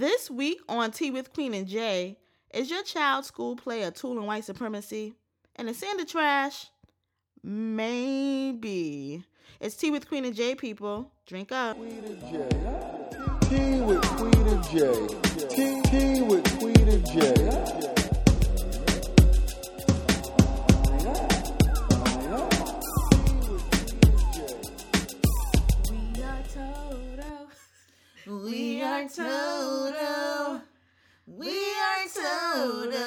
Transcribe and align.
This 0.00 0.30
week 0.30 0.62
on 0.66 0.92
Tea 0.92 1.10
with 1.10 1.30
Queen 1.34 1.52
and 1.52 1.68
Jay, 1.68 2.16
is 2.54 2.70
your 2.70 2.82
child's 2.82 3.28
school 3.28 3.54
play 3.54 3.82
a 3.82 3.90
tool 3.90 4.18
in 4.18 4.24
white 4.24 4.46
supremacy? 4.46 5.12
And 5.56 5.68
it's 5.68 5.82
in 5.82 5.94
the 5.98 6.06
trash? 6.06 6.68
Maybe. 7.42 9.22
It's 9.60 9.76
Tea 9.76 9.90
with 9.90 10.08
Queen 10.08 10.24
and 10.24 10.34
Jay, 10.34 10.54
people. 10.54 11.12
Drink 11.26 11.52
up. 11.52 11.76
Queen 11.76 12.02
and 12.02 12.20
Jay. 12.22 12.48
Tea 13.50 13.80
with 13.82 14.02
Queen 14.16 14.48
and 14.48 14.64
Jay. 14.64 15.06
Tea, 15.50 15.82
tea 15.82 16.22
with 16.22 16.58
Queen 16.58 16.88
and 16.88 17.06
Jay. 17.06 17.99
We 28.30 28.80
are 28.80 29.08
Toto. 29.08 30.60
We 31.26 31.48
are 31.48 32.04
Toto. 32.14 33.00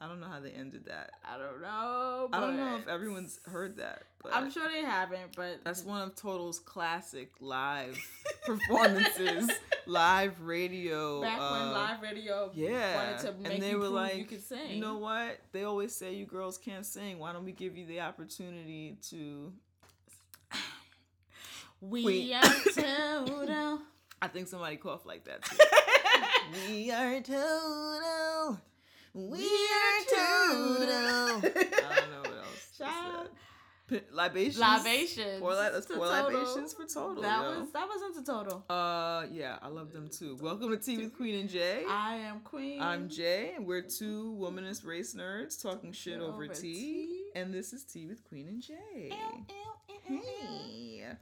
I 0.00 0.06
don't 0.06 0.20
know 0.20 0.28
how 0.28 0.38
they 0.38 0.52
ended 0.52 0.84
that. 0.84 1.10
I 1.28 1.38
don't 1.38 1.60
know. 1.60 2.28
I 2.32 2.38
don't 2.38 2.56
know 2.56 2.76
if 2.76 2.86
everyone's 2.86 3.40
heard 3.46 3.78
that, 3.78 4.04
but 4.22 4.32
I'm 4.32 4.48
sure 4.48 4.68
they 4.68 4.82
haven't, 4.82 5.34
but 5.34 5.64
that's 5.64 5.82
one 5.84 6.02
of 6.02 6.14
Total's 6.14 6.60
classic 6.60 7.32
live 7.40 7.98
performances, 8.46 9.50
live 9.86 10.40
radio. 10.40 11.20
back 11.20 11.38
when 11.38 11.60
uh, 11.60 11.72
live 11.72 12.02
radio 12.02 12.50
yeah, 12.54 12.94
wanted 12.94 13.26
to 13.26 13.32
make 13.42 13.52
and 13.54 13.62
they 13.62 13.70
you 13.70 13.78
were 13.78 13.86
prove 13.86 13.92
like, 13.92 14.18
you 14.18 14.24
could 14.24 14.44
sing. 14.44 14.70
you 14.70 14.80
know 14.80 14.98
what? 14.98 15.40
They 15.50 15.64
always 15.64 15.96
say 15.96 16.14
you 16.14 16.26
girls 16.26 16.58
can't 16.58 16.86
sing. 16.86 17.18
Why 17.18 17.32
don't 17.32 17.44
we 17.44 17.52
give 17.52 17.76
you 17.76 17.86
the 17.86 18.02
opportunity 18.02 18.98
to? 19.10 19.52
we 21.80 22.04
Wait. 22.04 22.34
are 22.34 23.26
Toto. 23.26 23.80
I 24.22 24.28
think 24.28 24.46
somebody 24.46 24.76
coughed 24.76 25.04
like 25.04 25.24
that 25.24 25.42
too. 25.44 25.56
we 26.68 26.92
are 26.92 27.20
Total. 27.20 28.60
We 29.14 29.44
are 29.44 30.04
Total. 30.08 30.86
I 30.86 31.40
don't 31.40 32.10
know 32.12 32.20
what 32.20 32.38
else. 32.38 32.68
to 32.78 32.84
Child. 32.84 33.28
libations. 34.12 34.58
Libations. 34.60 35.40
Pour, 35.40 35.50
li- 35.50 35.70
let's 35.72 35.86
to 35.86 35.94
pour 35.94 36.06
libations 36.06 36.72
for 36.72 36.84
total. 36.84 37.20
That 37.20 37.42
yo. 37.42 37.60
was 37.60 37.72
that 37.72 37.88
was 37.88 38.16
into 38.16 38.24
Total. 38.24 38.64
Uh, 38.70 39.24
yeah, 39.32 39.58
I 39.60 39.66
love 39.66 39.92
them 39.92 40.08
too. 40.08 40.38
Welcome 40.40 40.70
to 40.70 40.76
Tea 40.76 40.98
with 40.98 41.16
Queen 41.16 41.40
and 41.40 41.50
Jay. 41.50 41.82
I 41.88 42.14
am 42.18 42.40
Queen. 42.40 42.80
I'm 42.80 43.08
Jay, 43.08 43.54
and 43.56 43.66
we're 43.66 43.82
two 43.82 44.36
womanist 44.40 44.86
race 44.86 45.14
nerds 45.16 45.60
talking 45.60 45.90
shit 45.90 46.20
over, 46.20 46.44
Over 46.44 46.46
tea. 46.46 46.74
tea. 46.74 47.22
And 47.34 47.52
this 47.52 47.72
is 47.72 47.82
Tea 47.82 48.06
with 48.06 48.22
Queen 48.28 48.46
and 48.46 48.62
Jay. 48.62 48.76
Ew, 49.10 49.16
ew, 49.48 49.54
ew, 49.88 49.96
ew, 50.08 50.14
ew. 50.16 50.22
Hey. 50.22 51.12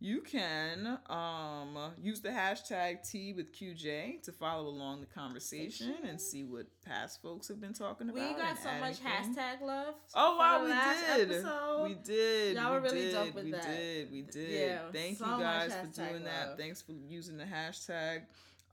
You 0.00 0.20
can 0.20 0.98
um 1.08 1.76
use 2.00 2.20
the 2.20 2.28
hashtag 2.28 3.08
Tea 3.08 3.32
with 3.32 3.52
QJ 3.52 4.22
to 4.22 4.32
follow 4.32 4.68
along 4.68 5.00
the 5.00 5.06
conversation 5.06 5.94
and 6.06 6.20
see 6.20 6.44
what 6.44 6.66
past 6.86 7.20
folks 7.20 7.48
have 7.48 7.60
been 7.60 7.72
talking 7.72 8.08
about. 8.08 8.22
We 8.28 8.34
got 8.40 8.56
so 8.62 8.70
much 8.78 8.98
anything. 9.04 9.34
hashtag 9.34 9.60
love. 9.60 9.94
Oh 10.14 10.36
wow, 10.38 10.62
we 10.62 10.68
did. 11.18 11.32
episode. 11.32 11.84
We 11.88 11.94
did. 12.04 12.56
Y'all 12.56 12.72
were 12.74 12.80
we 12.80 12.88
really 12.88 13.00
did. 13.00 13.12
dope 13.12 13.34
with 13.34 13.44
we 13.46 13.50
that. 13.50 13.66
did. 13.66 14.12
We 14.12 14.22
did. 14.22 14.50
Yeah, 14.50 14.78
Thank 14.92 15.18
so 15.18 15.24
you 15.26 15.42
guys 15.42 15.74
for 15.74 15.86
doing 15.86 16.22
that. 16.24 16.48
love. 16.50 16.58
Thanks 16.58 16.80
for 16.80 16.92
using 16.92 17.36
the 17.36 17.44
hashtag. 17.44 18.20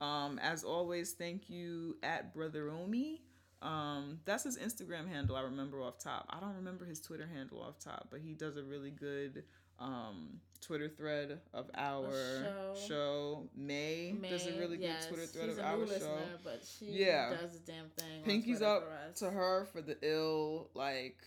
Um, 0.00 0.38
as 0.40 0.62
always, 0.62 1.12
thank 1.12 1.50
you 1.50 1.96
at 2.04 2.34
Brother 2.34 2.70
Omi. 2.70 3.22
Um, 3.62 4.20
that's 4.26 4.44
his 4.44 4.58
Instagram 4.58 5.08
handle. 5.08 5.34
I 5.34 5.40
remember 5.40 5.82
off 5.82 5.98
top. 5.98 6.26
I 6.30 6.38
don't 6.38 6.54
remember 6.54 6.84
his 6.84 7.00
Twitter 7.00 7.26
handle 7.26 7.62
off 7.62 7.80
top, 7.80 8.08
but 8.12 8.20
he 8.20 8.34
does 8.34 8.56
a 8.56 8.62
really 8.62 8.90
good 8.92 9.42
um 9.80 10.40
Twitter 10.60 10.88
thread 10.88 11.40
of 11.54 11.70
our 11.76 12.10
show. 12.12 12.74
show. 12.88 13.48
May, 13.56 14.12
does 14.28 14.46
a 14.46 14.50
May, 14.50 14.58
really 14.58 14.78
yes, 14.78 15.06
good 15.06 15.14
Twitter 15.14 15.26
thread 15.26 15.48
she's 15.50 15.58
of 15.58 15.64
a 15.64 15.68
our 15.68 15.76
listener, 15.78 15.98
show. 15.98 16.38
But 16.44 16.62
she 16.64 16.86
Yeah. 16.86 17.36
does 17.40 17.52
the 17.58 17.72
damn 17.72 17.88
thing. 17.90 18.22
Pinky's 18.24 18.62
up 18.62 19.14
to 19.16 19.30
her 19.30 19.66
for 19.72 19.82
the 19.82 19.96
ill 20.02 20.70
like 20.74 21.18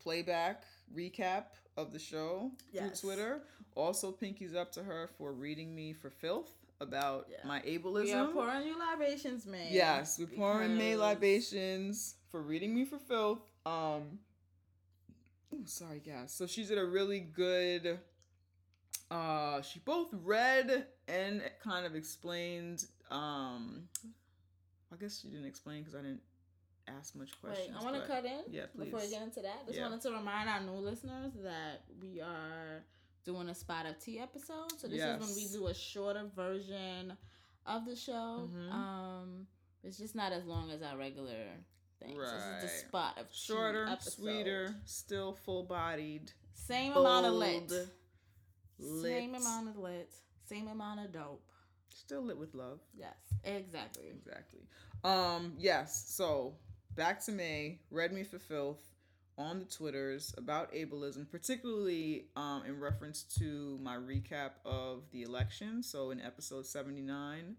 playback 0.00 0.64
recap 0.94 1.44
of 1.76 1.92
the 1.92 1.98
show 1.98 2.50
Yes. 2.72 3.00
through 3.00 3.10
Twitter. 3.10 3.42
Also, 3.74 4.10
Pinky's 4.12 4.54
up 4.54 4.72
to 4.72 4.82
her 4.82 5.08
for 5.18 5.32
reading 5.32 5.74
me 5.74 5.92
for 5.92 6.10
filth 6.10 6.50
about 6.80 7.28
Yeah. 7.30 7.36
my 7.46 7.62
We 7.64 7.76
are 7.76 7.78
ableism. 7.78 8.32
pouring 8.32 8.66
you 8.66 8.78
libations, 8.78 9.46
May. 9.46 9.70
yes, 9.72 10.18
we're 10.18 10.26
pouring 10.26 10.76
May 10.76 10.96
libations 10.96 12.16
for 12.30 12.42
reading 12.42 12.74
me 12.74 12.84
for 12.84 12.98
filth. 12.98 13.40
Um, 13.66 14.18
ooh, 15.54 15.66
sorry, 15.66 16.00
guys. 16.00 16.32
So 16.32 16.46
she 16.46 16.64
did 16.64 16.78
a 16.78 16.84
really 16.84 17.20
good. 17.20 18.00
Uh, 19.10 19.60
she 19.62 19.80
both 19.80 20.08
read 20.12 20.86
and 21.08 21.42
kind 21.62 21.84
of 21.86 21.94
explained. 21.96 22.84
Um, 23.10 23.88
I 24.92 24.96
guess 25.00 25.20
she 25.20 25.28
didn't 25.28 25.46
explain 25.46 25.80
because 25.80 25.94
I 25.94 26.02
didn't 26.02 26.22
ask 26.88 27.14
much 27.16 27.30
Wait, 27.42 27.52
questions. 27.52 27.76
I 27.80 27.84
want 27.84 27.96
to 28.00 28.06
cut 28.06 28.24
in 28.24 28.40
yeah, 28.50 28.66
before 28.76 29.00
we 29.00 29.10
get 29.10 29.22
into 29.22 29.40
that. 29.42 29.66
Just 29.66 29.78
Yeah. 29.78 29.88
wanted 29.88 30.00
to 30.02 30.10
remind 30.12 30.48
our 30.48 30.60
new 30.60 30.72
listeners 30.80 31.32
that 31.42 31.82
we 32.00 32.20
are 32.20 32.84
doing 33.24 33.48
a 33.48 33.54
spot 33.54 33.86
of 33.86 33.98
tea 33.98 34.18
episode. 34.18 34.72
So 34.78 34.88
this 34.88 35.00
is 35.02 35.20
when 35.26 35.34
we 35.36 35.48
do 35.48 35.66
a 35.68 35.74
shorter 35.74 36.24
version 36.34 37.16
of 37.66 37.84
the 37.86 37.94
show. 37.96 38.48
Mhm. 38.52 38.72
Um, 38.72 39.46
it's 39.84 39.98
just 39.98 40.14
not 40.14 40.32
as 40.32 40.44
long 40.46 40.70
as 40.70 40.82
our 40.82 40.96
regular 40.96 41.46
thing. 42.00 42.14
So 42.16 42.20
this 42.20 42.30
is 42.32 42.50
Right. 42.50 42.60
the 42.62 42.68
spot 42.68 43.18
of 43.18 43.28
tea 43.28 43.34
Shorter, 43.38 43.96
sweeter, 44.00 44.74
still 44.84 45.34
full 45.34 45.64
bodied. 45.64 46.32
same 46.54 46.92
amount 46.92 47.26
of 47.26 47.34
lit, 47.34 47.68
bold, 48.80 49.02
same 49.02 49.34
amount 49.34 49.68
of 49.68 49.78
lit, 49.78 50.10
same 50.46 50.68
amount 50.68 51.00
of 51.00 51.12
dope. 51.12 51.42
Still 51.88 52.22
lit 52.22 52.38
with 52.38 52.54
love. 52.54 52.80
Yes, 52.94 53.14
exactly. 53.44 54.04
Exactly. 54.08 54.60
Um, 55.04 55.54
yes, 55.58 56.04
so 56.08 56.54
back 56.94 57.24
to 57.24 57.32
May, 57.32 57.80
read 57.90 58.12
me 58.12 58.22
for 58.22 58.38
filth 58.38 58.90
on 59.38 59.58
the 59.58 59.64
Twitters 59.64 60.34
about 60.36 60.72
ableism, 60.72 61.28
particularly 61.28 62.26
um, 62.36 62.62
in 62.66 62.78
reference 62.78 63.22
to 63.38 63.78
my 63.82 63.96
recap 63.96 64.50
of 64.64 65.02
the 65.12 65.22
election. 65.22 65.82
So 65.82 66.10
in 66.10 66.20
episode 66.20 66.66
79, 66.66 67.56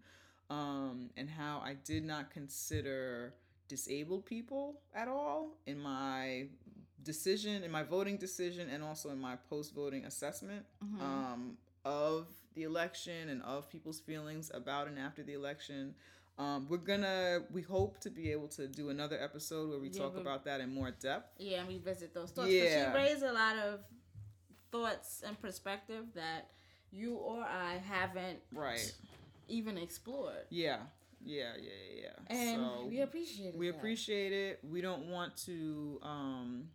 um, 0.49 1.09
and 1.17 1.29
how 1.29 1.61
I 1.63 1.75
did 1.83 2.05
not 2.05 2.29
consider 2.29 3.33
disabled 3.67 4.25
people 4.25 4.81
at 4.93 5.07
all 5.07 5.57
in 5.65 5.79
my 5.79 6.47
decision, 7.03 7.63
in 7.63 7.71
my 7.71 7.83
voting 7.83 8.17
decision, 8.17 8.69
and 8.69 8.83
also 8.83 9.09
in 9.09 9.19
my 9.19 9.35
post 9.49 9.73
voting 9.73 10.05
assessment 10.05 10.65
Mhm. 10.83 11.01
um, 11.01 11.57
of 11.85 12.27
the 12.53 12.63
election 12.63 13.29
and 13.29 13.41
of 13.43 13.69
people's 13.69 13.99
feelings 13.99 14.51
about 14.53 14.87
and 14.87 14.99
after 14.99 15.23
the 15.23 15.33
election. 15.33 15.95
Um, 16.37 16.67
we're 16.69 16.77
gonna, 16.77 17.43
we 17.51 17.61
hope 17.61 17.99
to 17.99 18.09
be 18.09 18.31
able 18.31 18.47
to 18.49 18.67
do 18.67 18.89
another 18.89 19.19
episode 19.21 19.69
where 19.69 19.79
we 19.79 19.89
Yeah, 19.89 19.99
talk 19.99 20.17
about 20.17 20.45
that 20.45 20.59
in 20.61 20.73
more 20.73 20.91
depth. 20.91 21.39
Yeah, 21.39 21.59
and 21.59 21.69
revisit 21.69 22.13
those 22.13 22.31
thoughts. 22.31 22.49
Yeah. 22.49 22.91
But 22.91 22.99
she 22.99 23.05
raised 23.09 23.23
a 23.23 23.33
lot 23.33 23.57
of 23.57 23.81
thoughts 24.71 25.21
and 25.25 25.39
perspective 25.39 26.05
that 26.15 26.51
you 26.91 27.15
or 27.15 27.43
I 27.43 27.77
haven't 27.77 28.41
Right. 28.51 28.93
even 29.47 29.77
explored. 29.77 30.45
Yeah. 30.49 30.79
Yeah. 31.23 31.53
Yeah. 31.57 31.71
Yeah. 31.95 32.09
And 32.27 32.61
so 32.61 32.85
we 32.87 33.01
appreciate 33.01 33.53
it. 33.53 33.57
we 33.57 33.69
appreciate 33.69 34.33
it. 34.33 34.59
We 34.63 34.81
don't 34.81 35.09
want 35.09 35.37
to. 35.45 35.99
Um, 36.01 36.69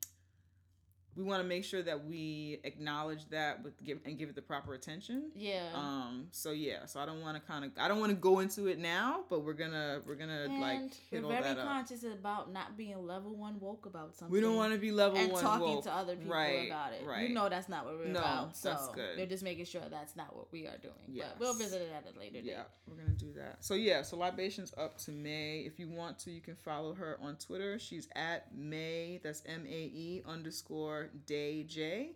we 1.16 1.22
want 1.24 1.40
to 1.42 1.48
make 1.48 1.64
sure 1.64 1.82
that 1.82 2.04
we 2.04 2.60
acknowledge 2.64 3.28
that 3.30 3.64
with 3.64 3.82
give 3.82 3.98
and 4.04 4.18
give 4.18 4.28
it 4.28 4.34
the 4.34 4.42
proper 4.42 4.74
attention. 4.74 5.30
Yeah. 5.34 5.62
Um. 5.74 6.26
So 6.30 6.50
yeah. 6.52 6.84
So 6.86 7.00
I 7.00 7.06
don't 7.06 7.22
want 7.22 7.36
to 7.36 7.42
kind 7.50 7.64
of. 7.64 7.70
I 7.78 7.88
don't 7.88 7.98
want 8.00 8.10
to 8.10 8.16
go 8.16 8.40
into 8.40 8.66
it 8.66 8.78
now, 8.78 9.20
but 9.30 9.42
we're 9.44 9.54
gonna. 9.54 10.00
We're 10.06 10.14
gonna 10.14 10.42
and 10.44 10.60
like 10.60 10.80
hit 11.10 11.22
we're 11.22 11.24
all 11.24 11.30
very 11.30 11.42
that 11.42 11.58
up. 11.58 11.66
conscious 11.66 12.04
about 12.04 12.52
not 12.52 12.76
being 12.76 13.04
level 13.06 13.34
one 13.34 13.58
woke 13.60 13.86
about 13.86 14.14
something. 14.14 14.32
We 14.32 14.40
don't 14.40 14.56
want 14.56 14.72
to 14.74 14.78
be 14.78 14.92
level 14.92 15.18
and 15.18 15.32
one 15.32 15.42
talking 15.42 15.66
woke. 15.76 15.84
to 15.84 15.92
other 15.92 16.16
people 16.16 16.34
Right, 16.34 16.66
about 16.68 16.92
it. 16.92 17.02
right. 17.06 17.28
You 17.28 17.34
know 17.34 17.48
that's 17.48 17.68
not 17.68 17.84
what 17.86 17.98
we're 17.98 18.08
No, 18.08 18.20
about. 18.20 18.56
So 18.56 18.68
that's 18.70 18.88
good. 18.88 19.16
we're 19.16 19.26
just 19.26 19.42
making 19.42 19.64
sure 19.64 19.82
that's 19.90 20.16
not 20.16 20.36
what 20.36 20.52
we 20.52 20.66
are 20.66 20.76
doing. 20.78 20.94
But 21.16 21.36
we'll 21.40 21.54
visit 21.54 21.80
it 21.80 21.90
at 21.96 22.04
a 22.14 22.18
later 22.18 22.34
date. 22.42 22.44
Yeah, 22.44 22.62
we're 22.86 22.96
gonna 22.96 23.10
do 23.16 23.32
that. 23.36 23.64
So 23.64 23.74
yeah, 23.74 24.02
so 24.02 24.16
libations 24.18 24.74
up 24.76 24.98
to 24.98 25.12
May. 25.12 25.60
If 25.60 25.78
you 25.78 25.88
want 25.88 26.18
to, 26.20 26.30
you 26.30 26.40
can 26.42 26.56
follow 26.56 26.92
her 26.94 27.16
on 27.22 27.36
Twitter. 27.36 27.78
She's 27.78 28.08
at 28.14 28.54
May. 28.54 29.20
That's 29.22 29.42
M 29.46 29.64
A 29.66 29.70
E 29.70 30.22
underscore 30.26 31.05
Day 31.26 31.64
J. 31.64 32.12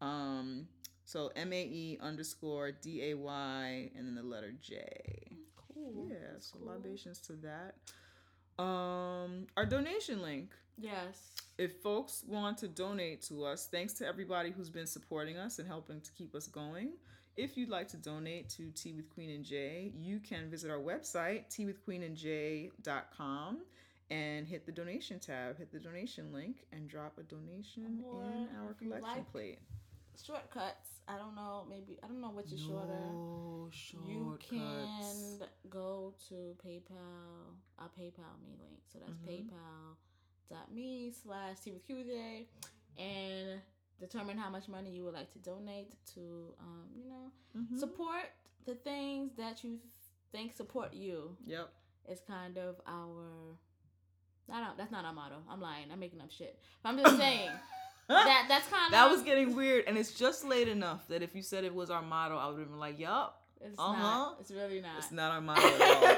Um, 0.00 0.66
so 1.04 1.30
M 1.36 1.52
A 1.52 1.62
E 1.62 1.98
underscore 2.02 2.72
D 2.72 3.10
A 3.10 3.14
Y 3.14 3.90
and 3.96 4.06
then 4.06 4.14
the 4.14 4.22
letter 4.22 4.52
J. 4.60 4.84
Cool. 5.74 6.08
Yeah, 6.10 6.16
That's 6.32 6.52
so 6.52 6.58
cool. 6.58 6.68
libations 6.72 7.18
to 7.20 7.32
that. 7.44 7.76
Um, 8.62 9.46
our 9.56 9.66
donation 9.66 10.22
link. 10.22 10.50
Yes. 10.76 11.20
if 11.56 11.80
folks 11.82 12.24
want 12.26 12.58
to 12.58 12.66
donate 12.68 13.22
to 13.28 13.44
us, 13.44 13.68
thanks 13.70 13.92
to 13.94 14.06
everybody 14.06 14.50
who's 14.50 14.70
been 14.70 14.86
supporting 14.88 15.36
us 15.36 15.60
and 15.60 15.68
helping 15.68 16.00
to 16.00 16.10
keep 16.12 16.34
us 16.34 16.48
going. 16.48 16.94
If 17.36 17.56
you'd 17.56 17.68
like 17.68 17.86
to 17.88 17.96
donate 17.96 18.48
to 18.50 18.70
Tea 18.70 18.92
with 18.92 19.08
Queen 19.10 19.30
and 19.30 19.44
Jay, 19.44 19.92
you 19.96 20.20
can 20.20 20.48
visit 20.50 20.70
our 20.70 20.78
website, 20.78 21.46
teawithqueenandjay.com, 21.48 23.58
and 24.10 24.46
hit 24.46 24.66
the 24.66 24.72
donation 24.72 25.18
tab, 25.18 25.58
hit 25.58 25.72
the 25.72 25.78
donation 25.80 26.32
link, 26.32 26.66
and 26.72 26.88
drop 26.88 27.18
a 27.18 27.22
donation 27.22 28.02
Or 28.06 28.24
in 28.24 28.48
our 28.56 28.74
collection 28.74 29.00
like- 29.02 29.32
plate. 29.32 29.58
shortcuts. 30.22 30.90
I 31.08 31.18
don't 31.18 31.34
know. 31.34 31.66
Maybe 31.68 31.98
I 32.02 32.06
don't 32.06 32.20
know 32.20 32.30
which 32.30 32.52
is 32.52 32.60
shorter. 32.62 32.98
No 33.12 33.68
You 34.06 34.38
can 34.40 35.40
go 35.68 36.14
to 36.28 36.56
PayPal. 36.64 37.56
I'll 37.78 37.88
PayPal 37.90 38.40
me 38.42 38.54
link. 38.58 38.80
So 38.90 39.00
that's 39.00 39.12
Mhm. 39.18 39.50
PayPal.me 40.50 41.10
slash 41.10 41.60
Tea 41.60 41.72
with 41.72 42.48
and 42.96 43.60
determine 43.98 44.38
how 44.38 44.48
much 44.50 44.68
money 44.68 44.90
you 44.94 45.04
would 45.04 45.14
like 45.14 45.30
to 45.32 45.38
donate 45.40 45.92
to, 46.14 46.54
um, 46.58 46.90
you 46.96 47.04
know, 47.06 47.32
Mhm. 47.56 47.78
support 47.78 48.30
the 48.64 48.76
things 48.76 49.34
that 49.36 49.62
you 49.64 49.80
think 50.30 50.52
support 50.52 50.94
you. 50.94 51.36
Yep. 51.44 51.72
Is 52.08 52.20
kind 52.20 52.56
of 52.58 52.80
our. 52.86 53.58
I 54.52 54.60
don't. 54.60 54.76
That's 54.76 54.92
not 54.92 55.04
our 55.04 55.12
motto. 55.12 55.36
I'm 55.50 55.60
lying. 55.60 55.86
I'm 55.92 56.00
making 56.00 56.20
up 56.20 56.30
shit. 56.30 56.58
But 56.82 56.90
I'm 56.90 56.98
just 56.98 57.16
saying 57.16 57.50
that 58.08 58.46
that's 58.48 58.68
kind 58.68 58.86
of 58.86 58.90
That 58.92 59.10
was 59.10 59.22
getting 59.22 59.54
weird, 59.56 59.84
and 59.86 59.96
it's 59.96 60.12
just 60.12 60.44
late 60.44 60.68
enough 60.68 61.06
that 61.08 61.22
if 61.22 61.34
you 61.34 61.42
said 61.42 61.64
it 61.64 61.74
was 61.74 61.90
our 61.90 62.02
motto, 62.02 62.36
I 62.36 62.48
would 62.48 62.58
have 62.58 62.68
been 62.68 62.78
like, 62.78 62.98
"Yup, 62.98 63.40
It's 63.60 63.78
Uh-huh. 63.78 63.92
not. 64.02 64.36
It's 64.40 64.50
really 64.50 64.80
not. 64.80 64.98
it's 64.98 65.10
not 65.12 65.32
our 65.32 65.40
motto 65.40 65.66
at 65.66 65.80
all. 65.80 66.16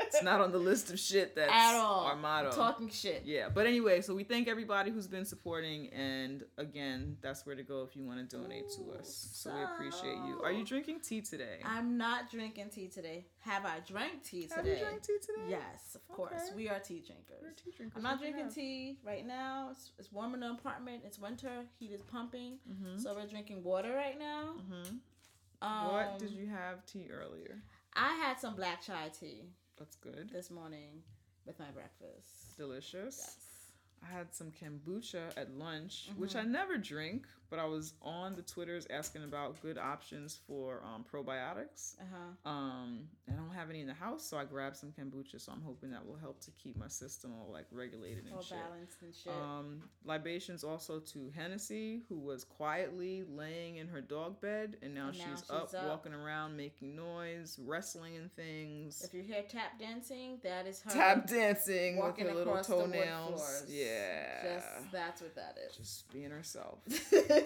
it's 0.00 0.22
not 0.22 0.40
on 0.40 0.52
the 0.52 0.58
list 0.58 0.90
of 0.90 0.98
shit 1.00 1.34
that's 1.34 1.50
at 1.50 1.74
all. 1.74 2.04
our 2.06 2.16
motto." 2.16 2.50
Talking 2.52 2.88
shit. 2.90 3.22
Yeah, 3.24 3.48
but 3.48 3.66
anyway, 3.66 4.00
so 4.02 4.14
we 4.14 4.22
thank 4.24 4.48
everybody 4.48 4.90
who's 4.90 5.06
been 5.06 5.24
supporting, 5.24 5.88
and 5.92 6.44
again, 6.58 7.16
that's 7.22 7.46
where 7.46 7.56
to 7.56 7.62
go 7.62 7.82
if 7.82 7.96
you 7.96 8.04
want 8.04 8.18
to 8.28 8.36
donate 8.36 8.68
to 8.76 8.92
us. 8.98 9.30
So 9.32 9.54
we 9.54 9.62
appreciate 9.62 10.18
you. 10.26 10.40
Are 10.44 10.52
you 10.52 10.64
drinking 10.64 11.00
tea 11.00 11.22
today? 11.22 11.60
I'm 11.64 11.96
not 11.96 12.30
drinking 12.30 12.70
tea 12.70 12.88
today. 12.88 13.26
Have 13.40 13.64
I 13.64 13.80
drank 13.86 14.22
tea 14.24 14.42
today? 14.42 14.54
Have 14.56 14.66
you 14.66 14.76
drank 14.76 15.02
tea 15.02 15.18
today? 15.20 15.46
Yes, 15.48 15.94
of 15.96 16.06
course. 16.08 16.50
We 16.54 16.68
are 16.68 16.78
tea 16.80 17.00
drinkers. 17.06 17.40
We're 17.42 17.50
tea 17.52 17.72
drinkers. 17.76 17.96
I'm 17.96 18.02
not 18.02 18.12
What 18.12 18.20
do 18.20 18.26
you 18.26 18.32
drinking 18.32 18.44
have? 18.46 18.54
tea 18.54 18.98
right 19.04 19.26
now. 19.26 19.68
It's, 19.70 19.90
it's 19.98 20.12
warm 20.12 20.34
in 20.34 20.40
the 20.40 20.50
apartment. 20.50 21.02
It's 21.06 21.18
winter. 21.18 21.64
Heat 21.78 21.92
is 21.92 22.02
pumping. 22.02 22.58
Mhm. 22.70 23.00
So 23.02 23.14
we're 23.14 23.26
drinking 23.26 23.62
water 23.64 23.92
right 23.94 24.18
now. 24.18 24.54
Mhm. 24.70 24.98
Um, 25.62 25.92
what 25.92 26.18
did 26.18 26.30
you 26.32 26.46
have 26.48 26.84
tea 26.86 27.08
earlier? 27.10 27.62
I 27.94 28.14
had 28.14 28.38
some 28.38 28.54
black 28.56 28.82
chai 28.82 29.10
tea 29.18 29.44
That's 29.78 29.96
good. 29.96 30.30
this 30.32 30.50
morning 30.50 31.02
with 31.46 31.58
my 31.58 31.70
breakfast. 31.70 32.56
Delicious. 32.56 33.16
Yes. 33.18 33.36
I 34.02 34.12
had 34.18 34.34
some 34.34 34.50
kombucha 34.52 35.32
at 35.36 35.50
lunch, 35.56 36.10
which 36.16 36.32
Mhm. 36.34 36.40
I 36.40 36.42
never 36.42 36.76
drink, 36.76 37.26
but 37.50 37.58
I 37.58 37.64
was 37.64 37.94
on 38.02 38.34
the 38.34 38.42
Twitters 38.42 38.86
asking 38.90 39.24
about 39.24 39.60
good 39.62 39.78
options 39.78 40.38
for 40.46 40.82
um, 40.84 41.04
probiotics. 41.10 41.94
Uh 42.00 42.04
huh. 42.12 42.50
Um, 42.50 43.00
I 43.28 43.32
don't 43.34 43.50
have 43.54 43.70
any 43.70 43.80
in 43.80 43.86
the 43.86 43.94
house, 43.94 44.24
so 44.24 44.36
I 44.36 44.44
grabbed 44.44 44.76
some 44.76 44.90
kombucha. 44.92 45.40
So 45.40 45.52
I'm 45.52 45.62
hoping 45.62 45.90
that 45.90 46.04
will 46.06 46.16
help 46.16 46.40
to 46.44 46.50
keep 46.52 46.76
my 46.76 46.88
system 46.88 47.32
all 47.32 47.52
like 47.52 47.66
regulated 47.70 48.24
and 48.26 48.34
All 48.34 48.42
shit. 48.42 48.58
balanced 48.58 49.02
and 49.02 49.14
shit. 49.14 49.32
Um, 49.32 49.82
libations 50.04 50.64
also 50.64 50.98
to 51.00 51.32
Hennessy, 51.36 52.02
who 52.08 52.18
was 52.18 52.44
quietly 52.44 53.24
laying 53.28 53.76
in 53.76 53.88
her 53.88 54.00
dog 54.00 54.40
bed, 54.40 54.76
and 54.82 54.94
now, 54.94 55.08
And 55.08 55.18
now 55.18 55.24
she's, 55.30 55.40
she's 55.40 55.50
up, 55.50 55.72
up. 55.74 55.86
walking 55.88 56.12
around, 56.14 56.56
making 56.56 56.96
noise, 56.96 57.58
wrestling 57.64 58.16
and 58.16 58.32
things. 58.32 59.02
if 59.02 59.14
you 59.14 59.22
hear 59.22 59.42
tap 59.48 59.78
dancing, 59.78 60.38
that 60.42 60.66
is 60.66 60.80
her 60.82 60.90
Tap 60.90 61.26
dancing 61.26 61.96
with 61.96 62.04
walking 62.04 62.26
her 62.26 62.34
little 62.34 62.52
across 62.52 62.66
the 62.68 62.76
wood 62.76 62.84
toenails. 62.92 63.40
floors. 63.40 63.64
Yeah, 63.68 64.54
Just 64.54 64.92
that's 64.92 65.20
what 65.22 65.34
that 65.36 65.56
is. 65.68 65.76
just 65.76 66.12
being 66.12 66.30
herself. 66.30 66.78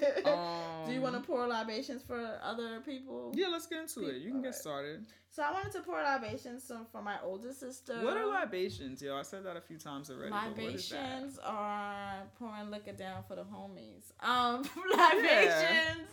Do 0.86 0.92
you 0.92 1.00
want 1.02 1.14
to 1.14 1.18
Um, 1.18 1.24
pour 1.24 1.46
libations 1.46 2.02
for 2.02 2.38
other 2.42 2.80
people? 2.80 3.32
Yeah, 3.34 3.48
let's 3.48 3.66
get 3.66 3.80
into 3.80 4.06
it. 4.08 4.16
You 4.22 4.30
can 4.30 4.40
get 4.42 4.48
Alright. 4.48 4.54
started. 4.54 5.06
So 5.30 5.42
I 5.42 5.52
wanted 5.52 5.72
to 5.72 5.80
pour 5.82 6.00
libations 6.02 6.70
for 6.90 7.02
my 7.02 7.16
older 7.22 7.52
sister. 7.52 7.94
What 8.02 8.16
are 8.16 8.26
libations, 8.40 9.02
yo? 9.02 9.16
I 9.16 9.22
said 9.22 9.44
that 9.44 9.56
a 9.56 9.60
few 9.60 9.78
times 9.78 10.10
already. 10.10 10.30
but 10.30 10.56
what 10.62 10.74
is 10.74 10.88
that? 10.88 10.96
Libations 10.96 11.38
are 11.44 12.22
pouring 12.38 12.70
liquor 12.70 12.92
down 12.92 13.22
for 13.28 13.36
the 13.36 13.44
homies. 13.44 14.12
Um, 14.20 14.62
libations 14.90 16.08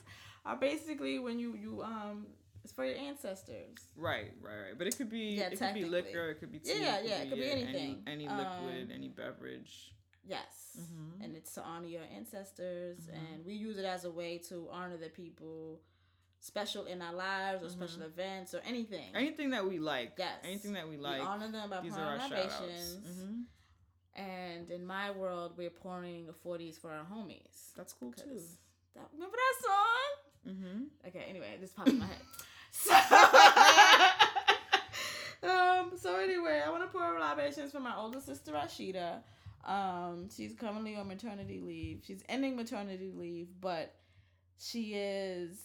are 0.46 0.58
basically 0.58 1.20
when 1.20 1.40
you 1.40 1.56
you 1.56 1.82
um 1.82 2.28
it's 2.64 2.74
for 2.74 2.84
your 2.84 2.98
ancestors. 2.98 3.78
Right, 3.96 4.32
right, 4.42 4.60
right. 4.70 4.78
But 4.78 4.88
it 4.88 4.98
could 4.98 5.10
be 5.10 5.36
Yeah, 5.38 5.50
it 5.52 5.60
could 5.60 5.74
be 5.76 5.86
liquor, 5.86 6.32
it 6.32 6.40
could 6.40 6.52
be 6.52 6.60
tea, 6.60 6.82
Yeah, 6.82 7.00
yeah, 7.04 7.22
it 7.22 7.30
could 7.30 7.38
be 7.40 7.50
anything. 7.50 8.02
Any, 8.08 8.26
any 8.26 8.28
liquid, 8.28 8.90
Um, 8.90 8.92
any 8.94 9.08
beverage. 9.08 9.94
Yes. 10.26 10.78
Mhm. 10.80 11.24
And 11.24 11.36
it's 11.36 11.54
to 11.54 11.62
honor 11.62 11.88
your 11.88 12.04
ancestors, 12.16 13.00
Mhm. 13.08 13.14
and 13.34 13.46
we 13.46 13.54
use 13.54 13.78
it 13.78 13.86
as 13.86 14.06
a 14.06 14.12
way 14.12 14.38
to 14.50 14.68
honor 14.72 14.98
the 14.98 15.10
people 15.10 15.82
special 16.40 16.86
in 16.86 17.02
our 17.02 17.14
lives 17.14 17.64
or 17.64 17.70
special 17.70 18.02
Mhm. 18.02 18.06
events 18.08 18.54
or 18.54 18.60
anything. 18.60 19.16
Anything 19.16 19.50
that 19.52 19.66
we 19.66 19.80
like. 19.80 20.14
Yes. 20.18 20.40
Anything 20.44 20.74
that 20.74 20.88
we 20.88 20.98
like. 20.98 21.22
we 21.22 21.26
honor 21.28 21.50
them 21.52 21.70
by 21.70 21.82
These 21.82 21.94
pouring 21.94 22.08
our 22.08 22.20
shout 22.20 22.32
outs. 22.34 22.60
libations. 22.62 23.08
hmm 23.20 23.42
And 24.18 24.72
in 24.72 24.86
my 24.86 25.12
world, 25.12 25.58
we're 25.58 25.70
pouring 25.70 26.32
40s 26.44 26.78
for 26.78 26.90
our 26.92 27.04
homies. 27.06 27.74
That's 27.76 27.92
cool 27.94 28.14
too. 28.14 28.42
That, 28.94 29.10
remember 29.12 29.36
that 29.36 29.56
song? 29.62 30.54
Mm-hmm. 30.54 30.84
Okay, 31.08 31.24
anyway, 31.28 31.58
this 31.60 31.74
popped 31.74 31.90
in 31.90 32.00
my 32.00 32.06
head. 32.08 32.22
So, 32.72 32.94
um, 35.44 35.92
so 35.98 36.16
anyway, 36.18 36.62
I 36.66 36.70
want 36.70 36.84
to 36.84 36.88
pour 36.90 37.04
our 37.04 37.20
libations 37.20 37.72
for 37.72 37.80
my 37.80 37.96
older 37.96 38.20
sister 38.20 38.52
Rashida. 38.52 39.22
Um, 39.66 40.30
she's 40.36 40.54
currently 40.54 40.96
on 40.96 41.08
maternity 41.08 41.60
leave. 41.60 42.02
She's 42.06 42.24
ending 42.30 42.56
maternity 42.56 43.12
leave, 43.16 43.48
but 43.60 43.96
she 44.58 44.94
is 44.94 45.60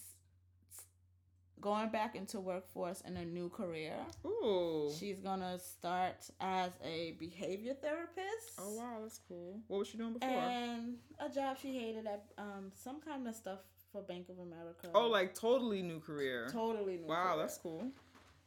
going 1.61 1.91
back 1.91 2.17
into 2.17 2.41
workforce 2.41 3.03
in 3.03 3.17
a 3.17 3.25
new 3.25 3.49
career. 3.51 3.95
Ooh. 4.25 4.91
She's 4.99 5.19
gonna 5.21 5.59
start 5.59 6.31
as 6.41 6.73
a 6.83 7.17
behavior 7.19 7.75
therapist. 7.75 8.59
oh 8.59 8.75
wow, 8.75 8.99
that's 9.03 9.21
cool. 9.29 9.61
What 9.69 9.81
was 9.81 9.89
she 9.89 9.99
doing 9.99 10.15
before? 10.15 10.29
And 10.31 10.97
a 11.19 11.29
job 11.29 11.59
she 11.61 11.79
hated 11.79 12.07
at 12.07 12.25
um 12.39 12.73
some 12.75 13.01
kind 13.01 13.29
of 13.29 13.35
stuff 13.35 13.59
for 13.93 14.03
Bank 14.03 14.29
of 14.29 14.39
America. 14.39 14.89
oh, 14.95 15.09
like 15.09 15.35
totally 15.35 15.83
new 15.83 16.01
career. 16.01 16.49
totally 16.51 16.97
new. 16.97 17.07
wow, 17.07 17.33
career. 17.33 17.37
that's 17.39 17.59
cool. 17.59 17.91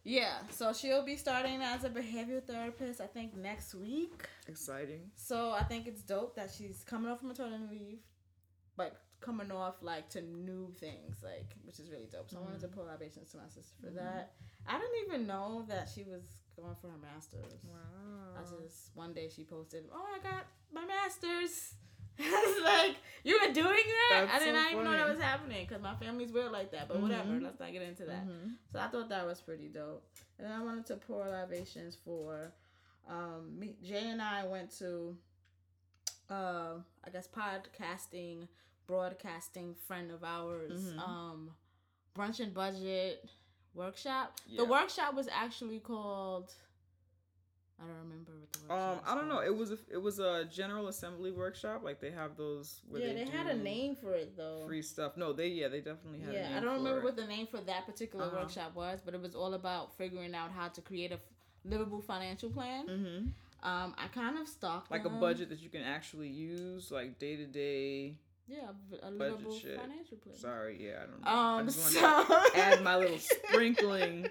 Yeah, 0.05 0.33
so 0.49 0.73
she'll 0.73 1.03
be 1.05 1.15
starting 1.15 1.61
as 1.61 1.85
a 1.85 1.89
behavior 1.89 2.41
therapist, 2.41 2.99
I 2.99 3.07
think, 3.07 3.35
next 3.37 3.73
week. 3.73 4.27
Exciting. 4.47 5.11
So 5.15 5.51
I 5.51 5.63
think 5.63 5.87
it's 5.87 6.01
dope 6.01 6.35
that 6.35 6.51
she's 6.55 6.83
coming 6.85 7.09
off 7.09 7.23
maternity 7.23 7.63
leave, 7.71 7.99
but 8.75 8.97
coming 9.21 9.49
off 9.51 9.75
like 9.81 10.09
to 10.09 10.21
new 10.21 10.73
things, 10.77 11.23
like 11.23 11.55
which 11.65 11.79
is 11.79 11.89
really 11.89 12.09
dope. 12.11 12.29
So 12.29 12.37
I 12.37 12.41
wanted 12.41 12.59
to 12.61 12.67
pull 12.67 12.83
libations 12.85 13.31
to 13.31 13.37
my 13.37 13.47
sister 13.47 13.75
for 13.79 13.91
Mhm. 13.91 13.95
that. 13.95 14.33
I 14.67 14.77
didn't 14.77 15.05
even 15.07 15.25
know 15.27 15.63
that 15.69 15.87
she 15.87 16.03
was 16.03 16.23
going 16.57 16.75
for 16.75 16.89
her 16.89 16.97
masters. 16.97 17.53
Wow. 17.63 18.35
I 18.37 18.43
just 18.61 18.93
one 18.95 19.13
day 19.13 19.29
she 19.29 19.45
posted, 19.45 19.89
"Oh, 19.93 20.05
I 20.13 20.19
got 20.19 20.47
my 20.71 20.83
masters." 20.85 21.75
I 22.19 22.53
was 22.55 22.63
like, 22.63 22.97
"You 23.23 23.39
were 23.39 23.53
doing 23.53 23.65
that?" 23.65 24.27
That's 24.27 24.33
I 24.35 24.39
did 24.39 24.47
so 24.47 24.51
not 24.61 24.71
even 24.71 24.83
know 24.85 24.91
that 24.91 25.09
was 25.09 25.19
happening 25.21 25.65
because 25.67 25.81
my 25.81 25.95
family's 25.95 26.31
weird 26.31 26.51
like 26.51 26.71
that. 26.71 26.87
But 26.87 27.01
whatever, 27.01 27.29
Mhm. 27.29 27.43
let's 27.43 27.59
not 27.59 27.71
get 27.71 27.81
into 27.81 28.05
that. 28.05 28.25
Mhm. 28.27 28.55
So 28.71 28.79
I 28.79 28.87
thought 28.87 29.09
that 29.09 29.25
was 29.25 29.41
pretty 29.41 29.67
dope. 29.69 30.03
And 30.37 30.47
then 30.47 30.53
I 30.59 30.63
wanted 30.63 30.85
to 30.87 30.97
pour 30.97 31.27
libations 31.27 31.95
for 31.95 32.53
um 33.07 33.59
me 33.59 33.75
Jay 33.83 34.09
and 34.09 34.21
I 34.21 34.45
went 34.45 34.71
to 34.79 35.17
uh 36.29 36.75
I 37.03 37.09
guess 37.11 37.27
podcasting, 37.27 38.47
broadcasting 38.87 39.75
friend 39.75 40.11
of 40.11 40.23
ours, 40.23 40.93
Mhm. 40.93 40.99
um 40.99 41.55
brunch 42.15 42.39
and 42.39 42.53
budget 42.53 43.29
workshop. 43.73 44.39
Yeah. 44.45 44.57
The 44.57 44.65
workshop 44.65 45.13
was 45.15 45.27
actually 45.29 45.79
called 45.79 46.53
I 47.81 47.85
don't 47.85 47.97
remember 47.97 48.31
what 48.39 48.51
the 48.53 48.59
workshop 48.61 48.79
Um, 48.79 48.95
was 48.97 49.03
I 49.07 49.15
don't 49.15 49.29
know. 49.29 49.39
It 49.41 49.55
was 49.55 49.71
a 49.71 49.77
it 49.91 50.01
was 50.01 50.19
a 50.19 50.45
general 50.45 50.87
assembly 50.87 51.31
workshop. 51.31 51.81
Like 51.83 51.99
they 51.99 52.11
have 52.11 52.37
those. 52.37 52.81
Where 52.87 53.01
yeah, 53.01 53.13
they, 53.13 53.23
they, 53.25 53.29
had 53.31 53.47
a 53.47 53.55
name 53.57 53.95
for 53.95 54.13
it 54.13 54.37
though. 54.37 54.63
Free 54.67 54.81
stuff. 54.81 55.17
No, 55.17 55.33
they 55.33 55.47
yeah 55.49 55.67
they 55.67 55.81
definitely 55.81 56.19
had. 56.21 56.29
a 56.29 56.33
Yeah, 56.33 56.47
name 56.49 56.57
I 56.57 56.59
don't 56.61 56.69
for 56.75 56.77
remember 56.83 56.99
it. 56.99 57.03
what 57.03 57.15
the 57.15 57.25
name 57.25 57.47
for 57.47 57.59
that 57.61 57.85
particular 57.85 58.25
Uh-huh. 58.25 58.37
workshop 58.41 58.75
was, 58.75 58.99
but 59.03 59.13
it 59.13 59.21
was 59.21 59.35
all 59.35 59.53
about 59.53 59.97
figuring 59.97 60.33
out 60.35 60.51
how 60.51 60.67
to 60.69 60.81
create 60.81 61.11
a 61.11 61.15
f- 61.15 61.21
livable 61.65 62.01
financial 62.01 62.49
plan. 62.49 62.87
Mm-hmm. 62.87 63.27
Um, 63.69 63.95
I 63.97 64.07
kind 64.13 64.37
of 64.37 64.47
stalked 64.47 64.91
Like 64.91 65.05
a 65.05 65.09
budget 65.09 65.47
that 65.49 65.61
you 65.61 65.69
can 65.69 65.83
actually 65.83 66.27
use, 66.29 66.91
like 66.91 67.17
day 67.17 67.35
to 67.37 67.45
day. 67.45 68.17
Yeah, 68.45 68.71
a 69.01 69.09
livable 69.09 69.57
shit. 69.57 69.79
financial 69.79 70.17
plan. 70.17 70.35
Sorry, 70.35 70.77
yeah, 70.85 71.03
I 71.03 71.05
don't 71.05 71.21
know. 71.21 71.27
I 71.27 71.59
Um, 71.59 71.65
just 71.65 71.79
so 71.79 72.25
to 72.25 72.59
add 72.59 72.83
my 72.83 72.97
little 72.97 73.17
sprinkling 73.47 74.27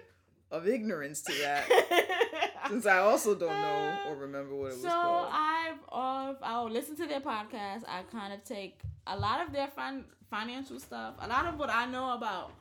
of 0.51 0.69
ignorance 0.69 1.23
to 1.23 1.33
that, 1.41 1.65
since 2.73 2.87
I 2.87 2.99
also 2.99 3.35
don't 3.35 3.51
know 3.51 3.99
or 4.09 4.17
remember 4.17 4.55
what 4.55 4.73
it 4.73 4.77
was 4.77 4.85
called. 4.85 5.29
so. 5.29 5.33
I've 5.33 5.79
of 5.91 6.37
I'll 6.43 6.71
listen 6.71 6.97
to 6.97 7.07
their 7.07 7.21
podcast. 7.21 7.83
I 7.87 8.03
kind 8.11 8.33
of 8.33 8.43
take 8.45 8.81
a 9.07 9.17
lot 9.17 9.47
of 9.47 9.53
their 9.53 9.69
fin- 9.69 10.07
financial 10.31 10.81
stuff, 10.81 11.15
a 11.21 11.29
lot 11.29 11.47
of 11.47 11.59
what 11.59 11.71
I 11.71 11.87
know 11.87 12.15
about 12.15 12.53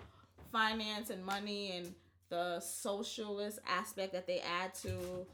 finance 0.51 1.09
and 1.09 1.23
money 1.25 1.71
and 1.77 1.93
the 2.29 2.59
socialist 2.59 3.59
aspect 3.67 4.13
that 4.13 4.27
they 4.27 4.39
add 4.39 4.73
to 4.75 5.25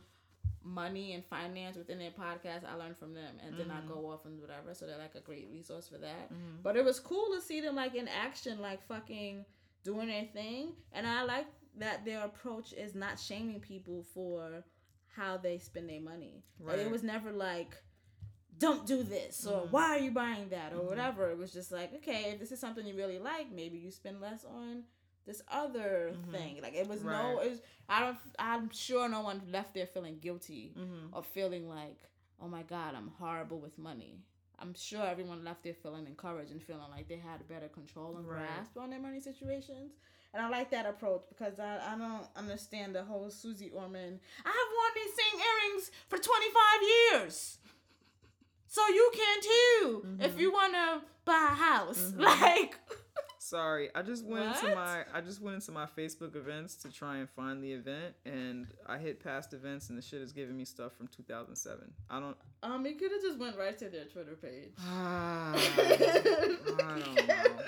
money 0.63 1.13
and 1.13 1.23
finance 1.25 1.77
within 1.77 1.97
their 1.97 2.11
podcast. 2.11 2.63
I 2.69 2.75
learned 2.75 2.97
from 2.97 3.13
them, 3.13 3.35
and 3.45 3.57
then 3.57 3.71
I 3.71 3.79
Mhm. 3.81 3.87
go 3.87 4.11
off 4.11 4.25
and 4.25 4.39
whatever. 4.41 4.73
So 4.73 4.85
they're 4.85 4.97
like 4.97 5.15
a 5.15 5.21
great 5.21 5.47
resource 5.51 5.87
for 5.87 5.97
that. 5.99 6.31
Mhm. 6.31 6.61
But 6.61 6.75
it 6.75 6.83
was 6.83 6.99
cool 6.99 7.33
to 7.33 7.41
see 7.41 7.61
them 7.61 7.75
like 7.75 7.95
in 7.95 8.07
action, 8.07 8.59
like 8.61 8.83
fucking 8.87 9.45
doing 9.83 10.07
their 10.07 10.25
thing. 10.25 10.75
And 10.91 11.07
I 11.07 11.23
like 11.23 11.47
that 11.79 12.05
their 12.05 12.23
approach 12.23 12.73
is 12.73 12.95
not 12.95 13.19
shaming 13.19 13.59
people 13.59 14.03
for 14.13 14.63
how 15.15 15.37
they 15.37 15.57
spend 15.57 15.89
their 15.89 16.01
money. 16.01 16.43
Like, 16.59 16.79
it 16.79 16.91
was 16.91 17.03
never 17.03 17.31
like 17.31 17.75
don't 18.59 18.87
do 18.87 19.03
this 19.03 19.45
or 19.45 19.61
Mhm. 19.67 19.71
why 19.71 19.83
are 19.95 19.99
you 19.99 20.09
buying 20.09 20.49
that 20.49 20.73
or 20.73 20.77
Mhm. 20.79 20.85
whatever. 20.87 21.29
It 21.29 21.37
was 21.37 21.53
just 21.53 21.71
like, 21.71 21.93
okay, 21.93 22.31
if 22.31 22.39
this 22.39 22.51
is 22.51 22.59
something 22.59 22.85
you 22.87 22.95
really 22.95 23.19
like, 23.19 23.51
maybe 23.51 23.77
you 23.77 23.91
spend 23.91 24.19
less 24.19 24.43
on 24.45 24.83
this 25.25 25.43
other 25.49 26.15
Mhm. 26.15 26.31
thing. 26.31 26.61
Like 26.61 26.73
it 26.73 26.87
was 26.87 27.03
no, 27.03 27.35
Right. 27.35 27.45
it 27.45 27.49
was, 27.51 27.61
I 27.87 27.99
don't. 27.99 28.17
I'm 28.39 28.69
sure 28.71 29.07
no 29.09 29.21
one 29.21 29.51
left 29.51 29.73
there 29.75 29.85
feeling 29.85 30.17
guilty 30.19 30.73
Mm-hmm. 30.75 31.13
or 31.15 31.21
feeling 31.23 31.67
like, 31.69 32.09
oh 32.39 32.47
my 32.47 32.63
god, 32.63 32.95
I'm 32.95 33.09
horrible 33.09 33.59
with 33.59 33.77
money. 33.77 34.23
I'm 34.59 34.73
sure 34.73 35.05
everyone 35.05 35.43
left 35.43 35.61
there 35.63 35.75
feeling 35.75 36.07
encouraged 36.07 36.51
and 36.51 36.63
feeling 36.63 36.89
like 36.89 37.07
they 37.07 37.17
had 37.17 37.47
better 37.47 37.69
control 37.69 38.17
and 38.17 38.27
Right. 38.27 38.39
grasp 38.47 38.75
on 38.77 38.89
their 38.89 38.99
money 38.99 39.19
situations. 39.19 39.93
And 40.33 40.45
I 40.45 40.49
like 40.49 40.69
that 40.71 40.85
approach 40.85 41.23
because 41.29 41.59
I, 41.59 41.79
I 41.93 41.97
don't 41.97 42.27
understand 42.35 42.93
the 42.95 43.03
whole 43.03 43.29
Susie 43.29 43.69
Orman. 43.71 44.19
I 44.45 44.49
have 44.49 44.69
worn 44.75 44.91
these 44.95 45.13
same 45.15 45.39
earrings 45.39 45.91
for 46.09 46.17
25 46.17 46.53
years. 47.23 47.57
So 48.67 48.81
you 48.87 49.11
can 49.13 49.41
too 49.41 50.17
if 50.19 50.35
Mhm. 50.35 50.39
you 50.39 50.51
want 50.51 50.73
to 50.73 51.01
buy 51.25 51.49
a 51.51 51.55
house. 51.55 52.11
Mhm. 52.11 52.19
Like, 52.27 52.75
Sorry, 53.49 53.89
I 53.95 54.01
just 54.01 54.25
went 54.25 54.43
into 54.45 54.75
my 54.75 55.03
I 55.13 55.21
just 55.21 55.41
went 55.41 55.55
into 55.55 55.71
my 55.71 55.85
Facebook 55.85 56.35
events 56.35 56.75
to 56.77 56.91
try 56.91 57.17
and 57.17 57.29
find 57.29 57.63
the 57.63 57.71
event, 57.71 58.13
and 58.25 58.67
I 58.85 58.97
hit 58.97 59.23
past 59.23 59.53
events, 59.53 59.87
and 59.87 59.97
the 59.97 60.01
shit 60.01 60.21
is 60.21 60.33
giving 60.33 60.57
me 60.57 60.65
stuff 60.65 60.91
from 60.97 61.07
2007. 61.07 61.89
I 62.09 62.19
don't. 62.19 62.35
um, 62.63 62.85
you 62.85 62.95
could 62.95 63.09
have 63.11 63.21
just 63.21 63.39
went 63.39 63.55
right 63.57 63.77
to 63.77 63.87
their 63.87 64.03
Twitter 64.03 64.35
page. 64.35 64.71
I 64.85 65.55
don't 66.77 67.15
know. 67.15 67.23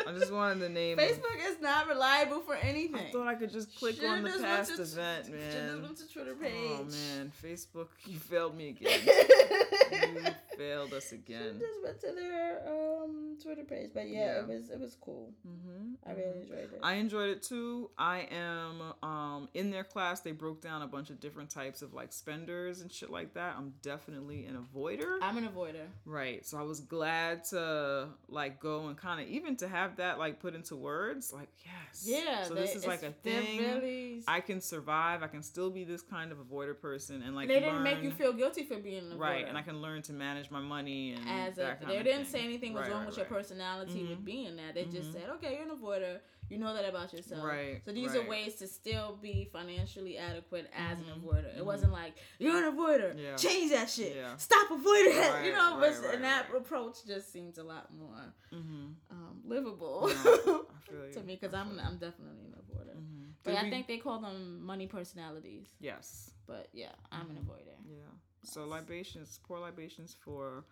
I 0.08 0.12
just 0.18 0.34
wanted 0.34 0.60
the 0.60 0.70
name. 0.70 0.98
Facebook 0.98 1.38
is 1.48 1.62
not 1.62 1.88
reliable 1.88 2.42
for 2.42 2.56
anything. 2.56 2.96
I 3.08 3.12
thought 3.12 3.28
I 3.28 3.36
could 3.36 3.52
just 3.52 3.74
click 3.78 3.96
Should've 3.96 4.10
on 4.10 4.24
the 4.24 4.30
past 4.40 4.76
to- 4.76 4.82
event, 4.82 5.28
Should've 5.28 5.82
went 5.84 5.98
to 5.98 6.08
Twitter 6.12 6.36
page. 6.36 6.52
Oh 6.72 6.84
man, 6.86 7.32
Facebook, 7.44 7.88
you 8.06 8.18
failed 8.20 8.58
me 8.58 8.70
again. 8.70 9.00
you 9.92 10.32
failed 10.58 10.94
us 10.94 11.12
again. 11.14 11.42
Should've 11.42 11.60
just 11.60 11.84
went 11.84 12.00
to 12.02 12.12
their 12.14 12.62
um 12.68 13.38
Twitter 13.42 13.64
page, 13.64 13.92
but 13.94 14.10
yeah, 14.10 14.20
Yeah. 14.20 14.40
it 14.42 14.48
was 14.48 14.70
it 14.70 14.80
was 14.80 14.98
cool. 15.00 15.32
Mm-hmm. 15.48 15.69
I 16.06 16.12
really 16.12 16.42
enjoyed 16.42 16.58
it. 16.74 16.80
I 16.82 16.94
enjoyed 16.96 17.30
it 17.30 17.44
too. 17.44 17.90
I 17.98 18.28
am 18.32 18.82
um 19.04 19.50
in 19.54 19.72
their 19.72 19.84
class. 19.84 20.22
They 20.22 20.32
broke 20.32 20.62
down 20.62 20.82
a 20.82 20.88
bunch 20.88 21.10
of 21.10 21.20
different 21.20 21.50
types 21.50 21.82
of 21.82 21.94
like 21.94 22.12
spenders 22.14 22.82
and 22.82 22.92
shit 22.92 23.10
like 23.10 23.34
that. 23.34 23.56
I'm 23.58 23.74
definitely 23.82 24.46
an 24.46 24.58
avoider. 24.58 25.18
I'm 25.22 25.38
an 25.38 25.48
avoider. 25.48 25.86
Right. 26.06 26.46
So 26.46 26.58
I 26.58 26.62
was 26.64 26.80
glad 26.80 27.44
to 27.46 28.10
like 28.28 28.60
go 28.60 28.88
and 28.88 28.98
kind 28.98 29.22
of 29.22 29.28
even 29.28 29.56
to 29.58 29.68
have 29.68 29.98
that 29.98 30.20
like 30.20 30.40
put 30.40 30.56
into 30.56 30.76
words. 30.76 31.32
Like 31.34 31.50
yes. 31.66 32.04
Yeah. 32.08 32.44
So 32.44 32.54
they- 32.56 32.62
this 32.62 32.76
is 32.76 32.86
like 32.88 33.04
a 33.04 33.12
thing. 33.12 33.60
Really, 33.60 34.24
I 34.28 34.40
can 34.42 34.62
survive. 34.62 35.24
I 35.24 35.28
can 35.28 35.44
still 35.44 35.70
be 35.70 35.84
this 35.84 36.02
kind 36.02 36.32
of 36.32 36.38
avoider 36.40 36.80
person 36.80 37.22
and 37.22 37.36
like 37.36 37.48
they 37.48 37.60
didn't 37.60 37.84
make 37.84 38.02
you 38.02 38.12
feel 38.12 38.34
guilty 38.34 38.64
for 38.64 38.78
being 38.78 39.12
an 39.12 39.18
avoider. 39.18 39.20
right. 39.20 39.48
And 39.48 39.58
I 39.58 39.62
can 39.62 39.82
learn 39.82 40.02
to 40.04 40.14
manage 40.14 40.50
my 40.52 40.60
money 40.60 41.14
and 41.14 41.28
as 41.30 41.58
a, 41.58 41.78
they 41.88 42.04
didn't 42.04 42.24
thing. 42.26 42.26
say 42.26 42.44
anything 42.44 42.74
was 42.74 42.82
Right, 42.84 42.92
wrong 42.92 43.00
right, 43.00 43.08
with 43.08 43.18
your 43.18 43.26
personality 43.26 44.04
with 44.04 44.20
Mhm. 44.20 44.26
being 44.26 44.56
that. 44.58 44.74
They 44.76 44.86
just 44.86 45.10
Mhm. 45.10 45.14
said, 45.14 45.30
okay, 45.36 45.49
you're 45.50 45.64
an 45.64 45.78
avoider. 45.78 46.20
You 46.50 46.58
know 46.58 46.74
that 46.74 46.84
about 46.90 47.14
yourself. 47.14 47.44
Right, 47.46 47.80
So 47.86 47.92
these 47.92 48.16
are 48.16 48.24
ways 48.28 48.56
to 48.56 48.66
still 48.68 49.20
be 49.22 49.48
financially 49.54 50.18
adequate 50.18 50.68
as 50.76 50.98
Mhm, 50.98 51.14
an 51.14 51.22
avoider. 51.22 51.56
It 51.56 51.62
mhm. 51.62 51.66
wasn't 51.66 51.92
like 51.92 52.16
you're 52.40 52.58
an 52.66 52.76
avoider. 52.76 53.16
Yeah. 53.16 53.36
Change 53.36 53.70
that 53.72 53.88
shit. 53.88 54.16
Yeah. 54.16 54.36
Stop 54.38 54.72
avoiding 54.72 55.14
that. 55.16 55.34
Right, 55.34 55.46
you 55.46 55.52
know, 55.52 55.78
right, 55.78 55.94
but 55.94 56.04
right, 56.06 56.16
and 56.16 56.24
that 56.24 56.52
right. 56.52 56.60
approach 56.62 57.06
just 57.06 57.32
seems 57.32 57.60
a 57.60 57.64
lot 57.64 57.94
more 57.94 58.34
Mm-hmm. 58.52 58.88
um, 59.12 59.42
livable 59.46 60.08
feel 60.08 60.66
to 61.14 61.22
me 61.22 61.36
because 61.40 61.54
I'm 61.54 61.80
I'm 61.80 61.98
definitely 62.00 62.46
an 62.46 62.56
avoider. 62.64 62.96
Mhm. 62.98 63.34
But 63.44 63.52
Did 63.52 63.60
I 63.60 63.64
we- 63.66 63.70
think 63.70 63.86
they 63.88 63.98
call 64.00 64.20
them 64.20 64.66
money 64.66 64.88
personalities. 64.88 65.68
yes. 65.80 66.32
But 66.48 66.70
yeah, 66.74 66.94
I'm 67.12 67.30
an 67.30 67.36
Mhm. 67.36 67.46
avoider. 67.46 67.78
Yeah. 67.88 68.10
So 68.44 68.66
libations, 68.66 69.40
pour 69.44 69.60
libations 69.60 70.16
for 70.16 70.66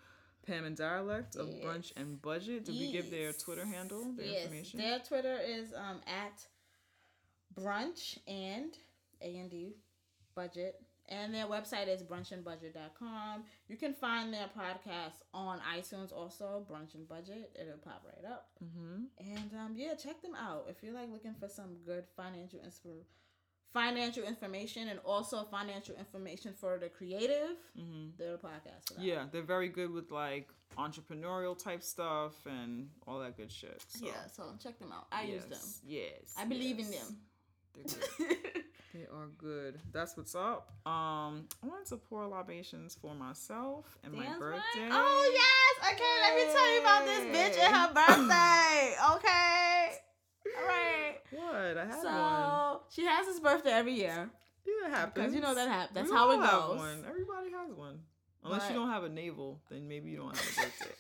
Pam 0.48 0.66
and 0.66 0.78
Dialect 0.78 1.36
of 1.36 1.48
Brunch 1.48 1.92
and 1.98 2.22
Budget. 2.22 2.66
Did 2.66 2.76
we 2.76 2.92
give 2.92 3.12
their 3.12 3.34
Twitter 3.34 3.66
handle, 3.66 4.14
their 4.16 4.26
yes, 4.26 4.44
information? 4.44 4.80
Their 4.80 5.00
Twitter 5.00 5.38
is 5.46 5.74
um 5.74 6.02
at 6.08 6.48
brunch 7.60 8.18
and 8.28 8.74
A 9.22 9.38
and 9.38 9.52
D 9.52 9.76
budget. 10.36 10.76
And 11.10 11.34
their 11.34 11.46
website 11.46 11.88
is 11.88 12.04
brunchandbudget.com. 12.04 13.44
You 13.70 13.78
can 13.78 13.94
find 13.94 14.34
their 14.34 14.48
podcast 14.48 15.22
on 15.34 15.60
iTunes 15.74 16.12
also, 16.12 16.66
Brunch 16.70 16.96
and 16.96 17.08
Budget. 17.08 17.56
It'll 17.60 17.78
pop 17.78 18.04
right 18.06 18.30
up. 18.30 18.50
Mm-hmm. 18.62 19.04
And 19.20 19.52
um, 19.54 19.74
yeah, 19.78 19.94
check 19.94 20.22
them 20.22 20.36
out 20.36 20.66
if 20.68 20.84
you're 20.84 20.94
like 20.94 21.10
looking 21.10 21.34
for 21.40 21.48
some 21.48 21.78
good 21.86 22.04
financial 22.18 22.60
insp- 22.60 23.06
financial 23.74 24.24
information 24.24 24.88
and 24.90 25.00
also 25.06 25.44
financial 25.44 25.96
information 25.96 26.54
for 26.60 26.78
the 26.80 26.90
creative. 26.90 27.58
Mm-hmm. 27.80 28.10
They're 28.18 28.36
a 28.36 28.38
podcast. 28.38 28.94
Yeah, 29.00 29.26
they're 29.32 29.42
very 29.44 29.70
good 29.70 29.92
with 29.92 30.10
like 30.12 30.50
entrepreneurial 30.78 31.58
type 31.62 31.84
stuff 31.84 32.34
and 32.46 32.90
all 33.08 33.20
that 33.20 33.36
good 33.38 33.52
shit. 33.52 33.84
So, 33.88 34.06
Yeah, 34.06 34.14
so 34.32 34.44
check 34.62 34.80
them 34.80 34.92
out. 34.92 35.08
I 35.12 35.24
use 35.24 35.44
them. 35.44 35.52
yes, 35.52 35.82
Yes. 35.86 36.34
I 36.38 36.46
believe 36.46 36.80
in 36.80 36.90
them. 36.92 37.18
They're 37.76 37.84
good. 38.28 38.38
They 38.94 39.04
are 39.14 39.28
good. 39.38 39.80
That's 39.92 40.18
what's 40.18 40.34
up. 40.34 40.72
Um, 40.84 41.48
I 41.62 41.68
wanted 41.68 41.86
to 41.90 41.98
pour 41.98 42.26
libations 42.26 42.98
for 43.00 43.14
myself 43.14 43.96
and 44.04 44.12
my 44.14 44.26
birthday. 44.40 44.90
right? 44.90 44.90
Oh 44.92 45.32
yes. 45.34 45.94
Okay, 45.94 46.14
let 46.24 46.36
me 46.36 46.52
tell 46.52 46.74
you 46.74 46.82
about 46.82 47.06
this 47.06 47.24
bitch 47.36 47.64
and 47.64 47.76
her 47.76 47.94
birthday. 47.94 48.96
Okay. 49.18 49.98
All 50.60 50.68
right. 50.68 51.16
What? 51.32 51.78
I 51.78 51.86
had 51.86 52.02
So 52.02 52.08
one. 52.10 52.80
she 52.90 53.06
has 53.06 53.28
his 53.28 53.40
birthday 53.40 53.72
every 53.72 53.94
year. 53.94 54.30
Yeah, 54.66 54.88
it 54.88 54.92
happens. 54.92 55.14
Because 55.16 55.34
you 55.36 55.42
know 55.42 55.56
that 55.56 55.68
happens. 55.70 55.96
that's 55.96 56.10
We 56.10 56.16
how 56.16 56.32
it 56.32 56.40
all 56.40 56.70
goes. 56.70 56.78
one. 56.80 57.06
Everybody 57.08 57.52
has 57.52 57.72
one. 57.76 58.00
Unless 58.44 58.64
But- 58.64 58.70
you 58.70 58.76
don't 58.80 58.90
have 58.90 59.04
a 59.04 59.10
navel, 59.10 59.62
then 59.70 59.88
maybe 59.88 60.10
you 60.10 60.18
don't 60.18 60.36
have 60.36 60.46
a 60.46 60.62
birthday. 60.62 60.96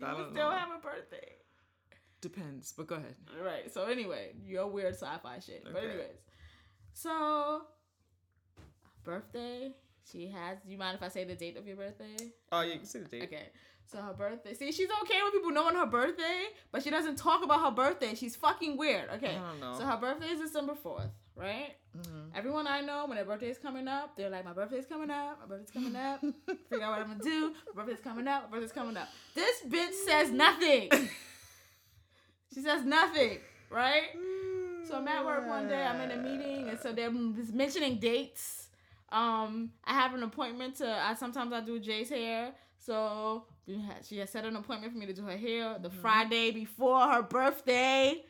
you 0.00 0.06
I 0.06 0.10
don't 0.10 0.30
still 0.32 0.50
know. 0.50 0.56
have 0.56 0.70
a 0.70 0.78
birthday. 0.78 1.28
Depends, 2.20 2.72
but 2.72 2.86
go 2.86 2.94
ahead. 2.96 3.16
Right. 3.42 3.72
So 3.72 3.86
anyway, 3.86 4.32
your 4.46 4.68
weird 4.68 4.94
sci-fi 4.94 5.38
shit. 5.40 5.64
But 5.64 5.76
anyways, 5.82 6.18
so 6.92 7.62
birthday. 9.04 9.72
She 10.10 10.26
has. 10.28 10.58
Do 10.64 10.70
You 10.72 10.78
mind 10.78 10.96
if 10.96 11.02
I 11.02 11.08
say 11.08 11.24
the 11.24 11.34
date 11.34 11.56
of 11.56 11.66
your 11.66 11.76
birthday? 11.76 12.16
Oh, 12.50 12.60
yeah, 12.62 12.72
you 12.72 12.78
can 12.80 12.86
say 12.86 13.00
the 13.00 13.08
date. 13.08 13.22
Okay. 13.24 13.48
So 13.86 13.98
her 13.98 14.14
birthday. 14.14 14.54
See, 14.54 14.72
she's 14.72 14.88
okay 15.02 15.20
with 15.22 15.34
people 15.34 15.50
knowing 15.50 15.74
her 15.76 15.86
birthday, 15.86 16.44
but 16.70 16.82
she 16.82 16.88
doesn't 16.90 17.16
talk 17.16 17.44
about 17.44 17.60
her 17.62 17.70
birthday. 17.70 18.14
She's 18.14 18.34
fucking 18.36 18.76
weird. 18.78 19.10
Okay. 19.16 19.36
I 19.36 19.48
don't 19.50 19.60
know. 19.60 19.74
So 19.78 19.84
her 19.84 19.98
birthday 19.98 20.28
is 20.28 20.40
December 20.40 20.74
fourth, 20.74 21.10
right? 21.36 21.76
Mhm. 21.98 22.30
Everyone 22.34 22.66
I 22.66 22.80
know, 22.80 23.04
when 23.04 23.16
their 23.16 23.26
birthday 23.26 23.50
is 23.50 23.58
coming 23.58 23.86
up, 23.86 24.16
they're 24.16 24.30
like, 24.30 24.46
"My 24.46 24.54
birthday's 24.54 24.86
coming 24.86 25.10
up. 25.10 25.40
My 25.40 25.46
birthday's 25.46 25.70
coming 25.70 25.94
up. 25.94 26.20
Figure 26.70 26.84
out 26.84 26.92
what 26.92 27.00
I'm 27.00 27.08
gonna 27.08 27.22
do. 27.22 27.54
My 27.74 27.82
birthday's 27.82 28.00
coming 28.02 28.26
up. 28.28 28.44
My 28.44 28.50
birthday's 28.52 28.72
coming 28.72 28.96
up." 28.96 29.08
This 29.34 29.60
bitch 29.68 29.92
says 30.06 30.30
nothing. 30.30 30.88
she 32.54 32.60
says 32.62 32.84
nothing, 32.84 33.40
right? 33.70 34.08
So 34.84 34.96
I'm 34.96 35.06
at 35.08 35.24
work 35.24 35.46
one 35.46 35.68
day. 35.68 35.82
I'm 35.84 36.00
in 36.00 36.10
a 36.12 36.16
meeting, 36.22 36.68
and 36.70 36.78
so 36.80 36.92
they're 36.92 37.10
just 37.36 37.52
mentioning 37.52 37.98
dates. 37.98 38.68
Um, 39.10 39.72
I 39.84 39.92
have 39.92 40.14
an 40.14 40.22
appointment 40.22 40.76
to. 40.76 40.90
I 40.90 41.12
sometimes 41.14 41.52
I 41.52 41.60
do 41.60 41.78
Jay's 41.78 42.08
hair, 42.08 42.54
so 42.78 43.44
had- 43.68 44.04
she 44.04 44.18
has 44.18 44.30
set 44.30 44.44
an 44.44 44.56
appointment 44.56 44.92
for 44.92 44.98
me 44.98 45.06
to 45.06 45.12
do 45.12 45.22
her 45.24 45.36
hair 45.36 45.78
the 45.78 45.88
Mhm. 45.90 46.00
Friday 46.00 46.50
before 46.50 47.00
her 47.08 47.22
birthday. 47.22 48.24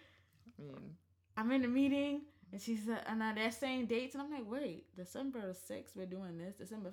I 0.59 0.63
mean, 0.63 0.97
I'm 1.37 1.51
in 1.53 1.63
the 1.63 1.69
meeting, 1.69 2.23
and 2.53 2.61
she 2.61 2.77
said, 2.77 3.03
and 3.07 3.23
uh, 3.23 3.33
they're 3.35 3.51
saying 3.51 3.87
dates, 3.87 4.15
and 4.15 4.23
I'm 4.23 4.31
like, 4.31 4.45
wait, 4.49 4.95
December 4.95 5.53
sixth, 5.55 5.97
we're 5.97 6.07
doing 6.07 6.37
this. 6.39 6.55
December. 6.57 6.93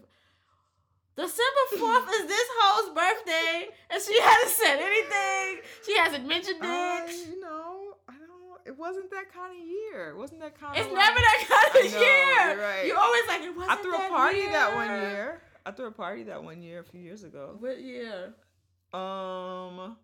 December 1.15 1.63
fourth 1.77 2.09
is 2.13 2.27
this 2.27 2.47
hoe's 2.61 2.95
birthday, 2.95 3.67
and 3.89 4.01
she 4.01 4.19
hasn't 4.21 4.51
said 4.51 4.79
anything. 4.79 5.61
She 5.85 5.97
hasn't 5.97 6.25
mentioned 6.25 6.59
it. 6.63 7.27
you 7.27 7.41
know, 7.41 7.95
I 8.07 8.13
don't. 8.13 8.61
It 8.65 8.77
wasn't 8.77 9.09
that 9.11 9.33
kind 9.33 9.51
of 9.51 9.67
year. 9.67 10.11
It 10.11 10.15
wasn't 10.17 10.39
that 10.41 10.57
kind 10.57 10.77
It's 10.77 10.85
of. 10.87 10.93
It's 10.93 10.95
never 10.95 11.19
that 11.19 11.71
kind 11.73 11.85
of 11.85 11.91
know, 11.91 11.99
year. 11.99 12.47
you're 12.55 12.57
right. 12.63 12.85
You 12.85 12.95
always 12.97 13.27
like 13.27 13.41
it 13.41 13.53
wasn't. 13.55 13.71
I 13.79 13.81
threw 13.81 13.95
a 13.95 14.07
party 14.09 14.45
that 14.47 14.73
one 14.75 14.87
year. 14.87 15.41
I 15.69 15.71
threw 15.71 15.85
a 15.85 15.91
party 15.91 16.23
that 16.23 16.43
one 16.43 16.63
year 16.63 16.79
a 16.79 16.83
few 16.83 16.99
years 16.99 17.23
ago. 17.23 17.55
What 17.59 17.79
year? 17.79 18.33
Um, 18.91 19.95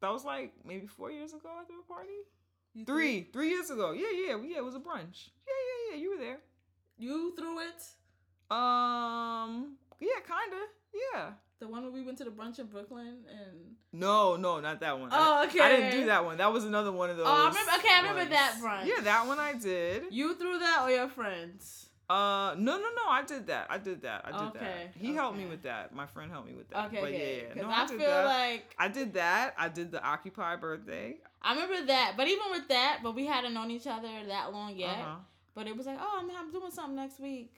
that 0.00 0.10
was 0.10 0.24
like 0.24 0.54
maybe 0.66 0.86
four 0.86 1.10
years 1.10 1.34
ago. 1.34 1.50
I 1.60 1.64
threw 1.64 1.80
a 1.80 1.92
party. 1.92 2.08
You 2.74 2.86
Three, 2.86 3.28
three 3.30 3.50
years 3.50 3.68
ago. 3.70 3.92
Yeah, 3.92 4.06
yeah, 4.10 4.36
yeah. 4.42 4.56
It 4.56 4.64
was 4.64 4.74
a 4.74 4.78
brunch. 4.80 5.28
Yeah, 5.46 5.60
yeah, 5.68 5.90
yeah. 5.90 5.96
You 6.02 6.10
were 6.12 6.16
there. 6.16 6.38
You 6.98 7.34
threw 7.36 7.58
it. 7.60 7.82
Um, 8.50 9.76
yeah, 10.00 10.20
kinda. 10.26 10.62
Yeah. 11.12 11.30
The 11.60 11.68
one 11.68 11.82
where 11.82 11.92
we 11.92 12.02
went 12.02 12.16
to 12.18 12.24
the 12.24 12.30
brunch 12.30 12.58
in 12.58 12.66
Brooklyn 12.66 13.18
and. 13.30 13.76
No, 13.92 14.36
no, 14.36 14.60
not 14.60 14.80
that 14.80 14.98
one. 14.98 15.10
Oh, 15.12 15.34
I, 15.42 15.42
I 15.44 15.68
didn't 15.68 15.90
do 16.00 16.06
that 16.06 16.24
one. 16.24 16.38
That 16.38 16.52
was 16.54 16.64
another 16.64 16.90
one 16.90 17.10
of 17.10 17.18
those. 17.18 17.26
Oh, 17.28 17.30
I 17.30 17.48
remember- 17.48 17.72
okay, 17.78 17.88
I 17.92 17.98
remember 17.98 18.18
ones. 18.20 18.30
that 18.30 18.58
brunch. 18.62 18.86
Yeah, 18.86 19.02
that 19.04 19.26
one 19.26 19.38
I 19.38 19.52
did. 19.52 20.04
You 20.10 20.34
threw 20.36 20.58
that 20.58 20.78
or 20.84 20.90
your 20.90 21.08
friends? 21.08 21.88
Uh, 22.12 22.54
no, 22.58 22.76
no, 22.76 22.88
no. 22.94 23.08
I 23.08 23.22
did 23.26 23.46
that. 23.46 23.68
I 23.70 23.78
did 23.78 24.02
that. 24.02 24.22
I 24.26 24.30
did 24.32 24.56
Okay, 24.56 24.58
that. 24.58 24.92
He 25.00 25.14
helped 25.14 25.38
me 25.38 25.46
with 25.46 25.62
that. 25.62 25.94
My 25.94 26.06
friend 26.06 26.30
helped 26.30 26.46
me 26.46 26.54
with 26.54 26.68
that. 26.70 26.86
Okay, 26.86 27.00
but 27.00 27.08
okay. 27.08 27.42
yeah, 27.48 27.54
yeah. 27.56 27.62
No, 27.62 27.68
I, 27.70 27.72
I, 27.72 27.86
did 27.86 27.98
feel 27.98 28.10
that. 28.10 28.24
like 28.26 28.74
I 28.78 28.88
did 28.88 29.14
that. 29.14 29.54
I 29.56 29.68
did 29.68 29.90
the 29.90 30.04
Occupy 30.04 30.56
birthday. 30.56 31.16
I 31.40 31.54
remember 31.54 31.86
that, 31.86 32.14
but 32.16 32.28
even 32.28 32.50
with 32.50 32.68
that, 32.68 33.00
but 33.02 33.14
we 33.14 33.24
hadn't 33.24 33.54
known 33.54 33.70
each 33.70 33.86
other 33.86 34.08
that 34.28 34.52
long 34.52 34.76
yet. 34.76 34.98
Uh-huh. 34.98 35.16
But 35.54 35.66
it 35.66 35.76
was 35.76 35.86
like, 35.86 35.98
oh, 36.00 36.20
I'm, 36.20 36.30
I'm 36.30 36.52
doing 36.52 36.70
something 36.70 36.96
next 36.96 37.18
week. 37.18 37.52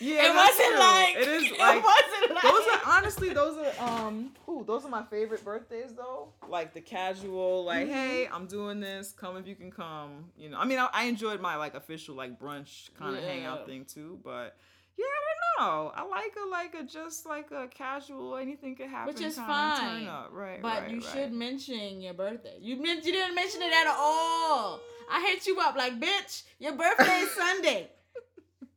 Yeah, 0.00 0.26
it 0.26 0.34
wasn't 0.34 0.78
like 0.78 1.16
it 1.16 1.28
is 1.28 1.50
like, 1.58 1.76
it 1.78 1.84
wasn't 1.84 2.34
like 2.34 2.42
those 2.42 2.66
are 2.66 2.80
honestly 2.86 3.28
those 3.32 3.56
are 3.56 3.88
um 3.88 4.32
ooh 4.48 4.64
those 4.66 4.84
are 4.84 4.88
my 4.88 5.04
favorite 5.04 5.44
birthdays 5.44 5.92
though 5.96 6.28
like 6.48 6.74
the 6.74 6.80
casual 6.80 7.64
like 7.64 7.86
Mhm. 7.86 7.92
hey 7.92 8.28
i'm 8.32 8.46
doing 8.46 8.80
this 8.80 9.12
come 9.16 9.36
if 9.36 9.46
you 9.46 9.54
can 9.54 9.70
come 9.70 10.24
you 10.36 10.48
know 10.50 10.58
i 10.58 10.64
mean 10.64 10.80
i, 10.80 10.88
I 10.92 11.04
enjoyed 11.04 11.40
my 11.40 11.54
like 11.56 11.74
official 11.74 12.16
like 12.16 12.40
brunch 12.40 12.92
kind 12.98 13.16
of 13.16 13.22
Yeah. 13.22 13.28
hangout 13.30 13.66
thing 13.66 13.84
too 13.84 14.18
but 14.24 14.56
yeah 14.98 15.04
i 15.04 15.60
don't 15.62 15.68
know 15.68 15.92
i 15.94 16.02
like 16.04 16.34
a 16.44 16.48
like 16.50 16.74
a 16.74 16.82
just 16.84 17.24
like 17.24 17.52
a 17.52 17.68
casual 17.68 18.36
anything 18.36 18.74
could 18.74 18.88
happen 18.88 19.14
Which 19.14 19.22
is 19.22 19.36
fine, 19.36 20.08
right 20.32 20.60
But 20.60 20.82
right, 20.82 20.90
you 20.90 20.98
right. 21.00 21.06
should 21.12 21.32
mention 21.32 22.00
your 22.00 22.14
birthday. 22.14 22.56
You 22.60 22.82
men- 22.82 23.02
you 23.04 23.12
didn't 23.12 23.36
mention 23.36 23.62
it 23.62 23.72
at 23.72 23.86
all. 23.96 24.80
I 25.10 25.20
hit 25.28 25.46
you 25.46 25.58
up 25.60 25.76
like, 25.76 26.00
bitch, 26.00 26.42
your 26.58 26.72
birthday 26.74 27.18
is 27.20 27.30
Sunday. 27.30 27.90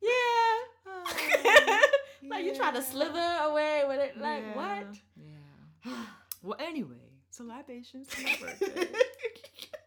Yeah. 0.08 1.80
like 2.30 2.46
you 2.46 2.56
try 2.56 2.72
to 2.72 2.78
Yeah. 2.80 2.84
slither 2.84 3.38
away 3.44 3.84
with 3.88 4.00
it. 4.00 4.18
Like 4.20 4.44
Yeah. 4.44 4.56
what? 4.56 4.88
yeah 5.86 5.94
well 6.44 6.58
anyway 6.60 6.96
so 7.30 7.44
libations 7.44 8.08
for 8.10 8.22
my 8.24 8.36
birthday 8.42 8.88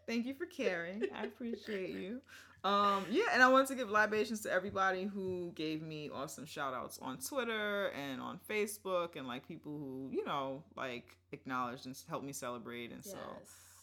Thank 0.07 0.25
you 0.25 0.33
for 0.33 0.45
caring. 0.45 1.03
I 1.15 1.23
appreciate 1.25 1.91
you. 1.91 2.19
Um, 2.65 3.05
yeah, 3.09 3.23
and 3.33 3.41
I 3.41 3.47
want 3.47 3.67
to 3.69 3.75
give 3.75 3.89
libations 3.89 4.41
to 4.41 4.51
everybody 4.51 5.05
who 5.05 5.51
gave 5.55 5.81
me 5.81 6.09
awesome 6.13 6.45
shout 6.45 6.73
outs 6.73 6.99
on 7.01 7.17
Twitter 7.19 7.87
and 7.89 8.19
on 8.19 8.37
Facebook 8.49 9.15
and 9.15 9.25
like 9.25 9.47
people 9.47 9.71
who, 9.71 10.09
you 10.11 10.25
know, 10.25 10.63
like 10.75 11.15
acknowledged 11.31 11.85
and 11.85 11.95
helped 12.09 12.25
me 12.25 12.33
celebrate 12.33 12.91
and 12.91 13.03
so 13.05 13.17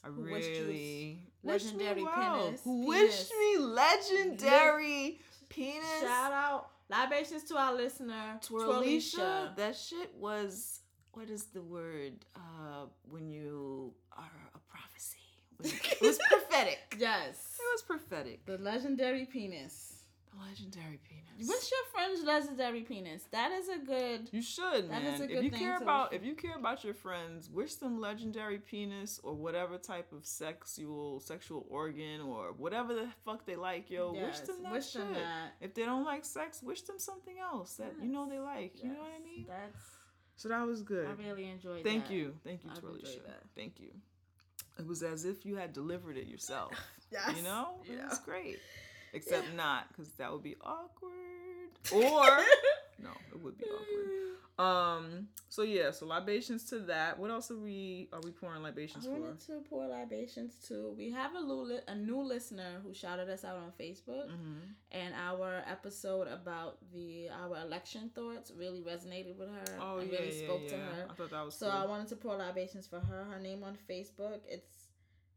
I 0.05 0.09
Who 0.09 0.23
wished 0.31 0.49
really 0.49 1.19
wished 1.43 1.75
me 1.75 1.85
legendary 1.87 2.03
well. 2.05 2.47
penis- 2.47 2.61
Who 2.65 2.83
penis. 2.83 2.89
wished 2.89 3.33
me 3.39 3.59
legendary 3.59 5.21
penis. 5.49 6.01
Shout 6.01 6.33
out 6.33 6.69
libations 6.91 7.45
to 7.45 7.57
our 7.57 7.75
listener 7.75 8.39
Twirlisha. 8.47 9.55
That 9.57 9.77
shit 9.77 10.15
was 10.17 10.81
what 11.13 11.31
is 11.31 11.45
the 11.47 11.63
word? 11.63 12.25
Uh 12.37 12.87
when 13.11 13.31
you 13.31 13.93
are 14.17 14.31
a 14.55 14.59
prophecy. 14.71 15.17
It 15.65 16.01
was 16.01 16.19
prophetic. 16.31 16.79
Yes, 16.99 17.57
It 17.59 17.67
was 17.75 17.83
prophetic. 17.83 18.47
the 18.47 18.59
legendary 18.59 19.27
penis. 19.27 19.88
Legendary 20.47 20.99
penis. 21.09 21.49
What's 21.49 21.71
your 21.71 21.81
friend's 21.93 22.23
legendary 22.25 22.83
penis? 22.83 23.23
That 23.33 23.53
is 23.53 23.69
a 23.69 23.79
good. 23.79 24.29
you 24.33 24.43
should, 24.43 24.85
That 24.91 25.03
man. 25.03 25.15
is 25.15 25.21
a 25.21 25.25
if 25.37 25.43
you 25.45 25.51
care 25.51 25.77
about 25.79 26.13
if 26.13 26.25
you 26.25 26.35
care 26.35 26.57
about 26.57 26.85
your 26.85 26.95
friends, 26.95 27.49
wish 27.51 27.75
them 27.77 28.01
legendary 28.01 28.59
penis 28.59 29.21
or 29.23 29.35
whatever 29.35 29.79
type 29.79 30.13
of 30.13 30.25
sexual 30.27 31.21
sexual 31.21 31.67
organ 31.69 32.21
or 32.21 32.53
whatever 32.57 32.95
the 32.95 33.09
fuck 33.25 33.47
they 33.47 33.57
like, 33.57 33.91
yo. 33.91 34.13
wish 34.13 34.21
Yes, 34.23 34.41
them 34.41 34.63
that 34.63 34.73
wish 34.73 34.91
shit. 34.91 35.03
them 35.03 35.15
that. 35.15 35.55
If 35.61 35.75
they 35.75 35.85
don't 35.85 36.05
like 36.05 36.25
sex, 36.25 36.63
wish 36.63 36.83
them 36.83 36.99
something 36.99 37.37
else 37.39 37.75
that 37.77 37.95
you 38.03 38.09
know 38.09 38.29
they 38.29 38.39
like. 38.39 38.83
You 38.83 38.91
know 38.91 39.01
what 39.01 39.13
I 39.21 39.23
mean? 39.25 39.47
That's. 39.49 39.79
So 40.37 40.49
that 40.49 40.65
was 40.67 40.83
good. 40.83 41.07
I 41.09 41.29
really 41.29 41.49
enjoyed. 41.51 41.79
That. 41.85 41.89
Thank 41.89 42.07
that. 42.09 42.15
you. 42.15 42.35
Thank 42.45 42.65
you, 42.65 42.71
Twirlisha. 42.71 43.25
that. 43.27 43.43
Thank 43.57 43.81
you. 43.81 43.89
It 44.79 44.87
was 44.87 45.03
as 45.03 45.25
if 45.25 45.45
you 45.45 45.57
had 45.57 45.73
delivered 45.73 46.17
it 46.17 46.27
yourself. 46.27 46.73
Yes. 47.11 47.37
You 47.39 47.43
know? 47.43 47.81
It 47.87 47.97
Yeah. 47.97 48.07
was 48.11 48.19
great. 48.19 48.59
Except 49.13 49.55
not, 49.55 49.89
because 49.89 50.11
that 50.13 50.33
would 50.33 50.43
be 50.43 50.57
awkward. 50.63 51.15
Or 51.93 52.27
no, 53.03 53.11
it 53.33 53.43
would 53.43 53.57
be 53.59 53.65
awkward. 53.65 54.15
Um. 54.59 55.29
So 55.49 55.63
yeah. 55.63 55.93
So 55.93 56.05
libations 56.07 56.65
to 56.71 56.81
that. 56.81 57.17
What 57.17 57.31
else 57.31 57.49
are 57.53 57.57
we 57.57 58.09
are 58.13 58.21
we 58.25 58.33
pouring 58.33 58.63
libations 58.65 59.07
I 59.07 59.11
for? 59.11 59.21
wanted 59.21 59.41
to 59.47 59.61
pour 59.71 59.87
libations 59.87 60.57
to. 60.67 60.95
We 60.99 61.13
have 61.13 61.37
a 61.37 61.41
new, 61.41 61.63
li- 61.63 61.81
a 61.87 61.95
new 61.95 62.21
listener 62.21 62.81
who 62.83 62.93
shouted 62.93 63.31
us 63.31 63.45
out 63.45 63.55
on 63.57 63.71
Facebook, 63.81 64.27
Mm-hmm. 64.27 64.59
and 64.91 65.15
our 65.15 65.63
episode 65.71 66.27
about 66.27 66.79
the 66.93 67.29
our 67.31 67.57
election 67.59 68.11
thoughts 68.17 68.51
really 68.59 68.81
resonated 68.81 69.37
with 69.39 69.49
her 69.49 69.79
Oh 69.81 69.99
and 69.99 70.11
yeah, 70.11 70.19
really 70.19 70.41
yeah, 70.41 70.45
spoke 70.47 70.61
yeah. 70.65 70.69
to 70.71 70.77
her. 70.77 71.07
I 71.09 71.15
thought 71.15 71.31
that 71.31 71.45
was 71.45 71.55
So 71.55 71.71
cool. 71.71 71.79
I 71.81 71.87
wanted 71.87 72.09
to 72.09 72.17
pour 72.17 72.37
libations 72.37 72.89
for 72.89 72.99
her. 72.99 73.29
Her 73.31 73.39
name 73.39 73.63
on 73.63 73.79
Facebook, 73.89 74.41
it's 74.49 74.89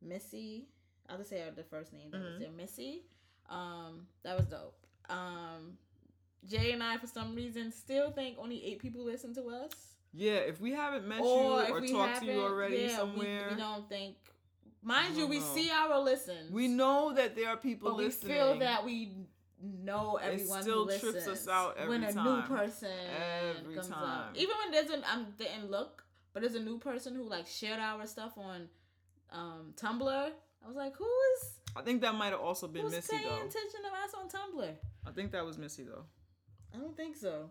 Missy. 0.01 0.66
I'll 1.08 1.20
just 1.20 1.30
say 1.30 1.42
her 1.42 1.51
the 1.51 1.63
first 1.63 1.94
name. 1.94 2.10
Mhm. 2.12 2.56
Missy. 2.58 3.04
Um, 3.51 4.08
that 4.24 4.38
was 4.38 4.48
dope. 4.48 4.75
Um, 5.10 5.77
Jay 6.48 6.72
and 6.72 6.81
I, 6.81 6.98
for 6.98 7.08
some 7.08 7.36
reason, 7.36 7.72
still 7.72 8.12
think 8.12 8.38
only 8.39 8.63
eight 8.65 8.79
people 8.79 9.03
listen 9.03 9.34
to 9.36 9.43
us. 9.50 9.72
yeah. 10.13 10.36
If 10.51 10.60
we 10.62 10.72
haven't 10.72 11.08
met 11.08 11.21
or 11.21 11.63
you 11.63 11.73
or 11.76 11.82
talked 11.88 12.21
to 12.21 12.26
you 12.26 12.39
already 12.41 12.78
yeah, 12.78 12.88
we- 12.88 12.89
somewhere, 12.95 13.47
we, 13.52 13.58
don't 13.58 13.88
think. 13.89 14.15
Mind 14.84 15.13
you, 15.15 15.21
don't 15.23 15.30
we 15.30 15.39
know. 15.39 15.54
see 15.56 15.69
our 15.69 15.99
listens. 15.99 16.52
we 16.52 16.67
know 16.67 17.13
that 17.13 17.36
there 17.36 17.49
are 17.49 17.58
people 17.58 17.89
but 17.91 17.97
we 17.99 18.06
listening. 18.06 18.34
feel 18.36 18.58
that 18.60 18.84
we 18.84 19.12
know 19.62 20.15
everyone 20.15 20.60
It 20.60 20.63
still 20.63 20.86
who 20.88 20.97
trips 20.97 21.04
us 21.04 21.28
listens 21.28 21.47
out 21.49 21.78
every 21.78 21.89
when 21.99 22.04
a 22.04 22.12
time. 22.13 22.23
new 22.26 22.41
person 22.58 22.89
Every 23.60 23.76
comes 23.76 23.89
time. 23.89 24.04
up. 24.04 24.32
Even 24.36 24.56
when 24.63 24.71
there's 24.71 24.89
an 24.89 25.04
I 25.06 25.23
didn't 25.38 25.69
look, 25.69 26.04
but 26.34 26.41
there's 26.41 26.56
a 26.56 26.60
new 26.60 26.80
person 26.80 27.13
who 27.15 27.30
like 27.30 27.45
shared 27.45 27.80
our 27.80 28.08
stuff 28.08 28.32
on 28.38 28.69
um, 29.32 29.73
Tumblr. 29.80 30.30
I 30.63 30.67
was 30.67 30.76
like, 30.76 30.95
who 30.95 31.06
is 31.38 31.60
I 31.75 31.81
think 31.81 32.01
that 32.01 32.13
might 32.15 32.31
have 32.31 32.41
also 32.41 32.67
been 32.67 32.84
who's 32.84 32.91
Missy 32.93 33.15
paying 33.17 33.29
though. 33.29 33.36
attention 33.36 33.79
to 33.84 33.88
us 34.03 34.13
on 34.19 34.29
Tumblr? 34.29 34.73
I 35.07 35.12
think 35.12 35.31
that 35.31 35.45
was 35.45 35.57
Missy 35.57 35.84
though. 35.84 36.03
I 36.73 36.77
don't 36.77 36.95
think 36.95 37.15
so. 37.15 37.49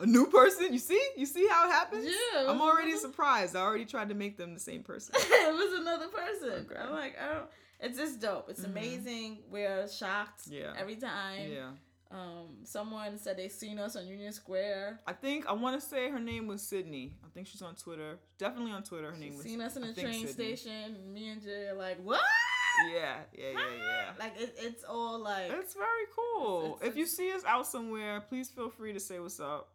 A 0.00 0.06
new 0.06 0.26
person? 0.26 0.72
You 0.72 0.78
see? 0.78 1.02
You 1.16 1.26
see 1.26 1.46
how 1.50 1.68
it 1.68 1.72
happens? 1.72 2.04
Yeah, 2.06 2.46
I'm 2.48 2.60
already 2.60 2.90
another- 2.90 3.00
surprised. 3.00 3.56
I 3.56 3.60
already 3.62 3.84
tried 3.84 4.08
to 4.10 4.14
make 4.14 4.36
them 4.36 4.54
the 4.54 4.60
same 4.60 4.82
person. 4.84 5.14
it 5.18 5.54
was 5.54 5.80
another 5.80 6.06
person. 6.08 6.66
Okay. 6.70 6.80
I'm 6.80 6.92
like, 6.92 7.16
I 7.20 7.34
don't. 7.34 7.46
It's 7.80 7.98
just 7.98 8.20
dope. 8.20 8.48
It's 8.50 8.60
Mhm. 8.60 8.66
amazing. 8.66 9.38
We're 9.50 9.88
shocked 9.88 10.42
Yeah. 10.48 10.72
every 10.76 10.96
time. 10.96 11.50
yeah. 11.50 11.70
Um, 12.10 12.60
someone 12.64 13.18
said 13.18 13.36
they 13.36 13.48
seen 13.50 13.78
us 13.78 13.94
on 13.94 14.06
Union 14.06 14.32
Square. 14.32 15.00
I 15.06 15.12
think 15.12 15.46
I 15.46 15.52
want 15.52 15.78
to 15.80 15.86
say 15.86 16.08
her 16.10 16.18
name 16.20 16.46
was 16.46 16.62
Sydney. 16.62 17.12
I 17.24 17.28
think 17.34 17.46
she's 17.46 17.60
on 17.60 17.74
Twitter. 17.74 18.18
Definitely 18.38 18.72
on 18.72 18.82
Twitter. 18.82 19.10
Her 19.10 19.16
name 19.18 19.34
was. 19.36 19.42
seen 19.44 19.60
us 19.60 19.76
in 19.76 19.82
the 19.82 19.92
train 19.92 20.26
Sydney. 20.26 20.56
station. 20.56 21.12
Me 21.12 21.28
and 21.28 21.42
Jay 21.42 21.66
are 21.68 21.74
like, 21.74 21.98
what? 22.02 22.20
Yeah, 22.86 23.16
yeah, 23.32 23.48
yeah, 23.52 23.54
yeah. 23.78 24.12
Like 24.18 24.40
it, 24.40 24.54
it's 24.58 24.84
all 24.84 25.18
like 25.18 25.50
It's 25.50 25.74
very 25.74 26.06
cool. 26.14 26.78
It's- 26.80 26.90
if 26.90 26.96
you 26.96 27.06
see 27.06 27.32
us 27.32 27.44
out 27.44 27.66
somewhere, 27.66 28.20
please 28.20 28.48
feel 28.50 28.70
free 28.70 28.92
to 28.92 29.00
say 29.00 29.18
what's 29.18 29.40
up. 29.40 29.70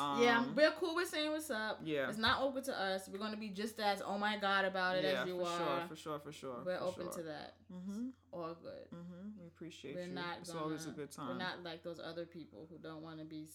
Um, 0.00 0.22
yeah, 0.22 0.44
we're 0.56 0.70
cool 0.80 0.94
with 0.94 1.08
saying 1.08 1.30
what's 1.30 1.50
up. 1.50 1.80
Yeah. 1.84 2.08
It's 2.08 2.16
not 2.16 2.40
open 2.40 2.62
to 2.64 2.72
us. 2.80 3.10
We're 3.12 3.18
gonna 3.18 3.36
be 3.36 3.50
just 3.50 3.78
as 3.78 4.00
oh 4.00 4.16
my 4.16 4.38
god 4.38 4.64
about 4.64 4.96
it 4.96 5.04
yeah, 5.04 5.22
as 5.22 5.28
you 5.28 5.38
for 5.38 5.46
are. 5.46 5.58
sure, 5.58 5.88
for 5.88 5.96
sure, 5.96 6.18
for 6.18 6.32
sure. 6.32 6.62
we're 6.64 6.78
for 6.78 6.84
open 6.84 7.04
sure. 7.04 7.12
to 7.12 7.22
that. 7.24 7.54
Mm-hmm. 7.72 8.06
All 8.32 8.56
good. 8.62 8.88
Mm-hmm. 8.94 9.40
We 9.40 9.46
appreciate 9.48 9.94
We're 9.94 10.06
you. 10.06 10.14
not 10.14 10.38
it's 10.40 10.50
gonna, 10.50 10.64
always 10.64 10.86
a 10.86 10.90
good 10.90 11.10
time. 11.10 11.28
We're 11.28 11.36
not 11.38 11.62
like 11.62 11.82
those 11.82 12.00
other 12.00 12.24
people 12.24 12.66
who 12.70 12.78
don't 12.78 13.02
want 13.02 13.18
to 13.18 13.26
be 13.26 13.48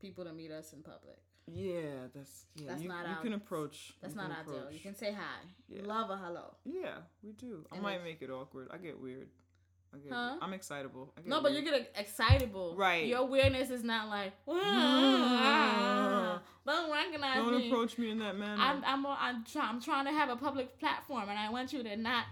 people 0.00 0.24
to 0.24 0.32
meet 0.32 0.50
us 0.50 0.72
in 0.72 0.82
public. 0.82 1.18
Yeah, 1.50 2.08
that's 2.14 2.44
yeah. 2.56 2.66
That's 2.68 2.82
you, 2.82 2.88
not 2.88 3.06
you 3.06 3.12
our- 3.14 3.22
can 3.22 3.32
approach. 3.34 3.94
That's 4.02 4.14
not 4.14 4.30
ideal. 4.30 4.68
You 4.70 4.80
can 4.80 4.94
say 4.94 5.12
hi. 5.12 5.46
Yeah. 5.68 5.82
Love 5.84 6.10
a 6.10 6.16
hello. 6.16 6.54
Yeah, 6.64 6.98
we 7.22 7.32
do. 7.32 7.64
I 7.72 7.76
And 7.76 7.82
might 7.82 8.02
make 8.04 8.20
it 8.22 8.30
awkward. 8.30 8.68
I 8.70 8.76
get 8.78 9.00
weird. 9.00 9.28
I 9.94 9.98
get. 9.98 10.12
Huh? 10.12 10.36
I'm 10.42 10.52
excitable. 10.52 11.12
I 11.16 11.20
get 11.22 11.28
No, 11.30 11.40
but 11.40 11.52
you 11.52 11.62
weird. 11.64 11.84
get 11.84 11.92
excitable. 11.96 12.74
Right. 12.76 13.06
Your 13.06 13.26
weirdness 13.26 13.70
is 13.70 13.82
not 13.82 14.08
like 14.10 14.32
ah, 14.48 16.42
don't 16.66 16.90
recognize 16.92 17.36
Don't 17.36 17.56
me. 17.56 17.68
approach 17.70 17.96
me 17.98 18.10
in 18.10 18.18
that 18.18 18.36
manner. 18.36 18.60
I'm 18.62 18.82
I'm 18.84 19.06
I'm, 19.06 19.44
try, 19.44 19.66
I'm 19.68 19.80
trying 19.80 20.04
to 20.06 20.12
have 20.12 20.28
a 20.28 20.36
public 20.36 20.78
platform, 20.78 21.28
and 21.28 21.38
I 21.38 21.50
want 21.50 21.72
you 21.72 21.82
to 21.82 21.96
not 21.96 22.24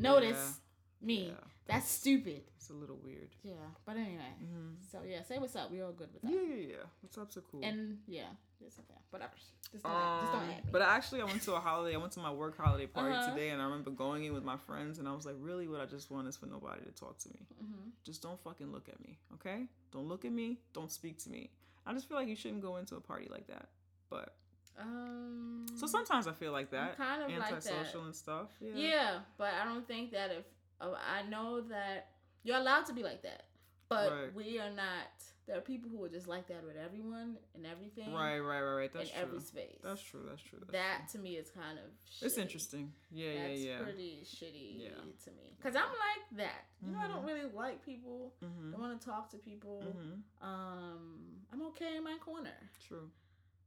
notice 0.00 0.58
me. 1.00 1.26
Yeah. 1.28 1.34
That's 1.66 1.88
stupid. 1.88 2.42
It's 2.64 2.70
a 2.70 2.72
little 2.72 2.96
weird. 3.04 3.28
Yeah, 3.42 3.52
but 3.84 3.96
anyway. 3.98 4.32
hmm 4.40 4.70
So 4.90 5.00
yeah, 5.06 5.22
say 5.22 5.36
what's 5.38 5.54
up. 5.54 5.70
We 5.70 5.82
all 5.82 5.92
good 5.92 6.08
with 6.14 6.22
that. 6.22 6.30
Yeah, 6.30 6.40
yeah, 6.48 6.66
yeah. 6.70 6.84
What's 7.02 7.18
up? 7.18 7.30
So 7.30 7.42
cool. 7.50 7.60
And 7.62 7.98
yeah, 8.08 8.22
just 8.58 8.78
okay. 8.78 8.98
Whatever. 9.10 9.32
Just 9.70 9.84
don't, 9.84 9.92
add- 9.92 10.20
just 10.22 10.32
don't 10.32 10.42
Um, 10.42 10.48
me. 10.48 10.56
but 10.72 10.80
actually, 10.80 11.20
I 11.20 11.24
went 11.24 11.42
to 11.42 11.52
a 11.56 11.60
holiday. 11.60 11.94
I 11.94 11.98
went 11.98 12.12
to 12.12 12.20
my 12.20 12.30
work 12.32 12.56
holiday 12.56 12.86
party 12.86 13.14
Uh-huh. 13.16 13.28
today, 13.34 13.50
and 13.50 13.60
I 13.60 13.66
remember 13.66 13.90
going 13.90 14.24
in 14.24 14.32
with 14.32 14.44
my 14.44 14.56
friends, 14.56 14.98
and 14.98 15.06
I 15.06 15.12
was 15.12 15.26
like, 15.26 15.34
"Really, 15.40 15.68
what 15.68 15.82
I 15.82 15.84
just 15.84 16.10
want 16.10 16.26
is 16.26 16.38
for 16.38 16.46
nobody 16.46 16.80
to 16.86 16.90
talk 16.92 17.18
to 17.18 17.28
me. 17.28 17.40
hmm 17.60 17.90
Just 18.02 18.22
don't 18.22 18.40
fucking 18.40 18.72
look 18.72 18.88
at 18.88 18.98
me, 19.06 19.18
okay? 19.34 19.66
Don't 19.92 20.08
look 20.08 20.24
at 20.24 20.32
me. 20.32 20.58
Don't 20.72 20.90
speak 20.90 21.18
to 21.24 21.28
me. 21.28 21.50
I 21.84 21.92
just 21.92 22.08
feel 22.08 22.16
like 22.16 22.28
you 22.28 22.36
shouldn't 22.36 22.62
go 22.62 22.76
into 22.78 22.96
a 22.96 23.00
party 23.00 23.28
like 23.30 23.46
that. 23.48 23.68
But 24.08 24.36
Um. 24.78 25.66
so 25.76 25.86
sometimes 25.86 26.26
I 26.26 26.32
feel 26.32 26.52
like 26.52 26.70
that, 26.70 26.96
kind 26.96 27.22
of 27.24 27.28
like 27.30 27.40
that. 27.40 27.56
antisocial 27.56 28.04
and 28.06 28.14
stuff. 28.14 28.48
Yeah. 28.58 28.72
Yeah, 28.74 29.18
but 29.36 29.52
I 29.60 29.66
don't 29.66 29.86
think 29.86 30.12
that 30.12 30.30
if 30.30 30.44
uh, 30.80 30.94
I 31.18 31.28
know 31.28 31.60
that 31.60 32.08
you're 32.44 32.56
allowed 32.58 32.86
to 32.86 32.92
be 32.92 33.02
like 33.02 33.22
that, 33.22 33.44
but 33.88 34.12
Right. 34.12 34.34
we 34.34 34.58
are 34.60 34.70
not. 34.70 35.08
There 35.46 35.58
are 35.58 35.60
people 35.60 35.90
who 35.90 36.02
are 36.02 36.08
just 36.08 36.26
like 36.26 36.46
that 36.48 36.64
with 36.64 36.76
everyone 36.78 37.36
and 37.54 37.66
everything. 37.66 38.14
Right, 38.14 38.38
right, 38.38 38.62
right, 38.62 38.74
right. 38.76 38.92
That's 38.92 39.10
in 39.10 39.14
true. 39.14 39.22
every 39.24 39.40
space. 39.40 39.78
That's 39.82 40.00
true. 40.00 40.24
That's 40.26 40.40
true. 40.40 40.58
That's 40.60 40.72
that 40.72 41.08
to 41.12 41.18
me 41.18 41.36
is 41.36 41.50
kind 41.50 41.78
of. 41.78 41.84
true. 42.18 42.26
It's 42.26 42.38
interesting. 42.38 42.94
Yeah, 43.10 43.48
That's 43.48 43.60
yeah, 43.60 43.70
yeah. 43.76 43.82
pretty 43.82 44.22
shitty 44.24 44.84
Yeah. 44.84 44.88
to 45.24 45.30
me. 45.32 45.54
Cause 45.62 45.76
I'm 45.76 45.82
like 45.90 46.38
that. 46.38 46.64
You 46.82 46.92
know, 46.92 46.98
I 46.98 47.08
don't 47.08 47.24
Mhm. 47.24 47.26
really 47.26 47.50
like 47.52 47.84
people. 47.84 48.32
Mm-hmm. 48.42 48.74
I 48.74 48.78
want 48.78 48.98
to 48.98 49.06
talk 49.06 49.28
to 49.32 49.36
people. 49.36 49.82
Mm-hmm. 49.86 50.48
Um, 50.48 51.42
I'm 51.52 51.62
okay 51.68 51.96
in 51.98 52.04
my 52.04 52.16
corner, 52.18 52.56
True. 52.88 53.10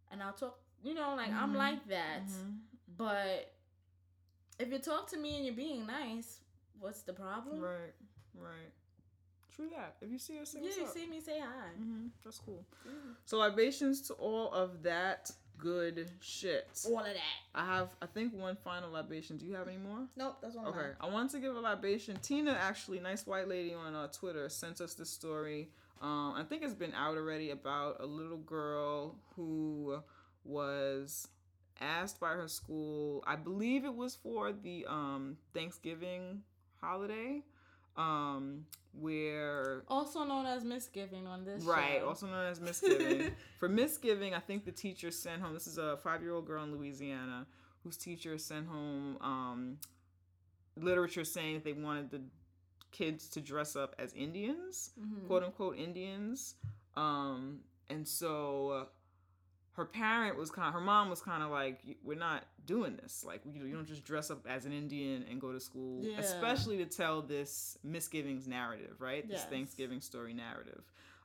and 0.10 0.24
I'll 0.24 0.34
talk. 0.34 0.60
You 0.84 0.96
know, 0.96 1.14
like 1.16 1.32
I'm 1.32 1.54
Mhm. 1.54 1.58
like 1.58 1.88
that. 1.90 2.24
Mhm. 2.26 2.60
But 2.98 3.54
if 4.58 4.72
you 4.72 4.80
talk 4.80 5.08
to 5.12 5.18
me 5.18 5.36
and 5.36 5.46
you're 5.46 5.54
being 5.56 5.86
nice, 5.86 6.40
what's 6.80 7.04
the 7.04 7.14
problem? 7.14 7.62
Right, 7.62 7.94
right. 8.42 8.72
True 9.56 9.70
that. 9.76 9.96
If 10.02 10.12
you 10.12 10.20
see 10.20 10.40
us, 10.40 10.52
say 10.52 10.60
Yeah, 10.62 10.84
you 10.84 10.88
see 10.88 11.08
me 11.08 11.20
say 11.20 11.40
hi. 11.40 11.70
Mm-hmm. 11.82 12.08
That's 12.24 12.40
cool. 12.40 12.64
So 13.26 13.38
libations 13.38 14.02
to 14.04 14.14
all 14.14 14.52
of 14.52 14.84
that 14.84 15.32
good 15.58 16.12
shit. 16.20 16.68
All 16.86 17.00
of 17.00 17.06
that. 17.06 17.16
I 17.56 17.66
have, 17.66 17.90
I 18.02 18.06
think, 18.06 18.34
one 18.34 18.56
final 18.56 18.92
libation. 18.92 19.38
Do 19.38 19.46
you 19.46 19.56
have 19.56 19.68
any 19.68 19.78
more? 19.78 20.08
Nope, 20.16 20.38
that's 20.42 20.56
one. 20.56 20.68
Okay, 20.68 20.78
mine. 20.78 20.96
I 21.02 21.10
want 21.10 21.32
to 21.32 21.40
give 21.40 21.56
a 21.56 21.60
libation. 21.60 22.18
Tina, 22.22 22.52
actually, 22.52 23.00
nice 23.00 23.26
white 23.26 23.48
lady 23.48 23.74
on 23.74 23.96
uh, 23.96 24.08
Twitter, 24.08 24.48
sent 24.50 24.82
us 24.82 24.94
this 24.94 25.10
story. 25.10 25.70
Um, 26.02 26.36
I 26.36 26.44
think 26.48 26.64
it's 26.64 26.76
been 26.76 26.94
out 26.94 27.18
already 27.18 27.50
about 27.50 27.98
a 28.00 28.06
little 28.06 28.38
girl 28.38 29.16
who 29.36 30.00
was 30.44 31.28
asked 31.82 32.20
by 32.20 32.30
her 32.30 32.48
school. 32.48 33.24
I 33.26 33.36
believe 33.36 33.86
it 33.86 33.96
was 33.96 34.16
for 34.16 34.52
the 34.52 34.86
um, 34.88 35.38
Thanksgiving 35.54 36.42
holiday, 36.80 37.42
um, 37.98 38.66
where 39.00 39.84
Also 39.88 40.24
known 40.24 40.46
as 40.46 40.64
misgiving 40.64 41.28
on 41.28 41.44
this. 41.46 41.64
Right, 41.64 42.00
show. 42.00 42.08
also 42.08 42.28
known 42.28 42.46
as 42.48 42.60
misgiving. 42.70 43.32
For 43.60 43.68
misgiving, 43.70 44.34
I 44.34 44.40
think 44.40 44.66
the 44.66 44.72
teacher 44.72 45.12
sent 45.12 45.42
home. 45.42 45.54
This 45.54 45.68
is 45.68 45.78
a 45.78 45.98
five-year-old 45.98 46.46
girl 46.46 46.64
in 46.64 46.72
Louisiana 46.76 47.46
whose 47.84 47.98
teacher 47.98 48.38
sent 48.38 48.68
home 48.68 49.18
um, 49.22 49.78
literature 50.76 51.24
saying 51.26 51.56
that 51.56 51.64
they 51.64 51.74
wanted 51.74 52.10
the 52.12 52.22
kids 52.92 53.28
to 53.30 53.42
dress 53.42 53.76
up 53.76 53.96
as 54.00 54.14
Indians, 54.14 54.92
Mhm. 55.00 55.28
quote 55.28 55.44
unquote 55.44 55.78
Indians. 55.78 56.56
Um, 56.96 57.60
and 57.90 58.08
so 58.08 58.70
uh, 58.70 58.86
her 59.74 59.86
parent 59.86 60.38
was 60.38 60.50
kind. 60.50 60.74
Her 60.74 60.82
mom 60.82 61.10
was 61.10 61.22
kind 61.22 61.44
of 61.44 61.52
like, 61.52 61.82
"We're 62.04 62.18
not 62.18 62.46
doing 62.68 62.96
this. 63.02 63.24
Like, 63.26 63.42
you, 63.52 63.66
you 63.66 63.74
don't 63.74 63.88
just 63.88 64.04
dress 64.04 64.30
up 64.30 64.46
as 64.48 64.66
an 64.66 64.72
Indian 64.72 65.26
and 65.30 65.42
go 65.42 65.52
to 65.52 65.60
school, 65.60 66.04
Yeah. 66.04 66.20
especially 66.20 66.78
to 66.78 66.86
tell 66.86 67.24
this 67.24 67.80
misgivings 67.84 68.48
narrative, 68.48 69.02
right? 69.02 69.28
This 69.28 69.44
Thanksgiving 69.46 70.02
story 70.02 70.34
narrative." 70.36 70.84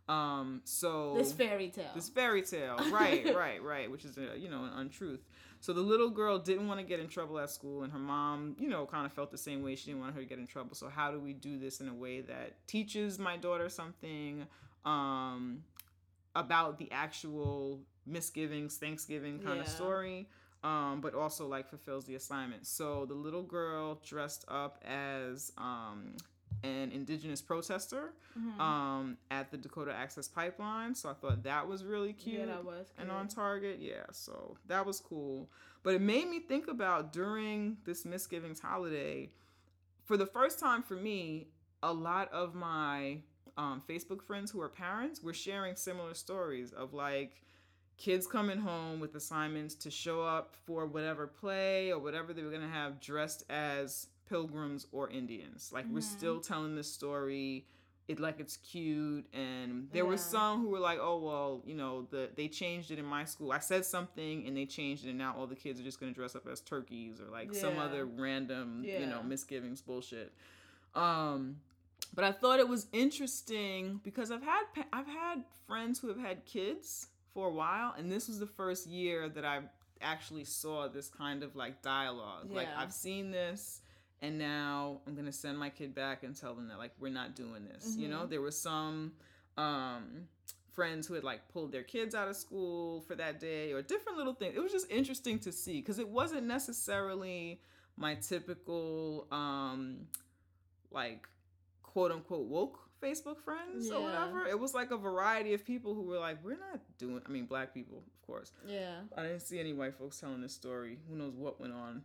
Um, 0.08 0.62
so 0.64 1.14
This 1.16 1.32
fairy 1.32 1.68
tale. 1.68 1.90
this 1.94 2.08
fairy 2.08 2.42
tale, 2.42 2.76
right, 2.90 3.34
right, 3.36 3.62
right, 3.62 3.88
which 3.90 4.04
is 4.04 4.18
a, 4.18 4.36
you 4.36 4.48
know 4.50 4.64
an 4.64 4.72
untruth. 4.76 5.20
So 5.60 5.72
the 5.72 5.80
little 5.80 6.10
girl 6.10 6.40
didn't 6.40 6.66
want 6.66 6.80
to 6.80 6.84
get 6.86 6.98
in 6.98 7.06
trouble 7.06 7.38
at 7.38 7.48
school, 7.50 7.84
and 7.84 7.92
her 7.92 7.98
mom, 8.00 8.56
you 8.58 8.68
know, 8.68 8.84
kind 8.84 9.06
of 9.06 9.12
felt 9.12 9.30
the 9.30 9.38
same 9.38 9.62
way. 9.62 9.76
She 9.76 9.86
didn't 9.86 10.00
want 10.00 10.14
her 10.14 10.20
to 10.20 10.26
get 10.26 10.38
in 10.40 10.46
trouble. 10.48 10.74
So 10.74 10.88
how 10.88 11.12
do 11.12 11.20
we 11.20 11.34
do 11.34 11.56
this 11.56 11.80
in 11.80 11.88
a 11.88 11.94
way 11.94 12.20
that 12.22 12.66
teaches 12.66 13.20
my 13.20 13.36
daughter 13.36 13.68
something 13.68 14.44
um, 14.84 15.62
about 16.34 16.78
the 16.78 16.90
actual 16.90 17.80
misgivings, 18.06 18.76
Thanksgiving 18.76 19.38
kind 19.38 19.60
of 19.60 19.68
story, 19.68 20.28
um, 20.64 21.00
but 21.00 21.14
also 21.14 21.46
like 21.46 21.68
fulfills 21.68 22.04
the 22.06 22.14
assignment. 22.14 22.66
So 22.66 23.04
the 23.06 23.14
little 23.14 23.42
girl 23.42 24.00
dressed 24.06 24.44
up 24.48 24.82
as 24.86 25.52
um, 25.58 26.16
an 26.62 26.92
indigenous 26.92 27.42
protester 27.42 28.12
Mhm. 28.38 28.60
um, 28.60 29.18
at 29.30 29.50
the 29.50 29.56
Dakota 29.58 29.92
Access 29.92 30.28
Pipeline. 30.28 30.94
So 30.94 31.10
I 31.10 31.14
thought 31.14 31.42
that 31.42 31.66
was 31.68 31.84
really 31.84 32.12
cute 32.12 32.40
yeah, 32.40 32.46
that 32.46 32.64
was. 32.64 32.86
and 32.98 33.10
on 33.10 33.28
target. 33.28 33.78
Yeah, 33.80 34.04
so 34.12 34.56
that 34.68 34.86
was 34.86 35.00
cool. 35.00 35.50
But 35.82 35.94
it 35.94 36.00
made 36.00 36.28
me 36.28 36.38
think 36.38 36.68
about 36.68 37.12
during 37.12 37.78
this 37.84 38.04
Misgivings 38.04 38.60
holiday, 38.60 39.30
for 40.04 40.16
the 40.16 40.26
first 40.26 40.58
time 40.60 40.82
for 40.82 40.94
me, 40.94 41.48
a 41.82 41.92
lot 41.92 42.32
of 42.32 42.54
my 42.54 43.18
um, 43.58 43.82
Facebook 43.88 44.22
friends 44.22 44.50
who 44.52 44.60
are 44.62 44.68
parents 44.68 45.22
were 45.22 45.34
sharing 45.34 45.74
similar 45.76 46.14
stories 46.14 46.72
of 46.72 46.94
like 46.94 47.42
kids 48.02 48.26
coming 48.26 48.58
home 48.58 48.98
with 48.98 49.14
assignments 49.14 49.76
to 49.76 49.88
show 49.88 50.20
up 50.22 50.56
for 50.66 50.86
whatever 50.86 51.24
play 51.28 51.92
or 51.92 52.00
whatever 52.00 52.32
they 52.32 52.42
were 52.42 52.50
going 52.50 52.60
to 52.60 52.66
have 52.68 53.00
dressed 53.00 53.44
as 53.48 54.08
pilgrims 54.28 54.88
or 54.90 55.08
Indians. 55.08 55.70
Like 55.72 55.86
we're 55.88 56.00
Mhm. 56.00 56.16
still 56.18 56.40
telling 56.40 56.74
this 56.74 56.92
story 56.92 57.64
it 58.08 58.18
like 58.18 58.40
it's 58.40 58.56
cute 58.56 59.24
and 59.32 59.88
there 59.92 60.04
were 60.04 60.16
some 60.16 60.60
who 60.62 60.68
were 60.70 60.80
like 60.80 60.98
oh 61.00 61.18
well 61.18 61.62
you 61.64 61.74
know 61.76 62.02
the 62.10 62.28
they 62.34 62.48
changed 62.48 62.90
it 62.90 62.98
in 62.98 63.04
my 63.04 63.24
school. 63.24 63.52
I 63.52 63.60
said 63.60 63.84
something 63.86 64.44
and 64.48 64.56
they 64.56 64.66
changed 64.66 65.04
it 65.06 65.10
and 65.10 65.18
now 65.18 65.36
all 65.38 65.46
the 65.46 65.54
kids 65.54 65.78
are 65.78 65.84
just 65.84 66.00
going 66.00 66.12
to 66.12 66.16
dress 66.18 66.34
up 66.34 66.48
as 66.48 66.60
turkeys 66.60 67.20
or 67.20 67.28
like 67.30 67.54
some 67.54 67.78
other 67.78 68.04
random 68.04 68.84
you 69.00 69.06
know 69.06 69.22
misgivings 69.22 69.80
bullshit. 69.80 70.32
Um 70.96 71.60
but 72.14 72.24
i 72.24 72.32
thought 72.32 72.58
it 72.58 72.68
was 72.68 72.88
interesting 72.92 74.00
because 74.02 74.30
i've 74.32 74.42
had 74.42 74.64
i've 74.92 75.06
had 75.06 75.44
friends 75.68 76.00
who 76.00 76.08
have 76.08 76.18
had 76.18 76.44
kids 76.44 77.06
for 77.34 77.48
a 77.48 77.52
while 77.52 77.94
and 77.98 78.10
this 78.10 78.28
was 78.28 78.38
the 78.38 78.46
first 78.46 78.86
year 78.86 79.28
that 79.28 79.44
i 79.44 79.60
actually 80.00 80.44
saw 80.44 80.88
this 80.88 81.08
kind 81.08 81.42
of 81.44 81.54
like 81.54 81.80
dialogue. 81.82 82.50
Like 82.50 82.68
i've 82.76 82.92
seen 82.92 83.30
this 83.30 83.82
and 84.20 84.38
now 84.38 85.00
i'm 85.06 85.14
gonna 85.14 85.32
send 85.32 85.56
my 85.58 85.70
kid 85.70 85.94
back 85.94 86.24
and 86.24 86.36
tell 86.36 86.54
them 86.54 86.68
that 86.68 86.78
like 86.78 86.92
we're 86.98 87.12
not 87.12 87.36
doing 87.36 87.64
this 87.64 87.96
you 87.96 88.08
know? 88.08 88.22
Mhm. 88.24 88.30
there 88.30 88.40
was 88.40 88.58
some 88.58 89.12
um 89.56 90.26
friends 90.72 91.06
who 91.06 91.14
had 91.14 91.22
like 91.22 91.48
pulled 91.48 91.70
their 91.70 91.82
kids 91.82 92.14
out 92.14 92.28
of 92.28 92.36
school 92.36 93.02
for 93.02 93.14
that 93.14 93.38
day 93.38 93.72
or 93.72 93.82
different 93.82 94.16
little 94.16 94.32
things. 94.32 94.56
It 94.56 94.60
was 94.60 94.72
just 94.72 94.90
interesting 94.90 95.38
to 95.40 95.52
see 95.52 95.80
because 95.80 95.98
it 95.98 96.08
wasn't 96.08 96.46
necessarily 96.46 97.60
my 97.96 98.14
typical 98.14 99.26
um 99.30 100.06
like 100.90 101.28
quote 101.82 102.10
unquote 102.10 102.46
woke 102.46 102.78
facebook 103.02 103.38
friends 103.40 103.90
or 103.90 104.00
whatever 104.02 104.46
it 104.46 104.58
was 104.58 104.72
like 104.74 104.90
a 104.92 104.96
variety 104.96 105.52
of 105.54 105.64
people 105.64 105.94
who 105.94 106.02
were 106.02 106.18
like 106.18 106.38
we're 106.44 106.58
not 106.58 106.80
doing 106.98 107.20
i 107.26 107.28
mean 107.30 107.46
black 107.46 107.74
people 107.74 107.98
of 107.98 108.26
course 108.26 108.52
Yeah. 108.66 109.00
I 109.16 109.22
didn't 109.22 109.40
see 109.40 109.58
any 109.60 109.72
white 109.72 109.94
folks 109.96 110.18
telling 110.20 110.40
this 110.40 110.54
story. 110.54 110.98
Who 111.08 111.16
knows 111.16 111.34
what 111.34 111.60
went 111.60 111.72
on 111.74 112.02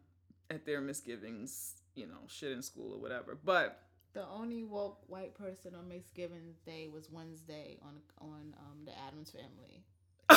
at 0.49 0.65
their 0.65 0.81
misgivings, 0.81 1.75
you 1.95 2.07
know, 2.07 2.21
shit 2.27 2.51
in 2.51 2.61
school 2.63 2.91
or 2.93 2.99
whatever. 2.99 3.37
But 3.43 3.79
The 4.13 4.25
only 4.27 4.63
woke 4.63 4.97
white 5.07 5.35
person 5.35 5.75
on 5.75 5.87
Thanksgiving 5.89 6.55
Day 6.65 6.89
was 6.91 7.09
Wednesday 7.11 7.77
on 7.81 8.01
on 8.19 8.55
um, 8.59 8.77
the 8.85 8.93
Addams 9.07 9.31
Family. 9.31 9.83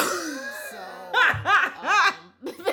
So 0.71 0.77
um, 0.79 1.15
right, 1.15 2.15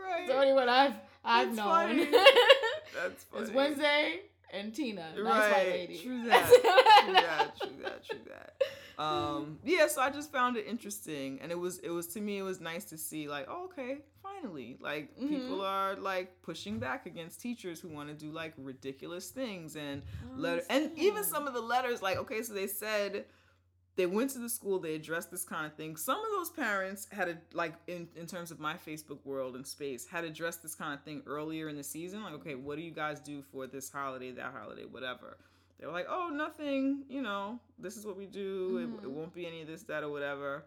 right. 0.00 0.20
it's 0.20 0.28
the 0.28 0.34
only 0.36 0.52
one 0.52 0.68
I've 0.68 0.94
I've 1.24 1.48
It's 1.48 1.56
known. 1.56 1.66
funny. 1.66 2.04
That's 2.94 3.24
funny. 3.24 3.42
it's 3.44 3.52
Wednesday 3.52 4.20
and 4.52 4.74
Tina, 4.74 5.12
nice 5.16 5.24
Right. 5.24 5.52
white 5.52 5.66
lady. 5.70 5.98
True 5.98 6.24
that. 6.28 6.46
True 6.48 7.12
that. 7.14 7.56
True 7.60 7.82
that. 7.82 8.04
True 8.04 8.18
that. 8.28 8.54
Um, 8.96 9.58
yeah, 9.64 9.88
so 9.88 10.00
I 10.00 10.10
just 10.10 10.30
found 10.30 10.56
it 10.56 10.66
interesting, 10.68 11.40
and 11.42 11.50
it 11.50 11.58
was 11.58 11.78
it 11.80 11.90
was 11.90 12.06
to 12.08 12.20
me 12.20 12.38
it 12.38 12.42
was 12.42 12.60
nice 12.60 12.84
to 12.86 12.96
see 12.98 13.28
like 13.28 13.46
oh, 13.48 13.64
okay 13.72 13.98
finally 14.22 14.76
like 14.80 15.16
people 15.18 15.58
Mhm. 15.58 15.64
are 15.68 15.96
like 15.96 16.40
pushing 16.42 16.78
back 16.78 17.06
against 17.06 17.40
teachers 17.40 17.80
who 17.80 17.88
want 17.88 18.08
to 18.08 18.14
do 18.14 18.30
like 18.30 18.52
ridiculous 18.56 19.30
things 19.30 19.74
and 19.76 20.02
letter 20.36 20.62
and 20.70 20.90
even 20.96 21.24
some 21.24 21.46
of 21.48 21.54
the 21.54 21.60
letters 21.60 22.02
like 22.02 22.16
okay 22.18 22.42
so 22.42 22.52
they 22.54 22.66
said 22.66 23.24
they 23.96 24.06
went 24.06 24.30
to 24.30 24.38
the 24.38 24.48
school 24.48 24.78
they 24.78 24.94
addressed 24.94 25.30
this 25.30 25.44
kind 25.44 25.66
of 25.66 25.74
thing. 25.74 25.96
Some 25.96 26.18
of 26.18 26.30
those 26.32 26.50
parents 26.50 27.06
had 27.12 27.28
a 27.28 27.38
like 27.52 27.74
in, 27.86 28.08
in 28.16 28.26
terms 28.26 28.50
of 28.50 28.58
my 28.58 28.74
facebook 28.74 29.18
world 29.24 29.54
and 29.54 29.66
space 29.66 30.06
had 30.06 30.24
addressed 30.24 30.62
this 30.62 30.74
kind 30.74 30.92
of 30.94 31.02
thing 31.04 31.22
earlier 31.26 31.68
in 31.68 31.76
the 31.76 31.84
season 31.84 32.22
like 32.22 32.34
okay 32.34 32.54
what 32.56 32.76
do 32.76 32.82
you 32.82 32.90
guys 32.90 33.20
do 33.20 33.42
for 33.52 33.66
this 33.66 33.90
holiday 33.90 34.32
that 34.32 34.52
holiday 34.58 34.84
whatever. 34.84 35.36
They 35.78 35.86
were 35.86 35.92
like 35.92 36.06
oh 36.08 36.28
nothing 36.32 37.04
you 37.08 37.22
know 37.22 37.60
this 37.78 37.96
is 37.96 38.04
what 38.06 38.16
we 38.16 38.26
do 38.26 38.78
it, 38.78 39.04
it 39.04 39.08
Mhm. 39.08 39.12
won't 39.12 39.34
be 39.34 39.46
any 39.46 39.60
of 39.62 39.68
this 39.68 39.82
that 39.84 40.02
or 40.02 40.10
whatever. 40.10 40.64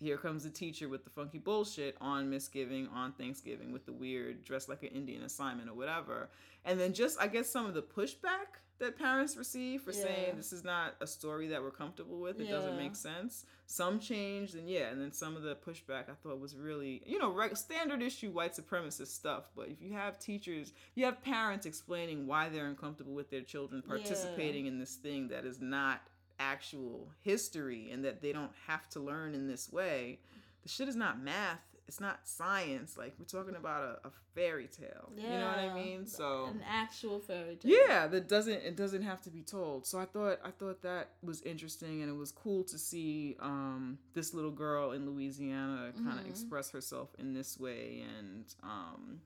Here 0.00 0.16
comes 0.16 0.42
the 0.42 0.50
teacher 0.50 0.88
with 0.88 1.04
the 1.04 1.10
funky 1.10 1.38
bullshit 1.38 1.96
on 2.00 2.28
misgiving 2.28 2.88
on 2.88 3.12
thanksgiving 3.12 3.70
with 3.72 3.86
the 3.86 3.92
weird 3.92 4.44
dress 4.44 4.68
like 4.68 4.82
an 4.82 4.88
indian 4.90 5.22
assignment 5.22 5.68
or 5.68 5.74
whatever. 5.74 6.30
And 6.64 6.80
then 6.80 6.92
just 6.94 7.20
i 7.20 7.26
guess 7.26 7.50
some 7.50 7.66
of 7.66 7.74
the 7.74 7.82
pushback 7.82 8.60
that 8.82 8.98
parents 8.98 9.36
receive 9.36 9.82
for 9.82 9.92
Yeah. 9.92 10.02
saying 10.02 10.36
this 10.36 10.52
is 10.52 10.64
not 10.64 10.96
a 11.00 11.06
story 11.06 11.48
that 11.48 11.62
we're 11.62 11.70
comfortable 11.70 12.18
with 12.20 12.40
it 12.40 12.48
doesn't 12.48 12.76
make 12.76 12.94
sense. 12.96 13.46
Some 13.66 14.00
changed 14.00 14.54
and 14.54 14.68
yeah 14.68 14.90
and 14.90 15.00
then 15.00 15.12
some 15.12 15.34
of 15.34 15.42
the 15.42 15.54
pushback 15.56 16.10
i 16.10 16.14
thought 16.22 16.38
was 16.38 16.54
really 16.56 17.02
you 17.06 17.18
know 17.18 17.30
reg- 17.32 17.56
standard 17.56 18.02
issue 18.02 18.30
white 18.30 18.54
supremacist 18.54 19.06
stuff 19.08 19.44
but 19.56 19.68
if 19.68 19.80
you 19.80 19.92
have 19.94 20.18
teachers 20.18 20.72
you 20.94 21.04
have 21.06 21.22
parents 21.22 21.64
explaining 21.64 22.26
why 22.26 22.48
they're 22.50 22.66
uncomfortable 22.66 23.14
with 23.14 23.30
their 23.30 23.40
children 23.40 23.80
participating 23.80 24.66
in 24.66 24.78
this 24.78 24.96
thing 24.96 25.28
that 25.28 25.46
is 25.46 25.58
not 25.60 26.02
actual 26.38 27.08
history 27.22 27.90
and 27.92 28.04
that 28.04 28.20
they 28.20 28.32
don't 28.32 28.52
have 28.66 28.88
to 28.90 29.00
learn 29.00 29.34
in 29.34 29.46
this 29.48 29.72
way 29.72 30.18
the 30.64 30.68
shit 30.68 30.88
is 30.88 30.96
not 30.96 31.18
math 31.22 31.60
it's 31.92 32.00
not 32.00 32.20
science 32.26 32.96
like 32.96 33.12
we're 33.18 33.26
talking 33.26 33.54
about 33.54 33.82
a, 34.02 34.08
a 34.08 34.10
fairy 34.34 34.66
tale 34.66 35.12
Yeah, 35.14 35.30
you 35.30 35.38
know 35.40 35.46
what 35.46 35.58
i 35.58 35.74
mean 35.74 36.06
so 36.06 36.46
an 36.46 36.62
actual 36.66 37.20
fairy 37.20 37.56
tale. 37.56 37.70
yeah 37.70 38.06
that 38.06 38.30
doesn't 38.30 38.62
it 38.64 38.76
doesn't 38.78 39.02
have 39.02 39.20
to 39.20 39.30
be 39.30 39.42
told 39.42 39.86
so 39.86 39.98
i 39.98 40.06
thought 40.06 40.38
i 40.42 40.50
thought 40.50 40.80
that 40.80 41.10
was 41.22 41.42
interesting 41.42 42.00
and 42.00 42.08
it 42.10 42.14
was 42.16 42.32
cool 42.32 42.64
to 42.64 42.78
see 42.78 43.36
um 43.40 43.98
this 44.14 44.32
little 44.32 44.50
girl 44.50 44.92
in 44.92 45.04
louisiana 45.04 45.92
kind 46.02 46.18
of 46.18 46.24
Mhm. 46.24 46.30
express 46.30 46.70
herself 46.70 47.10
in 47.18 47.34
this 47.34 47.60
way 47.60 48.02
and 48.18 48.46
um 48.62 49.20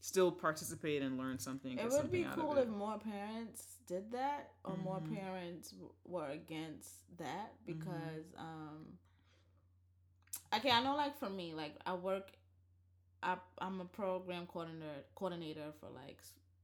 still 0.00 0.32
participate 0.32 1.02
and 1.02 1.18
learn 1.18 1.38
something 1.38 1.76
It 1.78 1.90
would 1.90 2.10
be 2.10 2.24
cool 2.34 2.56
if 2.56 2.68
more 2.68 2.98
parents 2.98 3.76
did 3.86 4.10
that, 4.12 4.50
or 4.64 4.76
more 4.78 5.00
Mhm. 5.00 5.14
parents 5.14 5.70
w- 5.72 5.92
were 6.04 6.28
against 6.30 7.16
that 7.18 7.52
Mm-hmm. 7.68 7.78
because, 7.78 8.24
um, 8.38 8.98
okay, 10.54 10.70
I 10.70 10.82
know, 10.82 10.96
like 10.96 11.18
for 11.18 11.30
me, 11.30 11.54
like 11.54 11.74
I 11.86 11.94
work, 11.94 12.30
I 13.22 13.36
I'm 13.58 13.80
a 13.80 13.84
program 13.84 14.46
coordinator 14.46 15.04
coordinator 15.14 15.72
for 15.80 15.88
like 15.90 16.18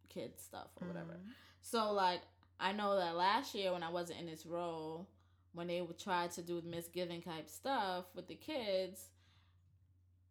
kids 0.08 0.42
stuff 0.42 0.68
or 0.80 0.88
whatever. 0.88 1.12
Mhm. 1.12 1.30
So 1.60 1.92
like 1.92 2.20
I 2.60 2.72
know 2.72 2.96
that 2.96 3.14
last 3.16 3.54
year 3.54 3.72
when 3.72 3.82
I 3.82 3.90
wasn't 3.90 4.20
in 4.20 4.26
this 4.26 4.44
role, 4.46 5.06
when 5.52 5.66
they 5.66 5.80
would 5.80 5.98
try 5.98 6.26
to 6.28 6.42
do 6.42 6.60
misgiving 6.64 7.22
type 7.22 7.48
stuff 7.48 8.06
with 8.14 8.26
the 8.28 8.34
kids, 8.34 9.08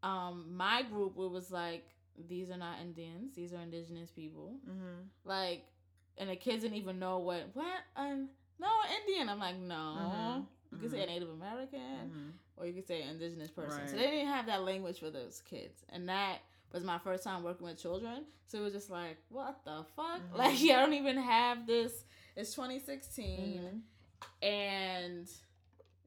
um, 0.04 0.56
my 0.56 0.84
group 0.84 1.14
it 1.18 1.32
was 1.32 1.52
like 1.52 1.86
these 2.28 2.50
are 2.50 2.58
not 2.58 2.80
Indians, 2.82 3.36
these 3.36 3.54
are 3.54 3.62
indigenous 3.62 4.10
people. 4.12 4.56
Mm-hmm. 4.68 5.02
Like, 5.24 5.66
and 6.18 6.30
the 6.30 6.36
kids 6.36 6.64
didn't 6.64 6.78
even 6.78 7.00
know 7.00 7.20
what 7.20 7.50
what 7.54 7.82
um 7.96 8.30
no 8.60 8.70
Indian. 9.02 9.30
I'm 9.30 9.40
like 9.40 9.58
no. 9.58 9.76
Mhm. 9.76 10.46
You 10.72 10.78
could 10.80 10.92
say 10.92 11.06
Native 11.06 11.30
American 11.30 11.80
Mm-hmm. 11.80 12.30
Or 12.58 12.66
you 12.66 12.74
could 12.74 12.88
say 12.88 13.04
indigenous 13.04 13.50
person. 13.52 13.88
So 13.88 13.96
they 13.96 14.04
didn't 14.12 14.28
have 14.28 14.46
that 14.48 14.64
language 14.64 15.00
for 15.00 15.10
those 15.10 15.42
kids, 15.50 15.84
and 15.90 16.10
that 16.10 16.40
was 16.74 16.84
my 16.84 16.98
first 17.00 17.24
time 17.24 17.44
working 17.44 17.66
with 17.68 17.82
children. 17.82 18.26
So 18.48 18.60
it 18.60 18.62
was 18.62 18.74
just 18.74 18.90
like, 18.90 19.18
what 19.30 19.60
the 19.64 19.86
fuck? 19.96 20.22
Mhm. 20.34 20.38
Like, 20.38 20.62
yeah, 20.62 20.78
I 20.78 20.82
don't 20.82 20.94
even 20.94 21.18
have 21.18 21.66
this. 21.68 22.04
It's 22.36 22.54
2016, 22.54 23.60
Mm-hmm. 23.62 24.46
and 24.48 25.28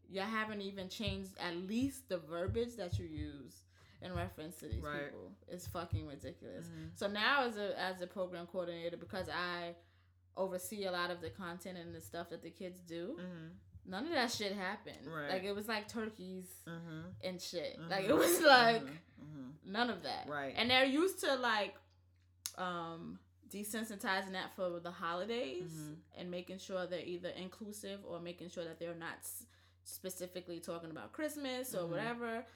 you 0.09 0.21
haven't 0.21 0.61
even 0.61 0.89
changed 0.89 1.31
at 1.39 1.57
least 1.57 2.09
the 2.09 2.19
verbiage 2.19 2.77
that 2.77 2.99
you 2.99 3.07
use 3.07 3.63
in 4.03 4.15
reference 4.15 4.57
to 4.57 4.67
these 4.67 4.83
Right. 4.83 5.05
people. 5.07 5.31
It's 5.49 5.67
fucking 5.69 6.07
ridiculous. 6.07 6.67
Mhm. 6.67 6.91
So 6.97 7.07
now, 7.07 7.45
as 7.45 7.57
a 7.57 7.79
as 7.79 8.01
a 8.01 8.07
program 8.07 8.47
coordinator, 8.47 8.97
because 8.97 9.29
I 9.29 9.75
oversee 10.37 10.85
a 10.87 10.93
lot 10.93 11.11
of 11.11 11.21
the 11.21 11.31
content 11.31 11.77
and 11.79 11.95
the 11.95 12.01
stuff 12.01 12.31
that 12.31 12.43
the 12.43 12.51
kids 12.51 12.81
do, 12.81 13.17
Mm-hmm. 13.21 13.49
None 13.91 14.05
of 14.07 14.13
that 14.13 14.31
shit 14.31 14.53
happened. 14.55 15.05
Right. 15.07 15.31
Like 15.31 15.45
it 15.45 15.55
was 15.55 15.69
like 15.69 15.89
turkeys 15.89 16.47
Mm-hmm. 16.67 17.01
and 17.25 17.41
shit. 17.41 17.79
Mhm. 17.81 17.91
Like 17.91 18.05
it 18.05 18.15
was 18.17 18.41
like 18.41 18.83
Mm-hmm. 18.83 19.49
none 19.67 19.91
of 19.91 20.03
that. 20.05 20.29
Right. 20.29 20.55
And 20.57 20.71
they're 20.71 20.85
used 20.87 21.21
to 21.21 21.35
like 21.37 21.75
um 22.57 23.19
desensitizing 23.51 24.33
that 24.33 24.55
for 24.55 24.79
the 24.81 24.91
holidays 24.93 25.71
Mhm. 25.73 25.97
and 26.17 26.31
making 26.31 26.59
sure 26.59 26.87
they're 26.87 27.05
either 27.05 27.31
inclusive 27.31 27.99
or 28.07 28.21
making 28.21 28.49
sure 28.49 28.65
that 28.65 28.79
they're 28.79 28.95
not 28.95 29.19
specifically 29.85 30.61
talking 30.61 30.91
about 30.91 31.13
Christmas 31.13 31.75
or 31.75 31.83
Mhm. 31.85 31.89
whatever. 31.91 32.47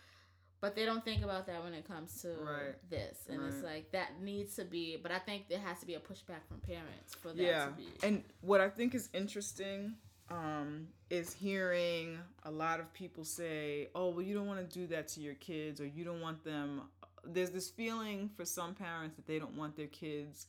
But 0.60 0.76
they 0.76 0.86
don't 0.86 1.04
think 1.04 1.22
about 1.24 1.46
that 1.48 1.62
when 1.62 1.74
it 1.74 1.84
comes 1.84 2.22
to 2.22 2.28
Right. 2.36 2.88
this. 2.88 3.26
And 3.28 3.44
it's 3.44 3.62
like 3.62 3.90
that 3.90 4.20
needs 4.20 4.54
to 4.56 4.64
be 4.64 4.96
but 4.96 5.10
I 5.12 5.18
think 5.18 5.48
there 5.48 5.58
has 5.58 5.80
to 5.80 5.86
be 5.86 5.94
a 5.94 6.00
pushback 6.00 6.46
from 6.48 6.60
parents 6.60 7.14
for 7.14 7.28
that 7.32 7.42
yeah 7.42 7.66
to 7.66 7.72
be 7.72 7.88
and 8.02 8.24
what 8.40 8.60
i 8.60 8.70
think 8.70 8.94
is 8.94 9.10
interesting 9.12 9.96
um, 10.30 10.88
is 11.10 11.32
hearing 11.32 12.18
a 12.44 12.50
lot 12.50 12.80
of 12.80 12.92
people 12.94 13.24
say 13.24 13.88
oh 13.94 14.08
well 14.08 14.22
you 14.22 14.34
don't 14.34 14.46
want 14.46 14.58
to 14.68 14.78
do 14.78 14.86
that 14.86 15.06
to 15.08 15.20
your 15.20 15.34
kids 15.34 15.80
or 15.80 15.86
you 15.86 16.04
don't 16.04 16.20
want 16.20 16.42
them 16.44 16.82
there's 17.26 17.50
this 17.50 17.68
feeling 17.70 18.30
for 18.36 18.44
some 18.44 18.74
parents 18.74 19.16
that 19.16 19.26
they 19.26 19.38
don't 19.38 19.56
want 19.56 19.76
their 19.76 19.86
kids 19.88 20.46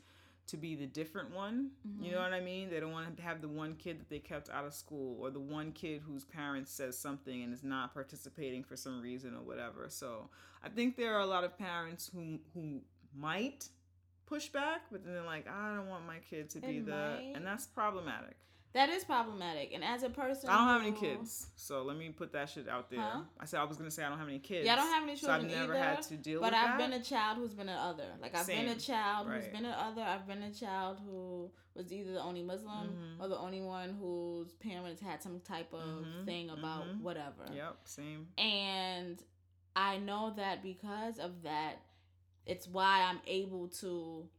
to 0.48 0.58
be 0.58 0.76
the 0.76 0.86
different 0.86 1.34
one 1.34 1.72
you 2.00 2.12
know 2.12 2.18
Mhm. 2.20 2.24
what 2.24 2.34
i 2.34 2.40
mean 2.40 2.70
they 2.70 2.80
don't 2.80 2.92
want 2.92 3.16
to 3.18 3.22
have 3.24 3.42
the 3.42 3.48
one 3.48 3.76
kid 3.76 4.00
that 4.00 4.10
they 4.10 4.20
kept 4.20 4.50
out 4.50 4.66
of 4.66 4.74
school 4.74 5.18
or 5.20 5.30
the 5.30 5.40
one 5.40 5.72
kid 5.72 6.02
whose 6.08 6.24
parents 6.24 6.72
says 6.72 6.98
something 6.98 7.44
and 7.44 7.54
is 7.54 7.64
not 7.64 7.94
participating 7.94 8.64
for 8.64 8.76
some 8.78 9.02
reason 9.02 9.36
or 9.36 9.42
whatever 9.42 9.88
so 9.90 10.30
i 10.64 10.70
think 10.70 10.96
there 10.96 11.14
are 11.16 11.22
a 11.22 11.26
lot 11.26 11.44
of 11.44 11.58
parents 11.58 12.10
who 12.14 12.40
who 12.54 12.80
might 13.16 13.70
push 14.26 14.48
back 14.50 14.82
but 14.92 15.04
then 15.04 15.14
they're 15.14 15.24
like 15.24 15.48
i 15.48 15.76
don't 15.76 15.88
want 15.90 16.06
my 16.06 16.20
kid 16.30 16.50
to 16.50 16.60
be 16.62 16.78
It 16.78 16.86
the 16.86 16.92
might. 16.92 17.32
and 17.36 17.46
that's 17.46 17.66
problematic 17.66 18.38
that 18.76 18.90
is 18.90 19.04
problematic. 19.04 19.72
And 19.74 19.84
as 19.84 20.04
a 20.04 20.10
person 20.10 20.50
i 20.50 20.58
don't 20.58 20.68
have 20.68 20.82
any 20.82 20.92
kids 20.92 21.48
so 21.56 21.82
let 21.84 21.98
me 21.98 22.10
put 22.10 22.32
that 22.34 22.48
shit 22.50 22.68
out 22.70 22.90
there 22.92 23.00
Huh? 23.02 23.22
i 23.40 23.46
said 23.46 23.60
i 23.60 23.64
was 23.64 23.78
gonna 23.78 23.90
say 23.90 24.04
i 24.04 24.10
don't 24.10 24.20
have 24.20 24.28
any 24.28 24.40
kids 24.40 24.66
Yeah, 24.66 24.74
I 24.74 24.76
don't 24.76 24.94
have 24.96 25.04
any 25.04 25.16
children 25.16 25.42
so 25.42 25.46
i've 25.48 25.60
never 25.60 25.74
either, 25.74 25.84
had 25.84 26.02
to 26.04 26.18
deal 26.18 26.42
with 26.42 26.52
that. 26.52 26.52
But 26.52 26.54
with 26.54 26.72
I've 26.72 26.78
that 26.80 26.90
been 26.92 27.02
a 27.02 27.04
child 27.04 27.38
who's 27.40 27.54
been 27.54 27.70
an 27.70 27.80
other. 27.80 28.10
Like 28.22 28.36
I've 28.36 28.46
been 28.48 28.68
a 28.68 28.80
Same. 28.80 28.96
child 28.96 29.28
who's 29.32 29.48
been 29.48 29.66
an 29.66 29.74
other. 29.88 30.02
I've 30.02 30.28
been 30.28 30.44
a 30.44 30.54
child 30.54 31.00
who 31.06 31.50
was 31.74 31.92
either 31.92 32.12
the 32.14 32.22
only 32.22 32.44
Muslim 32.44 32.88
Mhm. 32.98 33.24
or 33.24 33.28
the 33.30 33.38
only 33.38 33.62
one 33.62 33.90
whose 34.02 34.52
parents 34.54 35.02
had 35.02 35.24
some 35.24 35.40
type 35.42 35.74
of 35.74 36.04
Mhm, 36.06 36.26
thing 36.26 36.50
about 36.50 36.86
mhm. 36.88 37.02
whatever. 37.02 37.46
yep 37.54 37.78
same 37.86 38.28
And 38.38 39.18
I 39.76 39.98
know 39.98 40.34
that 40.36 40.62
because 40.64 41.18
of 41.20 41.44
that, 41.44 41.76
it's 42.46 42.68
why 42.68 43.04
I'm 43.10 43.22
able 43.28 43.68
to 43.84 44.30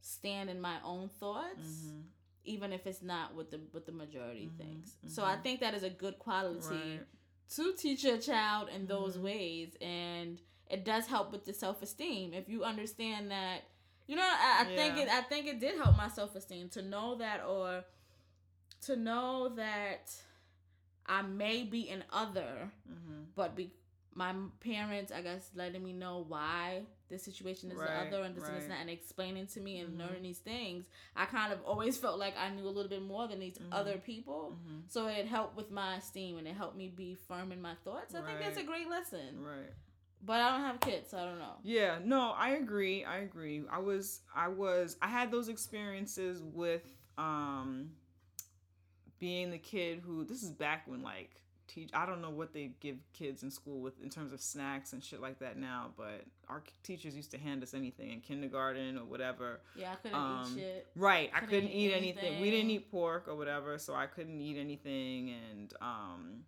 stand 0.00 0.48
in 0.50 0.60
my 0.60 0.76
own 0.84 1.08
thoughts, 1.08 1.66
Mhm. 1.86 2.02
Even 2.46 2.72
if 2.72 2.86
it's 2.86 3.02
not 3.02 3.34
what 3.34 3.50
the 3.50 3.60
what 3.72 3.86
the 3.86 3.92
majority 3.92 4.46
Mhm, 4.48 4.58
thinks. 4.58 4.96
So 5.06 5.24
I 5.24 5.36
mhm. 5.36 5.42
think 5.42 5.60
that 5.60 5.74
is 5.74 5.82
a 5.82 5.90
good 5.90 6.18
quality 6.18 6.60
Right. 6.98 7.06
to 7.56 7.72
teach 7.74 8.04
your 8.04 8.18
child 8.18 8.68
in 8.68 8.86
those 8.86 9.16
Mhm. 9.16 9.22
ways 9.22 9.76
and 9.80 10.40
it 10.68 10.84
does 10.84 11.06
help 11.06 11.30
with 11.32 11.44
the 11.44 11.52
self-esteem 11.54 12.34
if 12.34 12.48
you 12.48 12.64
understand 12.64 13.30
that 13.30 13.62
you 14.08 14.16
know 14.16 14.22
i, 14.24 14.62
I 14.62 14.64
think 14.64 14.96
it 14.98 15.08
i 15.08 15.20
think 15.22 15.46
it 15.46 15.60
did 15.60 15.76
help 15.76 15.96
my 15.96 16.08
self-esteem 16.08 16.70
to 16.70 16.82
know 16.82 17.14
that 17.16 17.44
or 17.44 17.84
to 18.82 18.96
know 18.96 19.48
that 19.50 20.12
i 21.06 21.22
may 21.22 21.62
be 21.64 21.88
an 21.90 22.04
other 22.12 22.72
Mhm. 22.90 23.26
but 23.34 23.54
be 23.54 23.72
my 24.16 24.34
parents 24.60 25.12
i 25.12 25.20
guess 25.20 25.50
letting 25.54 25.84
me 25.84 25.92
know 25.92 26.24
why 26.26 26.80
this 27.08 27.22
situation 27.22 27.70
is 27.70 27.76
Right, 27.76 27.92
the 27.92 28.16
other 28.16 28.24
and 28.24 28.34
this 28.34 28.44
and 28.48 28.56
this 28.56 28.64
and 28.64 28.72
that 28.72 28.80
and 28.80 28.90
explaining 28.90 29.46
to 29.48 29.60
me 29.60 29.78
and 29.78 29.94
Mhm. 29.94 29.98
learning 29.98 30.22
these 30.22 30.38
things 30.38 30.86
i 31.14 31.26
kind 31.26 31.52
of 31.52 31.62
always 31.64 31.98
felt 31.98 32.18
like 32.18 32.34
i 32.38 32.48
knew 32.48 32.64
a 32.64 32.74
little 32.76 32.88
bit 32.88 33.02
more 33.02 33.28
than 33.28 33.38
these 33.38 33.58
Mhm. 33.58 33.68
other 33.72 33.98
people 33.98 34.58
Mhm. 34.66 34.82
so 34.88 35.06
it 35.06 35.26
helped 35.26 35.54
with 35.54 35.70
my 35.70 35.96
esteem 35.96 36.38
and 36.38 36.48
it 36.48 36.54
helped 36.54 36.76
me 36.76 36.88
be 36.88 37.14
firm 37.14 37.52
in 37.52 37.60
my 37.60 37.74
thoughts. 37.84 38.14
I 38.14 38.22
think 38.22 38.40
that's 38.40 38.56
a 38.58 38.64
great 38.64 38.88
lesson. 38.88 39.38
right 39.40 39.72
But 40.22 40.40
I 40.40 40.50
don't 40.52 40.62
have 40.62 40.80
kids, 40.80 41.10
so 41.10 41.18
I 41.18 41.24
don't 41.26 41.38
know. 41.38 41.56
Yeah, 41.62 41.98
no, 42.02 42.30
I 42.30 42.50
agree. 42.52 43.04
I 43.04 43.18
agree. 43.18 43.62
I 43.70 43.78
was 43.78 44.22
I 44.34 44.48
was 44.48 44.96
I 45.02 45.08
had 45.08 45.30
those 45.30 45.48
experiences 45.48 46.42
with 46.42 46.82
um 47.18 47.90
being 49.18 49.50
the 49.50 49.58
kid 49.58 50.00
who 50.04 50.24
this 50.24 50.42
is 50.42 50.50
back 50.50 50.86
when 50.88 51.02
like 51.02 51.30
teach 51.66 51.90
I 51.92 52.06
don't 52.06 52.20
know 52.22 52.30
what 52.30 52.52
they 52.52 52.72
give 52.80 52.96
kids 53.12 53.42
in 53.42 53.50
school 53.50 53.80
with 53.80 54.00
in 54.02 54.08
terms 54.10 54.32
of 54.32 54.40
snacks 54.40 54.92
and 54.92 55.02
shit 55.02 55.20
like 55.20 55.38
that 55.40 55.56
now, 55.58 55.90
but 55.96 56.24
our 56.48 56.62
teachers 56.82 57.14
used 57.14 57.30
to 57.32 57.38
hand 57.38 57.62
us 57.62 57.74
anything 57.74 58.10
in 58.10 58.20
kindergarten 58.20 58.96
or 58.98 59.04
whatever. 59.04 59.60
Yeah, 59.74 59.92
I 59.92 59.94
couldn't 59.96 60.16
Um, 60.18 60.54
eat 60.56 60.60
shit. 60.60 60.86
Right, 60.96 61.30
I 61.34 61.40
Couldn't 61.40 61.50
couldn't 61.50 61.70
eat 61.70 61.90
eat 61.90 61.94
anything. 61.94 62.40
We 62.40 62.50
didn't 62.50 62.70
eat 62.70 62.90
pork 62.90 63.28
or 63.28 63.34
whatever, 63.36 63.78
so 63.78 63.94
I 63.94 64.06
couldn't 64.06 64.40
eat 64.40 64.58
anything 64.58 65.30
and 65.30 65.72
um 65.80 66.44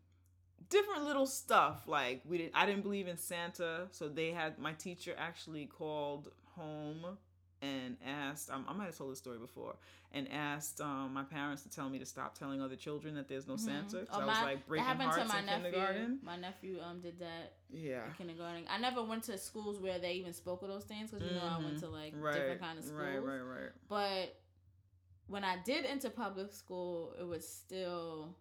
different 0.70 1.04
little 1.04 1.26
stuff 1.26 1.88
like 1.88 2.20
we 2.26 2.38
didn't 2.38 2.52
I 2.54 2.66
didn't 2.66 2.83
believe 2.83 3.09
in 3.09 3.16
Santa, 3.16 3.88
so 3.90 4.09
they 4.09 4.31
had 4.33 4.59
my 4.59 4.72
teacher 4.72 5.14
actually 5.18 5.66
called 5.66 6.31
home 6.57 7.16
and 7.62 7.97
asked 8.07 8.51
um, 8.51 8.64
I 8.68 8.73
might 8.73 8.87
have 8.87 8.97
told 8.97 9.11
this 9.12 9.18
story 9.18 9.38
before 9.38 9.77
and 10.12 10.27
asked 10.33 10.81
um, 10.81 11.12
my 11.12 11.25
parents 11.25 11.62
to 11.64 11.68
tell 11.68 11.88
me 11.90 11.99
to 11.99 12.07
stop 12.07 12.38
telling 12.38 12.62
other 12.62 12.77
children 12.77 13.14
that 13.16 13.29
there's 13.29 13.47
no 13.47 13.55
Mhm. 13.55 13.61
Santa 13.61 14.07
Oh, 14.11 14.21
I 14.21 14.25
was 14.25 14.37
my- 14.38 14.42
like 14.42 14.66
breaking 14.66 14.87
happened 14.87 15.11
hearts 15.11 15.23
to 15.23 15.29
my 15.29 15.40
in 15.40 15.47
nephew. 15.47 15.62
kindergarten. 15.71 16.18
My 16.23 16.37
nephew 16.37 16.81
um 16.81 17.01
did 17.01 17.18
that 17.18 17.55
Yeah. 17.71 18.07
in 18.07 18.14
kindergarten. 18.14 18.64
I 18.71 18.79
never 18.79 19.03
went 19.03 19.25
to 19.25 19.37
schools 19.37 19.81
where 19.81 19.99
they 19.99 20.12
even 20.14 20.33
spoke 20.33 20.62
of 20.62 20.68
those 20.68 20.85
things 20.85 21.11
because 21.11 21.27
you 21.27 21.35
know 21.35 21.42
I 21.47 21.59
went 21.59 21.77
Mhm. 21.77 21.81
to 21.81 21.88
like 21.88 22.12
Right. 22.16 22.35
different 22.35 22.61
kind 22.61 22.79
of 22.79 22.85
schools. 22.85 23.01
Right, 23.03 23.18
right, 23.23 23.40
right. 23.40 23.71
But 23.88 24.35
when 25.27 25.44
I 25.44 25.59
did 25.62 25.85
enter 25.85 26.11
public 26.11 26.53
school, 26.53 27.14
it 27.18 27.25
was 27.25 27.47
still. 27.47 28.35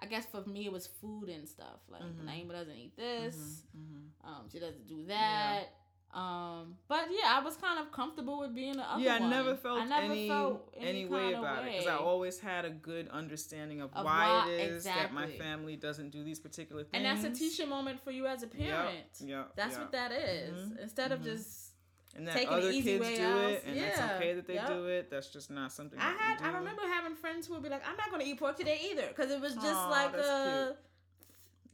I 0.00 0.06
guess 0.06 0.26
for 0.26 0.42
me 0.42 0.66
it 0.66 0.72
was 0.72 0.86
food 0.86 1.28
and 1.28 1.48
stuff. 1.48 1.80
Like 1.88 2.02
Mhm. 2.02 2.24
Naima 2.24 2.52
doesn't 2.52 2.76
eat 2.76 2.94
this. 2.96 3.64
Mhm, 3.76 4.10
Um, 4.22 4.48
she 4.50 4.58
doesn't 4.60 4.86
do 4.86 5.04
that. 5.06 5.72
Um, 6.14 6.76
but 6.88 7.08
yeah, 7.10 7.36
I 7.38 7.42
was 7.44 7.56
kind 7.56 7.78
of 7.78 7.92
comfortable 7.92 8.38
with 8.40 8.54
being 8.54 8.76
the 8.78 8.82
other 8.82 9.02
Yeah, 9.02 9.16
I 9.16 9.18
never 9.18 9.54
felt 9.54 9.80
I 9.82 9.84
never 9.84 10.12
any 10.12 10.28
felt 10.28 10.72
any, 10.80 11.04
way 11.04 11.20
kind 11.20 11.34
of 11.34 11.40
about 11.42 11.64
it 11.64 11.72
because 11.72 11.86
I 11.86 11.96
always 11.96 12.40
had 12.40 12.64
a 12.64 12.70
good 12.70 13.08
understanding 13.10 13.82
of, 13.82 13.90
Of 13.92 14.06
why, 14.06 14.44
why- 14.46 14.50
it 14.50 14.60
is 14.70 14.84
that 14.84 15.12
my 15.12 15.26
family 15.26 15.76
doesn't 15.76 16.08
do 16.10 16.24
these 16.24 16.40
particular 16.40 16.82
things. 16.84 16.94
and 16.94 17.04
that's 17.04 17.24
a 17.24 17.38
teaching 17.38 17.68
moment 17.68 18.00
for 18.02 18.10
you 18.10 18.26
as 18.26 18.42
a 18.42 18.46
parent. 18.46 19.04
Yeah, 19.20 19.44
That's 19.54 19.76
what 19.76 19.92
that 19.92 20.10
is. 20.12 20.70
Mhm, 20.70 20.78
Instead 20.82 21.12
of 21.12 21.20
mhm. 21.20 21.24
just 21.24 21.72
And 22.16 22.26
that 22.26 22.32
taking 22.34 22.50
the 22.52 22.56
other 22.56 22.70
easy 22.70 22.82
kids 22.92 23.02
way 23.02 23.16
do 23.16 23.22
out. 23.26 23.50
it, 23.50 23.64
and 23.66 23.76
Yeah, 23.76 23.82
it's 23.88 24.00
okay 24.00 24.32
that 24.32 24.46
they 24.46 24.54
yep. 24.54 24.66
do 24.66 24.86
it. 24.86 25.10
That's 25.10 25.28
just 25.30 25.50
not 25.50 25.72
something. 25.72 25.98
I 26.00 26.10
had. 26.12 26.40
I 26.42 26.56
remember 26.56 26.82
having 26.86 27.16
friends 27.16 27.46
who 27.46 27.52
would 27.52 27.62
be 27.62 27.68
like, 27.68 27.86
"I'm 27.86 27.98
not 27.98 28.08
going 28.10 28.22
to 28.24 28.26
eat 28.28 28.38
pork 28.38 28.56
today 28.56 28.80
either," 28.90 29.08
because 29.08 29.30
it 29.30 29.40
was 29.42 29.54
just 29.54 29.66
Aw, 29.66 29.90
like 29.90 30.14
a 30.14 30.76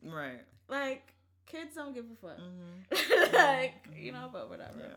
Right. 0.02 0.40
like 0.68 1.13
kids 1.46 1.74
don't 1.74 1.94
give 1.94 2.04
a 2.10 2.14
fuck. 2.16 2.38
Mhm. 2.38 3.32
like 3.32 3.88
Mhm, 3.90 4.02
you 4.02 4.12
know, 4.12 4.28
but 4.32 4.48
whatever. 4.48 4.78
Yeah. 4.80 4.96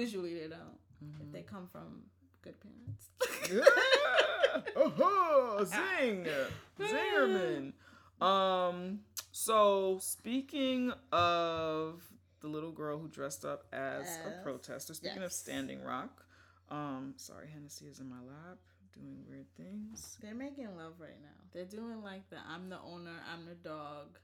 Usually 0.00 0.34
they 0.38 0.48
don't. 0.48 0.78
If 1.20 1.26
Mhm. 1.26 1.32
they 1.32 1.42
come 1.42 1.68
from 1.68 2.02
good 2.42 2.54
parents. 2.60 3.08
Yeah! 3.50 4.62
Oh, 4.76 5.64
zing, 5.98 6.26
zingerman. 6.80 7.72
Um. 8.20 9.00
So 9.32 9.98
speaking 10.00 10.92
of 11.12 12.02
the 12.40 12.48
little 12.48 12.72
girl 12.72 12.98
who 12.98 13.08
dressed 13.08 13.44
up 13.44 13.66
as 13.72 14.18
a 14.26 14.42
protester, 14.42 14.94
speaking 14.94 15.22
of 15.22 15.32
Standing 15.32 15.82
Rock, 15.82 16.24
um, 16.70 17.14
sorry, 17.16 17.48
Hennessy 17.52 17.86
is 17.86 18.00
in 18.00 18.08
my 18.08 18.16
lap 18.20 18.58
doing 18.94 19.24
weird 19.28 19.46
things. 19.56 20.16
They're 20.22 20.34
making 20.34 20.74
love 20.76 20.94
right 20.98 21.20
now. 21.20 21.28
They're 21.52 21.64
doing 21.66 22.02
like 22.02 22.28
the 22.30 22.38
I'm 22.48 22.70
the 22.70 22.80
owner, 22.80 23.16
I'm 23.32 23.44
the 23.46 23.54
dog. 23.56 24.18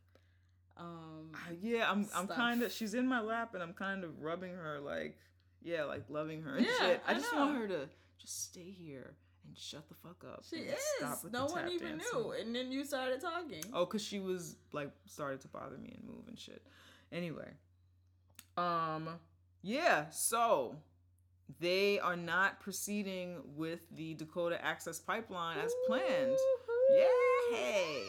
Um, 0.76 1.30
Uh, 1.35 1.52
yeah, 1.61 1.90
I'm. 1.90 2.08
I'm 2.14 2.26
kind 2.26 2.62
of. 2.62 2.72
She's 2.72 2.94
in 2.94 3.06
my 3.06 3.20
lap, 3.20 3.54
and 3.54 3.62
I'm 3.62 3.72
kind 3.74 4.04
of 4.04 4.20
rubbing 4.20 4.54
her, 4.54 4.80
like, 4.80 5.18
yeah, 5.62 5.85
like 5.85 6.04
loving 6.08 6.42
her 6.42 6.56
and 6.56 6.66
Yeah, 6.66 6.72
shit. 6.80 7.02
I, 7.06 7.12
I 7.12 7.14
just 7.14 7.35
want 7.35 7.56
her 7.56 7.68
to 7.68 7.88
just 8.18 8.44
stay 8.44 8.70
here 8.70 9.14
and 9.46 9.56
shut 9.58 9.88
the 9.88 9.94
fuck 9.96 10.24
up. 10.24 10.44
She 10.48 10.56
is. 10.56 10.78
No 11.30 11.46
one 11.46 11.68
even 11.70 11.98
dancing. 11.98 12.20
knew, 12.20 12.30
and 12.32 12.54
then 12.54 12.70
you 12.72 12.85
started 12.85 13.20
talking. 13.20 13.64
Oh, 13.72 13.85
cause 13.87 14.02
she 14.02 14.20
was 14.20 14.56
like 14.72 14.90
started 15.06 15.40
to 15.42 15.48
bother 15.48 15.76
me 15.76 15.94
and 15.96 16.04
move 16.06 16.26
and 16.28 16.38
shit. 16.38 16.62
Anyway, 17.12 17.50
um, 18.56 19.08
yeah. 19.62 20.08
So 20.11 20.76
they 21.61 21.98
are 22.00 22.16
not 22.16 22.61
proceeding 22.61 23.38
with 23.56 23.80
the 23.94 24.14
Dakota 24.14 24.64
Access 24.64 24.98
Pipeline 24.98 25.58
as 25.58 25.72
planned. 25.87 26.37
Yay! 26.94 28.04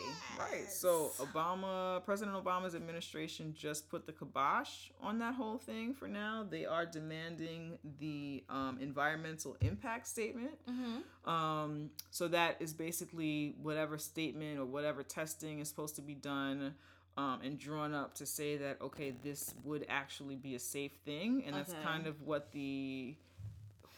So 0.74 1.12
Obama, 1.20 2.04
President 2.04 2.36
Obama's 2.36 2.76
administration 2.76 3.54
just 3.58 3.90
put 3.90 4.06
the 4.06 4.12
kibosh 4.12 4.90
on 5.02 5.20
that 5.20 5.36
whole 5.36 5.58
thing 5.58 5.94
for 5.94 6.08
now. 6.08 6.46
They 6.50 6.66
are 6.66 6.86
demanding 6.86 7.78
the 8.00 8.44
um, 8.50 8.78
environmental 8.82 9.56
impact 9.62 10.08
statement. 10.08 10.58
Mm-hmm. 10.70 11.30
Um, 11.30 11.90
so 12.12 12.28
that 12.30 12.58
is 12.60 12.74
basically 12.74 13.56
whatever 13.62 13.98
statement 13.98 14.60
or 14.60 14.66
whatever 14.66 15.04
testing 15.04 15.60
is 15.60 15.70
supposed 15.70 15.96
to 15.96 16.02
be 16.02 16.16
done 16.16 16.74
um, 17.18 17.40
and 17.44 17.60
drawn 17.60 17.94
up 17.94 18.16
to 18.16 18.26
say 18.26 18.58
that 18.58 18.82
okay, 18.82 19.14
this 19.24 19.54
would 19.64 19.86
actually 19.88 20.36
be 20.36 20.56
a 20.56 20.60
safe 20.60 20.94
thing, 21.06 21.44
and 21.46 21.56
that's 21.56 21.72
Okay. 21.74 21.84
kind 21.84 22.08
of 22.08 22.22
what 22.22 22.52
the 22.52 23.16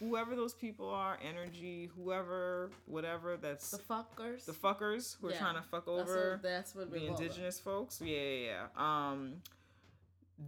whoever 0.00 0.36
those 0.36 0.54
people 0.54 0.88
are, 0.90 1.18
energy, 1.26 1.90
whoever, 1.96 2.70
whatever, 2.86 3.36
that's 3.36 3.70
The 3.70 3.78
fuckers. 3.78 4.44
the 4.44 4.52
fuckers 4.52 5.16
who 5.20 5.28
are 5.28 5.32
trying 5.32 5.54
to 5.56 5.62
fuck 5.62 5.86
That's 5.86 6.10
over 6.10 6.30
what, 6.32 6.42
that's 6.42 6.74
what 6.74 6.90
the 6.90 6.98
we 7.00 7.06
call 7.06 7.16
them. 7.16 7.24
indigenous 7.24 7.58
folks. 7.60 8.00
Yeah, 8.04 8.16
yeah, 8.18 8.46
yeah. 8.46 8.66
Um, 9.10 9.34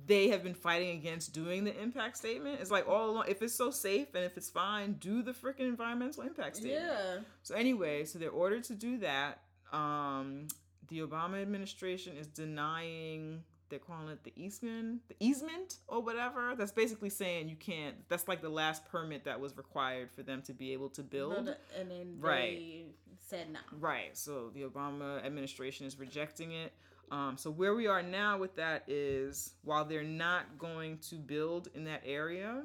they 0.06 0.28
have 0.28 0.42
been 0.42 0.54
fighting 0.54 0.98
against 0.98 1.32
doing 1.32 1.64
the 1.64 1.74
impact 1.80 2.18
statement. 2.18 2.60
It's 2.60 2.70
like 2.70 2.86
all 2.86 3.10
along, 3.10 3.24
if 3.28 3.40
it's 3.40 3.54
so 3.54 3.70
safe 3.70 4.14
and 4.14 4.22
if 4.24 4.36
it's 4.36 4.50
fine, 4.50 4.92
do 4.94 5.22
the 5.22 5.32
freaking 5.32 5.60
environmental 5.60 6.24
impact 6.24 6.56
statement. 6.56 6.84
Yeah. 6.86 7.18
So 7.42 7.54
anyway, 7.54 8.04
so 8.04 8.18
they're 8.18 8.28
ordered 8.30 8.64
to 8.64 8.74
do 8.74 8.98
that. 8.98 9.40
Um, 9.72 10.48
the 10.88 11.00
Obama 11.00 11.40
administration 11.40 12.16
is 12.18 12.26
denying. 12.26 13.42
They're 13.68 13.78
calling 13.78 14.08
it 14.08 14.24
the 14.24 14.32
easement, 14.36 15.06
the 15.08 15.16
easement 15.20 15.76
or 15.86 16.00
whatever. 16.00 16.54
That's 16.56 16.72
basically 16.72 17.10
saying 17.10 17.48
you 17.48 17.56
can't. 17.56 17.96
That's 18.08 18.26
like 18.28 18.40
the 18.40 18.48
last 18.48 18.84
permit 18.86 19.24
that 19.24 19.40
was 19.40 19.56
required 19.56 20.10
for 20.10 20.22
them 20.22 20.42
to 20.42 20.52
be 20.52 20.72
able 20.72 20.88
to 20.90 21.02
build. 21.02 21.44
Build 21.44 21.56
and 21.78 21.90
then 21.90 22.16
Right. 22.18 22.58
they 22.58 22.84
said 23.26 23.52
no. 23.52 23.60
Right. 23.78 24.16
So 24.16 24.50
the 24.54 24.62
Obama 24.62 25.24
administration 25.24 25.86
is 25.86 25.98
rejecting 25.98 26.52
it. 26.52 26.72
Um, 27.10 27.36
so 27.38 27.50
where 27.50 27.74
we 27.74 27.86
are 27.86 28.02
now 28.02 28.38
with 28.38 28.56
that 28.56 28.84
is 28.86 29.54
while 29.62 29.84
they're 29.84 30.02
not 30.02 30.58
going 30.58 30.98
to 31.10 31.16
build 31.16 31.68
in 31.74 31.84
that 31.84 32.02
area, 32.04 32.64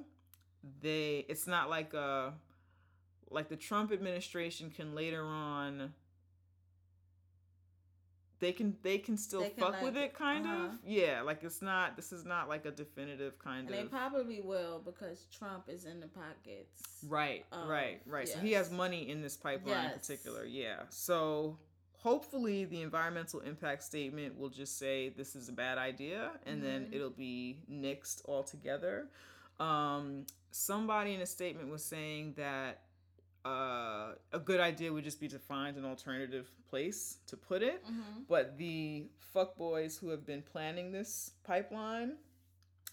they 0.82 1.26
it's 1.30 1.48
not 1.48 1.70
like 1.70 1.94
a 1.94 2.34
like 3.30 3.50
the 3.50 3.56
Trump 3.56 3.92
administration 3.92 4.70
can 4.70 4.94
later 4.96 5.26
on 5.26 5.94
they 8.44 8.52
can 8.52 8.76
they 8.84 8.98
can 8.98 9.16
still 9.16 9.40
They 9.40 9.52
can, 9.52 9.64
fuck 9.64 9.82
with 9.82 9.96
it 9.96 10.14
kind 10.14 10.46
uh-huh. 10.46 10.66
of 10.66 10.72
yeah 10.86 11.22
like 11.22 11.44
it's 11.44 11.62
not 11.62 11.96
this 11.96 12.12
is 12.12 12.26
not 12.26 12.50
like 12.50 12.66
a 12.66 12.72
definitive 12.72 13.40
kind 13.40 13.70
And 13.70 13.78
they 13.78 13.84
probably 13.86 14.42
will 14.42 14.82
because 14.84 15.28
Trump 15.32 15.70
is 15.70 15.86
in 15.86 16.02
the 16.02 16.08
pockets. 16.08 16.82
Right, 17.08 17.46
Um, 17.54 17.70
right, 17.70 18.02
right. 18.06 18.28
So 18.28 18.40
he 18.40 18.52
has 18.52 18.70
money 18.70 19.10
in 19.10 19.22
this 19.22 19.38
pipeline 19.38 19.86
in 19.86 19.92
particular. 19.92 20.44
Yeah. 20.46 20.82
So 20.90 21.58
hopefully 21.94 22.66
the 22.66 22.82
environmental 22.82 23.40
impact 23.40 23.82
statement 23.84 24.38
will 24.38 24.50
just 24.50 24.78
say 24.78 25.10
this 25.10 25.38
is 25.38 25.48
a 25.48 25.54
bad 25.54 25.78
idea 25.78 26.32
and 26.46 26.62
then 26.62 26.88
Mhm. 26.88 26.96
it'll 26.96 27.10
be 27.10 27.64
nixed 27.72 28.26
altogether. 28.26 29.08
Um, 29.58 30.26
somebody 30.52 31.14
in 31.14 31.22
a 31.22 31.26
statement 31.26 31.70
was 31.70 31.86
saying 31.86 32.34
that 32.34 32.82
uh, 33.46 34.14
a 34.32 34.40
good 34.44 34.60
idea 34.60 34.92
would 34.92 35.04
just 35.04 35.20
be 35.20 35.28
to 35.30 35.40
find 35.40 35.78
an 35.78 35.86
alternative 35.86 36.50
place 36.70 37.18
to 37.28 37.38
put 37.38 37.62
it. 37.62 37.84
Mm-hmm. 37.86 38.22
But 38.30 38.58
the 38.58 39.08
fuckboys 39.36 40.00
who 40.00 40.10
have 40.10 40.26
been 40.26 40.42
planning 40.42 40.92
this 40.92 41.32
pipeline 41.44 42.14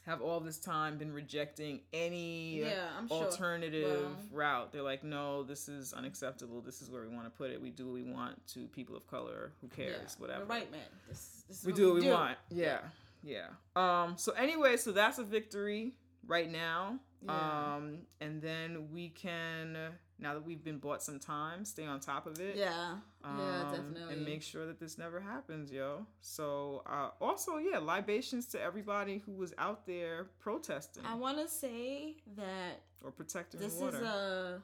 have 0.06 0.22
all 0.22 0.40
this 0.40 0.58
time 0.58 0.96
been 0.96 1.12
rejecting 1.12 1.80
any 1.92 2.60
Yeah, 2.60 2.88
I'm 2.98 3.06
sure. 3.06 3.24
alternative 3.24 4.00
Well- 4.02 4.16
route. 4.32 4.72
They're 4.72 4.82
like, 4.82 5.04
no, 5.04 5.42
this 5.42 5.68
is 5.68 5.92
unacceptable. 5.92 6.62
This 6.62 6.80
is 6.82 6.90
where 6.90 7.02
we 7.02 7.14
want 7.14 7.26
to 7.26 7.30
put 7.30 7.50
it. 7.50 7.60
We 7.60 7.70
do 7.70 7.84
what 7.86 7.94
we 7.94 8.02
want 8.02 8.44
to 8.48 8.66
people 8.68 8.96
of 8.96 9.06
color. 9.06 9.52
Who 9.60 9.68
cares? 9.68 10.16
Whatever. 10.18 10.40
The 10.40 10.46
right 10.46 10.70
man. 10.72 10.80
This, 11.08 11.44
this 11.48 11.58
is 11.60 11.64
We 11.66 11.72
what 11.72 11.76
do 11.76 11.86
what 11.88 11.94
we 11.96 12.00
do. 12.02 12.10
want. 12.10 12.38
Yeah. 12.50 12.78
Yeah. 13.22 13.48
Um. 13.76 14.14
So 14.16 14.32
anyway, 14.32 14.78
so 14.78 14.90
that's 14.90 15.18
a 15.18 15.24
victory 15.24 15.92
right 16.26 16.50
now. 16.50 16.98
Yeah. 17.22 17.74
Um. 17.76 17.98
And 18.22 18.40
then 18.40 18.88
we 18.90 19.10
can, 19.10 19.76
now 20.20 20.34
that 20.34 20.44
we've 20.44 20.62
been 20.62 20.78
bought 20.78 21.02
some 21.02 21.18
time, 21.18 21.64
stay 21.64 21.86
on 21.86 21.98
top 22.00 22.26
of 22.26 22.38
it. 22.40 22.56
Yeah. 22.56 22.96
Um, 23.24 23.38
yeah, 23.38 23.62
definitely. 23.70 24.14
And 24.14 24.24
make 24.24 24.42
sure 24.42 24.66
that 24.66 24.78
this 24.78 24.98
never 24.98 25.20
happens, 25.20 25.70
yo. 25.72 26.06
So, 26.20 26.82
uh, 26.86 27.10
also, 27.20 27.56
yeah, 27.58 27.78
libations 27.78 28.46
to 28.48 28.60
everybody 28.60 29.22
who 29.24 29.32
was 29.32 29.54
out 29.58 29.86
there 29.86 30.26
protesting 30.38 31.04
I 31.06 31.14
want 31.14 31.38
to 31.38 31.48
say 31.48 32.16
that 32.36 32.82
or 33.02 33.10
protecting 33.10 33.60
this 33.60 33.74
water. 33.74 33.96
is 33.96 34.02
a 34.02 34.62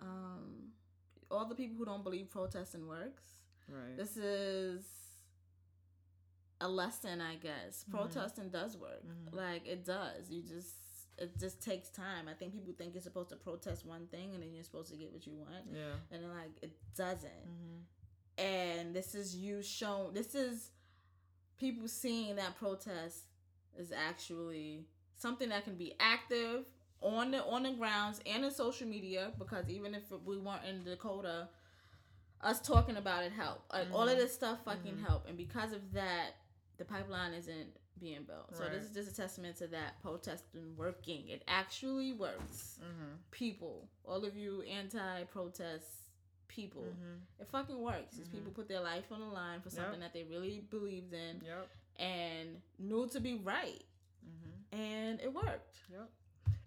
um 0.00 0.72
all 1.30 1.44
the 1.46 1.54
people 1.54 1.76
who 1.76 1.84
don't 1.84 2.02
believe 2.04 2.30
protesting 2.30 2.86
works. 2.86 3.22
right. 3.68 3.96
This 3.96 4.16
is 4.16 4.84
a 6.60 6.68
lesson, 6.68 7.20
I 7.20 7.36
guess. 7.36 7.84
Mhm. 7.88 7.92
Protesting 7.92 8.48
does 8.50 8.76
work. 8.76 9.02
Mhm. 9.04 9.34
Like 9.34 9.66
it 9.66 9.84
does. 9.84 10.30
You 10.30 10.42
just 10.42 10.74
it 11.18 11.38
just 11.38 11.60
takes 11.62 11.88
time. 11.90 12.28
I 12.28 12.34
think 12.34 12.52
people 12.52 12.72
think 12.76 12.94
you're 12.94 13.02
supposed 13.02 13.30
to 13.30 13.36
protest 13.36 13.84
one 13.84 14.06
thing 14.06 14.34
and 14.34 14.42
then 14.42 14.54
you're 14.54 14.64
supposed 14.64 14.90
to 14.90 14.96
get 14.96 15.12
what 15.12 15.26
you 15.26 15.34
want, 15.34 15.64
yeah. 15.72 15.92
and 16.12 16.22
then 16.22 16.30
like 16.30 16.50
it 16.62 16.72
doesn't. 16.96 17.24
Mm-hmm. 17.30 18.42
and 18.44 18.94
this 18.94 19.14
is 19.14 19.34
you 19.34 19.62
shown 19.62 20.14
this 20.14 20.34
is 20.34 20.70
people 21.58 21.88
seeing 21.88 22.36
that 22.36 22.56
protest 22.56 23.24
is 23.76 23.90
actually 23.92 24.86
something 25.16 25.48
that 25.48 25.64
can 25.64 25.74
be 25.74 25.94
active 25.98 26.64
on 27.00 27.30
the 27.32 27.42
on 27.44 27.64
the 27.64 27.72
grounds 27.72 28.20
and 28.26 28.44
in 28.44 28.50
social 28.50 28.86
media 28.86 29.32
because 29.38 29.68
even 29.68 29.94
if 29.94 30.02
we 30.24 30.36
weren't 30.36 30.64
in 30.64 30.84
Dakota 30.84 31.48
us 32.40 32.60
talking 32.60 32.96
about 32.96 33.24
it 33.24 33.32
help 33.32 33.62
like 33.72 33.88
all 33.92 34.02
of 34.08 34.14
Mhm. 34.14 34.18
this 34.18 34.32
stuff 34.34 34.64
fucking 34.64 34.96
Mhm. 34.96 35.04
help 35.06 35.26
and 35.28 35.36
because 35.36 35.72
of 35.72 35.92
that 35.92 36.36
the 36.76 36.84
pipeline 36.84 37.32
isn't 37.34 37.76
being 38.00 38.22
built 38.24 38.54
so 38.56 38.62
Right. 38.64 38.72
this 38.72 38.84
is 38.84 38.92
just 38.94 39.10
a 39.10 39.14
testament 39.14 39.56
to 39.58 39.66
that 39.68 40.00
protesting 40.02 40.74
working 40.76 41.28
it 41.28 41.42
actually 41.48 42.12
works 42.12 42.78
Mm-hmm. 42.82 43.12
people 43.30 43.88
all 44.04 44.24
of 44.24 44.36
you 44.36 44.62
anti-protest 44.62 45.86
people 46.48 46.82
Mm-hmm. 46.82 47.42
it 47.42 47.48
fucking 47.48 47.78
works. 47.80 48.16
These 48.16 48.28
Mhm. 48.28 48.32
people 48.32 48.52
put 48.52 48.68
their 48.68 48.80
life 48.80 49.12
on 49.12 49.20
the 49.20 49.26
line 49.26 49.60
for 49.60 49.70
something 49.70 50.00
that 50.00 50.12
they 50.12 50.24
really 50.24 50.60
believed 50.60 51.12
in 51.12 51.40
Yep. 51.44 51.68
and 51.96 52.62
knew 52.78 53.06
to 53.08 53.20
be 53.20 53.34
right, 53.36 53.84
Mm-hmm. 54.26 54.74
and 54.80 55.20
it 55.20 55.32
worked. 55.32 55.76
Yep. 55.90 56.08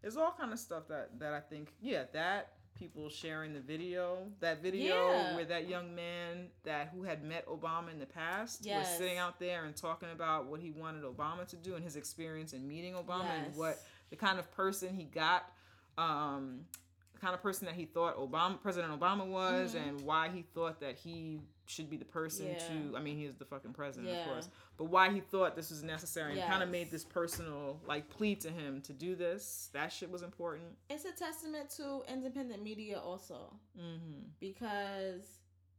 There's 0.01 0.17
all 0.17 0.31
kind 0.33 0.51
of 0.53 0.59
stuff 0.59 0.87
that 0.87 1.19
that 1.19 1.33
I 1.33 1.39
think, 1.41 1.73
yeah, 1.81 2.05
that 2.13 2.53
people 2.75 3.09
sharing 3.09 3.53
the 3.53 3.59
video, 3.59 4.27
that 4.39 4.61
video 4.61 4.95
Yeah. 5.11 5.35
where 5.35 5.45
that 5.45 5.67
young 5.67 5.93
man 5.93 6.49
that 6.63 6.89
who 6.89 7.03
had 7.03 7.23
met 7.23 7.45
Obama 7.47 7.91
in 7.91 7.99
the 7.99 8.05
past 8.05 8.65
was 8.79 8.87
sitting 8.97 9.17
out 9.17 9.39
there 9.39 9.65
and 9.65 9.75
talking 9.75 10.09
about 10.11 10.47
what 10.47 10.59
he 10.59 10.71
wanted 10.71 11.03
Obama 11.03 11.47
to 11.47 11.55
do 11.55 11.75
and 11.75 11.83
his 11.83 11.95
experience 11.95 12.53
in 12.53 12.67
meeting 12.67 12.93
Obama 12.93 13.29
and 13.45 13.55
what 13.55 13.79
the 14.09 14.15
kind 14.15 14.39
of 14.39 14.49
person 14.51 14.95
he 14.95 15.03
got 15.03 15.51
um 15.97 16.65
the 17.13 17.19
kind 17.19 17.33
of 17.35 17.41
person 17.41 17.65
that 17.65 17.75
he 17.75 17.85
thought 17.85 18.17
Obama 18.17 18.59
President 18.61 18.97
Obama 18.99 19.27
was 19.27 19.75
Mhm. 19.75 19.87
and 19.87 20.01
why 20.01 20.29
he 20.29 20.41
thought 20.41 20.79
that 20.79 20.95
he 20.95 21.41
should 21.71 21.89
be 21.89 21.97
the 21.97 22.05
person 22.05 22.47
Yeah. 22.47 22.67
to 22.67 22.97
I 22.97 23.01
mean 23.01 23.17
he 23.17 23.25
is 23.25 23.35
the 23.35 23.45
fucking 23.45 23.73
president 23.73 24.09
Yeah. 24.11 24.25
of 24.25 24.27
course 24.31 24.49
but 24.77 24.85
why 24.85 25.11
he 25.11 25.19
thought 25.21 25.55
this 25.55 25.69
was 25.71 25.81
necessary 25.83 26.33
and 26.39 26.49
kind 26.49 26.61
of 26.63 26.69
made 26.69 26.91
this 26.91 27.03
personal 27.03 27.79
like 27.87 28.09
plea 28.09 28.35
to 28.35 28.49
him 28.49 28.81
to 28.81 28.93
do 28.93 29.15
this 29.15 29.69
that 29.73 29.91
shit 29.91 30.09
was 30.11 30.21
important 30.21 30.77
It's 30.89 31.05
a 31.05 31.11
testament 31.13 31.69
to 31.77 32.01
independent 32.11 32.61
media 32.63 32.99
also 32.99 33.53
mm-hmm 33.79 34.19
because 34.39 35.23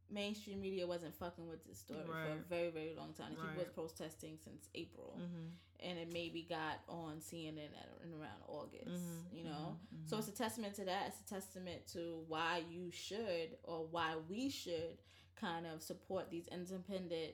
mainstream 0.09 0.59
media 0.61 0.85
wasn't 0.85 1.13
fucking 1.15 1.47
with 1.47 1.65
this 1.67 1.79
story 1.79 1.99
for 2.05 2.11
a 2.13 2.35
very 2.49 2.69
very 2.69 2.93
long 2.95 3.13
time. 3.13 3.29
People 3.31 3.45
Right. 3.47 3.57
was 3.57 3.67
protesting 3.69 4.37
since 4.43 4.69
April, 4.75 5.17
mm-hmm 5.21 5.47
and 5.85 5.99
it 5.99 6.13
maybe 6.13 6.43
got 6.43 6.79
on 6.87 7.19
CNN 7.19 7.57
at 7.81 7.89
in 8.05 8.13
around 8.13 8.41
August. 8.47 8.87
Mhm, 8.87 9.35
You 9.37 9.43
know, 9.43 9.77
mhm, 9.93 10.07
So 10.09 10.17
it's 10.17 10.29
a 10.29 10.31
testament 10.31 10.75
to 10.75 10.85
that. 10.85 11.07
It's 11.09 11.19
a 11.19 11.33
testament 11.35 11.85
to 11.87 12.23
why 12.29 12.63
you 12.69 12.89
should 12.89 13.57
or 13.63 13.85
why 13.87 14.15
we 14.29 14.49
should 14.49 14.97
kind 15.35 15.65
of 15.67 15.81
support 15.81 16.29
these 16.29 16.47
independent 16.47 17.33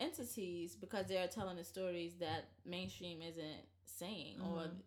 entities 0.00 0.74
because 0.74 1.06
they're 1.06 1.28
telling 1.28 1.56
the 1.56 1.64
stories 1.64 2.14
that 2.20 2.48
mainstream 2.64 3.22
isn't 3.22 3.62
saying 3.84 4.40
or 4.40 4.62
Mhm. 4.64 4.80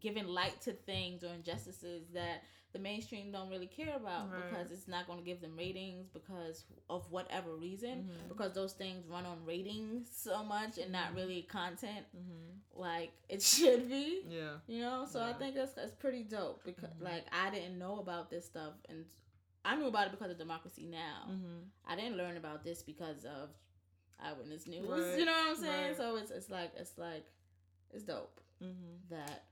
giving 0.00 0.26
light 0.26 0.60
to 0.62 0.72
things 0.72 1.22
or 1.24 1.32
injustices 1.34 2.08
that 2.10 2.42
the 2.72 2.78
mainstream 2.78 3.30
don't 3.30 3.50
really 3.50 3.66
care 3.66 3.94
about 3.96 4.30
Right. 4.30 4.48
because 4.48 4.70
it's 4.70 4.88
not 4.88 5.06
going 5.06 5.18
to 5.18 5.24
give 5.24 5.42
them 5.42 5.56
ratings 5.56 6.08
because 6.08 6.64
of 6.88 7.10
whatever 7.10 7.54
reason 7.56 8.08
Mhm. 8.08 8.28
because 8.28 8.54
those 8.54 8.72
things 8.72 9.06
run 9.06 9.26
on 9.26 9.44
ratings 9.44 10.08
so 10.10 10.42
much 10.42 10.78
and 10.78 10.90
not 10.92 11.14
really 11.14 11.42
content 11.42 12.06
mm-hmm 12.16 12.38
like 12.74 13.12
it 13.28 13.42
should 13.42 13.86
be 13.90 14.22
yeah 14.28 14.58
you 14.66 14.80
know, 14.80 15.04
so 15.04 15.22
I 15.22 15.34
think 15.34 15.54
that's 15.54 15.74
that's 15.74 15.92
pretty 15.92 16.22
dope 16.22 16.64
because 16.64 16.94
Mhm. 16.94 17.02
like 17.02 17.26
I 17.30 17.50
didn't 17.50 17.78
know 17.78 17.98
about 17.98 18.30
this 18.30 18.46
stuff 18.46 18.72
and 18.88 19.04
I 19.64 19.76
knew 19.76 19.86
about 19.86 20.06
it 20.06 20.10
because 20.12 20.30
of 20.30 20.38
Democracy 20.38 20.86
Now. 20.90 21.28
Mm-hmm. 21.30 21.58
I 21.86 21.96
didn't 21.96 22.16
learn 22.16 22.36
about 22.36 22.64
this 22.64 22.82
because 22.82 23.24
of 23.24 23.50
Eyewitness 24.20 24.66
News. 24.66 24.88
Right, 24.88 25.18
You 25.18 25.24
know 25.24 25.32
what 25.32 25.50
I'm 25.50 25.56
saying? 25.56 25.86
right. 25.88 25.96
So 25.96 26.16
it's 26.16 26.30
it's 26.30 26.50
like 26.50 26.72
it's 26.76 26.98
like 26.98 27.24
it's 27.92 28.04
dope 28.04 28.40
Mm-hmm. 28.62 29.10
that 29.14 29.44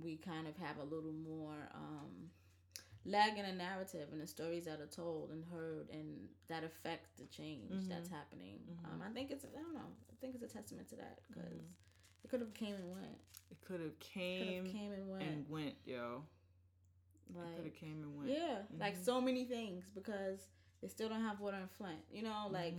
we 0.00 0.16
kind 0.16 0.46
of 0.46 0.56
have 0.58 0.78
a 0.78 0.84
little 0.84 1.10
more 1.12 1.68
um 1.74 2.30
lag 3.04 3.36
in 3.38 3.44
a 3.44 3.52
narrative 3.52 4.08
and 4.12 4.20
the 4.20 4.26
stories 4.26 4.64
that 4.66 4.80
are 4.80 4.86
told 4.86 5.30
and 5.30 5.42
heard 5.50 5.88
and 5.92 6.28
that 6.48 6.62
affect 6.62 7.16
the 7.18 7.24
change 7.26 7.70
Mhm. 7.72 7.88
that's 7.88 8.08
happening. 8.08 8.60
Mhm. 8.70 8.84
Um, 8.92 9.02
I 9.02 9.10
think 9.12 9.30
it's 9.32 9.44
I 9.44 9.60
don't 9.60 9.74
know. 9.74 9.90
I 10.10 10.14
think 10.20 10.34
it's 10.34 10.44
a 10.44 10.48
testament 10.56 10.88
to 10.90 10.96
that 10.96 11.20
because 11.28 11.52
Mhm. 11.52 12.24
it 12.24 12.28
could 12.30 12.40
have 12.40 12.54
came 12.54 12.74
and 12.76 12.90
went. 12.92 13.18
It 13.50 13.60
could 13.62 13.80
have 13.80 13.98
came 13.98 14.70
came 14.70 14.92
and 14.92 15.08
went. 15.10 15.22
and 15.22 15.48
went, 15.48 15.74
yo. 15.86 16.24
It 17.30 17.34
could 17.34 17.44
like 17.44 17.64
have 17.64 17.74
came 17.74 18.02
and 18.02 18.16
went. 18.16 18.30
yeah, 18.30 18.58
like 18.78 18.96
Mhm. 18.98 19.04
so 19.04 19.20
many 19.20 19.44
things 19.44 19.84
because 19.94 20.38
they 20.80 20.88
still 20.88 21.08
don't 21.08 21.22
have 21.22 21.40
water 21.40 21.56
in 21.58 21.68
Flint. 21.68 22.00
You 22.12 22.22
know, 22.22 22.48
like. 22.50 22.74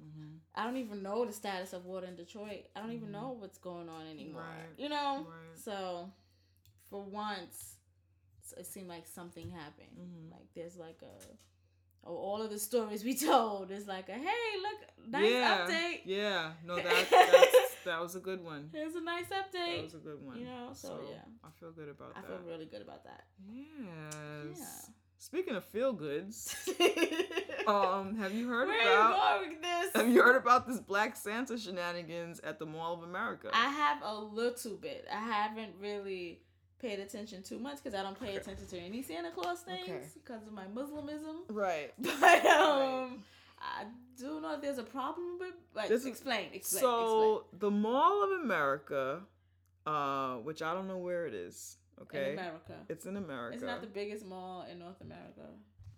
Mm-hmm. 0.00 0.36
I 0.54 0.64
don't 0.64 0.78
even 0.78 1.02
know 1.02 1.24
the 1.24 1.32
status 1.32 1.72
of 1.72 1.84
water 1.84 2.06
in 2.06 2.16
Detroit. 2.16 2.66
I 2.74 2.80
don't 2.80 2.92
even 2.92 3.08
Mhm. 3.08 3.12
know 3.12 3.36
what's 3.38 3.58
going 3.58 3.88
on 3.88 4.06
anymore. 4.06 4.42
Right. 4.42 4.78
You 4.78 4.88
know? 4.88 5.26
Right. 5.28 5.58
So, 5.58 6.10
for 6.90 7.02
once, 7.02 7.76
it 8.56 8.66
seemed 8.66 8.88
like 8.88 9.06
something 9.06 9.50
happened. 9.50 9.96
Mhm. 9.96 10.30
Like, 10.32 10.52
there's 10.54 10.76
like 10.76 11.00
a. 11.02 11.36
Oh, 12.04 12.16
all 12.16 12.42
of 12.42 12.50
the 12.50 12.58
stories 12.58 13.04
we 13.04 13.14
told 13.30 13.70
is 13.70 13.86
like 13.86 14.08
a 14.08 14.14
hey, 14.14 14.58
look, 14.60 15.08
nice 15.08 15.30
yeah. 15.30 15.66
update. 15.68 16.00
Yeah. 16.04 16.52
No, 16.64 16.74
that 16.76 16.84
that's, 17.10 17.71
that 17.84 18.00
was 18.00 18.14
a 18.16 18.20
good 18.20 18.42
one. 18.44 18.70
It 18.72 18.84
was 18.84 18.94
a 18.94 19.00
nice 19.00 19.26
update. 19.26 19.76
That 19.76 19.84
was 19.84 19.94
a 19.94 19.98
good 19.98 20.24
one. 20.24 20.38
You 20.38 20.44
know, 20.46 20.70
so, 20.72 21.00
yeah. 21.10 21.16
I 21.44 21.48
feel 21.60 21.70
good 21.72 21.88
about 21.88 22.12
I 22.16 22.20
that. 22.20 22.26
I 22.26 22.36
feel 22.38 22.46
really 22.48 22.66
good 22.66 22.82
about 22.82 23.04
that. 23.04 23.24
Yes. 23.52 24.58
Yeah. 24.58 24.92
Speaking 25.18 25.54
of 25.54 25.64
feel 25.64 25.92
goods, 25.92 26.56
um, 27.66 28.16
have 28.16 28.34
you 28.34 28.48
heard 28.48 28.66
Where 28.68 28.80
about 28.80 29.14
are 29.16 29.36
you 29.36 29.44
going 29.44 29.50
with 29.50 29.62
this? 29.62 29.92
have 30.02 30.08
you 30.08 30.20
heard 30.22 30.36
about 30.36 30.66
this 30.66 30.80
Black 30.80 31.16
Santa 31.16 31.56
shenanigans 31.58 32.40
at 32.40 32.58
the 32.58 32.66
Mall 32.66 32.94
of 32.94 33.02
America? 33.04 33.48
I 33.52 33.68
have 33.68 33.98
a 34.02 34.14
little 34.18 34.76
bit. 34.76 35.06
I 35.12 35.20
haven't 35.20 35.74
really 35.80 36.40
paid 36.80 36.98
attention 36.98 37.42
too 37.44 37.60
much 37.60 37.76
because 37.76 37.94
I 37.96 38.02
don't 38.02 38.18
pay 38.18 38.30
Okay. 38.30 38.36
attention 38.38 38.66
to 38.66 38.78
any 38.78 39.02
Santa 39.02 39.30
Claus 39.30 39.60
things 39.60 39.88
Okay. 39.88 40.00
because 40.14 40.44
of 40.46 40.52
my 40.52 40.64
Muslimism. 40.74 41.42
right. 41.48 41.92
But 42.20 42.44
um, 42.46 43.22
I 43.62 43.84
do 44.16 44.40
know 44.40 44.58
there's 44.60 44.78
a 44.78 44.82
problem 44.82 45.38
with. 45.38 45.54
Like, 45.74 45.88
This 45.88 46.00
is- 46.02 46.06
explain, 46.08 46.50
explain, 46.52 46.80
So 46.82 47.46
the 47.52 47.70
Mall 47.70 48.24
of 48.24 48.40
America, 48.42 49.22
uh, 49.86 50.36
which 50.38 50.62
I 50.62 50.74
don't 50.74 50.88
know 50.88 50.98
where 50.98 51.26
it 51.26 51.34
is. 51.34 51.78
Okay. 52.02 52.32
In 52.32 52.38
America, 52.38 52.74
It's 52.88 53.06
in 53.06 53.16
America. 53.16 53.54
it's 53.54 53.62
not 53.64 53.80
the 53.80 53.86
biggest 53.86 54.24
mall 54.26 54.62
in 54.70 54.78
North 54.80 55.00
America. 55.00 55.46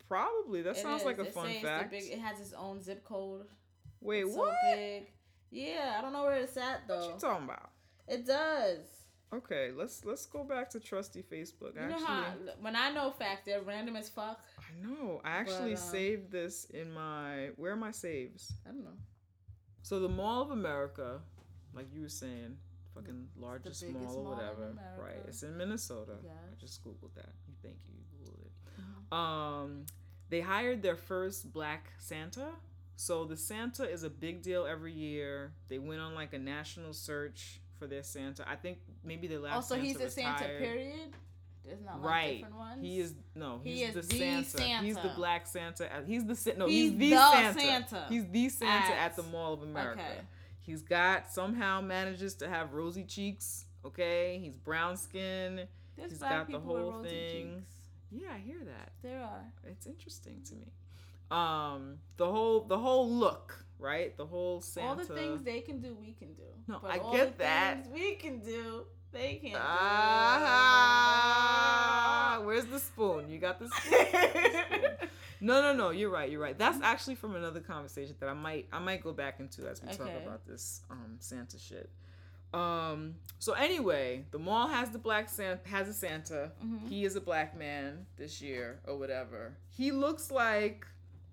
Probably. 0.07 0.61
That 0.62 0.77
It 0.77 0.83
sounds 0.83 1.01
is. 1.03 1.07
like 1.07 1.19
a 1.19 1.23
It 1.23 1.33
fun 1.33 1.49
the 1.49 1.61
fact. 1.61 1.91
big- 1.91 2.11
it 2.11 2.19
has 2.19 2.41
its 2.41 2.53
own 2.53 2.83
zip 2.83 3.05
code. 3.05 3.49
Wait, 4.01 4.25
It's 4.27 4.37
what? 4.37 4.51
So 4.51 4.77
big. 4.77 5.11
Yeah, 5.51 5.97
I 5.99 6.03
don't 6.03 6.12
know 6.12 6.23
where 6.25 6.35
it's 6.37 6.57
at 6.59 6.87
though. 6.87 6.99
What 7.07 7.15
you 7.15 7.21
talking 7.21 7.45
about? 7.45 7.71
It 8.07 8.27
does. 8.27 8.81
Okay, 9.33 9.71
let's 9.73 10.05
let's 10.05 10.27
go 10.27 10.45
back 10.45 10.69
to 10.71 10.81
trusty 10.81 11.23
Facebook. 11.23 11.75
You 11.75 11.81
Actually, 11.81 12.01
know 12.01 12.07
how 12.07 12.35
when 12.61 12.77
I 12.77 12.91
know 12.93 13.11
facts, 13.12 13.47
they're 13.47 13.62
random 13.62 13.97
as 13.97 14.09
fuck. 14.11 14.45
I 14.83 14.87
know. 14.87 15.20
I 15.25 15.31
actually 15.31 15.75
But, 15.75 15.81
um, 15.83 15.89
saved 15.91 16.31
this 16.31 16.64
in 16.66 16.93
my 16.93 17.51
where 17.57 17.72
are 17.72 17.77
my 17.77 17.91
saves? 17.91 18.53
I 18.66 18.70
don't 18.70 18.85
know. 18.85 18.99
So 19.83 20.01
the 20.01 20.09
Mall 20.09 20.43
of 20.43 20.51
America, 20.51 21.20
like 21.75 21.93
you 21.93 22.01
were 22.03 22.09
saying, 22.09 22.57
fucking 22.95 23.29
largest 23.37 23.81
biggest 23.83 24.03
mall 24.05 24.16
or 24.18 24.22
mall 24.25 24.35
whatever. 24.35 24.70
America. 24.70 25.03
Right. 25.03 25.22
It's 25.29 25.43
in 25.43 25.57
Minnesota. 25.57 26.16
I 26.25 26.55
just 26.61 26.83
googled 26.85 27.14
that. 27.14 27.33
You 27.47 27.55
thank 27.62 27.77
you. 27.87 27.95
You 27.95 28.25
googled 28.27 28.47
it. 28.47 28.53
Mhm. 29.12 29.16
Um, 29.16 29.87
they 30.31 30.41
hired 30.41 30.83
their 30.83 30.97
first 30.97 31.53
black 31.53 31.93
Santa. 31.99 32.55
So 32.97 33.25
the 33.25 33.37
Santa 33.37 33.83
is 33.91 34.05
a 34.05 34.11
big 34.11 34.43
deal 34.43 34.64
every 34.66 34.93
year. 34.93 35.53
They 35.68 35.79
went 35.79 36.01
on 36.01 36.14
like 36.14 36.33
a 36.33 36.39
national 36.39 36.93
search 36.95 37.61
for 37.79 37.87
their 37.89 38.03
Santa. 38.05 38.49
I 38.49 38.55
think 38.57 38.79
maybe 39.03 39.27
their 39.27 39.41
last. 39.41 39.55
Also, 39.57 39.75
Santa 39.75 39.87
he's 39.87 39.97
the 39.99 40.11
Santa. 40.11 40.45
Period. 40.45 41.14
There's 41.65 41.81
not 41.83 42.03
like 42.03 42.11
Right. 42.11 42.35
different 42.39 42.57
ones. 42.57 42.83
He 42.83 43.01
is 43.01 43.15
no. 43.35 43.61
He 43.65 43.79
He's 43.85 43.97
is 43.97 44.09
the, 44.09 44.17
the 44.19 44.45
Santa. 44.45 44.85
He's 44.85 44.97
the 44.97 45.12
black 45.17 45.47
Santa. 45.47 45.93
at- 45.93 46.07
He's 46.07 46.25
the 46.25 46.55
no. 46.59 46.67
He's 46.67 46.91
He's, 46.93 46.99
the, 46.99 47.17
Santa. 47.17 47.61
Santa 47.61 48.07
He's 48.09 48.27
the 48.31 48.49
Santa 48.49 48.93
at, 48.95 48.99
at- 49.12 49.17
the 49.17 49.23
Mall 49.25 49.55
of 49.55 49.62
America. 49.62 50.01
Okay. 50.03 50.21
He's 50.61 50.83
got 50.83 51.31
somehow 51.33 51.81
manages 51.81 52.35
to 52.37 52.49
have 52.49 52.73
rosy 52.73 53.05
cheeks. 53.05 53.65
Okay, 53.85 54.39
he's 54.43 54.57
brown 54.57 54.97
skin. 54.97 55.67
There's 55.97 56.11
He's 56.12 56.19
black 56.19 56.49
got 56.49 56.51
the 56.51 56.59
whole 56.61 56.93
rosy 56.93 57.09
thing. 57.09 57.55
cheeks. 57.57 57.73
Yeah, 58.11 58.29
I 58.35 58.39
hear 58.39 58.59
that. 58.65 58.93
There 59.03 59.23
are. 59.23 59.45
It's 59.65 59.87
interesting 59.87 60.41
to 60.49 60.55
me. 60.55 60.73
Um, 61.31 61.97
the 62.17 62.31
whole 62.31 62.61
the 62.65 62.79
whole 62.79 63.11
look, 63.11 63.65
right? 63.79 64.17
The 64.17 64.27
whole 64.27 64.61
Santa. 64.61 64.89
All 64.89 64.95
the 64.97 65.05
things 65.05 65.43
they 65.43 65.61
can 65.61 65.81
do, 65.81 65.95
we 65.95 66.12
can 66.12 66.33
do. 66.35 66.43
No, 66.69 66.79
but 66.81 66.91
I 66.93 66.99
all 66.99 67.12
get 67.12 67.33
the 67.39 67.45
that. 67.45 67.85
things 67.85 67.89
we 67.95 68.15
can 68.15 68.39
do, 68.41 68.85
they 69.15 69.37
can't. 69.43 69.57
Ah, 71.17 72.41
where's 72.45 72.67
the 72.67 72.79
spoon? 72.81 73.31
You 73.31 73.39
got 73.39 73.59
the 73.59 73.69
spoon. 73.69 74.07
No, 75.41 75.61
no, 75.61 75.75
no. 75.75 75.91
You're 75.91 76.09
right. 76.11 76.31
You're 76.31 76.41
right. 76.41 76.57
That's 76.57 76.81
actually 76.81 77.17
from 77.17 77.35
another 77.37 77.61
conversation 77.61 78.15
that 78.19 78.31
I 78.31 78.33
might 78.33 78.67
I 78.73 78.79
might 78.79 79.03
go 79.03 79.12
back 79.12 79.41
into 79.41 79.69
as 79.69 79.83
we 79.83 79.89
talk 79.89 80.09
about 80.25 80.47
this 80.47 80.81
um 80.91 81.17
Santa 81.19 81.59
shit. 81.59 81.91
Um. 82.55 83.17
So 83.41 83.53
anyway, 83.53 84.25
the 84.31 84.39
mall 84.39 84.69
has 84.69 84.89
the 84.91 84.99
black 84.99 85.29
Santa 85.29 85.61
has 85.69 85.87
a 85.89 85.93
Santa. 85.93 86.53
Mhm. 86.65 86.89
He 86.89 87.05
is 87.05 87.15
a 87.17 87.21
black 87.21 87.55
man 87.59 88.07
this 88.17 88.41
year 88.41 88.81
or 88.87 88.97
whatever. 88.97 89.53
He 89.69 89.93
looks 89.93 90.31
like 90.31 90.87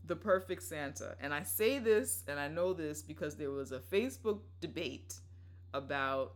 the 0.07 0.15
perfect 0.17 0.63
Santa, 0.63 1.15
and 1.21 1.33
I 1.33 1.43
say 1.43 1.79
this 1.79 2.23
and 2.27 2.37
I 2.37 2.49
know 2.49 2.73
this 2.73 3.01
because 3.01 3.37
there 3.37 3.51
was 3.51 3.71
a 3.71 3.79
Facebook 3.79 4.39
debate 4.59 5.15
about 5.73 6.33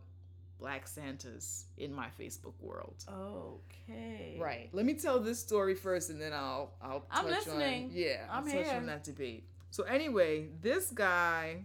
black 0.58 0.86
Santas 0.86 1.66
in 1.76 1.92
my 1.92 2.08
Facebook 2.18 2.54
world. 2.60 3.04
Okay. 3.08 4.36
Right. 4.40 4.68
Let 4.72 4.86
me 4.86 4.94
tell 4.94 5.20
this 5.20 5.38
story 5.38 5.74
first, 5.74 6.10
and 6.10 6.20
then 6.20 6.32
I'll 6.32 6.72
I'll. 6.80 7.06
I'm 7.10 7.26
listening. 7.26 7.86
On, 7.86 7.90
yeah, 7.92 8.26
I'll 8.30 8.38
I'm 8.38 8.44
touch 8.46 8.66
here. 8.66 8.74
on 8.74 8.86
that 8.86 9.04
debate. 9.04 9.44
So 9.70 9.84
anyway, 9.84 10.48
this 10.62 10.90
guy, 10.90 11.64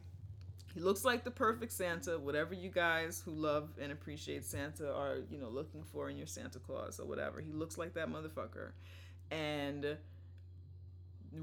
he 0.73 0.81
looks 0.81 1.05
like 1.05 1.23
the 1.23 1.31
perfect 1.31 1.71
Santa. 1.71 2.19
Whatever 2.19 2.53
you 2.53 2.69
guys 2.69 3.21
who 3.23 3.31
love 3.31 3.69
and 3.81 3.91
appreciate 3.91 4.45
Santa 4.45 4.93
are, 4.93 5.17
you 5.29 5.37
know, 5.37 5.49
looking 5.49 5.83
for 5.83 6.09
in 6.09 6.17
your 6.17 6.27
Santa 6.27 6.59
Claus 6.59 6.99
or 6.99 7.05
whatever, 7.05 7.39
he 7.39 7.51
looks 7.51 7.77
like 7.77 7.93
that 7.93 8.09
motherfucker, 8.09 8.71
and 9.29 9.97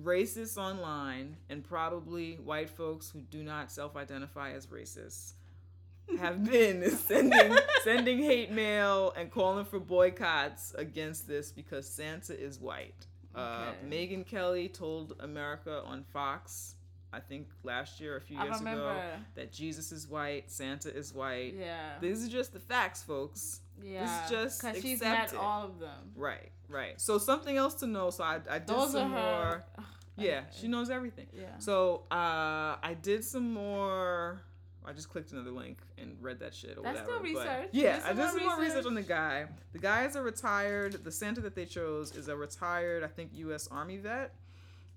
racists 0.02 0.58
online 0.58 1.36
and 1.48 1.64
probably 1.64 2.34
white 2.34 2.68
folks 2.68 3.08
who 3.08 3.20
do 3.22 3.42
not 3.42 3.72
self-identify 3.72 4.52
as 4.52 4.66
racists 4.66 5.32
have 6.18 6.44
been 6.44 6.88
sending 6.90 7.56
sending 7.84 8.18
hate 8.18 8.50
mail 8.50 9.12
and 9.16 9.30
calling 9.30 9.64
for 9.64 9.78
boycotts 9.78 10.74
against 10.76 11.28
this 11.28 11.52
because 11.52 11.88
Santa 11.88 12.38
is 12.38 12.58
white. 12.58 13.06
Uh, 13.34 13.72
Megyn 13.88 14.26
Kelly 14.26 14.68
told 14.68 15.14
America 15.20 15.82
on 15.84 16.02
Fox, 16.12 16.74
I 17.12 17.20
think 17.20 17.48
last 17.62 18.00
year, 18.00 18.16
a 18.16 18.20
few 18.20 18.36
years 18.36 18.60
ago, 18.60 18.96
that 19.36 19.52
Jesus 19.52 19.92
is 19.92 20.08
white, 20.08 20.50
Santa 20.50 20.94
is 20.94 21.14
white. 21.14 21.54
Yeah. 21.56 21.92
These 22.00 22.26
are 22.26 22.30
just 22.30 22.52
the 22.52 22.58
facts, 22.58 23.02
folks. 23.02 23.60
yeah. 23.82 24.00
This 24.00 24.10
is 24.10 24.30
just 24.30 24.62
because 24.62 24.82
she's 24.82 25.00
met 25.00 25.34
all 25.34 25.64
of 25.64 25.78
them. 25.78 26.10
Right, 26.16 26.50
right. 26.68 27.00
So 27.00 27.18
something 27.18 27.56
else 27.56 27.74
to 27.74 27.86
know. 27.86 28.10
So 28.10 28.24
I, 28.24 28.40
I 28.50 28.58
did 28.58 28.68
Those 28.68 28.92
some 28.92 29.10
more. 29.12 29.64
Yeah, 30.16 30.40
she 30.50 30.66
knows 30.66 30.90
everything. 30.90 31.28
Yeah. 31.32 31.58
So 31.58 32.06
uh, 32.10 32.74
I 32.82 32.96
did 33.00 33.24
some 33.24 33.52
more. 33.54 34.40
I 34.88 34.92
just 34.94 35.10
clicked 35.10 35.32
another 35.32 35.50
link 35.50 35.76
and 35.98 36.16
read 36.22 36.40
that 36.40 36.54
shit 36.54 36.78
or 36.78 36.82
That's 36.82 37.00
whatever. 37.00 37.04
still 37.04 37.18
but- 37.18 37.46
research. 37.46 37.68
yeah, 37.72 37.96
Did 37.96 38.02
I 38.04 38.08
some 38.08 38.16
did 38.16 38.22
more 38.22 38.28
some 38.30 38.42
more 38.46 38.56
research 38.58 38.68
research. 38.76 38.86
on 38.86 38.94
the 38.94 39.02
guy. 39.02 39.46
The 39.72 39.78
guy 39.78 40.04
is 40.06 40.16
a 40.16 40.22
retired. 40.22 41.04
The 41.04 41.12
Santa 41.12 41.40
that 41.42 41.54
they 41.54 41.66
chose 41.66 42.16
is 42.16 42.28
a 42.28 42.36
retired, 42.36 43.04
I 43.04 43.08
think, 43.08 43.32
U.S. 43.34 43.68
Army 43.70 43.98
vet, 43.98 44.32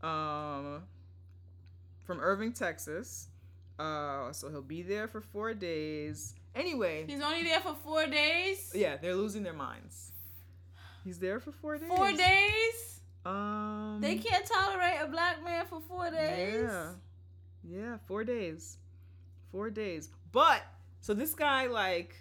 um, 0.01 0.83
from 2.05 2.19
Irving, 2.21 2.53
Texas. 2.53 3.27
Uh, 3.77 4.31
so 4.31 4.49
he'll 4.49 4.61
be 4.61 4.81
there 4.81 5.07
for 5.07 5.19
four 5.21 5.53
days. 5.53 6.35
Anyway, 6.55 7.05
He's 7.07 7.21
only 7.21 7.43
there 7.43 7.59
for 7.59 7.73
four 7.83 8.05
days. 8.05 8.71
yeah, 8.75 8.97
they're 8.97 9.15
losing 9.15 9.43
their 9.43 9.53
minds. 9.53 10.11
He's 11.03 11.17
there 11.19 11.39
for 11.39 11.51
four 11.51 11.77
days. 11.77 11.87
Four 11.89 12.11
days. 12.13 13.01
Um, 13.25 13.99
They 14.01 14.15
can't 14.17 14.45
tolerate 14.45 14.99
a 15.01 15.07
black 15.07 15.43
man 15.43 15.65
for 15.65 15.81
four 15.81 16.09
days. 16.11 16.69
Yeah. 16.69 16.89
Yeah, 17.63 17.97
four 18.07 18.23
days. 18.23 18.77
Four 19.51 19.69
days. 19.69 20.09
But 20.31 20.63
so 21.01 21.13
this 21.13 21.33
guy, 21.33 21.67
like, 21.67 22.15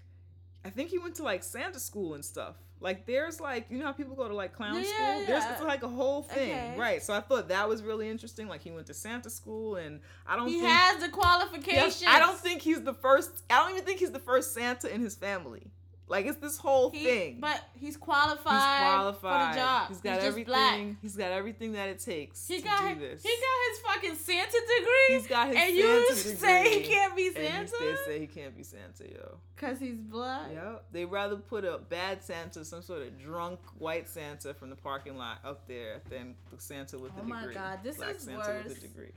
I 0.65 0.71
think 0.71 0.91
he 0.91 0.99
went 0.99 1.15
to 1.17 1.23
like 1.23 1.43
Santa 1.43 1.79
school 1.79 2.15
and 2.15 2.25
stuff. 2.25 2.57
Like 2.83 3.05
there's 3.05 3.41
like 3.41 3.67
you 3.71 3.79
know 3.79 3.85
how 3.85 3.93
people 3.93 4.17
go 4.17 4.27
to 4.27 4.35
like 4.35 4.55
clown 4.55 4.77
Yeah, 4.77 4.83
school? 4.85 5.27
There's 5.27 5.45
yeah. 5.45 5.53
it's 5.53 5.63
like 5.63 5.83
a 5.83 5.89
whole 5.89 6.23
thing. 6.23 6.51
Okay. 6.51 6.75
Right. 6.79 7.03
So 7.03 7.13
I 7.13 7.21
thought 7.21 7.49
that 7.49 7.69
was 7.69 7.83
really 7.83 8.09
interesting. 8.09 8.49
Like 8.49 8.63
he 8.63 8.71
went 8.71 8.87
to 8.87 8.95
Santa 8.95 9.29
school 9.29 9.77
and 9.77 10.01
I 10.27 10.35
don't 10.37 10.49
He 10.49 10.61
think 10.61 10.69
has 10.69 11.03
the 11.03 11.11
qualifications. 11.11 12.01
Yes, 12.01 12.05
I 12.07 12.19
don't 12.19 12.39
think 12.39 12.63
he's 12.63 12.83
the 12.83 12.95
first 12.95 13.43
I 13.51 13.59
don't 13.59 13.73
even 13.73 13.85
think 13.85 13.99
he's 14.01 14.13
the 14.13 14.19
first 14.19 14.55
Santa 14.55 14.93
in 14.93 15.03
his 15.03 15.15
family. 15.15 15.71
Like 16.11 16.27
it's 16.27 16.39
this 16.39 16.59
whole 16.59 16.91
He- 16.91 17.05
thing. 17.05 17.39
But 17.41 17.63
he's 17.79 17.97
qualified, 17.97 18.53
He's 18.53 18.91
qualified, 18.91 19.55
for 19.55 19.55
the 19.55 19.61
job. 19.65 19.89
He's 19.89 20.01
got 20.01 20.15
just 20.17 20.27
everything. 20.27 20.45
black. 20.53 20.97
He's 21.01 21.17
got 21.17 21.31
everything 21.31 21.73
that 21.73 21.89
it 21.89 22.01
takes 22.01 22.49
He 22.49 22.59
to 22.59 22.65
got 22.65 22.81
do 22.95 23.01
this. 23.01 23.23
he 23.23 23.29
got 23.29 23.71
his 23.71 23.79
fucking 23.81 24.17
Santa 24.17 24.59
degree. 24.77 25.17
He's 25.17 25.27
got 25.29 25.47
his 25.49 25.57
and 25.57 25.77
you 25.77 26.15
say 26.15 26.83
he 26.83 26.89
can't 26.89 27.15
be 27.17 27.29
and 27.29 27.37
Santa 27.37 27.73
they 27.81 27.95
say 28.07 28.19
he 28.19 28.27
can't 28.27 28.57
be 28.57 28.65
Santa, 28.65 29.09
yo. 29.09 29.39
because 29.55 29.79
he's 29.79 29.97
black. 30.01 30.51
Yep. 30.53 30.85
They 30.91 31.05
rather 31.05 31.37
put 31.37 31.65
a 31.65 31.79
bad 31.79 32.23
Santa, 32.25 32.65
some 32.65 32.83
sort 32.83 33.03
of 33.03 33.17
drunk 33.23 33.61
white 33.79 34.09
Santa 34.09 34.53
from 34.53 34.69
the 34.71 34.77
parking 34.77 35.17
lot 35.17 35.39
up 35.45 35.69
there 35.69 36.01
than 36.11 36.35
the 36.53 36.61
Santa 36.61 36.99
with 36.99 37.15
the 37.15 37.23
Oh 37.23 37.25
my. 37.25 37.47
God, 37.55 37.79
this 37.85 37.99
Black 37.99 38.17
is 38.17 38.23
Santa 38.23 38.39
worse. 38.39 38.65
with 38.65 38.81
the 38.81 38.89
degree. 38.89 39.13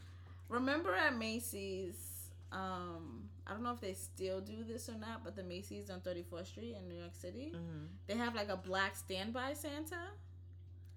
Remember 0.47 0.93
at 0.93 1.17
Macy's, 1.17 1.95
um, 2.51 3.22
I 3.45 3.51
don't 3.53 3.63
know 3.63 3.71
if 3.73 3.81
they 3.81 3.93
still 3.93 4.39
do 4.39 4.63
this 4.63 4.87
or 4.89 4.95
not, 4.95 5.23
but 5.23 5.35
the 5.35 5.43
Macy's 5.43 5.89
on 5.89 5.99
34th 5.99 6.47
Street 6.47 6.75
in 6.79 6.87
New 6.87 6.95
York 6.95 7.13
City, 7.13 7.49
hmm 7.53 7.85
they 8.07 8.15
have 8.15 8.35
like 8.35 8.49
a 8.49 8.57
black 8.57 8.95
standby 8.95 9.53
Santa. 9.53 9.97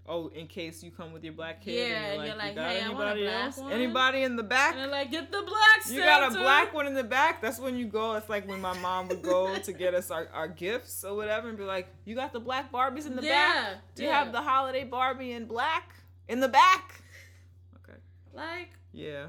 Oh, 0.09 0.28
in 0.28 0.47
case 0.47 0.84
you 0.84 0.92
come 0.92 1.12
with 1.12 1.24
your 1.24 1.32
black 1.32 1.61
kid, 1.62 1.74
Yeah, 1.74 1.82
and 1.97 1.97
and 1.97 2.14
you're 2.14 2.24
you're 2.26 2.34
like, 2.36 2.38
like, 2.38 2.55
you 2.55 2.61
"Hey, 2.61 2.82
I 2.82 2.88
want 2.92 3.03
a 3.03 3.11
anybody 3.11 3.22
black 3.24 3.44
else? 3.47 3.59
one." 3.59 3.72
Anybody 3.72 4.22
in 4.22 4.36
the 4.36 4.42
back? 4.44 4.74
And 4.74 4.80
they're 4.82 4.90
like, 4.90 5.11
get 5.11 5.32
the 5.32 5.42
black 5.42 5.82
Santa. 5.82 5.94
You 5.99 6.05
got 6.05 6.32
a 6.32 6.38
black 6.38 6.72
one 6.72 6.86
in 6.86 6.94
the 6.94 7.03
back. 7.03 7.42
That's 7.42 7.59
when 7.59 7.76
you 7.76 7.86
go. 7.86 8.14
It's 8.14 8.28
like 8.28 8.47
when 8.49 8.61
my 8.61 8.78
mom 8.78 9.09
would 9.09 9.22
go 9.22 9.59
to 9.64 9.72
get 9.72 9.94
us 9.94 10.12
our, 10.12 10.28
our 10.32 10.47
gifts 10.47 11.03
or 11.03 11.16
whatever, 11.16 11.49
and 11.49 11.59
be 11.59 11.64
like, 11.64 11.88
"You 12.05 12.14
got 12.14 12.32
the 12.32 12.38
black 12.38 12.70
Barbies 12.70 13.07
in 13.07 13.16
the 13.16 13.22
Yeah, 13.22 13.30
back. 13.64 13.94
Do 13.97 14.05
you 14.05 14.11
have 14.11 14.30
the 14.30 14.42
holiday 14.42 14.84
Barbie 14.84 15.32
in 15.32 15.47
black 15.47 15.97
in 16.28 16.38
the 16.38 16.49
back?" 16.49 17.03
Okay. 17.82 17.99
Like, 18.32 18.70
Yeah. 18.92 19.26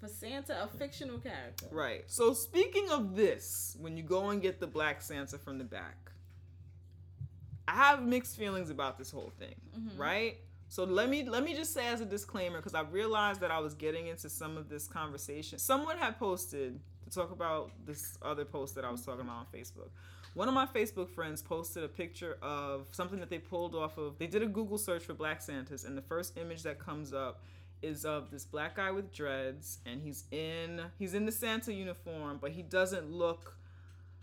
For 0.00 0.08
Santa, 0.08 0.62
a 0.62 0.66
fictional 0.66 1.18
character. 1.18 1.66
Right. 1.70 2.04
So 2.06 2.32
speaking 2.32 2.88
of 2.90 3.14
this, 3.14 3.76
when 3.80 3.96
you 3.96 4.02
go 4.02 4.30
and 4.30 4.40
get 4.40 4.58
the 4.60 4.66
black 4.66 5.02
Santa 5.02 5.38
from 5.38 5.58
the 5.58 5.64
back, 5.64 6.12
I 7.68 7.72
have 7.74 8.02
mixed 8.02 8.36
feelings 8.36 8.70
about 8.70 8.98
this 8.98 9.10
whole 9.10 9.32
thing. 9.38 9.54
Mhm. 9.76 9.98
Right. 9.98 10.38
So 10.68 10.84
let 10.84 11.08
me 11.08 11.24
let 11.24 11.42
me 11.44 11.54
just 11.54 11.72
say 11.74 11.86
as 11.88 12.00
a 12.00 12.04
disclaimer 12.04 12.58
because 12.58 12.74
I 12.74 12.82
realized 12.82 13.40
that 13.40 13.50
I 13.50 13.58
was 13.58 13.74
getting 13.74 14.06
into 14.06 14.28
some 14.28 14.56
of 14.56 14.68
this 14.68 14.86
conversation. 14.86 15.58
Someone 15.58 15.98
had 15.98 16.18
posted 16.18 16.80
to 17.04 17.10
talk 17.10 17.32
about 17.32 17.72
this 17.84 18.16
other 18.22 18.44
post 18.44 18.74
that 18.76 18.84
I 18.84 18.90
was 18.90 19.04
talking 19.04 19.22
about 19.22 19.36
on 19.36 19.46
Facebook. 19.52 19.90
One 20.34 20.46
of 20.46 20.54
my 20.54 20.66
Facebook 20.66 21.10
friends 21.10 21.42
posted 21.42 21.82
a 21.82 21.88
picture 21.88 22.38
of 22.40 22.86
something 22.92 23.18
that 23.18 23.30
they 23.30 23.40
pulled 23.40 23.74
off 23.74 23.98
of. 23.98 24.16
They 24.18 24.28
did 24.28 24.42
a 24.42 24.46
Google 24.46 24.78
search 24.78 25.02
for 25.02 25.12
Black 25.12 25.42
Santas, 25.42 25.82
and 25.82 25.98
the 25.98 26.02
first 26.02 26.36
image 26.38 26.62
that 26.62 26.78
comes 26.78 27.12
up 27.12 27.42
is 27.82 28.04
of 28.04 28.30
this 28.30 28.44
black 28.44 28.76
guy 28.76 28.90
with 28.90 29.12
dreads, 29.12 29.78
and 29.86 30.00
he's 30.02 30.24
in 30.30 30.82
he's 30.98 31.14
in 31.14 31.24
the 31.26 31.32
Santa 31.32 31.72
uniform, 31.72 32.38
but 32.40 32.50
he 32.52 32.62
doesn't 32.62 33.10
look. 33.10 33.56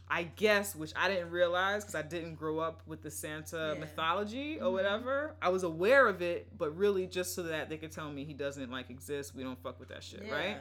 I 0.10 0.24
guess, 0.24 0.74
which 0.74 0.94
I 0.96 1.10
didn't 1.10 1.32
realize 1.32 1.84
because 1.84 1.96
I 1.96 2.02
didn't 2.02 2.36
grow 2.36 2.60
up 2.60 2.82
with 2.88 3.02
the 3.02 3.12
Santa 3.12 3.74
Yeah. 3.74 3.80
mythology 3.82 4.58
or 4.58 4.68
Mhm. 4.70 4.72
whatever. 4.72 5.36
I 5.42 5.50
was 5.50 5.64
aware 5.64 6.08
of 6.08 6.22
it, 6.22 6.58
but 6.58 6.72
really 6.78 7.08
just 7.08 7.36
so 7.36 7.44
that 7.44 7.68
they 7.68 7.76
could 7.78 7.92
tell 7.92 8.10
me 8.10 8.24
he 8.24 8.34
doesn't 8.34 8.72
like 8.72 8.90
exist. 8.90 9.36
We 9.36 9.44
don't 9.44 9.62
fuck 9.62 9.82
with 9.82 9.90
that 9.90 10.02
shit, 10.04 10.22
right? 10.32 10.60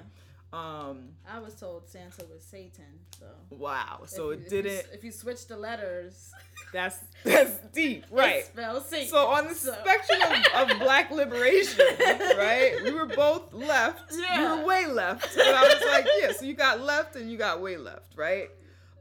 Um, 0.53 1.09
I 1.29 1.39
was 1.41 1.55
told 1.55 1.89
Santa 1.89 2.25
was 2.33 2.43
Satan, 2.43 2.85
so. 3.19 3.27
wow. 3.51 4.03
So 4.07 4.31
if 4.31 4.41
it 4.41 4.45
if 4.45 4.51
didn't. 4.51 4.73
s- 4.79 4.85
If 4.95 5.05
you 5.05 5.11
switch 5.13 5.47
the 5.49 5.57
letters, 5.57 6.33
That's 6.73 6.99
that's 7.25 7.59
deep, 7.75 8.05
right? 8.11 8.37
It 8.37 8.47
spells 8.47 8.87
Satan. 8.87 9.09
So 9.09 9.27
on 9.27 9.49
the 9.49 9.55
So- 9.55 9.73
spectrum 9.73 10.19
of, 10.23 10.71
of 10.71 10.79
black 10.79 11.11
liberation, 11.11 11.85
right? 12.39 12.77
We 12.85 12.93
were 12.93 13.07
both 13.07 13.53
left. 13.53 14.13
Yeah. 14.17 14.55
We 14.57 14.61
were 14.61 14.67
way 14.67 14.87
left. 14.87 15.37
And 15.37 15.49
I 15.57 15.63
was 15.63 15.83
like, 15.93 16.07
yeah, 16.21 16.33
so 16.33 16.45
you 16.45 16.55
got 16.55 16.81
left 16.81 17.17
and 17.17 17.31
you 17.31 17.37
got 17.39 17.61
way 17.61 17.77
left, 17.77 18.17
right? 18.17 18.49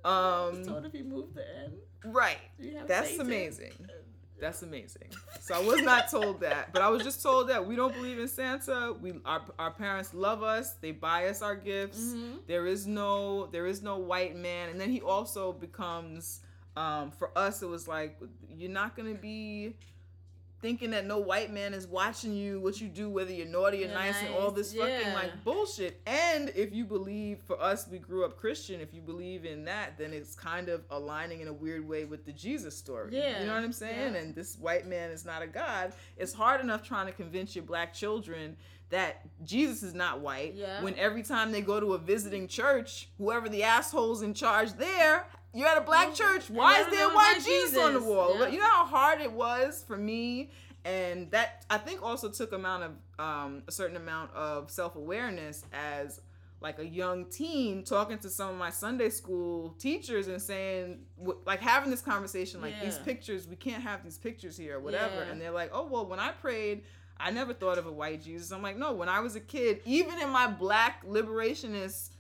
Um 0.03 0.65
told 0.65 0.85
if 0.85 0.93
you 0.93 1.03
move 1.03 1.33
the 1.33 1.41
N, 1.63 1.73
right. 2.11 2.37
That's 2.87 3.09
Satan. 3.09 3.25
amazing. 3.27 3.73
That's 4.39 4.61
amazing. 4.63 5.09
So 5.39 5.55
I 5.55 5.59
was 5.59 5.81
not 5.81 6.09
told 6.11 6.41
that, 6.41 6.73
but 6.73 6.81
I 6.81 6.89
was 6.89 7.03
just 7.03 7.23
told 7.23 7.49
that 7.49 7.65
we 7.65 7.75
don't 7.75 7.93
believe 7.93 8.19
in 8.19 8.27
Santa. 8.27 8.93
We 9.01 9.13
our, 9.25 9.41
our 9.57 9.71
parents 9.71 10.13
love 10.13 10.43
us. 10.43 10.73
They 10.81 10.91
buy 10.91 11.27
us 11.27 11.41
our 11.41 11.55
gifts. 11.55 11.99
Mhm. 12.13 12.39
There 12.47 12.67
is 12.67 12.85
no 12.85 13.47
there 13.47 13.65
is 13.65 13.81
no 13.81 13.97
white 13.97 14.35
man. 14.35 14.69
And 14.69 14.79
then 14.79 14.89
he 14.91 15.01
also 15.01 15.53
becomes 15.53 16.41
um 16.75 17.11
for 17.11 17.35
us 17.37 17.61
it 17.63 17.69
was 17.69 17.87
like 17.87 18.19
you're 18.49 18.69
not 18.71 18.95
going 18.97 19.13
to 19.15 19.19
be 19.21 19.75
thinking 20.65 20.89
that 20.89 21.05
no 21.05 21.19
white 21.19 21.53
man 21.53 21.75
is 21.75 21.85
watching 21.85 22.33
you 22.33 22.59
what 22.59 22.81
you 22.81 22.87
do 22.87 23.07
whether 23.07 23.31
you're 23.31 23.45
naughty 23.45 23.77
or 23.83 23.85
You're 23.85 23.93
nice, 23.93 24.15
and 24.25 24.33
all 24.33 24.47
nice, 24.47 24.55
this 24.71 24.73
fucking 24.73 25.13
like 25.13 25.43
bullshit. 25.43 26.01
And 26.07 26.49
if 26.55 26.73
you 26.73 26.85
believe 26.85 27.37
for 27.45 27.61
us 27.61 27.87
we 27.87 27.99
grew 27.99 28.25
up 28.25 28.35
Christian, 28.35 28.81
if 28.81 28.91
you 28.91 28.99
believe 29.01 29.45
in 29.45 29.63
that, 29.65 29.95
then 29.99 30.11
it's 30.11 30.33
kind 30.33 30.67
of 30.69 30.81
aligning 30.89 31.41
in 31.41 31.47
a 31.49 31.53
weird 31.53 31.87
way 31.87 32.05
with 32.05 32.25
the 32.25 32.31
Jesus 32.31 32.75
story. 32.75 33.11
Yeah, 33.15 33.41
You 33.41 33.45
know 33.45 33.53
what 33.53 33.63
I'm 33.63 33.71
saying? 33.71 34.13
yeah. 34.13 34.19
And 34.19 34.33
this 34.33 34.57
white 34.57 34.87
man 34.87 35.11
is 35.11 35.23
not 35.23 35.43
a 35.43 35.47
god. 35.47 35.93
It's 36.17 36.33
hard 36.33 36.61
enough 36.61 36.81
trying 36.81 37.05
to 37.05 37.13
convince 37.13 37.55
your 37.55 37.63
black 37.65 37.93
children 37.93 38.57
that 38.89 39.21
Jesus 39.43 39.83
is 39.83 39.93
not 39.93 40.19
white 40.21 40.55
Yeah. 40.55 40.81
when 40.81 40.95
every 40.95 41.21
time 41.21 41.51
they 41.51 41.61
go 41.61 41.79
to 41.79 41.93
a 41.93 41.97
visiting 41.99 42.47
church, 42.47 43.09
whoever 43.19 43.49
the 43.49 43.61
assholes 43.63 44.23
in 44.23 44.33
charge 44.33 44.73
there, 44.73 45.27
you're 45.55 45.67
at 45.67 45.77
a 45.77 45.81
black 45.81 46.09
Mhm. 46.09 46.15
church. 46.15 46.49
Why 46.49 46.81
is 46.81 46.87
there 46.87 47.07
white 47.09 47.35
like 47.37 47.45
Jesus 47.45 47.77
on 47.77 47.93
the 47.93 48.01
wall? 48.01 48.39
Yeah. 48.39 48.47
You 48.47 48.59
know 48.59 48.69
how 48.69 48.85
hard 48.85 49.21
it 49.21 49.31
was 49.31 49.83
for 49.87 49.97
me, 49.97 50.51
and 50.83 51.31
that 51.31 51.65
I 51.69 51.77
think 51.77 52.01
also 52.03 52.29
took 52.29 52.51
amount 52.51 52.83
of 52.83 52.91
um, 53.17 53.63
a 53.67 53.71
certain 53.71 53.95
amount 53.97 54.33
of 54.33 54.69
self 54.69 54.95
awareness 54.95 55.63
as 55.73 56.19
like 56.61 56.79
a 56.79 56.85
young 56.87 57.25
teen 57.25 57.83
talking 57.83 58.17
to 58.19 58.29
some 58.29 58.49
of 58.49 58.55
my 58.57 58.69
Sunday 58.69 59.09
school 59.09 59.69
teachers 59.79 60.27
and 60.27 60.41
saying 60.41 60.99
like 61.45 61.59
having 61.59 61.91
this 61.91 62.01
conversation 62.01 62.59
like 62.61 62.73
these 62.81 62.97
pictures 62.99 63.47
we 63.47 63.55
can't 63.55 63.83
have 63.83 64.03
these 64.03 64.17
pictures 64.17 64.57
here 64.57 64.77
or 64.77 64.79
whatever 64.79 65.15
Yeah. 65.15 65.31
and 65.31 65.39
they're 65.39 65.51
like 65.51 65.69
oh 65.73 65.85
well 65.85 66.05
when 66.07 66.19
I 66.19 66.31
prayed 66.31 66.83
I 67.17 67.29
never 67.29 67.53
thought 67.53 67.77
of 67.77 67.85
a 67.85 67.91
white 67.91 68.23
Jesus 68.23 68.51
I'm 68.51 68.63
like 68.63 68.77
no 68.77 68.93
when 68.93 69.09
I 69.09 69.19
was 69.19 69.35
a 69.35 69.39
kid 69.41 69.81
even 69.85 70.17
in 70.19 70.29
my 70.29 70.47
black 70.47 71.05
liberationist 71.05 72.11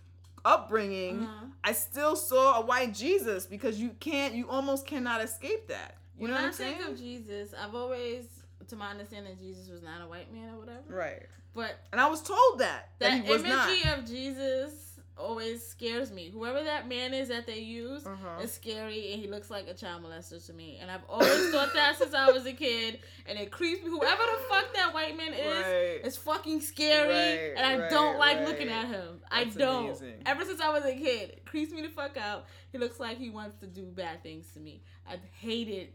upbringing 0.45 1.23
Uh-huh. 1.23 1.45
I 1.63 1.71
still 1.71 2.15
saw 2.15 2.59
a 2.61 2.65
white 2.65 2.93
Jesus 2.93 3.45
because 3.47 3.79
you 3.79 3.89
can't 3.99 4.35
you 4.35 4.47
almost 4.49 4.85
cannot 4.85 5.21
escape 5.23 5.67
that 5.67 5.97
you 6.15 6.21
when 6.23 6.31
know 6.31 6.37
what 6.37 6.43
I 6.43 6.47
I'm 6.47 6.53
saying 6.53 6.77
think 6.77 6.89
of 6.89 6.97
Jesus, 6.97 7.53
I've 7.59 7.73
always, 7.75 8.25
to 8.67 8.75
my 8.75 8.91
understanding, 8.91 9.35
Jesus 9.37 9.67
was 9.69 9.81
not 9.81 10.01
a 10.01 10.07
white 10.07 10.31
man 10.31 10.53
or 10.53 10.59
whatever. 10.59 10.83
right 10.87 11.23
But 11.55 11.79
and 11.91 11.99
I 11.99 12.07
was 12.07 12.21
told 12.21 12.59
that 12.59 12.89
that, 12.99 13.25
that 13.25 13.27
was 13.27 13.43
not 13.43 13.69
imagery 13.69 13.91
of 13.91 14.05
Jesus 14.05 14.84
always 15.17 15.65
scares 15.65 16.11
me. 16.11 16.29
Whoever 16.29 16.63
that 16.63 16.87
man 16.87 17.13
is 17.13 17.29
that 17.29 17.45
they 17.47 17.59
use 17.59 18.05
Uh-huh. 18.05 18.41
is 18.41 18.51
scary, 18.53 19.11
and 19.13 19.21
he 19.21 19.27
looks 19.27 19.49
like 19.49 19.67
a 19.67 19.73
child 19.73 20.03
molester 20.03 20.45
to 20.47 20.53
me. 20.53 20.77
And 20.81 20.91
I've 20.91 21.03
always 21.09 21.49
thought 21.51 21.73
that 21.73 21.97
since 21.97 22.13
I 22.13 22.31
was 22.31 22.45
a 22.45 22.53
kid, 22.53 22.99
and 23.25 23.37
it 23.39 23.51
creeps 23.51 23.83
me. 23.83 23.89
Whoever 23.89 24.23
the 24.23 24.43
fuck 24.49 24.73
that 24.73 24.93
white 24.93 25.15
man 25.17 25.33
is, 25.33 25.45
Right. 25.63 26.05
is 26.05 26.17
fucking 26.17 26.61
scary, 26.61 27.07
Right, 27.09 27.53
and 27.57 27.65
I 27.65 27.77
right, 27.83 27.89
don't 27.89 28.17
like 28.19 28.45
looking 28.47 28.69
at 28.69 28.87
him. 28.87 29.21
I 29.31 29.45
don't. 29.45 29.85
amazing. 29.85 30.21
Ever 30.25 30.43
since 30.45 30.59
I 30.59 30.69
was 30.69 30.83
a 30.85 30.93
kid, 30.93 31.29
it 31.31 31.45
creeps 31.45 31.71
me 31.71 31.81
the 31.81 31.89
fuck 31.89 32.17
out. 32.17 32.45
He 32.71 32.77
looks 32.77 32.99
like 32.99 33.17
he 33.17 33.29
wants 33.29 33.55
to 33.61 33.67
do 33.67 33.83
bad 33.85 34.21
things 34.21 34.51
to 34.53 34.59
me. 34.59 34.83
I've 35.07 35.23
hated 35.39 35.93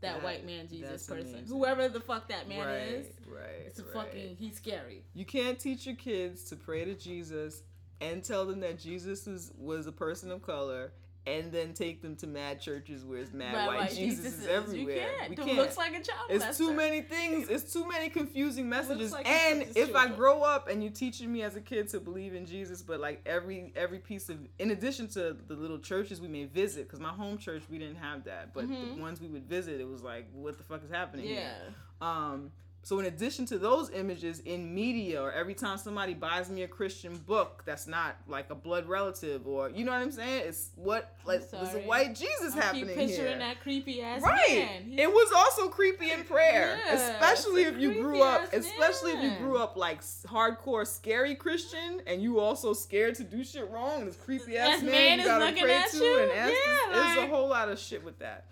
that, 0.00 0.14
That- 0.16 0.22
white 0.24 0.44
man 0.44 0.66
Jesus 0.68 1.06
person. 1.06 1.22
amazing. 1.28 1.46
Whoever 1.46 1.88
the 1.88 2.00
fuck 2.00 2.28
that 2.28 2.48
man 2.48 2.66
right, 2.66 2.76
is, 3.00 3.06
right 3.28 3.44
it's 3.66 3.78
a 3.78 3.84
right. 3.84 3.92
fucking 3.92 4.36
he's 4.36 4.56
scary. 4.56 5.04
You 5.14 5.24
can't 5.24 5.58
teach 5.58 5.86
your 5.86 5.94
kids 5.96 6.44
to 6.50 6.56
pray 6.56 6.84
to 6.84 6.94
Jesus 6.94 7.62
and 8.00 8.22
tell 8.22 8.44
them 8.46 8.60
that 8.60 8.78
Jesus 8.78 9.26
is, 9.26 9.52
was 9.58 9.86
a 9.86 9.92
person 9.92 10.30
of 10.30 10.42
color 10.42 10.92
and 11.28 11.50
then 11.50 11.74
take 11.74 12.02
them 12.02 12.14
to 12.14 12.24
mad 12.28 12.60
churches 12.60 13.04
where 13.04 13.18
it's 13.18 13.32
mad 13.32 13.52
Right, 13.52 13.66
white 13.66 13.78
right, 13.80 13.90
Jesus 13.92 14.38
is 14.38 14.44
You 14.44 14.50
everywhere. 14.50 15.08
can't. 15.18 15.30
We 15.30 15.34
can't. 15.36 15.56
looks 15.56 15.76
like 15.76 15.90
a 15.90 16.00
child 16.00 16.26
it's 16.30 16.56
too 16.56 16.72
many 16.72 17.02
things. 17.02 17.48
It's 17.48 17.72
too 17.72 17.88
many 17.88 18.08
confusing 18.10 18.68
messages. 18.68 19.10
like 19.10 19.26
and 19.28 19.62
if 19.74 19.96
I 19.96 20.06
grow 20.06 20.42
up 20.42 20.68
and 20.68 20.84
you're 20.84 20.92
teaching 20.92 21.32
me 21.32 21.42
as 21.42 21.56
a 21.56 21.60
kid 21.60 21.88
to 21.88 21.98
believe 21.98 22.36
in 22.36 22.46
Jesus, 22.46 22.80
but 22.80 23.00
like 23.00 23.22
every 23.26 23.72
every 23.74 23.98
piece 23.98 24.28
of, 24.28 24.38
in 24.60 24.70
addition 24.70 25.08
to 25.08 25.36
the 25.48 25.54
little 25.54 25.78
churches 25.80 26.20
we 26.20 26.28
may 26.28 26.44
visit, 26.44 26.84
because 26.86 27.00
my 27.00 27.08
home 27.08 27.38
church 27.38 27.64
we 27.68 27.78
didn't 27.78 27.96
have 27.96 28.22
that, 28.24 28.54
but 28.54 28.68
Mhm. 28.68 28.94
the 28.94 29.00
ones 29.02 29.20
we 29.20 29.26
would 29.26 29.48
visit, 29.48 29.80
it 29.80 29.88
was 29.88 30.04
like, 30.04 30.28
what 30.32 30.56
the 30.58 30.62
fuck 30.62 30.84
is 30.84 30.90
happening 30.90 31.26
here? 31.26 31.40
Yeah. 31.40 31.70
Um, 32.00 32.52
so 32.86 33.00
in 33.00 33.06
addition 33.06 33.44
to 33.46 33.58
those 33.58 33.90
images 33.90 34.38
in 34.44 34.72
media, 34.72 35.20
or 35.20 35.32
every 35.32 35.54
time 35.54 35.76
somebody 35.76 36.14
buys 36.14 36.48
me 36.48 36.62
a 36.62 36.68
Christian 36.68 37.16
book 37.16 37.64
that's 37.66 37.88
not 37.88 38.14
like 38.28 38.48
a 38.50 38.54
blood 38.54 38.86
relative, 38.86 39.44
or 39.44 39.70
you 39.70 39.84
know 39.84 39.90
what 39.90 40.02
I'm 40.02 40.12
saying, 40.12 40.44
it's 40.46 40.70
what 40.76 41.16
like 41.24 41.50
there's 41.50 41.74
a 41.74 41.80
white 41.80 42.14
Jesus 42.14 42.54
I 42.54 42.60
happening 42.60 42.86
keep 42.86 42.94
picturing 42.94 43.26
here. 43.26 43.38
that 43.38 43.60
creepy 43.60 44.00
ass 44.02 44.22
Right. 44.22 44.68
man. 44.86 44.98
It 45.00 45.10
was 45.10 45.32
also 45.34 45.68
creepy 45.68 46.12
in 46.12 46.22
prayer, 46.22 46.78
Yeah, 46.86 46.94
especially 46.94 47.64
if 47.64 47.76
you 47.76 47.94
grew 47.94 48.22
up, 48.22 48.52
especially 48.52 49.10
if 49.14 49.20
you 49.20 49.36
grew 49.44 49.58
up 49.58 49.76
like 49.76 50.00
hardcore 50.02 50.86
scary 50.86 51.34
Christian, 51.34 52.02
and 52.06 52.22
you 52.22 52.38
also 52.38 52.72
scared 52.72 53.16
to 53.16 53.24
do 53.24 53.42
shit 53.42 53.68
wrong. 53.68 54.04
This 54.06 54.14
creepy 54.14 54.56
ass 54.58 54.80
man, 54.80 54.92
man 54.92 55.18
you 55.18 55.24
is 55.24 55.28
gotta 55.28 55.44
looking 55.46 55.64
pray 55.64 55.74
at 55.74 55.90
to 55.90 55.96
you? 55.96 56.20
and 56.20 56.30
ask. 56.30 56.52
Yeah, 56.52 56.92
there's 56.94 57.18
a 57.18 57.26
whole 57.34 57.48
lot 57.48 57.68
of 57.68 57.80
shit 57.80 58.04
with 58.04 58.20
that. 58.20 58.44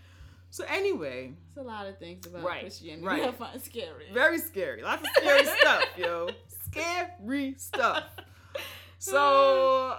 So 0.54 0.64
anyway, 0.68 1.32
It's 1.48 1.56
a 1.56 1.62
lot 1.62 1.88
of 1.88 1.98
things 1.98 2.26
about 2.26 2.44
Right, 2.44 2.60
Christianity 2.60 3.04
right. 3.04 3.24
I 3.28 3.32
find 3.32 3.60
scary. 3.60 4.04
very 4.12 4.38
scary. 4.38 4.84
Lots 4.84 5.02
of 5.02 5.08
scary 5.16 5.44
stuff, 5.60 5.82
yo. 5.98 6.28
Scary 6.66 7.54
stuff. 7.58 8.04
So 8.98 9.96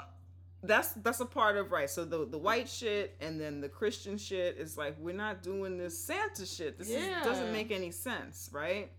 that's 0.64 0.94
that's 0.94 1.20
a 1.20 1.26
part 1.26 1.58
of 1.58 1.72
right. 1.74 1.90
So 1.90 2.06
the 2.06 2.26
the 2.26 2.38
white 2.38 2.70
shit 2.70 3.16
and 3.20 3.40
then 3.40 3.60
the 3.60 3.68
Christian 3.70 4.18
shit 4.18 4.56
is 4.58 4.78
like 4.78 4.96
we're 4.98 5.14
not 5.14 5.44
doing 5.44 5.78
this 5.78 5.98
Santa 6.00 6.46
shit. 6.46 6.78
This 6.80 6.90
is, 6.90 7.04
Yeah. 7.04 7.22
doesn't 7.24 7.52
make 7.52 7.70
any 7.72 7.92
sense, 7.92 8.50
right? 8.54 8.92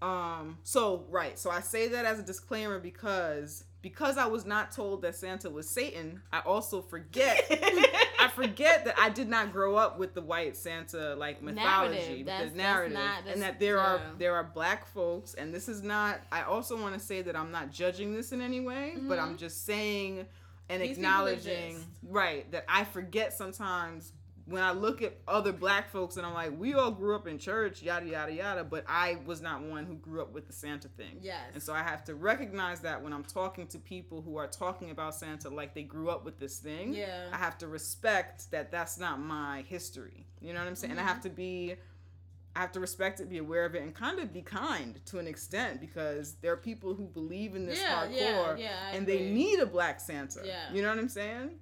Um. 0.00 0.58
So 0.64 1.04
right. 1.10 1.38
So 1.38 1.50
I 1.50 1.60
say 1.60 1.88
that 1.88 2.06
as 2.06 2.18
a 2.18 2.22
disclaimer 2.22 2.78
because 2.80 3.64
because 3.82 4.16
I 4.18 4.26
was 4.26 4.44
not 4.46 4.72
told 4.72 5.02
that 5.02 5.14
Santa 5.14 5.50
was 5.50 5.68
Satan. 5.68 6.22
I 6.32 6.40
also 6.40 6.80
forget. 6.80 7.44
I 8.24 8.28
forget 8.28 8.84
that 8.84 8.98
I 8.98 9.08
did 9.10 9.28
not 9.28 9.52
grow 9.52 9.76
up 9.76 9.98
with 9.98 10.14
the 10.14 10.20
white 10.22 10.56
Santa 10.56 11.14
like 11.14 11.42
mythology, 11.42 11.94
Narrative. 11.98 12.26
That's- 12.26 12.50
the 12.52 12.56
narrative, 12.56 12.98
not- 12.98 13.26
and 13.26 13.42
that 13.42 13.58
there 13.60 13.78
are 13.78 14.00
there 14.18 14.34
are 14.34 14.44
black 14.44 14.86
folks, 14.86 15.34
and 15.34 15.52
this 15.54 15.68
is 15.68 15.82
not. 15.82 16.20
I 16.30 16.42
also 16.42 16.80
want 16.80 16.94
to 16.94 17.00
say 17.00 17.22
that 17.22 17.36
I'm 17.36 17.50
not 17.50 17.70
judging 17.70 18.14
this 18.14 18.32
in 18.32 18.40
any 18.40 18.60
way, 18.60 18.94
but 19.00 19.18
I'm 19.18 19.36
just 19.36 19.64
saying 19.66 20.26
and 20.68 20.80
Mm-hmm. 20.80 20.88
These 20.88 20.96
acknowledging 20.96 21.84
right 22.08 22.50
that 22.52 22.64
I 22.68 22.84
forget 22.84 23.32
sometimes 23.34 24.12
when 24.46 24.62
I 24.62 24.72
look 24.72 25.02
at 25.02 25.18
other 25.28 25.52
black 25.52 25.90
folks 25.90 26.16
and 26.16 26.26
I'm 26.26 26.34
like, 26.34 26.58
we 26.58 26.74
all 26.74 26.90
grew 26.90 27.14
up 27.14 27.26
in 27.28 27.38
church, 27.38 27.80
yada 27.82 28.06
yada 28.06 28.32
yada, 28.32 28.64
but 28.64 28.84
I 28.88 29.18
was 29.24 29.40
not 29.40 29.62
one 29.62 29.86
who 29.86 29.94
grew 29.94 30.20
up 30.20 30.32
with 30.32 30.46
the 30.46 30.52
Santa 30.52 30.88
thing. 30.88 31.18
Yes. 31.22 31.38
And 31.54 31.62
so 31.62 31.72
I 31.72 31.82
have 31.82 32.02
to 32.04 32.14
recognize 32.16 32.80
that 32.80 33.00
when 33.02 33.12
I'm 33.12 33.22
talking 33.24 33.66
to 33.68 33.78
people 33.78 34.20
who 34.20 34.36
are 34.36 34.48
talking 34.48 34.90
about 34.90 35.14
Santa 35.14 35.48
like 35.48 35.74
they 35.74 35.84
grew 35.84 36.10
up 36.10 36.24
with 36.24 36.38
this 36.40 36.58
thing. 36.58 36.92
Yeah. 36.92 37.26
I 37.32 37.36
have 37.36 37.56
to 37.58 37.68
respect 37.68 38.50
that 38.50 38.70
that's 38.72 38.98
not 38.98 39.20
my 39.20 39.62
history. 39.68 40.26
You 40.40 40.52
know 40.54 40.58
what 40.58 40.68
I'm 40.68 40.74
saying? 40.76 40.90
And 40.92 41.00
I 41.00 41.04
have 41.04 41.18
Mm-hmm. 41.18 41.28
to 41.28 41.30
be 41.30 41.74
I 42.54 42.60
have 42.60 42.72
to 42.72 42.80
respect 42.80 43.18
it, 43.20 43.30
be 43.30 43.38
aware 43.38 43.64
of 43.64 43.74
it, 43.74 43.82
and 43.82 43.94
kind 43.94 44.18
of 44.18 44.30
be 44.30 44.42
kind 44.42 45.00
to 45.06 45.18
an 45.18 45.26
extent 45.26 45.80
because 45.80 46.34
there 46.42 46.52
are 46.52 46.56
people 46.58 46.92
who 46.94 47.06
believe 47.06 47.54
in 47.54 47.64
this 47.64 47.80
Yeah, 47.80 48.06
yeah, 48.10 48.20
hardcore 48.32 48.58
yeah, 48.58 48.76
I 48.90 48.96
and 48.96 49.06
they 49.06 49.30
need 49.30 49.58
a 49.60 49.64
black 49.66 50.00
Santa. 50.00 50.40
Yeah. 50.44 50.70
You 50.70 50.82
know 50.82 50.90
what 50.90 50.98
I'm 50.98 51.08
saying? 51.08 51.52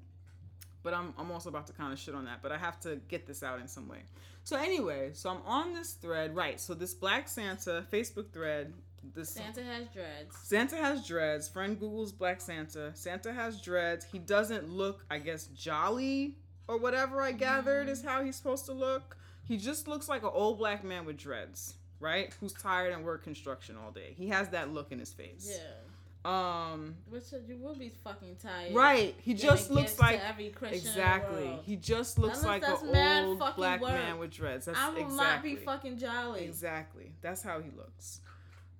But 0.83 0.95
I'm, 0.95 1.13
I'm 1.19 1.31
also 1.31 1.49
about 1.49 1.67
to 1.67 1.73
kind 1.73 1.93
of 1.93 1.99
shit 1.99 2.15
on 2.15 2.25
that, 2.25 2.41
but 2.43 2.53
I 2.53 2.59
have 2.59 2.81
to 2.81 2.97
get 3.09 3.27
this 3.27 3.43
out 3.43 3.61
in 3.61 3.69
some 3.69 3.89
way. 3.89 3.99
So 4.45 4.57
anyway, 4.57 5.11
so 5.13 5.31
I'm 5.31 5.43
on 5.45 5.75
this 5.75 5.93
thread, 5.93 6.35
right? 6.35 6.59
So 6.59 6.75
this 6.75 6.95
Black 6.95 7.29
Santa 7.29 7.85
Facebook 7.93 8.33
thread, 8.33 8.73
this 9.15 9.31
Santa 9.31 9.63
has 9.63 9.87
dreads. 9.89 10.37
Santa 10.43 10.77
has 10.77 11.07
dreads. 11.07 11.49
Friend 11.49 11.79
Google's 11.79 12.13
Black 12.13 12.41
Santa. 12.41 12.93
Santa 12.95 13.33
has 13.33 13.61
dreads. 13.61 14.07
He 14.11 14.19
doesn't 14.19 14.69
look, 14.71 15.05
I 15.11 15.19
guess, 15.19 15.47
jolly 15.49 16.37
or 16.69 16.79
whatever 16.79 17.21
I 17.21 17.33
gathered 17.33 17.85
mm-hmm. 17.85 17.93
is 17.93 18.03
how 18.03 18.23
he's 18.23 18.37
supposed 18.37 18.67
to 18.67 18.73
look. 18.73 19.17
He 19.45 19.57
just 19.57 19.89
looks 19.89 20.09
like 20.09 20.23
an 20.23 20.31
old 20.33 20.59
black 20.59 20.85
man 20.85 21.05
with 21.05 21.17
dreads, 21.17 21.75
right? 21.99 22.33
Who's 22.41 22.53
tired 22.53 22.93
and 22.93 23.05
work 23.05 23.25
construction 23.25 23.77
all 23.77 23.91
day. 23.91 24.15
He 24.17 24.29
has 24.29 24.49
that 24.51 24.73
look 24.73 24.93
in 24.93 24.99
his 24.99 25.13
face. 25.13 25.51
Yeah. 25.51 25.90
Um, 26.23 26.97
Which 27.09 27.25
you 27.49 27.57
will 27.57 27.75
be 27.75 27.93
fucking 28.05 28.37
tired. 28.43 28.75
right. 28.75 29.15
He 29.23 29.33
just 29.33 29.71
looks 29.71 29.99
like 29.99 30.21
every 30.29 30.51
Christian 30.51 30.79
exactly. 30.79 31.59
He 31.63 31.77
just 31.77 32.19
looks 32.19 32.45
like 32.45 32.63
an 32.63 33.25
old 33.25 33.57
black 33.57 33.81
work. 33.81 33.93
man 33.93 34.19
with 34.19 34.31
dreads. 34.31 34.67
That's 34.67 34.79
I 34.79 34.91
will 34.91 34.99
exactly. 34.99 35.17
not 35.17 35.43
be 35.43 35.57
fucking 35.57 35.99
jolly. 35.99 36.45
Exactly. 36.45 37.13
That's 37.23 37.43
how 37.43 37.61
he 37.61 37.71
looks. 37.71 38.21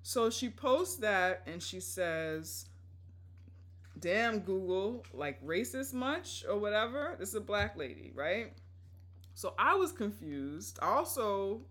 So 0.03 0.29
she 0.29 0.49
posts 0.49 0.97
that 0.97 1.41
and 1.47 1.61
she 1.61 1.79
says, 1.79 2.67
Damn, 3.99 4.39
Google, 4.39 5.03
like 5.13 5.43
racist 5.45 5.93
much 5.93 6.43
or 6.47 6.57
whatever? 6.57 7.15
This 7.19 7.29
is 7.29 7.35
a 7.35 7.41
black 7.41 7.75
lady, 7.77 8.11
right? 8.15 8.53
So 9.33 9.53
I 9.57 9.75
was 9.75 9.91
confused. 9.91 10.79
I 10.81 10.87
also, 10.87 11.61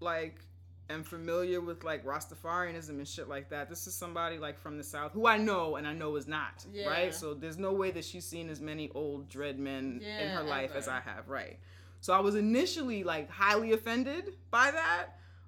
like, 0.00 0.40
am 0.88 1.02
familiar 1.02 1.60
with 1.60 1.82
like 1.84 2.04
Rastafarianism 2.04 2.90
and 2.90 3.06
shit 3.08 3.28
like 3.28 3.50
that. 3.50 3.68
This 3.68 3.86
is 3.86 3.94
somebody 3.94 4.38
like 4.38 4.58
from 4.58 4.76
the 4.78 4.84
South 4.84 5.12
who 5.12 5.26
I 5.26 5.36
know 5.36 5.76
and 5.76 5.86
I 5.86 5.92
know 5.92 6.16
is 6.16 6.26
not, 6.28 6.64
Yeah. 6.72 6.88
right? 6.88 7.14
So 7.14 7.34
there's 7.34 7.58
no 7.58 7.72
way 7.72 7.90
that 7.92 8.04
she's 8.04 8.24
seen 8.24 8.48
as 8.50 8.60
many 8.60 8.90
old 8.94 9.28
dread 9.28 9.58
men 9.58 10.00
in 10.00 10.02
Yeah, 10.02 10.36
her 10.36 10.42
life 10.44 10.72
as. 10.76 10.86
I 10.88 11.00
have, 11.00 11.28
right? 11.28 11.58
So 12.00 12.12
I 12.12 12.20
was 12.20 12.34
initially 12.36 13.02
like 13.02 13.28
highly 13.30 13.72
offended 13.72 14.34
by 14.50 14.70
that. 14.70 15.06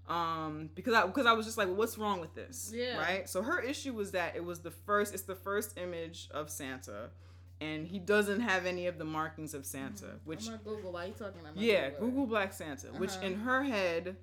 Um, 0.09 0.71
because 0.75 0.95
I 0.95 1.07
because 1.07 1.27
I 1.27 1.33
was 1.35 1.45
just 1.45 1.59
like, 1.59 1.69
what's 1.69 1.99
wrong 1.99 2.21
with 2.21 2.35
this? 2.35 2.73
Yeah. 2.75 2.97
Right. 2.99 3.29
So 3.29 3.43
her 3.43 3.61
issue 3.61 3.93
was 3.93 4.13
that 4.13 4.35
it 4.37 4.43
was 4.45 4.61
the 4.61 4.71
first. 4.71 5.13
It's 5.13 5.23
the 5.25 5.35
first 5.35 5.79
image 5.79 6.29
of 6.33 6.49
Santa, 6.51 7.11
and 7.61 7.87
he 7.87 7.99
doesn't 7.99 8.41
have 8.41 8.65
any 8.65 8.87
of 8.87 8.97
the 8.99 9.05
markings 9.05 9.53
of 9.53 9.67
Santa. 9.67 10.19
Which 10.25 10.49
I'm 10.49 10.57
Google. 10.65 10.93
Why 10.93 11.05
you 11.07 11.13
talking? 11.13 11.43
I'm 11.47 11.53
yeah, 11.55 11.91
Google 11.91 12.27
Black 12.27 12.55
Santa. 12.55 12.87
Which 12.89 13.11
Uh-huh. 13.11 13.27
in 13.27 13.35
her 13.41 13.63
head, 13.65 14.17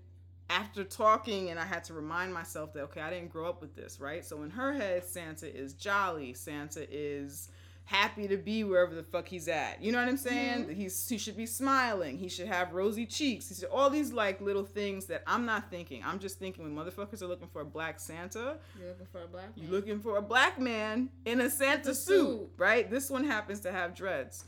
after 0.50 0.84
talking, 0.84 1.50
and 1.50 1.60
I 1.60 1.66
had 1.66 1.84
to 1.86 1.94
remind 1.94 2.34
myself 2.34 2.74
that 2.74 2.84
okay, 2.84 3.02
I 3.02 3.10
didn't 3.10 3.32
grow 3.32 3.50
up 3.50 3.62
with 3.62 3.76
this, 3.76 4.00
right? 4.00 4.24
So 4.26 4.44
in 4.44 4.50
her 4.52 4.74
head, 4.74 5.06
Santa 5.06 5.54
is 5.54 5.74
jolly. 5.74 6.34
Santa 6.34 6.86
is 6.92 7.50
happy 7.88 8.28
to 8.28 8.36
be 8.38 8.64
wherever 8.64 8.96
the 8.96 9.04
fuck 9.04 9.28
he's 9.28 9.48
at. 9.48 9.82
You 9.82 9.92
know 9.92 10.00
what 10.00 10.08
I'm 10.08 10.18
saying? 10.18 10.64
Mm-hmm. 10.66 10.74
He's 10.74 11.08
he 11.08 11.18
should 11.18 11.38
be 11.38 11.46
smiling. 11.46 12.18
He 12.18 12.30
should 12.30 12.48
have 12.48 12.74
rosy 12.74 13.06
cheeks. 13.06 13.50
He 13.50 13.56
should 13.56 13.70
all 13.70 13.90
these 13.90 14.12
like 14.12 14.42
little 14.42 14.64
things 14.64 15.06
that 15.06 15.24
I'm 15.28 15.46
not 15.46 15.70
thinking. 15.70 16.02
I'm 16.04 16.20
just 16.20 16.40
thinking 16.40 16.64
when 16.64 16.76
motherfuckers 16.86 17.22
are 17.22 17.28
looking 17.28 17.48
for 17.48 17.62
a 17.62 17.66
black 17.66 18.00
Santa, 18.00 18.58
You're 18.80 18.90
looking 18.90 19.08
for 19.12 19.24
a 19.24 19.28
black 19.28 19.46
you're 19.56 19.72
looking 19.72 20.00
for 20.00 20.18
a 20.18 20.22
black 20.22 20.60
man 20.60 21.10
in 21.26 21.42
a 21.42 21.50
Santa 21.50 21.94
suit, 21.94 22.28
suit. 22.28 22.50
right? 22.58 22.90
This 22.90 23.10
one 23.10 23.24
happens 23.24 23.60
to 23.62 23.72
have 23.72 23.94
dreads. 23.96 24.46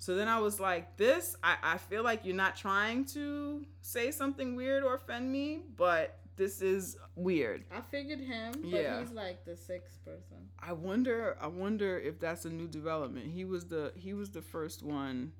So 0.00 0.14
then 0.16 0.28
I 0.28 0.38
was 0.40 0.58
like, 0.58 0.96
this, 0.96 1.36
I, 1.44 1.56
I 1.62 1.76
feel 1.78 2.02
like 2.02 2.24
you're 2.24 2.34
not 2.34 2.56
trying 2.56 3.04
to 3.16 3.64
say 3.82 4.10
something 4.10 4.56
weird 4.56 4.82
or 4.82 4.94
offend 4.94 5.30
me, 5.30 5.60
but 5.76 6.18
this 6.36 6.62
is 6.62 6.96
weird. 7.16 7.64
I 7.70 7.82
figured 7.82 8.18
him, 8.20 8.52
but 8.62 8.70
Yeah. 8.70 8.98
he's 8.98 9.10
like 9.12 9.44
the 9.44 9.54
sixth 9.54 10.02
person. 10.02 10.48
I 10.58 10.72
wonder 10.72 11.36
I 11.38 11.48
wonder 11.48 11.98
if 11.98 12.18
that's 12.18 12.46
a 12.46 12.50
new 12.50 12.66
development. 12.66 13.26
He 13.26 13.44
was 13.44 13.66
the 13.66 13.92
he 13.94 14.14
was 14.14 14.30
the 14.30 14.40
first 14.40 14.82
one 14.82 15.32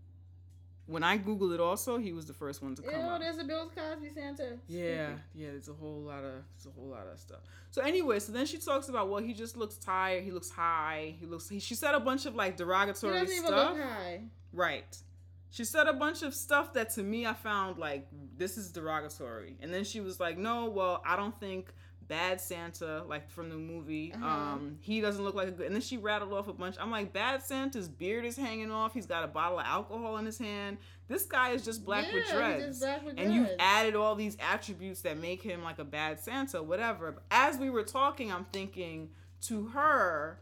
when 0.91 1.03
I 1.05 1.17
googled 1.19 1.55
it 1.55 1.61
also, 1.61 1.99
he 1.99 2.13
was 2.13 2.27
the 2.27 2.33
first 2.35 2.63
one 2.63 2.75
to 2.75 2.83
come 2.83 3.01
up. 3.05 3.21
there's 3.21 3.39
a 3.39 3.45
Bill 3.45 3.71
Cosby 3.75 4.11
Santa. 4.15 4.59
Yeah, 4.69 5.11
yeah, 5.35 5.51
there's 5.53 5.69
a 5.69 5.73
whole 5.73 6.01
lot 6.01 6.25
of 6.25 6.33
there's 6.57 6.67
a 6.67 6.71
whole 6.79 6.89
lot 6.89 7.07
of 7.13 7.19
stuff. 7.19 7.39
So 7.71 7.81
anyway, 7.83 8.19
so 8.19 8.33
then 8.33 8.47
she 8.47 8.59
talks 8.59 8.89
about 8.89 9.09
well, 9.09 9.23
he 9.23 9.33
just 9.33 9.57
looks 9.57 9.77
tired, 9.77 10.25
he 10.25 10.33
looks 10.33 10.51
high, 10.51 11.15
he 11.21 11.27
looks 11.27 11.49
he, 11.49 11.61
she 11.61 11.75
said 11.75 11.95
a 11.95 12.01
bunch 12.01 12.27
of 12.27 12.35
like 12.35 12.53
He 12.53 12.57
derogatory 12.65 13.15
doesn't 13.21 13.35
even 13.35 13.47
stuff. 13.47 13.77
look 13.77 13.83
high. 13.85 14.23
Right. 14.53 14.97
She 15.53 15.65
said 15.65 15.87
a 15.89 15.93
bunch 15.93 16.23
of 16.23 16.35
stuff 16.35 16.73
that 16.75 16.91
to 16.95 17.03
me 17.03 17.27
I 17.27 17.35
found 17.35 17.79
like 17.79 18.07
this 18.37 18.57
is 18.59 18.71
derogatory. 18.73 19.57
And 19.61 19.73
then 19.73 19.85
she 19.85 20.01
was 20.01 20.19
like, 20.21 20.39
"No, 20.39 20.69
well, 20.71 21.03
I 21.07 21.17
don't 21.17 21.39
think 21.41 21.73
Bad 22.11 22.39
Santa 22.41 23.03
like 23.09 23.31
from 23.31 23.49
the 23.49 23.57
movie 23.57 24.13
Uh-huh. 24.13 24.27
um 24.27 24.79
he 24.83 25.01
doesn't 25.01 25.25
look 25.25 25.35
like 25.35 25.49
a 25.49 25.53
good." 25.53 25.67
And 25.67 25.75
then 25.75 25.81
she 25.81 25.97
rattled 25.97 26.33
off 26.35 26.49
a 26.49 26.53
bunch. 26.53 26.77
I'm 26.79 26.91
like, 26.91 27.13
"Bad 27.15 27.43
Santa's 27.43 27.89
beard 27.89 28.27
is 28.27 28.37
hanging 28.37 28.71
off. 28.71 28.93
He's 28.93 29.07
got 29.07 29.25
a 29.25 29.29
bottle 29.29 29.59
of 29.61 29.65
alcohol 29.67 30.19
in 30.19 30.27
his 30.27 30.37
hand. 30.37 30.77
This 31.09 31.25
guy 31.25 31.51
is 31.51 31.65
just 31.65 31.85
black 31.85 32.07
yeah, 32.09 32.15
with 32.15 32.31
dreads." 32.31 32.79
black 32.81 33.05
with 33.05 33.15
and 33.17 33.33
you've 33.33 33.49
added 33.59 33.95
all 33.97 34.15
these 34.15 34.37
attributes 34.41 35.01
that 35.03 35.17
make 35.19 35.41
him 35.43 35.63
like 35.63 35.79
a 35.79 35.85
bad 35.85 36.21
Santa, 36.21 36.63
whatever. 36.63 37.13
But 37.13 37.23
as 37.31 37.57
we 37.57 37.71
were 37.71 37.85
talking, 37.85 38.31
I'm 38.31 38.45
thinking 38.53 39.11
to 39.43 39.67
her, 39.69 40.39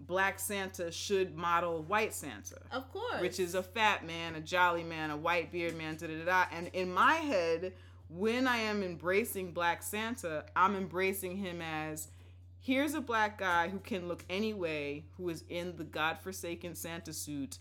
Black 0.00 0.38
Santa 0.38 0.90
should 0.90 1.36
model 1.36 1.82
White 1.82 2.14
Santa 2.14 2.56
Of 2.72 2.90
course. 2.90 3.20
which 3.20 3.38
is 3.38 3.54
a 3.54 3.62
fat 3.62 4.06
man, 4.06 4.36
a 4.36 4.40
jolly 4.40 4.82
man, 4.84 5.10
a 5.10 5.16
white 5.16 5.52
beard 5.52 5.76
man, 5.76 5.96
da 5.96 6.06
da 6.06 6.18
da. 6.20 6.24
da. 6.24 6.44
And 6.50 6.68
in 6.72 6.90
my 6.94 7.14
head, 7.16 7.74
when 8.08 8.46
I 8.46 8.56
am 8.58 8.82
embracing 8.82 9.52
Black 9.52 9.82
Santa, 9.82 10.44
I'm 10.56 10.74
embracing 10.76 11.36
him 11.36 11.60
as 11.62 12.08
here's 12.60 12.94
a 12.94 13.00
black 13.00 13.38
guy 13.38 13.68
who 13.68 13.78
can 13.78 14.08
look 14.08 14.24
any 14.30 14.54
way, 14.54 15.04
who 15.16 15.28
is 15.28 15.44
in 15.48 15.76
the 15.76 15.84
godforsaken 15.84 16.74
Santa 16.74 17.12
suit. 17.12 17.58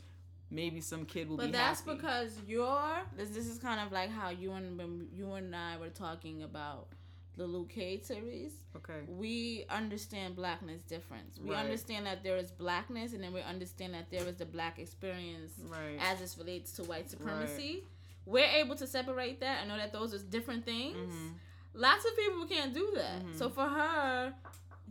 Maybe 0.49 0.79
some 0.79 1.05
kid 1.05 1.27
will 1.27 1.35
But 1.37 1.47
be 1.47 1.51
But 1.51 1.57
that's 1.57 1.81
happy. 1.81 1.97
because 1.97 2.37
you're. 2.47 3.01
This, 3.17 3.29
this 3.31 3.47
is 3.47 3.57
kind 3.59 3.81
of 3.81 3.91
like 3.91 4.09
how 4.09 4.29
you 4.29 4.53
and 4.53 5.09
you 5.13 5.33
and 5.33 5.53
I 5.53 5.75
were 5.77 5.89
talking 5.89 6.43
about 6.43 6.87
the 7.35 7.45
Luke 7.45 7.69
Cage 7.69 8.03
series. 8.03 8.53
okay, 8.77 9.01
We 9.07 9.65
understand 9.69 10.35
blackness 10.37 10.81
difference. 10.83 11.37
We 11.37 11.51
Right. 11.51 11.59
understand 11.65 12.05
that 12.07 12.23
there 12.23 12.37
is 12.37 12.49
blackness, 12.49 13.13
and 13.13 13.21
then 13.21 13.33
we 13.33 13.41
understand 13.41 13.93
that 13.93 14.09
there 14.09 14.25
is 14.25 14.37
the 14.37 14.45
black 14.45 14.79
experience 14.79 15.51
right, 15.67 15.97
as 15.99 16.21
it 16.21 16.35
relates 16.39 16.71
to 16.77 16.83
white 16.85 17.09
supremacy. 17.11 17.83
We're 18.27 18.45
able 18.45 18.75
to 18.75 18.85
separate 18.85 19.39
that 19.39 19.59
and 19.61 19.69
know 19.69 19.77
that 19.77 19.93
those 19.93 20.13
are 20.13 20.19
different 20.19 20.65
things. 20.65 20.95
Mhm. 20.97 21.33
Lots 21.73 22.05
of 22.05 22.15
people 22.17 22.45
can't 22.45 22.73
do 22.73 22.91
that. 22.95 23.23
Mhm. 23.23 23.37
So 23.37 23.49
for 23.49 23.63
her, 23.65 24.33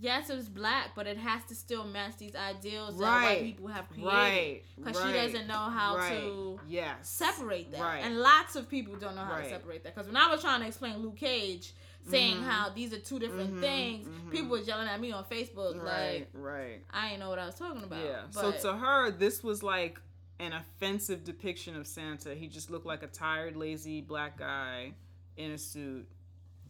yes, 0.01 0.30
it's 0.30 0.49
black, 0.49 0.93
but 0.95 1.07
it 1.07 1.18
has 1.18 1.45
to 1.45 1.55
still 1.55 1.84
match 1.84 2.16
these 2.16 2.34
ideals 2.34 2.99
that 2.99 3.22
white 3.22 3.43
people 3.43 3.68
have 3.68 3.89
created. 3.91 4.62
Because 4.76 4.97
right, 5.03 5.07
she 5.07 5.12
doesn't 5.32 5.47
know 5.49 5.55
how 5.70 5.97
right. 5.99 6.11
to 6.12 6.61
yes 6.66 7.09
separate 7.11 7.70
that. 7.72 7.80
Right. 7.80 8.03
And 8.05 8.18
lots 8.18 8.57
of 8.57 8.70
people 8.70 8.97
don't 8.97 9.14
know 9.14 9.24
how 9.24 9.34
Right. 9.34 9.45
to 9.45 9.51
separate 9.51 9.84
that. 9.84 9.95
Because 9.95 10.07
when 10.07 10.16
I 10.16 10.28
was 10.30 10.41
trying 10.41 10.61
to 10.61 10.66
explain 10.66 10.97
Luke 10.99 11.16
Cage, 11.16 11.74
saying 12.09 12.37
Mhm. 12.37 12.45
how 12.45 12.68
these 12.70 12.93
are 12.95 13.01
two 13.01 13.18
different 13.18 13.55
Mhm, 13.57 13.61
things, 13.61 14.07
mhm. 14.07 14.30
people 14.30 14.49
were 14.51 14.59
yelling 14.61 14.87
at 14.89 15.01
me 15.01 15.11
on 15.12 15.24
Facebook 15.24 15.74
right, 15.82 16.20
like, 16.20 16.28
right. 16.34 16.80
I 16.91 17.09
didn't 17.09 17.20
know 17.20 17.28
what 17.30 17.41
I 17.41 17.47
was 17.47 17.57
talking 17.57 17.82
about. 17.82 18.03
Yeah. 18.03 18.30
So 18.30 18.53
to 18.53 18.74
her, 18.74 19.11
this 19.11 19.43
was 19.43 19.62
like 19.64 20.01
an 20.39 20.53
offensive 20.53 21.24
depiction 21.24 21.76
of 21.76 21.87
Santa. 21.87 22.34
He 22.34 22.47
just 22.49 22.70
looked 22.70 22.87
like 22.87 23.03
a 23.03 23.07
tired, 23.09 23.57
lazy 23.57 24.01
black 24.01 24.39
guy 24.39 24.93
in 25.37 25.51
a 25.53 25.59
suit. 25.59 26.07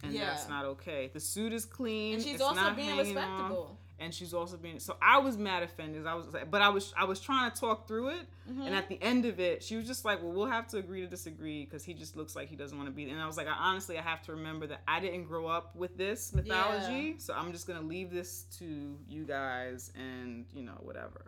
And 0.03 0.13
Yeah. 0.13 0.27
that's 0.31 0.47
not 0.47 0.65
okay. 0.65 1.09
The 1.13 1.19
suit 1.19 1.53
is 1.53 1.65
clean. 1.65 2.15
and 2.15 2.23
she's 2.23 2.35
it's 2.35 2.41
also 2.43 2.61
not 2.61 2.75
being 2.75 2.95
respectable. 2.97 3.79
and 3.99 4.13
she's 4.13 4.31
also 4.31 4.55
being 4.55 4.77
so 4.79 4.95
I 5.01 5.17
was 5.17 5.37
mad 5.37 5.63
offended. 5.63 6.05
I 6.05 6.13
was 6.13 6.27
but 6.51 6.61
I 6.61 6.69
was 6.69 6.93
I 6.95 7.05
was 7.05 7.19
trying 7.19 7.49
to 7.51 7.59
talk 7.59 7.87
through 7.87 8.09
it 8.09 8.27
Mm-hmm. 8.47 8.61
and 8.61 8.75
at 8.75 8.87
the 8.89 9.01
end 9.01 9.25
of 9.25 9.39
it 9.41 9.63
she 9.63 9.75
was 9.75 9.85
just 9.87 10.05
like, 10.05 10.21
"Well, 10.23 10.31
we'll 10.31 10.45
have 10.45 10.67
to 10.67 10.77
agree 10.77 11.01
to 11.01 11.07
disagree 11.07 11.65
because 11.65 11.83
he 11.83 11.93
just 11.95 12.15
looks 12.15 12.33
like 12.35 12.47
he 12.47 12.55
doesn't 12.55 12.77
want 12.77 12.87
to 12.89 12.93
be." 12.95 13.03
there." 13.05 13.13
And 13.15 13.21
I 13.23 13.25
was 13.27 13.35
like, 13.37 13.47
I, 13.47 13.51
"Honestly, 13.53 13.97
I 13.97 14.01
have 14.03 14.21
to 14.23 14.33
remember 14.33 14.67
that 14.67 14.83
I 14.87 14.99
didn't 15.01 15.23
grow 15.25 15.47
up 15.47 15.75
with 15.75 15.97
this 15.97 16.31
mythology, 16.31 17.15
so 17.17 17.33
I'm 17.33 17.51
just 17.51 17.65
going 17.67 17.79
to 17.81 17.85
leave 17.85 18.09
this 18.11 18.43
to 18.59 18.97
you 19.09 19.25
guys 19.25 19.91
and, 19.95 20.45
you 20.53 20.61
know, 20.63 20.77
whatever." 20.81 21.25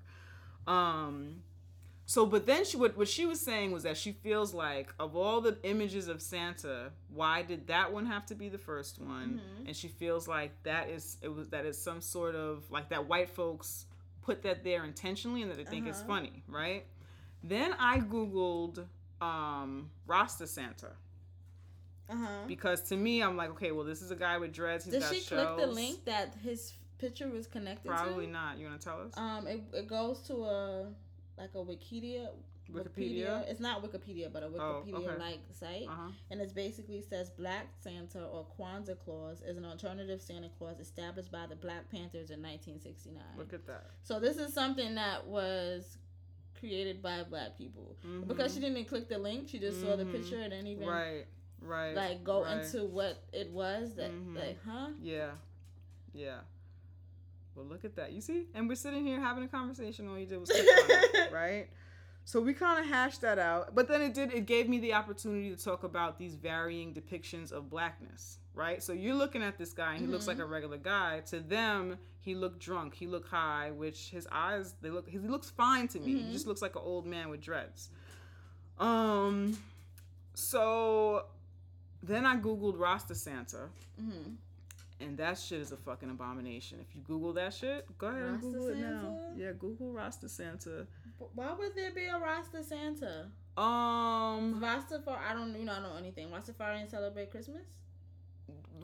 Um 0.67 1.41
so, 2.09 2.25
but 2.25 2.47
then 2.47 2.65
she 2.65 2.75
what 2.75 2.97
what 2.97 3.07
she 3.07 3.27
was 3.27 3.39
saying 3.39 3.71
was 3.71 3.83
that 3.83 3.95
she 3.95 4.13
feels 4.13 4.51
like 4.51 4.91
of 4.99 5.15
all 5.15 5.41
the 5.41 5.59
images 5.61 6.07
of 6.07 6.23
Santa, 6.23 6.89
why 7.13 7.43
did 7.43 7.67
that 7.67 7.93
one 7.93 8.07
have 8.07 8.25
to 8.25 8.33
be 8.33 8.49
the 8.49 8.57
first 8.57 8.99
one? 8.99 9.39
And 9.67 9.75
she 9.75 9.89
feels 9.89 10.27
like 10.27 10.51
that 10.63 10.89
is 10.89 11.17
it 11.21 11.27
was 11.27 11.49
that 11.49 11.67
is 11.67 11.77
some 11.79 12.01
sort 12.01 12.33
of 12.33 12.63
like 12.71 12.89
that 12.89 13.07
white 13.07 13.29
folks 13.29 13.85
put 14.23 14.41
that 14.41 14.63
there 14.63 14.85
intentionally 14.85 15.43
and 15.43 15.51
that 15.51 15.57
they 15.57 15.65
think 15.65 15.85
it's 15.85 16.01
funny, 16.01 16.41
right? 16.47 16.83
Then 17.43 17.75
I 17.77 17.99
googled 17.99 18.87
um 19.21 19.91
Rasta 20.07 20.47
Santa 20.47 20.93
Uh 22.09 22.15
huh. 22.15 22.43
because 22.47 22.81
to 22.89 22.95
me 22.97 23.21
I'm 23.21 23.37
like, 23.37 23.51
okay, 23.51 23.71
well 23.71 23.85
this 23.85 24.01
is 24.01 24.09
a 24.09 24.15
guy 24.15 24.39
with 24.39 24.51
dreads. 24.51 24.83
He's 24.83 24.95
Did 24.95 25.03
got 25.03 25.15
she 25.15 25.21
click 25.21 25.47
the 25.57 25.67
link 25.67 26.05
that 26.05 26.33
his 26.43 26.73
picture 26.97 27.29
was 27.29 27.45
connected 27.45 27.87
Probably 27.87 28.25
to? 28.25 28.31
not. 28.31 28.57
You 28.57 28.65
want 28.65 28.81
to 28.81 28.83
tell 28.87 28.99
us? 28.99 29.13
Um, 29.15 29.45
it, 29.45 29.61
it 29.73 29.87
goes 29.87 30.21
to 30.21 30.33
a 30.45 30.85
like 31.39 31.51
a 31.55 31.57
Wikipedia. 31.57 32.27
Wikipedia? 32.71 33.49
It's 33.49 33.59
not 33.59 33.81
Wikipedia, 33.81 34.31
but 34.31 34.43
a 34.43 34.45
Oh, 34.45 34.49
okay. 34.83 34.91
Wikipedia 34.91 35.17
like 35.19 35.39
site, 35.51 35.87
Uh 35.87 35.91
huh. 35.95 36.11
and 36.29 36.39
it 36.41 36.53
basically 36.53 37.01
says 37.01 37.31
Black 37.31 37.67
Santa 37.79 38.25
or 38.25 38.45
Kwanzaa 38.59 38.95
Claus 39.03 39.41
is 39.41 39.57
an 39.57 39.65
alternative 39.65 40.21
Santa 40.21 40.49
Claus 40.59 40.79
established 40.79 41.31
by 41.31 41.47
the 41.47 41.55
Black 41.55 41.89
Panthers 41.89 42.29
in 42.29 42.41
1969. 42.43 43.23
Look 43.37 43.53
at 43.53 43.65
that. 43.65 43.85
So 44.03 44.19
this 44.19 44.37
is 44.37 44.53
something 44.53 44.93
that 44.95 45.25
was 45.25 45.97
created 46.59 47.01
by 47.01 47.23
Black 47.23 47.57
people. 47.57 47.95
Mhm. 48.05 48.27
Because 48.27 48.53
she 48.53 48.59
didn't 48.59 48.85
click 48.85 49.07
the 49.09 49.17
link, 49.17 49.49
she 49.49 49.57
just 49.59 49.81
saw 49.81 49.95
the 49.95 50.03
Mhm. 50.05 50.11
picture 50.11 50.37
and 50.39 50.51
didn't 50.51 50.67
even 50.67 50.87
Right. 50.87 51.25
Right. 51.61 51.95
like 51.95 52.23
go 52.23 52.43
right. 52.43 52.63
into 52.63 52.85
what 52.85 53.17
it 53.33 53.49
was. 53.51 53.95
That 53.95 54.11
Mhm. 54.11 54.35
like, 54.35 54.61
huh? 54.63 54.91
Yeah. 55.01 55.31
Yeah. 56.13 56.41
Well, 57.59 57.67
look 57.67 57.83
at 57.83 57.97
that. 57.97 58.13
You 58.13 58.21
see? 58.21 58.45
And 58.55 58.69
we're 58.69 58.75
sitting 58.75 59.05
here 59.05 59.19
having 59.19 59.43
a 59.43 59.47
conversation. 59.49 60.07
All 60.07 60.17
you 60.17 60.25
did 60.25 60.39
was 60.39 60.49
click 60.49 60.65
on 60.65 60.85
it, 60.89 61.31
right? 61.33 61.67
So 62.23 62.39
we 62.39 62.53
kind 62.53 62.79
of 62.79 62.85
hashed 62.89 63.19
that 63.19 63.37
out. 63.37 63.75
But 63.75 63.89
then 63.89 64.01
it 64.01 64.13
did, 64.13 64.31
it 64.31 64.45
gave 64.45 64.69
me 64.69 64.79
the 64.79 64.93
opportunity 64.93 65.53
to 65.53 65.61
talk 65.61 65.83
about 65.83 66.17
these 66.17 66.35
varying 66.35 66.93
depictions 66.93 67.51
of 67.51 67.69
blackness, 67.69 68.37
right? 68.53 68.81
So 68.81 68.93
you're 68.93 69.15
looking 69.15 69.43
at 69.43 69.57
this 69.57 69.73
guy 69.73 69.93
and 69.95 70.01
he 70.01 70.07
looks 70.07 70.25
like 70.27 70.39
a 70.39 70.45
regular 70.45 70.77
guy. 70.77 71.19
To 71.31 71.41
them, 71.41 71.97
he 72.21 72.33
looked 72.33 72.59
drunk, 72.59 72.93
he 72.95 73.07
looked 73.07 73.27
high, 73.29 73.71
which 73.71 74.09
his 74.09 74.25
eyes, 74.31 74.75
they 74.81 74.89
look, 74.89 75.09
he 75.09 75.17
looks 75.17 75.49
fine 75.49 75.89
to 75.89 75.99
me. 75.99 76.13
He 76.27 76.31
just 76.31 76.47
looks 76.47 76.61
like 76.61 76.75
an 76.77 76.81
old 76.85 77.05
man 77.05 77.27
with 77.29 77.41
dreads. 77.41 77.89
Um, 78.77 79.57
so 80.33 81.25
then 82.01 82.25
I 82.25 82.37
Googled 82.37 82.79
Rasta 82.79 83.15
Santa. 83.15 83.67
hmm 83.99 84.35
And 85.01 85.17
that 85.17 85.37
shit 85.37 85.61
is 85.61 85.71
a 85.71 85.77
fucking 85.77 86.09
abomination. 86.09 86.79
If 86.81 86.93
you 86.93 87.01
Google 87.01 87.31
that 87.33 87.53
shit, 87.53 87.85
go 87.97 88.07
ahead 88.07 88.21
and 88.21 88.31
Rasta 88.33 88.47
Google 88.47 88.67
it 88.67 88.77
now. 88.77 89.17
Yeah, 89.35 89.51
Google 89.57 89.93
Rasta 89.93 90.27
Santa. 90.27 90.87
Why 91.35 91.53
would 91.57 91.73
there 91.75 91.91
be 91.91 92.05
a 92.05 92.19
Rasta 92.19 92.63
Santa? 92.63 93.27
Um, 93.57 94.61
Rastafari, 94.61 95.19
I 95.29 95.33
don't, 95.33 95.57
you 95.57 95.65
know, 95.65 95.71
I 95.71 95.75
don't 95.75 95.83
know 95.83 95.95
anything. 95.97 96.29
Rastafarians 96.29 96.91
celebrate 96.91 97.31
Christmas. 97.31 97.63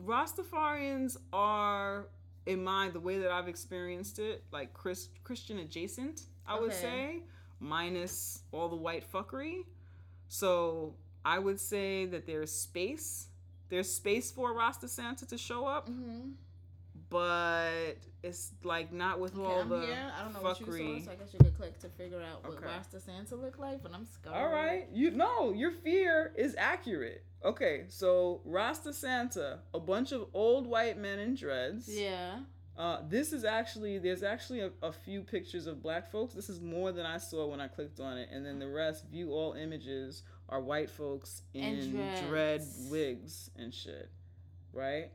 Rastafarians 0.04 1.16
are, 1.32 2.08
in 2.46 2.64
my 2.64 2.88
the 2.90 3.00
way 3.00 3.18
that 3.18 3.30
I've 3.30 3.48
experienced 3.48 4.18
it, 4.18 4.44
like 4.52 4.72
Chris 4.72 5.08
Christian 5.24 5.58
adjacent. 5.58 6.22
I 6.46 6.58
would 6.58 6.72
say, 6.72 7.22
minus 7.60 8.42
all 8.52 8.68
the 8.68 8.76
white 8.76 9.10
fuckery. 9.10 9.64
So 10.28 10.94
I 11.24 11.38
would 11.38 11.58
say 11.58 12.06
that 12.06 12.26
there's 12.26 12.52
space. 12.52 13.28
There's 13.68 13.92
space 13.92 14.30
for 14.30 14.52
Rasta 14.54 14.88
Santa 14.88 15.26
to 15.26 15.38
show 15.38 15.66
up, 15.66 15.88
Mm-hmm. 15.88 16.30
but 17.08 17.96
it's 18.22 18.52
like 18.64 18.92
not 18.92 19.20
with 19.20 19.34
Okay, 19.36 19.44
all 19.44 19.60
I'm 19.60 19.68
the 19.68 19.80
here. 19.86 20.12
I 20.18 20.22
don't 20.24 20.32
know 20.34 20.40
what 20.40 20.58
you 20.60 20.66
fuckery. 20.66 20.98
saw, 21.00 21.06
so 21.06 21.10
I 21.12 21.14
guess 21.16 21.32
you 21.32 21.38
could 21.38 21.56
click 21.56 21.78
to 21.80 21.88
figure 21.88 22.20
out 22.22 22.44
what 22.44 22.58
Okay. 22.58 22.66
Rasta 22.66 23.00
Santa 23.00 23.36
look 23.36 23.58
like. 23.58 23.82
But 23.82 23.92
I'm 23.94 24.06
scared. 24.06 24.34
All 24.34 24.48
right, 24.50 24.88
you 24.92 25.10
know 25.10 25.52
your 25.52 25.70
fear 25.70 26.32
is 26.36 26.54
accurate. 26.58 27.24
Okay, 27.44 27.84
so 27.88 28.40
Rasta 28.44 28.92
Santa, 28.92 29.60
a 29.74 29.78
bunch 29.80 30.12
of 30.12 30.26
old 30.34 30.66
white 30.66 30.98
men 30.98 31.18
in 31.18 31.34
dreads. 31.34 31.88
Yeah. 31.88 32.40
Uh, 32.76 32.98
this 33.08 33.32
is 33.32 33.44
actually 33.44 33.98
there's 33.98 34.22
actually 34.22 34.60
a, 34.60 34.70
a 34.82 34.92
few 34.92 35.22
pictures 35.22 35.66
of 35.66 35.82
black 35.82 36.10
folks. 36.10 36.34
This 36.34 36.50
is 36.50 36.60
more 36.60 36.92
than 36.92 37.06
I 37.06 37.16
saw 37.18 37.46
when 37.46 37.60
I 37.60 37.68
clicked 37.68 38.00
on 38.00 38.18
it, 38.18 38.28
and 38.32 38.44
then 38.44 38.58
the 38.58 38.68
rest 38.68 39.06
view 39.08 39.30
all 39.32 39.52
images 39.54 40.22
are 40.48 40.60
white 40.60 40.90
folks 40.90 41.42
in 41.54 41.90
dreads. 41.90 42.20
dread 42.28 42.62
wigs 42.90 43.50
and 43.56 43.72
shit, 43.74 44.08
right? 44.72 45.10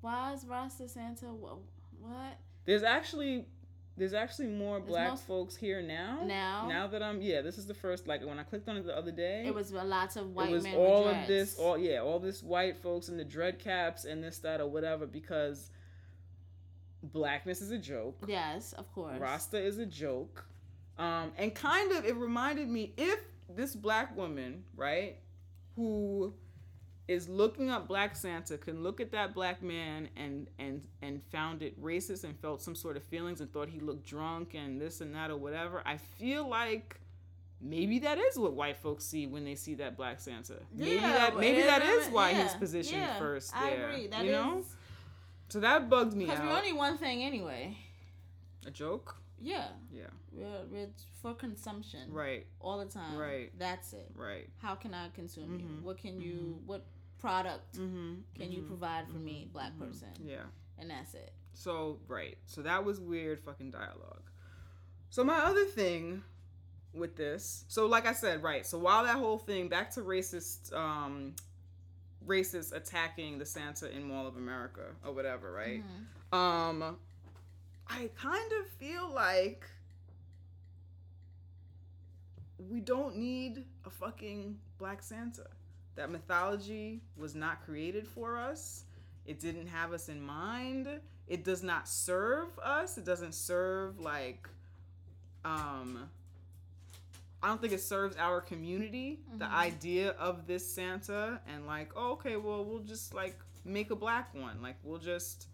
Why 0.00 0.32
is 0.34 0.44
Rasta 0.46 0.88
Santa? 0.88 1.26
What? 1.26 2.38
There's 2.64 2.82
actually 2.82 3.46
there's 3.96 4.14
actually 4.14 4.46
more 4.46 4.78
black 4.78 5.10
most- 5.10 5.26
folks 5.26 5.56
here 5.56 5.82
now. 5.82 6.20
Now? 6.24 6.68
now 6.68 6.86
that 6.86 7.02
I'm 7.02 7.20
yeah, 7.20 7.40
this 7.40 7.58
is 7.58 7.66
the 7.66 7.74
first 7.74 8.06
like 8.06 8.24
when 8.24 8.38
I 8.38 8.44
clicked 8.44 8.68
on 8.68 8.76
it 8.76 8.86
the 8.86 8.96
other 8.96 9.10
day. 9.10 9.44
It 9.46 9.54
was 9.54 9.72
lots 9.72 10.14
of 10.16 10.30
white 10.34 10.50
it 10.50 10.52
was 10.52 10.62
men 10.64 10.76
all 10.76 11.08
of 11.08 11.26
this 11.26 11.58
all 11.58 11.76
yeah 11.76 11.98
all 11.98 12.20
this 12.20 12.42
white 12.42 12.76
folks 12.76 13.08
in 13.08 13.16
the 13.16 13.24
dread 13.24 13.58
caps 13.58 14.04
and 14.04 14.22
this 14.22 14.38
that 14.38 14.60
or 14.60 14.68
whatever 14.68 15.06
because 15.06 15.70
blackness 17.02 17.60
is 17.60 17.70
a 17.70 17.78
joke 17.78 18.16
Yes, 18.26 18.72
of 18.74 18.92
course. 18.92 19.18
rasta 19.20 19.58
is 19.58 19.78
a 19.78 19.86
joke 19.86 20.44
um 20.98 21.30
and 21.38 21.54
kind 21.54 21.92
of 21.92 22.04
it 22.04 22.16
reminded 22.16 22.68
me 22.68 22.92
if 22.96 23.20
this 23.48 23.74
black 23.74 24.16
woman 24.16 24.64
right 24.76 25.16
who 25.76 26.32
is 27.06 27.28
looking 27.28 27.70
up 27.70 27.88
black 27.88 28.14
santa 28.14 28.58
can 28.58 28.82
look 28.82 29.00
at 29.00 29.10
that 29.12 29.34
black 29.34 29.62
man 29.62 30.08
and 30.16 30.48
and 30.58 30.82
and 31.00 31.22
found 31.32 31.62
it 31.62 31.80
racist 31.82 32.24
and 32.24 32.38
felt 32.40 32.60
some 32.60 32.74
sort 32.74 32.96
of 32.96 33.02
feelings 33.04 33.40
and 33.40 33.50
thought 33.52 33.68
he 33.68 33.80
looked 33.80 34.04
drunk 34.06 34.54
and 34.54 34.80
this 34.80 35.00
and 35.00 35.14
that 35.14 35.30
or 35.30 35.36
whatever 35.36 35.82
i 35.86 35.96
feel 35.96 36.46
like 36.48 37.00
maybe 37.60 37.98
that 37.98 38.18
is 38.18 38.38
what 38.38 38.52
white 38.52 38.76
folks 38.76 39.04
see 39.04 39.26
when 39.26 39.44
they 39.44 39.54
see 39.54 39.74
that 39.74 39.96
black 39.96 40.20
santa 40.20 40.54
Yeah, 40.76 40.84
maybe 40.84 41.00
that 41.00 41.36
maybe 41.38 41.62
that 41.62 41.82
is- 41.82 42.06
is 42.06 42.12
why 42.12 42.30
yeah, 42.30 42.42
he's 42.42 42.54
positioned 42.54 43.00
yeah, 43.02 43.18
first 43.18 43.56
I 43.56 43.70
there 43.70 43.88
agree. 43.88 44.06
That 44.08 44.24
you 44.26 44.32
know 44.32 44.62
so 45.48 45.60
that 45.60 45.88
bugged 45.88 46.14
me 46.14 46.26
Because 46.26 46.40
we're 46.40 46.50
only 46.56 46.74
one 46.74 46.98
thing 46.98 47.22
anyway. 47.22 47.78
a 48.66 48.70
joke 48.70 49.16
Yeah. 49.40 49.66
yeah 49.92 50.02
We're, 50.32 50.64
we're 50.70 50.88
for 51.22 51.34
consumption. 51.34 52.12
right 52.12 52.46
All 52.60 52.78
the 52.78 52.86
time. 52.86 53.16
Right. 53.16 53.50
That's 53.58 53.92
it. 53.92 54.10
right 54.14 54.48
How 54.58 54.74
can 54.74 54.94
I 54.94 55.08
consume 55.14 55.58
you? 55.58 55.64
Mhm. 55.66 55.82
What 55.82 55.98
can 55.98 56.20
you, 56.20 56.60
what 56.66 56.84
product 57.18 57.78
mm-hmm. 57.78 58.14
can 58.38 58.52
you 58.52 58.62
provide 58.62 59.08
for 59.08 59.18
me, 59.18 59.48
black 59.52 59.78
person? 59.78 60.08
yeah 60.24 60.42
And 60.78 60.90
that's 60.90 61.14
it. 61.14 61.32
So 61.54 61.98
right. 62.06 62.36
So 62.46 62.62
that 62.62 62.84
was 62.84 63.00
weird 63.00 63.40
fucking 63.40 63.70
dialogue. 63.70 64.22
So 65.10 65.24
my 65.24 65.38
other 65.38 65.64
thing 65.64 66.22
with 66.94 67.16
this, 67.16 67.64
so 67.68 67.86
like 67.86 68.06
I 68.06 68.12
said, 68.12 68.42
right. 68.42 68.64
So 68.66 68.78
while 68.78 69.04
that 69.04 69.16
whole 69.16 69.38
thing 69.38 69.68
back 69.68 69.90
to 69.92 70.00
racist 70.00 70.72
um 70.74 71.34
racists 72.26 72.72
attacking 72.74 73.38
the 73.38 73.46
Santa 73.46 73.90
in 73.90 74.04
Mall 74.06 74.26
of 74.26 74.36
America 74.36 74.86
or 75.04 75.12
whatever, 75.12 75.50
right? 75.52 75.82
Mhm. 76.32 76.36
Um 76.36 76.98
I 77.90 78.10
kind 78.20 78.52
of 78.60 78.68
feel 78.78 79.10
like 79.12 79.66
we 82.70 82.80
don't 82.80 83.16
need 83.16 83.64
a 83.84 83.90
fucking 83.90 84.58
black 84.78 85.02
Santa. 85.02 85.46
That 85.96 86.10
mythology 86.10 87.00
was 87.16 87.34
not 87.34 87.64
created 87.64 88.06
for 88.06 88.36
us. 88.38 88.84
It 89.26 89.40
didn't 89.40 89.66
have 89.66 89.92
us 89.92 90.08
in 90.08 90.20
mind. 90.22 90.88
It 91.26 91.44
does 91.44 91.62
not 91.62 91.88
serve 91.88 92.48
us. 92.58 92.98
It 92.98 93.04
doesn't 93.04 93.34
serve 93.34 93.98
like 94.00 94.48
um 95.44 96.08
I 97.40 97.46
don't 97.48 97.60
think 97.60 97.72
it 97.72 97.80
serves 97.80 98.16
our 98.16 98.40
community. 98.40 99.20
The 99.38 99.44
Mhm. 99.44 99.52
idea 99.52 100.10
of 100.12 100.48
this 100.48 100.66
Santa 100.68 101.40
and 101.46 101.66
like, 101.68 101.92
oh, 101.94 102.12
okay, 102.12 102.36
well, 102.36 102.64
we'll 102.64 102.80
just 102.82 103.14
like 103.14 103.38
make 103.64 103.90
a 103.92 103.96
black 103.96 104.34
one. 104.34 104.60
Like 104.60 104.76
we'll 104.82 104.98
just 104.98 105.46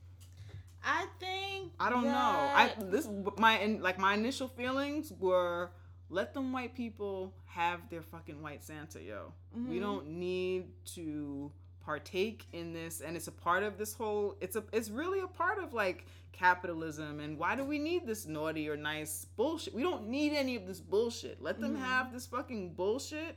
I 0.84 1.06
think. 1.18 1.72
I 1.80 1.90
don't 1.90 2.04
know. 2.04 2.10
I 2.12 2.72
this 2.78 3.08
my 3.38 3.54
and 3.58 3.82
like 3.82 3.98
my 3.98 4.14
initial 4.14 4.48
feelings 4.48 5.12
were 5.18 5.70
let 6.10 6.34
them 6.34 6.52
white 6.52 6.74
people 6.74 7.32
have 7.46 7.88
their 7.90 8.02
fucking 8.02 8.42
white 8.42 8.62
Santa, 8.62 9.02
yo. 9.02 9.32
We 9.54 9.78
Mhm. 9.78 9.80
don't 9.80 10.06
need 10.08 10.66
to 10.94 11.50
partake 11.80 12.46
in 12.52 12.72
this 12.72 13.00
and 13.02 13.14
it's 13.16 13.28
a 13.28 13.32
part 13.32 13.62
of 13.62 13.76
this 13.76 13.92
whole 13.92 14.36
it's 14.40 14.56
a 14.56 14.64
it's 14.72 14.88
really 14.90 15.20
a 15.20 15.26
part 15.26 15.58
of 15.58 15.74
like 15.74 16.06
capitalism 16.32 17.20
and 17.20 17.38
why 17.38 17.54
do 17.54 17.62
we 17.64 17.78
need 17.78 18.06
this 18.06 18.26
naughty 18.26 18.68
or 18.68 18.76
nice 18.76 19.26
bullshit? 19.36 19.74
We 19.74 19.82
don't 19.82 20.08
need 20.08 20.32
any 20.32 20.56
of 20.56 20.66
this 20.66 20.80
bullshit. 20.80 21.42
Let 21.42 21.60
them 21.60 21.76
Mhm. 21.76 21.80
have 21.80 22.12
this 22.12 22.26
fucking 22.26 22.74
bullshit. 22.74 23.36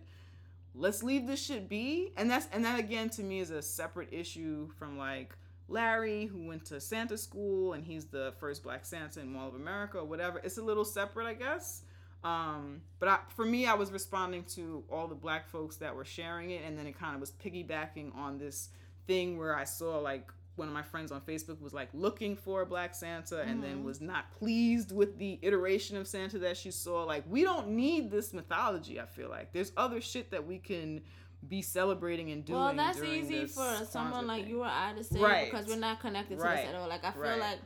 Let's 0.75 1.01
leave 1.03 1.25
this 1.27 1.43
shit 1.43 1.67
be. 1.67 2.11
And 2.17 2.29
that's 2.29 2.47
and 2.51 2.63
that 2.65 2.79
again 2.79 3.09
to 3.11 3.23
me 3.23 3.39
is 3.39 3.49
a 3.51 3.61
separate 3.61 4.13
issue 4.13 4.69
from 4.77 4.97
like 4.97 5.35
Larry 5.67 6.25
who 6.25 6.47
went 6.47 6.65
to 6.65 6.79
Santa 6.79 7.17
school 7.17 7.73
and 7.73 7.83
he's 7.83 8.05
the 8.05 8.33
first 8.39 8.63
black 8.63 8.85
Santa 8.85 9.19
in 9.19 9.31
Mall 9.31 9.49
of 9.49 9.55
America 9.55 9.99
or 9.99 10.05
whatever. 10.05 10.39
It's 10.43 10.57
a 10.57 10.63
little 10.63 10.85
separate, 10.85 11.27
I 11.27 11.33
guess. 11.33 11.83
Um, 12.23 12.81
but 12.99 13.09
I, 13.09 13.19
for 13.29 13.45
me, 13.45 13.67
I 13.67 13.73
was 13.73 13.91
responding 13.91 14.43
to 14.55 14.83
all 14.89 15.07
the 15.07 15.15
black 15.15 15.47
folks 15.47 15.77
that 15.77 15.95
were 15.95 16.05
sharing 16.05 16.49
it, 16.51 16.63
and 16.65 16.77
then 16.77 16.87
it 16.87 16.97
kind 16.97 17.13
of 17.13 17.21
was 17.21 17.31
piggybacking 17.31 18.15
on 18.15 18.37
this 18.37 18.69
thing 19.05 19.37
where 19.37 19.55
I 19.55 19.63
saw 19.63 19.99
like 19.99 20.31
one 20.57 20.67
of 20.67 20.73
my 20.73 20.81
friends 20.81 21.11
on 21.11 21.21
Facebook 21.21 21.61
was 21.61 21.73
like 21.73 21.89
looking 21.93 22.35
for 22.35 22.63
a 22.63 22.65
black 22.65 22.95
Santa 22.95 23.41
and 23.41 23.63
then 23.63 23.83
was 23.83 24.01
not 24.01 24.31
pleased 24.31 24.91
with 24.91 25.17
the 25.19 25.37
iteration 25.43 25.95
of 25.95 26.07
Santa 26.07 26.39
that 26.39 26.57
she 26.57 26.71
saw. 26.71 27.03
Like, 27.03 27.23
we 27.29 27.43
don't 27.43 27.69
need 27.69 28.09
this 28.09 28.33
mythology, 28.33 28.99
I 28.99 29.05
feel 29.05 29.29
like. 29.29 29.53
There's 29.53 29.71
other 29.77 30.01
shit 30.01 30.31
that 30.31 30.45
we 30.45 30.57
can 30.57 31.01
be 31.47 31.61
celebrating 31.61 32.31
and 32.31 32.43
doing. 32.45 32.59
Well, 32.59 32.73
that's 32.75 33.01
easy 33.01 33.45
for 33.45 33.85
someone 33.85 34.27
like 34.27 34.43
thing. 34.43 34.49
you 34.51 34.61
or 34.61 34.65
I 34.67 34.93
to 34.97 35.03
say 35.03 35.19
Right. 35.19 35.51
because 35.51 35.67
we're 35.67 35.75
not 35.77 35.99
connected 35.99 36.37
to 36.37 36.43
Right. 36.43 36.57
this 36.65 36.69
at 36.69 36.75
all. 36.75 36.87
Like 36.89 37.03
I 37.03 37.11
feel 37.11 37.21
Right. 37.21 37.39
like 37.39 37.59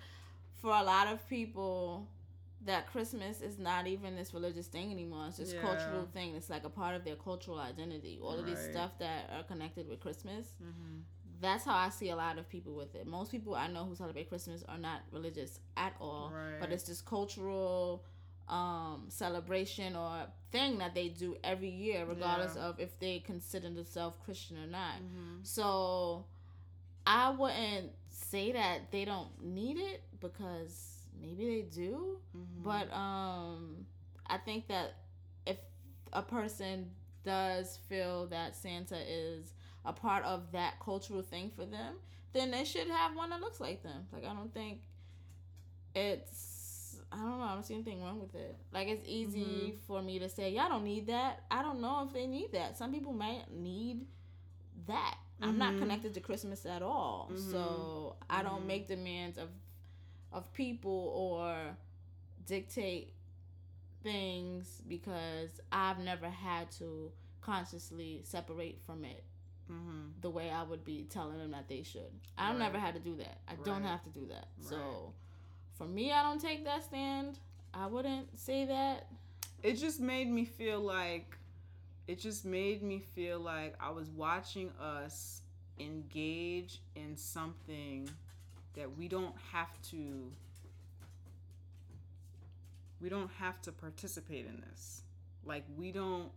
for 0.57 0.72
a 0.72 0.84
lot 0.84 1.07
of 1.07 1.28
people 1.30 2.07
that 2.63 2.86
Christmas 2.91 3.41
is 3.41 3.57
not 3.57 3.88
even 3.88 4.15
this 4.15 4.34
religious 4.34 4.67
thing 4.67 4.91
anymore. 4.91 5.26
It's 5.28 5.38
just 5.38 5.55
Yeah. 5.55 5.61
cultural 5.61 6.05
thing. 6.13 6.36
It's 6.36 6.49
like 6.49 6.63
a 6.63 6.69
part 6.69 6.95
of 6.95 7.03
their 7.03 7.15
cultural 7.15 7.59
identity. 7.59 8.19
All 8.22 8.38
of 8.38 8.45
these 8.45 8.59
stuff 8.69 8.97
that 8.99 9.30
are 9.32 9.43
connected 9.43 9.88
with 9.88 9.99
Christmas. 9.99 10.53
Mhm. 10.61 11.03
That's 11.39 11.63
how 11.65 11.74
I 11.76 11.89
see 11.89 12.09
a 12.09 12.15
lot 12.15 12.38
of 12.38 12.47
people 12.49 12.76
with 12.76 12.93
it. 12.93 13.07
Most 13.07 13.32
people 13.32 13.55
I 13.55 13.65
know 13.65 13.86
who 13.86 13.95
celebrate 13.95 14.30
Christmas 14.30 14.61
are 14.69 14.78
not 14.78 15.01
religious 15.11 15.59
at 15.76 15.95
all. 15.99 16.30
Right. 16.30 16.59
But 16.59 16.72
it's 16.72 16.86
just 16.86 17.03
cultural 17.05 18.03
um 18.52 19.06
celebration 19.08 19.95
or 19.95 20.26
thing 20.52 20.78
that 20.80 20.93
they 20.93 21.08
do 21.08 21.38
every 21.43 21.70
year 21.70 22.06
regardless 22.06 22.56
Yeah. 22.56 22.64
of 22.68 22.80
if 22.80 22.99
they 22.99 23.20
consider 23.20 23.70
themselves 23.70 24.18
Christian 24.26 24.58
or 24.58 24.68
not. 24.68 24.95
Mhm. 25.02 25.45
So 25.47 26.26
I 27.08 27.30
wouldn't 27.32 27.93
say 28.10 28.52
that 28.52 28.91
they 28.91 29.06
don't 29.06 29.41
need 29.41 29.78
it 29.78 30.04
because 30.20 31.08
maybe 31.20 31.45
they 31.45 31.62
do. 31.64 32.20
Mhm. 32.36 32.64
But 32.64 32.91
um 32.93 33.88
I 34.28 34.38
think 34.38 34.68
that 34.68 34.95
if 35.45 35.58
a 36.14 36.22
person 36.22 36.91
does 37.24 37.78
feel 37.88 38.28
that 38.28 38.56
Santa 38.56 38.99
is 39.10 39.54
a 39.86 39.93
part 39.93 40.24
of 40.26 40.52
that 40.52 40.80
cultural 40.80 41.22
thing 41.22 41.49
for 41.52 41.66
them, 41.66 41.95
then 42.34 42.52
they 42.52 42.66
should 42.66 42.88
have 42.89 43.16
one 43.16 43.30
that 43.30 43.39
looks 43.39 43.60
like 43.62 43.82
them. 43.82 44.08
Like 44.12 44.26
I 44.26 44.34
don't 44.34 44.54
think 44.54 44.82
it's 45.95 46.51
I 47.12 47.18
don't 47.18 47.39
know, 47.39 47.45
I 47.45 47.53
don't 47.53 47.66
see 47.66 47.74
anything 47.74 48.01
wrong 48.01 48.20
with 48.20 48.34
it. 48.36 48.55
Like 48.72 48.88
it's 48.88 49.03
easy 49.05 49.78
for 49.88 50.01
me 50.01 50.20
to 50.20 50.30
say, 50.30 50.51
Y'all 50.51 50.70
don't 50.70 50.84
need 50.86 51.07
that. 51.07 51.43
I 51.51 51.62
don't 51.62 51.82
know 51.82 52.03
if 52.07 52.14
they 52.14 52.26
need 52.28 52.51
that. 52.53 52.78
Some 52.78 52.91
people 52.93 53.12
might 53.14 53.51
need 53.51 54.05
that. 54.88 55.18
I'm 55.41 55.57
not 55.57 55.74
Mhm. 55.74 55.80
connected 55.80 56.14
to 56.14 56.22
Christmas 56.22 56.66
at 56.66 56.82
all. 56.82 57.30
So 57.36 58.16
I 58.30 58.43
don't 58.43 58.66
make 58.68 58.88
demands 58.88 59.38
of 59.38 59.49
of 60.32 60.51
people 60.53 61.12
or 61.14 61.76
dictate 62.45 63.14
things 64.03 64.82
because 64.88 65.59
I've 65.72 65.99
never 65.99 66.30
had 66.30 66.72
to 66.74 67.12
consciously 67.41 68.22
separate 68.24 68.82
from 68.82 69.03
it 69.03 69.24
Mhm. 69.70 70.22
the 70.22 70.30
way 70.30 70.49
I 70.49 70.64
would 70.64 70.84
be 70.84 71.03
telling 71.05 71.38
them 71.38 71.51
that 71.51 71.68
they 71.68 71.84
should. 71.84 72.20
I've 72.38 72.53
Right. 72.53 72.59
never 72.59 72.80
had 72.80 72.93
to 72.95 72.99
do 72.99 73.16
that. 73.18 73.41
I 73.47 73.55
don't 73.55 73.84
have 73.84 74.03
to 74.03 74.09
do 74.09 74.26
that. 74.28 74.47
So 74.59 74.78
Right. 74.78 75.14
For 75.78 75.86
me, 75.88 76.11
I 76.11 76.24
don't 76.24 76.39
take 76.41 76.63
that 76.65 76.84
stand. 76.84 77.39
I 77.74 77.88
wouldn't 77.88 78.38
say 78.38 78.65
that. 78.65 79.07
it 79.63 79.74
just 79.74 79.99
made 79.99 80.28
me 80.30 80.43
feel 80.45 80.80
like 80.80 81.38
it 82.07 82.19
just 82.19 82.43
made 82.45 82.82
me 82.84 82.99
feel 83.15 83.39
like 83.39 83.76
I 83.80 83.89
was 83.91 84.09
watching 84.09 84.72
us 84.82 85.41
engage 85.80 86.82
in 86.95 87.15
something 87.15 88.09
that 88.74 88.97
we 88.97 89.07
don't 89.07 89.36
have 89.51 89.69
to 89.91 90.32
we 92.99 93.09
don't 93.09 93.32
have 93.39 93.61
to 93.63 93.72
participate 93.72 94.45
in 94.45 94.61
this. 94.69 95.01
Like 95.45 95.63
we 95.78 95.91
don't 95.91 96.30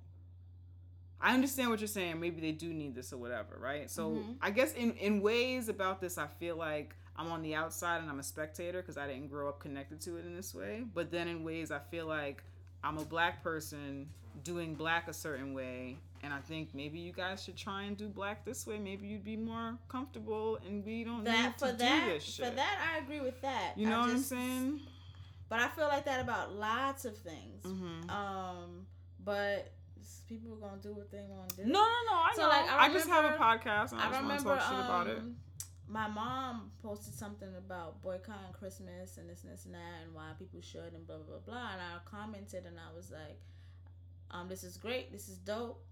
I 1.20 1.32
understand 1.32 1.70
what 1.70 1.80
you're 1.80 1.89
saying. 1.89 2.20
Maybe 2.20 2.41
they 2.41 2.53
do 2.53 2.72
need 2.72 2.95
this 2.95 3.12
or 3.12 3.16
whatever, 3.16 3.57
right? 3.59 3.91
So 3.91 4.11
Mhm. 4.11 4.37
I 4.43 4.51
guess 4.51 4.72
in 4.74 4.93
in 4.97 5.20
ways 5.22 5.68
about 5.68 6.01
this, 6.01 6.18
I 6.18 6.26
feel 6.26 6.57
like 6.57 6.95
I'm 7.17 7.31
on 7.31 7.43
the 7.43 7.55
outside 7.55 8.01
and 8.01 8.11
I'm 8.11 8.19
a 8.19 8.25
spectator 8.25 8.81
because 8.83 8.97
I 8.97 9.07
didn't 9.07 9.29
grow 9.29 9.49
up 9.49 9.61
connected 9.61 10.01
to 10.03 10.17
it 10.17 10.25
in 10.27 10.35
this 10.35 10.55
way. 10.55 10.85
But 10.95 11.11
then 11.11 11.29
in 11.29 11.45
ways, 11.45 11.71
I 11.71 11.79
feel 11.79 12.07
like 12.07 12.43
I'm 12.83 12.99
a 12.99 13.05
black 13.05 13.43
person 13.43 14.09
doing 14.43 14.75
black 14.75 15.07
a 15.09 15.12
certain 15.12 15.55
way, 15.55 15.97
and 16.25 16.33
I 16.33 16.41
think 16.41 16.75
maybe 16.75 16.99
you 16.99 17.12
guys 17.12 17.43
should 17.45 17.57
try 17.57 17.85
and 17.85 17.97
do 17.97 18.09
black 18.09 18.45
this 18.45 18.67
way. 18.67 18.79
Maybe 18.79 19.07
you'd 19.07 19.25
be 19.25 19.37
more 19.37 19.79
comfortable, 19.89 20.59
and 20.67 20.85
we 20.85 21.05
don't 21.05 21.23
That 21.25 21.45
need 21.45 21.55
for 21.59 21.71
to 21.71 21.79
that 21.79 22.07
do 22.07 22.12
this 22.15 22.25
shit. 22.25 22.47
for 22.47 22.55
that 22.55 22.79
I 22.95 22.99
agree 22.99 23.21
with 23.21 23.41
that. 23.43 23.75
you 23.77 23.87
I 23.87 23.91
know 23.91 24.01
what 24.01 24.11
I'm 24.11 24.19
saying? 24.19 24.81
But 25.49 25.61
I 25.61 25.69
feel 25.69 25.87
like 25.87 26.05
that 26.07 26.21
about 26.21 26.55
lots 26.57 27.05
of 27.05 27.17
things. 27.17 27.65
Mhm. 27.65 28.11
Um, 28.11 28.87
but 29.25 29.73
people 30.29 30.53
are 30.55 30.57
gonna 30.69 30.83
do 30.83 30.93
what 30.95 31.11
they 31.12 31.23
want 31.29 31.49
to 31.51 31.57
do. 31.59 31.65
No, 31.67 31.79
no, 31.81 31.89
no. 32.11 32.15
I 32.17 32.33
So, 32.35 32.43
know. 32.43 32.49
like, 32.49 32.71
I 32.71 32.87
I, 32.87 32.93
just 32.93 33.09
have 33.09 33.25
a 33.25 33.37
podcast, 33.39 33.93
and 33.93 34.01
I, 34.01 34.09
I 34.09 34.11
just 34.11 34.25
want 34.25 34.39
to 34.41 34.45
talk 34.47 34.61
shit 34.62 34.79
about 34.81 35.07
it. 35.07 35.23
My 35.87 36.09
mom 36.09 36.70
posted 36.82 37.14
something 37.14 37.49
about 37.57 38.03
boycotting 38.03 38.53
Christmas 38.59 39.18
and 39.18 39.28
this 39.28 39.43
and 39.45 39.53
this 39.53 39.66
and 39.66 39.74
that 39.74 40.03
and 40.05 40.14
why 40.14 40.30
people 40.39 40.61
should 40.62 40.93
and 40.95 41.07
blah 41.07 41.16
blah 41.16 41.26
blah 41.26 41.39
blah. 41.55 41.72
And 41.72 41.80
I 41.80 41.99
commented 42.05 42.64
and 42.66 42.76
I 42.78 42.95
was 42.97 43.11
like, 43.11 43.39
um, 44.30 44.49
"This 44.49 44.64
is 44.64 44.76
great. 44.76 45.12
This 45.12 45.28
is 45.28 45.39
dope." 45.39 45.85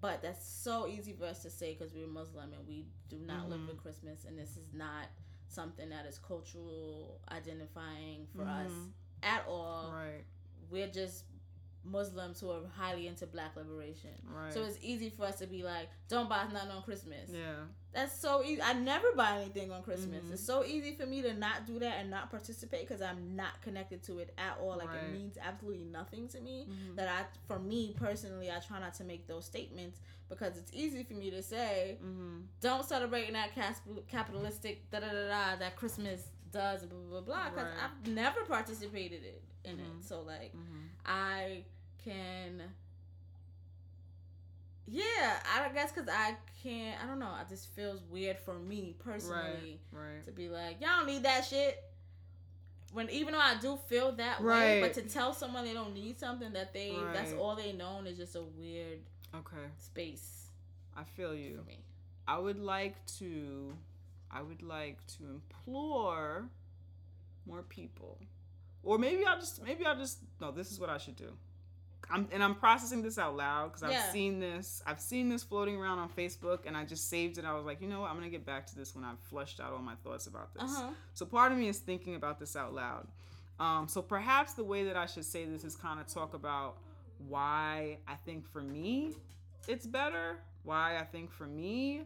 But 0.00 0.20
that's 0.22 0.46
so 0.46 0.86
easy 0.86 1.12
for 1.14 1.24
us 1.24 1.42
to 1.42 1.50
say 1.50 1.74
because 1.74 1.94
we're 1.94 2.06
Muslim 2.06 2.52
and 2.52 2.66
we 2.66 2.86
do 3.08 3.16
not 3.18 3.48
live 3.48 3.60
Mhm. 3.60 3.68
with 3.68 3.78
Christmas, 3.78 4.24
and 4.26 4.38
this 4.38 4.56
is 4.56 4.72
not 4.74 5.08
something 5.48 5.88
that 5.90 6.04
is 6.06 6.18
cultural 6.18 7.20
identifying 7.30 8.26
for 8.34 8.42
us 8.44 8.70
Mhm. 8.70 8.92
at 9.22 9.46
all. 9.46 9.92
Right, 9.92 10.24
We're 10.70 10.90
just 10.90 11.24
Muslims 11.84 12.40
who 12.40 12.50
are 12.50 12.60
highly 12.76 13.06
into 13.06 13.26
Black 13.26 13.54
liberation. 13.56 14.10
right. 14.26 14.52
So 14.52 14.62
it's 14.64 14.78
easy 14.82 15.10
for 15.10 15.24
us 15.26 15.38
to 15.40 15.46
be 15.46 15.62
like, 15.62 15.88
don't 16.08 16.28
buy 16.28 16.44
nothing 16.52 16.70
on 16.70 16.82
Christmas. 16.82 17.30
yeah. 17.30 17.64
That's 17.92 18.18
so 18.18 18.42
easy. 18.42 18.60
I 18.60 18.72
never 18.72 19.12
buy 19.14 19.38
anything 19.42 19.70
on 19.70 19.82
Christmas. 19.84 20.24
Mhm. 20.24 20.32
It's 20.32 20.44
so 20.44 20.64
easy 20.64 20.96
for 20.96 21.06
me 21.06 21.22
to 21.22 21.32
not 21.32 21.64
do 21.64 21.78
that 21.78 21.98
and 22.00 22.10
not 22.10 22.28
participate 22.28 22.88
because 22.88 23.00
I'm 23.00 23.36
not 23.36 23.62
connected 23.62 24.02
to 24.04 24.18
it 24.18 24.34
at 24.36 24.58
all. 24.60 24.76
Like 24.76 24.88
Right. 24.88 25.04
it 25.04 25.12
means 25.12 25.38
absolutely 25.40 25.84
nothing 25.84 26.26
to 26.30 26.40
me. 26.40 26.66
Mhm. 26.68 26.96
That 26.96 27.06
I, 27.08 27.26
for 27.46 27.60
me 27.60 27.94
personally, 27.96 28.50
I 28.50 28.58
try 28.58 28.80
not 28.80 28.94
to 28.94 29.04
make 29.04 29.28
those 29.28 29.44
statements 29.44 30.00
because 30.28 30.58
it's 30.58 30.72
easy 30.74 31.04
for 31.04 31.14
me 31.14 31.30
to 31.30 31.40
say, 31.40 31.98
Mhm. 32.02 32.46
don't 32.60 32.84
celebrate 32.84 33.28
in 33.28 33.34
that 33.34 33.52
capitalistic 34.08 34.90
da 34.90 35.00
da 35.00 35.08
da 35.12 35.28
da 35.28 35.56
that 35.56 35.76
Christmas 35.76 36.28
does 36.50 36.84
blah 36.86 36.98
blah 36.98 37.20
blah. 37.20 37.50
Because 37.50 37.66
Right. 37.74 37.82
I've 37.84 38.08
never 38.08 38.44
participated 38.44 39.22
in 39.64 39.76
Mhm. 39.78 40.00
it. 40.00 40.04
So 40.04 40.22
like. 40.22 40.52
Mhm. 40.54 40.88
I 41.06 41.64
can. 42.04 42.62
Yeah, 44.86 45.40
I 45.54 45.68
guess 45.72 45.92
because 45.92 46.08
I 46.08 46.36
can't. 46.62 47.02
I 47.02 47.06
don't 47.06 47.18
know. 47.18 47.32
It 47.40 47.48
just 47.48 47.68
feels 47.74 48.02
weird 48.10 48.38
for 48.38 48.54
me 48.58 48.94
personally 49.02 49.80
Right. 49.92 50.24
to 50.26 50.30
be 50.32 50.48
like, 50.48 50.80
y'all 50.80 50.90
don't 50.98 51.06
need 51.06 51.22
that 51.22 51.44
shit. 51.44 51.82
When 52.92 53.10
even 53.10 53.32
though 53.32 53.40
I 53.40 53.56
do 53.60 53.76
feel 53.88 54.12
that 54.12 54.42
way, 54.42 54.78
but 54.80 54.92
to 54.94 55.02
tell 55.02 55.32
someone 55.32 55.64
they 55.64 55.72
don't 55.72 55.94
need 55.94 56.18
something 56.20 56.52
that 56.52 56.72
they 56.72 56.90
that's 57.12 57.32
all 57.32 57.56
they 57.56 57.72
know 57.72 58.00
is 58.06 58.16
just 58.16 58.36
a 58.36 58.42
weird 58.42 59.00
Okay. 59.34 59.66
space 59.78 60.46
I 60.96 61.02
feel 61.02 61.34
you 61.34 61.56
for 61.56 61.64
me. 61.64 61.80
I 62.28 62.38
would 62.38 62.60
like 62.60 62.94
to 63.18 63.74
I 64.30 64.42
would 64.42 64.62
like 64.62 65.04
to 65.18 65.24
implore 65.24 66.44
more 67.46 67.62
people. 67.62 68.18
Or 68.84 68.96
maybe 68.98 69.24
I'll 69.24 69.40
just 69.40 69.60
maybe 69.64 69.84
I'll 69.84 69.98
just 69.98 70.18
no, 70.40 70.52
this 70.52 70.70
is 70.70 70.78
what 70.78 70.88
I 70.90 70.98
should 70.98 71.16
do. 71.16 71.32
I'm 72.10 72.28
and 72.32 72.42
I'm 72.42 72.54
processing 72.54 73.02
this 73.02 73.18
out 73.18 73.36
loud 73.36 73.68
because 73.68 73.82
I've 73.82 73.92
Yeah. 73.92 74.12
seen 74.12 74.38
this. 74.40 74.82
I've 74.86 75.00
seen 75.00 75.28
this 75.28 75.42
floating 75.42 75.76
around 75.76 75.98
on 75.98 76.08
Facebook 76.10 76.60
and 76.66 76.76
I 76.76 76.84
just 76.84 77.08
saved 77.08 77.38
it. 77.38 77.44
I 77.44 77.52
was 77.54 77.64
like, 77.64 77.80
you 77.80 77.88
know 77.88 78.00
what, 78.02 78.10
I'm 78.10 78.16
gonna 78.16 78.28
get 78.28 78.44
back 78.44 78.66
to 78.68 78.76
this 78.76 78.94
when 78.94 79.04
I've 79.04 79.18
flushed 79.20 79.60
out 79.60 79.72
all 79.72 79.78
my 79.80 79.94
thoughts 79.96 80.26
about 80.26 80.52
this. 80.54 80.62
Uh 80.64 80.66
huh. 80.82 80.90
So 81.14 81.24
part 81.26 81.52
of 81.52 81.58
me 81.58 81.68
is 81.68 81.78
thinking 81.78 82.14
about 82.14 82.38
this 82.38 82.56
out 82.56 82.74
loud. 82.74 83.06
Um, 83.58 83.86
so 83.88 84.02
perhaps 84.02 84.52
the 84.54 84.64
way 84.64 84.84
that 84.84 84.96
I 84.96 85.06
should 85.06 85.24
say 85.24 85.44
this 85.44 85.64
is 85.64 85.76
kind 85.76 86.00
of 86.00 86.06
talk 86.06 86.34
about 86.34 86.78
why 87.28 87.98
I 88.08 88.14
think 88.16 88.46
for 88.46 88.60
me 88.62 89.14
it's 89.68 89.86
better. 89.86 90.38
Why 90.64 90.98
I 90.98 91.04
think 91.04 91.30
for 91.30 91.46
me 91.46 92.02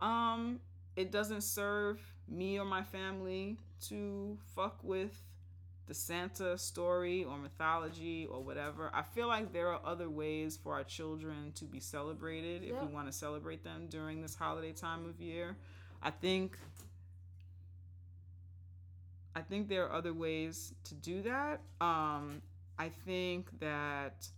um, 0.00 0.60
it 0.96 1.10
doesn't 1.10 1.42
serve 1.42 2.00
me 2.28 2.58
or 2.58 2.64
my 2.64 2.82
family 2.82 3.58
to 3.88 4.38
fuck 4.54 4.78
with 4.82 5.20
the 5.86 5.94
Santa 5.94 6.56
story 6.56 7.24
or 7.24 7.36
mythology 7.36 8.26
or 8.30 8.40
whatever. 8.42 8.90
I 8.94 9.02
feel 9.02 9.26
like 9.28 9.52
there 9.52 9.68
are 9.68 9.80
other 9.84 10.08
ways 10.08 10.58
for 10.62 10.74
our 10.74 10.84
children 10.84 11.52
to 11.56 11.64
be 11.64 11.80
celebrated 11.80 12.62
if 12.64 12.80
we 12.80 12.86
want 12.86 13.06
to 13.06 13.12
celebrate 13.12 13.62
them 13.64 13.86
during 13.88 14.22
this 14.22 14.34
holiday 14.34 14.72
time 14.72 15.08
of 15.08 15.20
year. 15.20 15.56
I 16.02 16.10
think 16.10 16.58
I 19.36 19.40
think 19.40 19.68
there 19.68 19.84
are 19.86 19.92
other 19.92 20.14
ways 20.14 20.74
to 20.84 20.94
do 20.94 21.22
that. 21.22 21.60
Um, 21.80 22.40
I 22.78 22.88
think 22.88 23.48
that 23.58 24.28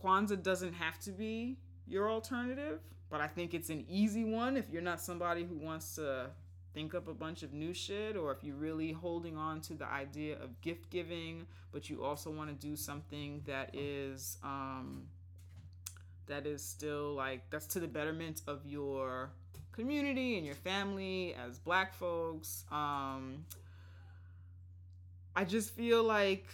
Kwanzaa 0.00 0.42
doesn't 0.42 0.74
have 0.74 0.98
to 1.00 1.10
be 1.10 1.58
your 1.86 2.08
alternative 2.08 2.80
but 3.10 3.20
I 3.20 3.26
think 3.26 3.54
it's 3.54 3.70
an 3.70 3.84
easy 3.88 4.24
one 4.24 4.56
if 4.56 4.70
you're 4.70 4.82
not 4.82 5.00
somebody 5.00 5.44
who 5.44 5.56
wants 5.56 5.94
to 5.96 6.30
think 6.78 6.94
up 6.94 7.08
a 7.08 7.12
bunch 7.12 7.42
of 7.42 7.52
new 7.52 7.74
shit 7.74 8.16
or 8.16 8.30
if 8.30 8.44
you're 8.44 8.54
really 8.54 8.92
holding 8.92 9.36
on 9.36 9.60
to 9.60 9.74
the 9.74 9.84
idea 9.84 10.36
of 10.40 10.60
gift 10.60 10.88
giving 10.90 11.44
but 11.72 11.90
you 11.90 12.04
also 12.04 12.30
want 12.30 12.48
to 12.48 12.54
do 12.54 12.76
something 12.76 13.42
that 13.46 13.74
is 13.74 14.38
um 14.44 15.02
that 16.28 16.46
is 16.46 16.64
still 16.64 17.14
like 17.14 17.42
that's 17.50 17.66
to 17.66 17.80
the 17.80 17.88
betterment 17.88 18.42
of 18.46 18.64
your 18.64 19.32
community 19.72 20.36
and 20.36 20.46
your 20.46 20.54
family 20.54 21.34
as 21.34 21.58
black 21.58 21.92
folks 21.92 22.64
um 22.70 23.44
i 25.34 25.44
just 25.44 25.74
feel 25.74 26.04
like 26.04 26.46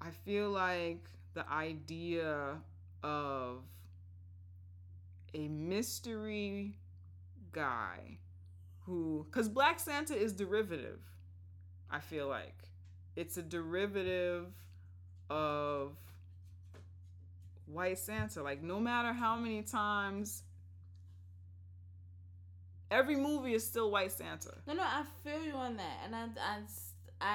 i 0.00 0.10
feel 0.24 0.50
like 0.50 1.04
the 1.34 1.48
idea 1.48 2.56
of 3.04 3.58
a 5.34 5.46
mystery 5.46 6.74
guy 7.52 8.18
who 8.86 9.26
because 9.30 9.48
black 9.48 9.78
santa 9.80 10.14
is 10.14 10.32
derivative 10.32 11.00
i 11.90 11.98
feel 12.00 12.28
like 12.28 12.54
it's 13.16 13.36
a 13.36 13.42
derivative 13.42 14.46
of 15.30 15.92
white 17.66 17.98
santa 17.98 18.42
like 18.42 18.62
no 18.62 18.78
matter 18.78 19.12
how 19.12 19.36
many 19.36 19.62
times 19.62 20.42
every 22.90 23.16
movie 23.16 23.54
is 23.54 23.64
still 23.66 23.90
white 23.90 24.12
santa 24.12 24.52
No, 24.66 24.74
no, 24.74 24.82
I 24.82 25.04
feel 25.24 25.42
you 25.42 25.54
on 25.54 25.76
that, 25.78 25.98
and 26.04 26.14
I, 26.14 26.24
I, 26.40 26.58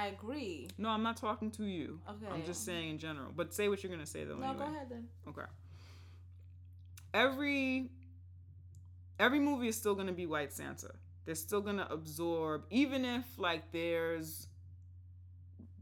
I 0.03 0.07
agree. 0.07 0.67
no 0.77 0.89
i'm 0.89 1.01
not 1.03 1.17
talking 1.17 1.49
to 1.51 1.63
you 1.65 1.99
Okay. 2.07 2.31
i'm 2.31 2.45
just 2.45 2.63
saying 2.63 2.89
in 2.91 2.97
general 2.99 3.31
but 3.35 3.53
say 3.53 3.69
what 3.69 3.81
you're 3.83 3.91
gonna 3.91 4.05
say 4.05 4.23
though 4.23 4.35
No, 4.35 4.49
anyway. 4.51 4.65
go 4.65 4.71
ahead 4.71 4.87
then. 4.89 5.07
Okay. 5.27 5.41
Every 7.11 7.89
every 9.19 9.39
movie 9.39 9.67
is 9.67 9.75
still 9.75 9.95
gonna 9.95 10.11
be 10.13 10.27
White 10.27 10.53
Santa. 10.53 10.91
They're 11.25 11.35
still 11.35 11.61
gonna 11.61 11.87
absorb, 11.89 12.63
even 12.69 13.05
if 13.05 13.25
like 13.37 13.71
there's 13.71 14.47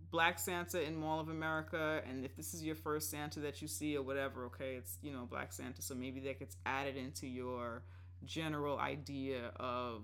Black 0.09 0.39
Santa 0.39 0.81
in 0.81 0.95
Mall 0.95 1.19
of 1.19 1.29
America, 1.29 2.01
and 2.07 2.23
if 2.25 2.35
this 2.35 2.53
is 2.53 2.63
your 2.63 2.75
first 2.75 3.09
Santa 3.09 3.39
that 3.41 3.61
you 3.61 3.67
see 3.67 3.97
or 3.97 4.01
whatever, 4.01 4.45
okay, 4.45 4.75
it's 4.75 4.97
you 5.01 5.11
know 5.11 5.27
Black 5.29 5.53
Santa, 5.53 5.81
so 5.81 5.95
maybe 5.95 6.19
that 6.21 6.39
gets 6.39 6.57
added 6.65 6.95
into 6.95 7.27
your 7.27 7.83
general 8.25 8.79
idea 8.79 9.51
of 9.57 10.03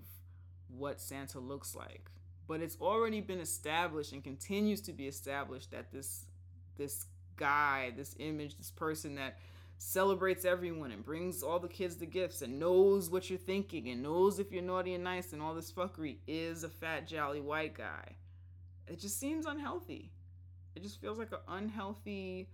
what 0.68 1.00
Santa 1.00 1.40
looks 1.40 1.74
like. 1.74 2.10
But 2.46 2.60
it's 2.60 2.76
already 2.80 3.20
been 3.20 3.40
established 3.40 4.12
and 4.12 4.22
continues 4.22 4.80
to 4.82 4.92
be 4.92 5.06
established 5.06 5.70
that 5.70 5.90
this 5.90 6.26
this 6.76 7.06
guy, 7.36 7.92
this 7.96 8.14
image, 8.18 8.58
this 8.58 8.70
person 8.70 9.14
that 9.16 9.38
celebrates 9.78 10.44
everyone 10.44 10.92
and 10.92 11.04
brings 11.04 11.42
all 11.42 11.58
the 11.58 11.68
kids 11.68 11.96
the 11.96 12.06
gifts 12.06 12.42
and 12.42 12.58
knows 12.58 13.10
what 13.10 13.28
you're 13.28 13.38
thinking 13.38 13.88
and 13.88 14.02
knows 14.02 14.38
if 14.38 14.52
you're 14.52 14.62
naughty 14.62 14.94
and 14.94 15.04
nice 15.04 15.32
and 15.32 15.42
all 15.42 15.54
this 15.54 15.70
fuckery 15.70 16.16
is 16.26 16.64
a 16.64 16.68
fat 16.68 17.06
jolly 17.06 17.40
white 17.40 17.74
guy. 17.74 18.14
It 18.86 19.00
just 19.00 19.18
seems 19.18 19.46
unhealthy. 19.46 20.12
It 20.74 20.82
just 20.82 21.00
feels 21.00 21.18
like 21.18 21.32
an 21.32 21.38
unhealthy 21.48 22.48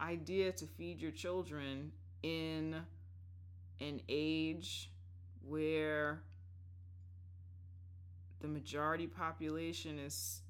idea 0.00 0.52
to 0.52 0.66
feed 0.66 1.00
your 1.00 1.10
children 1.10 1.92
in 2.22 2.76
an 3.80 4.00
age 4.08 4.90
where 5.46 6.22
the 8.40 8.48
majority 8.48 9.06
population 9.06 9.98
is 9.98 10.40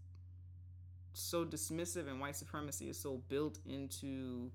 so 1.12 1.44
dismissive 1.44 2.08
and 2.08 2.20
white 2.20 2.36
supremacy 2.36 2.88
is 2.88 2.98
so 2.98 3.20
built 3.28 3.58
into 3.66 4.50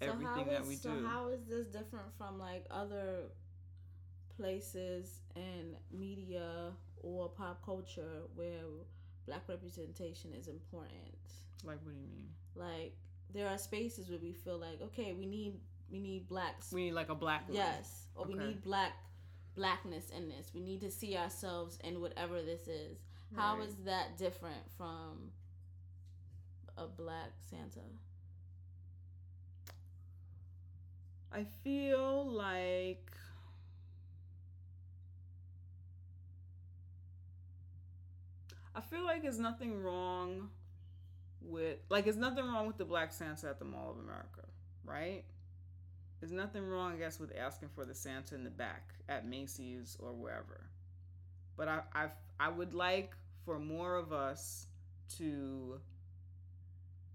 everything 0.00 0.46
how 0.46 0.52
that 0.52 0.66
we 0.66 0.76
so 0.76 0.90
do. 0.90 1.06
how 1.06 1.28
is 1.28 1.46
this 1.48 1.66
different 1.66 2.06
from 2.18 2.38
like 2.38 2.66
other 2.70 3.24
places 4.36 5.20
in 5.34 5.76
media 5.90 6.72
or 7.02 7.28
pop 7.28 7.64
culture 7.64 8.22
where 8.34 8.64
black 9.26 9.42
representation 9.48 10.32
is 10.32 10.48
important? 10.48 11.16
like 11.64 11.78
what 11.84 11.94
do 11.94 12.00
you 12.00 12.06
mean? 12.06 12.28
Like 12.54 12.94
there 13.32 13.48
are 13.48 13.58
spaces 13.58 14.08
where 14.08 14.18
we 14.18 14.32
feel 14.32 14.58
like, 14.58 14.80
okay, 14.82 15.12
we 15.12 15.26
need 15.26 15.54
we 15.90 16.00
need 16.00 16.28
blacks. 16.28 16.72
We 16.72 16.84
need 16.84 16.94
like 16.94 17.08
a 17.08 17.14
black 17.14 17.44
yes, 17.50 18.06
or 18.14 18.26
we 18.26 18.34
need 18.34 18.62
black 18.62 18.92
blackness 19.54 20.10
in 20.10 20.28
this. 20.28 20.50
We 20.54 20.60
need 20.60 20.80
to 20.82 20.90
see 20.90 21.16
ourselves 21.16 21.78
in 21.84 22.00
whatever 22.00 22.42
this 22.42 22.68
is. 22.68 22.98
How 23.34 23.60
is 23.60 23.74
that 23.84 24.16
different 24.16 24.70
from 24.78 25.30
a 26.78 26.86
black 26.86 27.32
Santa? 27.50 27.80
I 31.36 31.44
feel 31.62 32.24
like 32.32 33.10
I 38.74 38.80
feel 38.80 39.04
like 39.04 39.20
there's 39.20 39.38
nothing 39.38 39.82
wrong 39.82 40.48
with 41.42 41.76
like 41.90 42.04
there's 42.04 42.16
nothing 42.16 42.46
wrong 42.46 42.66
with 42.66 42.78
the 42.78 42.86
black 42.86 43.12
Santa 43.12 43.50
at 43.50 43.58
the 43.58 43.66
Mall 43.66 43.90
of 43.90 43.98
America, 43.98 44.46
right? 44.82 45.24
There's 46.20 46.32
nothing 46.32 46.66
wrong, 46.66 46.94
I 46.94 46.96
guess, 46.96 47.20
with 47.20 47.36
asking 47.36 47.68
for 47.74 47.84
the 47.84 47.94
Santa 47.94 48.34
in 48.34 48.42
the 48.42 48.48
back 48.48 48.94
at 49.06 49.28
Macy's 49.28 49.98
or 50.00 50.14
wherever. 50.14 50.70
But 51.58 51.68
I 51.68 51.80
I 51.94 52.08
I 52.40 52.48
would 52.48 52.72
like 52.72 53.14
for 53.44 53.58
more 53.58 53.96
of 53.96 54.10
us 54.10 54.68
to 55.18 55.80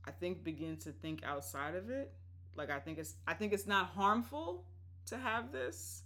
I 0.05 0.11
think 0.11 0.43
begin 0.43 0.77
to 0.77 0.91
think 0.91 1.23
outside 1.23 1.73
of 1.73 1.89
it 1.89 2.13
like 2.55 2.69
i 2.69 2.79
think 2.79 2.97
it's 2.97 3.15
i 3.27 3.33
think 3.33 3.53
it's 3.53 3.67
not 3.67 3.87
harmful 3.87 4.65
to 5.07 5.17
have 5.17 5.51
this. 5.51 6.03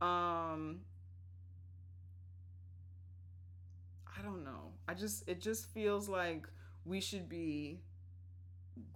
Um 0.00 0.80
i 4.18 4.22
don't 4.22 4.44
know. 4.44 4.72
I 4.88 4.94
just 4.94 5.28
it 5.28 5.40
just 5.40 5.66
feels 5.66 6.08
like 6.08 6.46
we 6.84 7.00
should 7.00 7.28
be 7.28 7.80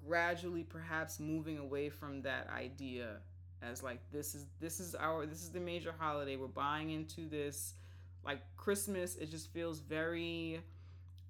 gradually 0.06 0.62
perhaps 0.62 1.20
moving 1.20 1.58
away 1.58 1.90
from 1.90 2.22
that 2.22 2.48
idea 2.50 3.18
as 3.62 3.82
like 3.82 4.00
this 4.10 4.34
is 4.34 4.46
this 4.60 4.80
is 4.80 4.94
our 4.94 5.26
this 5.26 5.42
is 5.42 5.50
the 5.50 5.60
major 5.60 5.94
holiday. 5.96 6.36
We're 6.36 6.48
buying 6.48 6.90
into 6.90 7.28
this. 7.28 7.74
Like 8.24 8.40
christmas 8.56 9.14
it 9.14 9.30
just 9.30 9.52
feels 9.52 9.78
very 9.78 10.60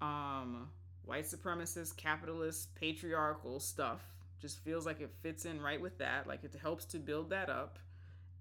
um 0.01 0.67
white 1.05 1.25
supremacist 1.25 1.95
capitalist 1.95 2.73
patriarchal 2.73 3.59
stuff 3.59 4.01
just 4.39 4.59
feels 4.63 4.85
like 4.85 5.01
it 5.01 5.11
fits 5.21 5.45
in 5.45 5.61
right 5.61 5.81
with 5.81 5.97
that 5.97 6.27
like 6.27 6.43
it 6.43 6.55
helps 6.61 6.85
to 6.85 6.97
build 6.99 7.29
that 7.29 7.49
up 7.49 7.79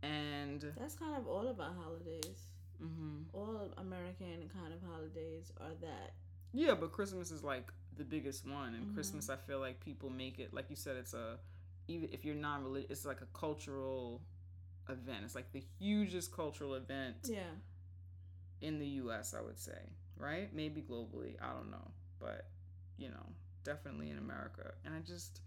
and 0.02 0.72
That's 0.78 0.94
kind 0.94 1.16
of 1.16 1.26
all 1.26 1.46
of 1.48 1.58
our 1.60 1.72
holidays. 1.72 2.40
mhm. 2.82 3.24
All 3.32 3.72
American 3.78 4.50
kind 4.52 4.72
of 4.74 4.80
holidays 4.82 5.50
are 5.60 5.74
that. 5.80 6.12
yeah 6.52 6.74
but 6.74 6.92
christmas 6.92 7.30
is 7.30 7.42
like 7.42 7.68
the 7.96 8.04
biggest 8.04 8.46
one 8.46 8.74
and 8.74 8.86
Mhm. 8.88 8.94
christmas 8.94 9.30
i 9.30 9.36
feel 9.36 9.58
like 9.58 9.80
people 9.80 10.10
make 10.10 10.38
it 10.38 10.52
like 10.52 10.68
you 10.70 10.76
said 10.76 10.96
it's 10.96 11.14
a 11.14 11.38
even 11.88 12.08
if 12.12 12.24
you're 12.24 12.34
non-religious 12.34 12.90
it's 12.90 13.06
like 13.06 13.20
a 13.22 13.26
cultural 13.32 14.20
event 14.88 15.24
it's 15.24 15.34
like 15.34 15.50
the 15.52 15.64
hugest 15.78 16.30
cultural 16.32 16.74
event 16.74 17.16
Yeah. 17.24 17.54
in 18.60 18.78
the 18.78 18.86
us 18.86 19.34
i 19.34 19.40
would 19.40 19.58
say 19.58 19.78
right 20.18 20.52
maybe 20.54 20.82
globally 20.82 21.36
i 21.42 21.52
don't 21.52 21.70
know 21.70 21.90
but 22.20 22.46
you 22.98 23.08
know 23.08 23.26
definitely 23.64 24.10
in 24.10 24.18
america 24.18 24.72
and 24.84 24.94
i 24.94 25.00
just 25.00 25.40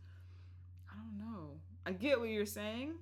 i 0.92 0.96
don't 0.96 1.18
know. 1.18 1.60
I 1.86 1.92
get 1.92 2.20
what 2.20 2.30
you're 2.30 2.46
saying. 2.46 2.94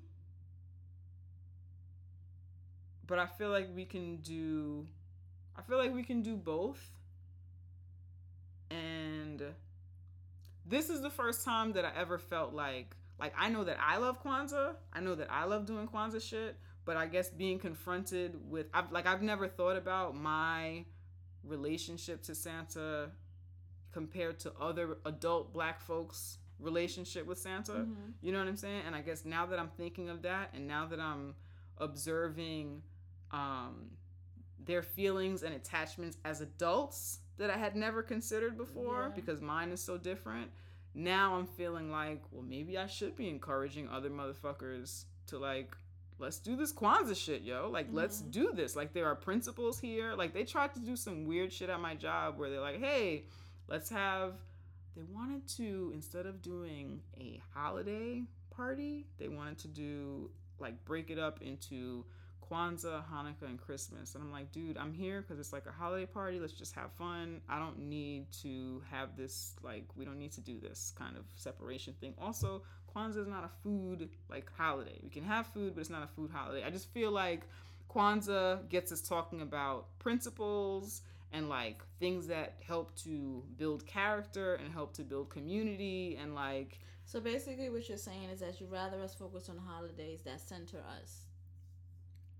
But 3.06 3.20
i 3.20 3.26
feel 3.26 3.50
like 3.50 3.70
we 3.74 3.86
can 3.86 4.18
do 4.18 4.86
i 5.58 5.62
feel 5.62 5.78
like 5.78 5.94
we 5.94 6.04
can 6.04 6.22
do 6.22 6.36
both. 6.36 6.92
And 8.70 9.42
this 10.66 10.90
is 10.90 11.02
the 11.02 11.10
first 11.10 11.46
time 11.46 11.74
that 11.74 11.86
i 11.86 11.92
ever 11.96 12.18
felt 12.18 12.54
like 12.54 12.96
like 13.20 13.34
i 13.38 13.50
know 13.50 13.64
that 13.64 13.78
i 13.80 13.98
love 13.98 14.22
kwanzaa. 14.24 14.76
I 14.94 15.00
know 15.00 15.16
that 15.16 15.32
i 15.32 15.46
love 15.46 15.66
doing 15.66 15.88
kwanzaa 15.88 16.22
shit. 16.22 16.58
But 16.86 16.98
i 16.98 17.06
guess 17.06 17.30
being 17.30 17.60
confronted 17.60 18.36
with 18.50 18.68
I've, 18.74 18.92
like 18.92 19.08
i've 19.08 19.22
never 19.22 19.48
thought 19.48 19.78
about 19.78 20.16
my 20.16 20.86
relationship 21.44 22.24
to 22.24 22.36
santa 22.36 23.12
compared 23.92 24.40
to 24.42 24.54
other 24.60 24.98
adult 25.06 25.54
black 25.54 25.82
folks 25.82 26.38
relationship 26.60 27.26
with 27.26 27.38
santa 27.38 27.72
Mhm. 27.74 28.14
you 28.22 28.32
know 28.32 28.40
what 28.40 28.48
i'm 28.48 28.56
saying 28.58 28.82
and 28.86 28.96
i 28.96 29.02
guess 29.02 29.26
now 29.26 29.46
that 29.46 29.60
i'm 29.60 29.70
thinking 29.78 30.10
of 30.10 30.22
that 30.24 30.50
and 30.54 30.68
now 30.68 30.86
that 30.88 31.00
i'm 31.00 31.36
observing 31.78 32.82
um 33.32 33.92
their 34.60 34.82
feelings 34.82 35.44
and 35.44 35.54
attachments 35.54 36.18
as 36.26 36.42
adults 36.42 37.20
that 37.38 37.50
i 37.50 37.58
had 37.58 37.76
never 37.76 38.02
considered 38.04 38.58
before 38.58 39.04
Yeah. 39.10 39.16
because 39.16 39.42
mine 39.42 39.70
is 39.72 39.82
so 39.82 39.98
different 39.98 40.50
now 40.94 41.36
i'm 41.36 41.46
feeling 41.46 41.92
like 41.92 42.22
well 42.32 42.44
maybe 42.44 42.78
i 42.78 42.88
should 42.88 43.16
be 43.16 43.30
encouraging 43.30 43.88
other 43.90 44.10
motherfuckers 44.10 45.06
to 45.28 45.38
like 45.38 45.76
let's 46.20 46.40
do 46.40 46.56
this 46.56 46.74
kwanzaa 46.74 47.16
shit 47.16 47.42
yo 47.44 47.70
like 47.70 47.88
let's 47.92 48.22
Mhm. 48.22 48.32
do 48.32 48.52
this 48.54 48.76
like 48.76 48.94
there 48.94 49.06
are 49.06 49.16
principles 49.16 49.80
here 49.80 50.16
like 50.16 50.34
they 50.34 50.44
tried 50.44 50.74
to 50.74 50.80
do 50.80 50.96
some 50.96 51.26
weird 51.26 51.54
shit 51.54 51.70
at 51.70 51.80
my 51.80 51.94
job 51.94 52.38
where 52.40 52.50
they're 52.50 52.68
like 52.72 52.80
hey 52.80 53.26
let's 53.68 53.90
have 53.90 54.34
they 54.98 55.04
wanted 55.14 55.48
to 55.48 55.92
instead 55.94 56.26
of 56.26 56.42
doing 56.42 57.00
a 57.20 57.40
holiday 57.54 58.24
party 58.50 59.06
they 59.20 59.28
wanted 59.28 59.58
to 59.58 59.68
do 59.68 60.30
like 60.60 60.84
break 60.86 61.12
it 61.12 61.20
up 61.20 61.42
into 61.42 62.04
Kwanzaa, 62.50 63.04
Hanukkah, 63.12 63.48
and 63.48 63.60
Christmas. 63.60 64.16
And 64.16 64.24
I'm 64.24 64.32
like, 64.32 64.52
dude, 64.52 64.78
I'm 64.78 64.94
here 64.94 65.22
because 65.22 65.40
it's 65.40 65.54
like 65.54 65.66
a 65.66 65.72
holiday 65.72 66.06
party. 66.06 66.40
Let's 66.40 66.54
just 66.54 66.74
have 66.76 66.92
fun. 66.94 67.42
I 67.50 67.60
don't 67.60 67.80
need 67.80 68.32
to 68.44 68.82
have 68.90 69.18
this, 69.18 69.56
like, 69.64 69.86
we 69.96 70.06
don't 70.06 70.20
need 70.20 70.32
to 70.34 70.42
do 70.42 70.60
this 70.60 70.94
kind 70.98 71.18
of 71.18 71.26
separation 71.36 71.94
thing. 72.00 72.14
Also, 72.18 72.64
Kwanzaa 72.96 73.18
is 73.18 73.28
not 73.28 73.44
a 73.44 73.50
food, 73.64 74.10
like, 74.30 74.50
holiday. 74.58 74.98
We 75.04 75.10
can 75.10 75.24
have 75.24 75.48
food, 75.48 75.76
but 75.76 75.82
it's 75.82 75.90
not 75.90 76.04
a 76.04 76.08
food 76.08 76.32
holiday. 76.32 76.64
I 76.66 76.70
just 76.70 76.92
feel 76.94 77.12
like 77.12 77.42
Kwanzaa 77.90 78.70
gets 78.70 78.92
us 78.92 79.02
talking 79.02 79.42
about 79.42 80.00
principles 80.00 81.02
and, 81.32 81.50
like, 81.50 81.82
things 82.00 82.28
that 82.28 82.56
help 82.66 82.96
to 83.00 83.44
build 83.58 83.86
character 83.86 84.56
and 84.56 84.72
help 84.74 84.94
to 84.94 85.04
build 85.04 85.30
community 85.30 86.18
and, 86.22 86.34
like, 86.36 86.80
So 87.06 87.20
basically, 87.20 87.70
what 87.70 87.88
you're 87.88 87.98
saying 87.98 88.30
is 88.30 88.40
that 88.42 88.60
you'd 88.60 88.72
rather 88.72 89.02
us 89.02 89.14
focus 89.16 89.50
on 89.50 89.58
holidays 89.58 90.22
that 90.24 90.40
center 90.42 90.80
us. 91.02 91.24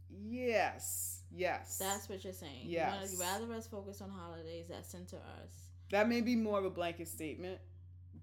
yes, 0.10 1.22
yes. 1.32 1.78
That's 1.78 2.08
what 2.10 2.24
you're 2.24 2.34
saying. 2.34 2.62
You 2.66 2.72
Yes. 2.78 3.12
You'd 3.12 3.20
rather 3.20 3.52
us 3.54 3.68
focus 3.68 4.02
on 4.02 4.10
holidays 4.10 4.68
that 4.70 4.86
center 4.86 5.18
us. 5.42 5.70
that 5.90 6.10
may 6.10 6.20
be 6.20 6.36
more 6.36 6.60
of 6.60 6.66
a 6.66 6.70
blanket 6.70 7.08
statement, 7.08 7.62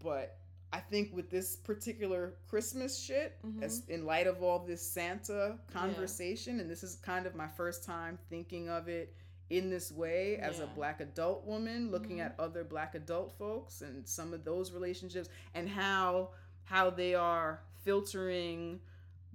but 0.02 0.38
I 0.72 0.80
think 0.80 1.14
with 1.14 1.30
this 1.30 1.56
particular 1.56 2.34
Christmas 2.48 2.98
shit, 2.98 3.40
Mhm. 3.42 3.62
as 3.62 3.88
in 3.88 4.04
light 4.04 4.26
of 4.26 4.42
all 4.42 4.58
this 4.58 4.82
Santa 4.82 5.58
conversation, 5.68 6.60
and 6.60 6.68
this 6.70 6.82
is 6.82 6.96
kind 6.96 7.24
of 7.26 7.34
my 7.34 7.48
first 7.48 7.82
time 7.84 8.18
thinking 8.28 8.68
of 8.68 8.88
it 8.88 9.14
in 9.56 9.70
this 9.70 9.92
way 9.92 10.36
as 10.38 10.60
a 10.60 10.66
black 10.66 11.00
adult 11.00 11.44
woman 11.44 11.90
looking 11.90 12.18
Mhm. 12.18 12.26
at 12.26 12.34
other 12.38 12.64
black 12.64 12.94
adult 12.94 13.32
folks 13.38 13.80
and 13.82 14.06
some 14.08 14.32
of 14.34 14.44
those 14.44 14.72
relationships 14.72 15.28
and 15.54 15.68
how 15.68 16.30
how 16.64 16.88
they 16.90 17.14
are 17.14 17.62
filtering 17.82 18.80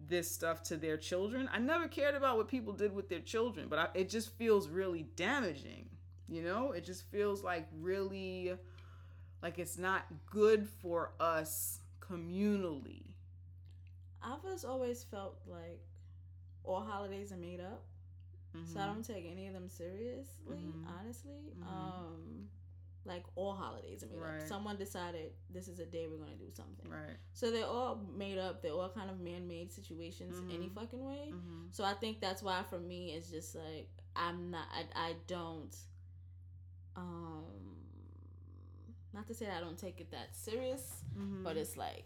this 0.08 0.32
stuff 0.32 0.64
to 0.64 0.78
their 0.78 0.98
children. 0.98 1.48
I 1.52 1.60
never 1.60 1.88
cared 1.88 2.16
about 2.16 2.38
what 2.38 2.48
people 2.48 2.74
did 2.74 2.94
with 2.94 3.08
their 3.10 3.20
children, 3.20 3.68
but 3.70 3.78
I, 3.80 3.90
it 3.94 4.10
just 4.10 4.32
feels 4.32 4.68
really 4.68 5.04
damaging. 5.16 5.90
You 6.28 6.42
know, 6.42 6.72
it 6.72 6.84
just 6.84 7.04
feels 7.12 7.44
like 7.44 7.68
really 7.80 8.58
like 9.44 9.60
it's 9.60 9.78
not 9.78 10.06
good 10.26 10.68
for 10.82 11.12
us 11.20 11.80
communally. 12.02 13.04
I've 14.22 14.40
always 14.66 15.04
felt 15.04 15.40
like 15.48 15.82
all 16.64 16.82
holidays 16.82 17.32
are 17.32 17.38
made 17.38 17.62
up, 17.62 17.84
so 18.66 18.80
I 18.80 18.86
don't 18.88 19.04
take 19.06 19.26
any 19.30 19.48
of 19.48 19.54
them 19.54 19.70
seriously. 19.70 20.58
Mhm. 20.58 20.86
Honestly, 20.88 21.54
Mhm. 21.58 21.68
um, 21.68 22.50
like 23.06 23.24
all 23.36 23.54
holidays 23.54 24.04
are 24.04 24.08
made 24.08 24.18
Right. 24.20 24.42
up. 24.42 24.48
Someone 24.48 24.78
decided 24.78 25.34
this 25.50 25.68
is 25.68 25.80
a 25.80 25.86
day 25.86 26.08
we're 26.08 26.18
gonna 26.18 26.36
do 26.36 26.52
something. 26.52 26.90
Right. 26.90 27.16
So 27.34 27.50
they're 27.52 27.66
all 27.66 27.96
made 27.96 28.38
up. 28.38 28.62
They're 28.62 28.74
all 28.74 28.90
kind 28.90 29.10
of 29.10 29.20
man-made 29.20 29.72
situations 29.72 30.38
any 30.54 30.68
Mhm. 30.70 30.74
fucking 30.74 31.04
way. 31.06 31.32
Mm-hmm. 31.32 31.68
So 31.72 31.84
I 31.84 31.94
think 31.94 32.20
that's 32.20 32.44
why 32.44 32.64
for 32.64 32.80
me 32.80 33.14
it's 33.14 33.30
just 33.30 33.56
like 33.56 33.90
I'm 34.16 34.52
not 34.52 34.68
I, 34.72 34.88
I 34.96 35.14
don't 35.28 35.76
um 36.96 37.78
not 39.14 39.28
to 39.28 39.34
say 39.34 39.46
that 39.46 39.58
I 39.58 39.60
don't 39.62 39.78
take 39.78 40.00
it 40.02 40.12
that 40.12 40.36
serious, 40.36 41.04
Mm-hmm. 41.18 41.44
but 41.44 41.58
it's 41.58 41.78
like 41.78 42.06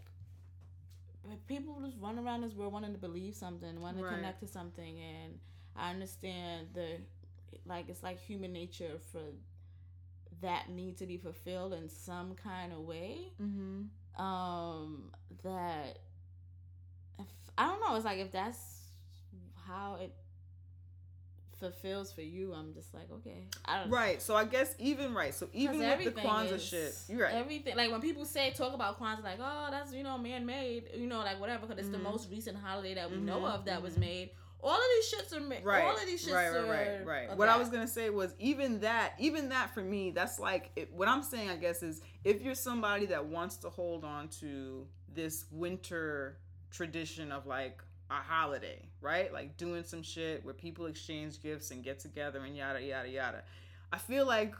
people 1.48 1.80
just 1.82 1.98
run 2.00 2.20
around 2.20 2.42
this 2.42 2.54
world 2.54 2.72
wanting 2.74 2.92
to 2.94 3.00
believe 3.00 3.36
something, 3.36 3.80
wanting 3.82 4.04
Right. 4.04 4.10
to 4.12 4.16
connect 4.18 4.40
to 4.42 4.48
something 4.48 5.00
and 5.00 5.40
I 5.76 5.90
understand 5.92 6.68
the 6.74 7.00
like 7.66 7.90
it's 7.90 8.04
like 8.04 8.20
human 8.20 8.54
nature 8.54 9.00
for 9.12 9.22
that 10.42 10.70
need 10.70 10.98
to 10.98 11.06
be 11.06 11.18
fulfilled 11.18 11.74
in 11.74 11.88
some 11.90 12.36
kind 12.36 12.74
of 12.74 12.80
way 12.80 13.32
mm-hmm. 13.42 14.22
um 14.24 15.12
that 15.44 16.00
if, 17.20 17.26
I 17.58 17.68
don't 17.68 17.80
know. 17.82 17.96
It's 17.96 18.06
like 18.06 18.20
if 18.20 18.32
that's 18.32 18.58
how 19.68 19.98
it 20.02 20.14
fulfills 21.60 22.12
for 22.12 22.22
you, 22.22 22.54
I'm 22.54 22.74
just 22.74 22.94
like 22.94 23.10
okay. 23.12 23.48
I 23.66 23.82
don't 23.82 23.90
Right. 23.90 24.22
So 24.22 24.36
I 24.36 24.46
guess 24.46 24.76
even 24.80 25.14
right. 25.14 25.34
So 25.34 25.48
even 25.54 25.80
with 25.80 26.04
the 26.04 26.12
Kwanzaa 26.12 26.52
is- 26.54 26.64
shit, 26.66 26.96
you're 27.08 27.24
right. 27.24 27.36
Everything 27.36 27.76
like 27.78 27.92
when 27.92 28.02
people 28.02 28.26
say 28.26 28.52
talk 28.52 28.74
about 28.74 29.00
Kwanzaa, 29.00 29.24
like 29.24 29.40
oh 29.40 29.68
that's 29.72 29.94
you 29.94 30.04
know 30.04 30.18
man 30.18 30.46
made, 30.46 30.90
you 30.96 31.08
know 31.08 31.20
like 31.20 31.40
whatever, 31.40 31.66
because 31.66 31.80
it's 31.80 31.90
the 31.90 31.98
Mhm. 31.98 32.04
most 32.12 32.30
recent 32.30 32.58
holiday 32.58 32.96
that 32.96 33.10
we 33.10 33.18
know 33.18 33.42
Mhm, 33.42 33.54
of 33.54 33.66
that 33.66 33.82
was 33.82 33.96
mhm. 33.96 34.00
made. 34.02 34.30
All 34.64 34.76
of 34.76 34.82
these 34.96 35.14
shits 35.14 35.38
are 35.38 35.42
made. 35.42 35.66
right. 35.66 35.84
All 35.84 35.96
of 35.96 36.06
these 36.06 36.26
shits 36.26 36.34
right, 36.34 36.46
are 36.48 36.64
right, 36.64 36.88
right, 36.88 37.06
right. 37.06 37.30
of 37.30 37.38
What 37.38 37.50
I 37.50 37.58
was 37.58 37.70
gonna 37.70 37.88
say 37.88 38.10
was 38.10 38.34
even 38.40 38.80
that, 38.82 39.14
even 39.20 39.50
that 39.50 39.74
for 39.74 39.82
me, 39.82 40.12
that's 40.12 40.40
like 40.40 40.72
it, 40.76 40.92
what 40.94 41.08
I'm 41.08 41.24
saying. 41.24 41.50
I 41.50 41.58
guess 41.58 41.84
is 41.84 42.02
if 42.24 42.42
you're 42.42 42.56
somebody 42.56 43.06
that 43.08 43.26
wants 43.26 43.58
to 43.58 43.70
hold 43.70 44.04
on 44.04 44.30
to 44.40 44.88
this 45.14 45.46
winter 45.52 46.38
tradition 46.72 47.32
of 47.32 47.46
like 47.46 47.82
a 48.10 48.16
holiday, 48.16 48.88
right? 49.02 49.32
Like 49.34 49.58
doing 49.58 49.84
some 49.84 50.04
shit 50.04 50.44
where 50.46 50.54
people 50.54 50.86
exchange 50.86 51.42
gifts 51.42 51.72
and 51.72 51.84
get 51.84 52.00
together 52.00 52.44
and 52.44 52.56
yada 52.56 52.82
yada 52.82 53.10
yada. 53.10 53.44
I 53.92 53.98
feel 53.98 54.26
like 54.26 54.56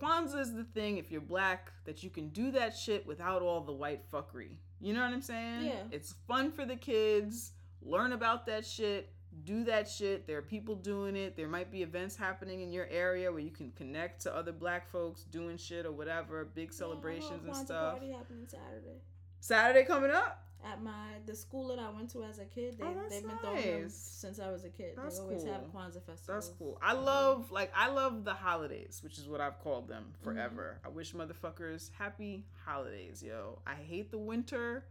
Kwanzaa 0.00 0.40
is 0.40 0.54
the 0.54 0.64
thing 0.64 0.98
if 0.98 1.10
you're 1.10 1.20
black 1.20 1.72
that 1.84 2.02
you 2.02 2.10
can 2.10 2.28
do 2.28 2.50
that 2.52 2.76
shit 2.76 3.06
without 3.06 3.42
all 3.42 3.60
the 3.60 3.72
white 3.72 4.10
fuckery. 4.10 4.56
You 4.80 4.94
know 4.94 5.00
what 5.00 5.12
I'm 5.12 5.22
saying? 5.22 5.66
Yeah. 5.66 5.82
It's 5.90 6.14
fun 6.26 6.52
for 6.52 6.64
the 6.64 6.76
kids. 6.76 7.52
Learn 7.82 8.12
about 8.12 8.46
that 8.46 8.64
shit. 8.64 9.10
Do 9.44 9.64
that 9.64 9.88
shit. 9.88 10.26
There 10.26 10.38
are 10.38 10.42
people 10.42 10.74
doing 10.74 11.16
it. 11.16 11.36
There 11.36 11.48
might 11.48 11.70
be 11.70 11.82
events 11.82 12.16
happening 12.16 12.60
in 12.60 12.72
your 12.72 12.86
area 12.90 13.30
where 13.30 13.40
you 13.40 13.50
can 13.50 13.70
connect 13.72 14.22
to 14.22 14.34
other 14.34 14.52
black 14.52 14.90
folks 14.90 15.22
doing 15.24 15.56
shit 15.56 15.86
or 15.86 15.92
whatever, 15.92 16.44
big 16.44 16.72
celebrations 16.72 17.42
yeah, 17.44 17.48
and 17.48 17.56
stuff. 17.56 17.92
Party 17.92 18.12
happening 18.12 18.46
Saturday 18.46 19.00
Saturday 19.40 19.84
coming 19.84 20.10
up. 20.10 20.44
at 20.64 20.82
my 20.82 21.12
the 21.26 21.34
school 21.34 21.68
that 21.68 21.78
I 21.78 21.88
went 21.90 22.10
to 22.10 22.24
as 22.24 22.38
a 22.38 22.44
kid. 22.44 22.76
they 22.78 22.84
oh, 22.84 22.94
they've 23.08 23.22
been 23.22 23.38
throwing 23.38 23.62
them 23.62 23.88
since 23.88 24.40
I 24.40 24.50
was 24.50 24.64
a 24.64 24.68
kid. 24.68 24.94
That's 24.96 25.18
they 25.18 25.22
always 25.22 25.44
have. 25.44 25.62
Kwanzaa 25.72 26.02
festivals. 26.02 26.26
That's 26.26 26.48
cool. 26.58 26.78
I 26.82 26.94
love 26.94 27.50
like 27.52 27.72
I 27.76 27.88
love 27.88 28.24
the 28.24 28.34
holidays, 28.34 29.00
which 29.04 29.18
is 29.18 29.28
what 29.28 29.40
I've 29.40 29.58
called 29.60 29.88
them 29.88 30.04
mm-hmm. 30.04 30.24
forever. 30.24 30.80
I 30.84 30.88
wish 30.88 31.14
motherfuckers 31.14 31.90
happy 31.96 32.44
holidays, 32.64 33.22
yo. 33.22 33.60
I 33.66 33.74
hate 33.74 34.10
the 34.10 34.18
winter. 34.18 34.84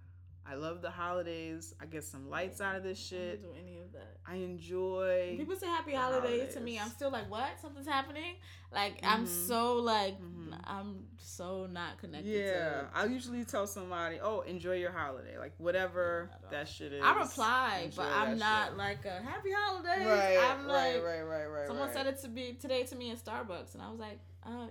I 0.49 0.55
love 0.55 0.81
the 0.81 0.89
holidays. 0.89 1.75
I 1.81 1.85
get 1.87 2.03
some 2.05 2.29
lights 2.29 2.61
out 2.61 2.75
of 2.75 2.83
this 2.83 2.97
I 2.99 3.01
shit. 3.15 3.41
do 3.41 3.49
any 3.59 3.79
of 3.79 3.91
that. 3.93 4.17
I 4.25 4.35
enjoy. 4.35 5.27
When 5.29 5.37
people 5.39 5.55
say 5.57 5.67
happy 5.67 5.91
the 5.91 5.97
holidays, 5.97 6.53
to 6.53 6.61
me. 6.61 6.79
I'm 6.79 6.89
still 6.89 7.11
like, 7.11 7.29
what? 7.29 7.59
Something's 7.61 7.87
happening? 7.87 8.35
Like, 8.71 8.99
I'm 9.03 9.25
Mhm. 9.25 9.47
so 9.47 9.75
like, 9.75 10.17
Mhm. 10.21 10.57
I'm 10.63 11.07
so 11.17 11.65
not 11.65 11.97
connected 11.97 12.29
Yeah. 12.29 12.87
I 12.93 13.05
usually 13.05 13.43
tell 13.45 13.67
somebody, 13.67 14.19
"Oh, 14.21 14.41
enjoy 14.41 14.75
your 14.75 14.91
holiday," 14.91 15.37
like 15.37 15.53
whatever 15.57 16.29
that 16.49 16.67
shit 16.67 16.93
is. 16.93 17.03
I 17.03 17.17
reply, 17.17 17.91
but 17.95 18.05
I'm 18.07 18.37
not 18.37 18.69
shit. 18.69 18.77
like 18.77 19.05
a 19.05 19.19
happy 19.21 19.51
holidays. 19.51 20.05
right, 20.05 20.37
I'm 20.37 20.65
right, 20.65 20.95
like, 20.95 21.03
right, 21.03 21.21
right, 21.23 21.45
right. 21.45 21.67
someone 21.67 21.87
right. 21.87 21.95
said 21.95 22.07
it 22.07 22.19
to 22.21 22.27
be 22.29 22.53
today 22.53 22.83
to 22.83 22.95
me 22.95 23.09
in 23.09 23.17
Starbucks, 23.17 23.73
and 23.73 23.81
I 23.83 23.89
was 23.89 23.99
like, 23.99 24.19
uh, 24.43 24.67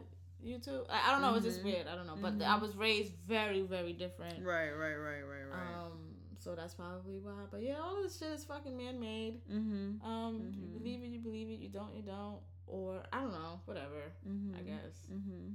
you 0.46 0.58
too. 0.58 0.84
I, 0.88 1.08
I 1.08 1.12
don't 1.12 1.22
know. 1.22 1.34
It's 1.34 1.44
just 1.44 1.60
Mhm. 1.60 1.64
weird. 1.64 1.86
I 1.88 1.94
don't 1.96 2.06
know, 2.06 2.16
but 2.20 2.38
Mhm. 2.38 2.46
I 2.46 2.56
was 2.56 2.76
raised 2.76 3.12
very, 3.26 3.62
very 3.62 3.92
different. 3.92 4.44
Right, 4.44 4.70
right, 4.70 4.94
right, 4.96 5.22
right, 5.22 5.42
right. 5.44 5.74
Um, 5.86 6.14
so 6.38 6.54
that's 6.54 6.74
probably 6.74 7.18
why. 7.18 7.44
But 7.50 7.62
yeah, 7.62 7.78
all 7.80 8.00
this 8.02 8.18
shit 8.18 8.28
is 8.28 8.44
fucking 8.44 8.76
man 8.76 9.00
made. 9.00 9.40
mm-hmm. 9.48 10.00
Um, 10.06 10.34
you 10.54 10.66
Mhm. 10.68 10.72
believe 10.78 11.02
it, 11.02 11.08
you 11.08 11.18
believe 11.20 11.50
it. 11.50 11.58
You 11.58 11.68
don't, 11.68 11.94
you 11.94 12.02
don't. 12.02 12.40
Or 12.68 13.02
I 13.12 13.20
don't 13.22 13.32
know, 13.32 13.60
whatever. 13.64 14.12
Mm-hmm. 14.26 14.56
I 14.56 14.62
guess. 14.62 15.06
Mm-hmm. 15.12 15.54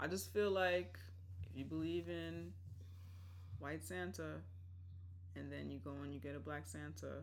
I. 0.00 0.04
I 0.04 0.06
just 0.08 0.32
feel 0.32 0.50
like 0.50 0.98
if 1.50 1.56
you 1.56 1.64
believe 1.64 2.08
in 2.08 2.52
white 3.58 3.82
Santa, 3.84 4.40
and 5.36 5.52
then 5.52 5.70
you 5.70 5.78
go 5.78 5.92
and 6.02 6.12
you 6.12 6.20
get 6.20 6.34
a 6.34 6.40
black 6.40 6.66
Santa, 6.66 7.22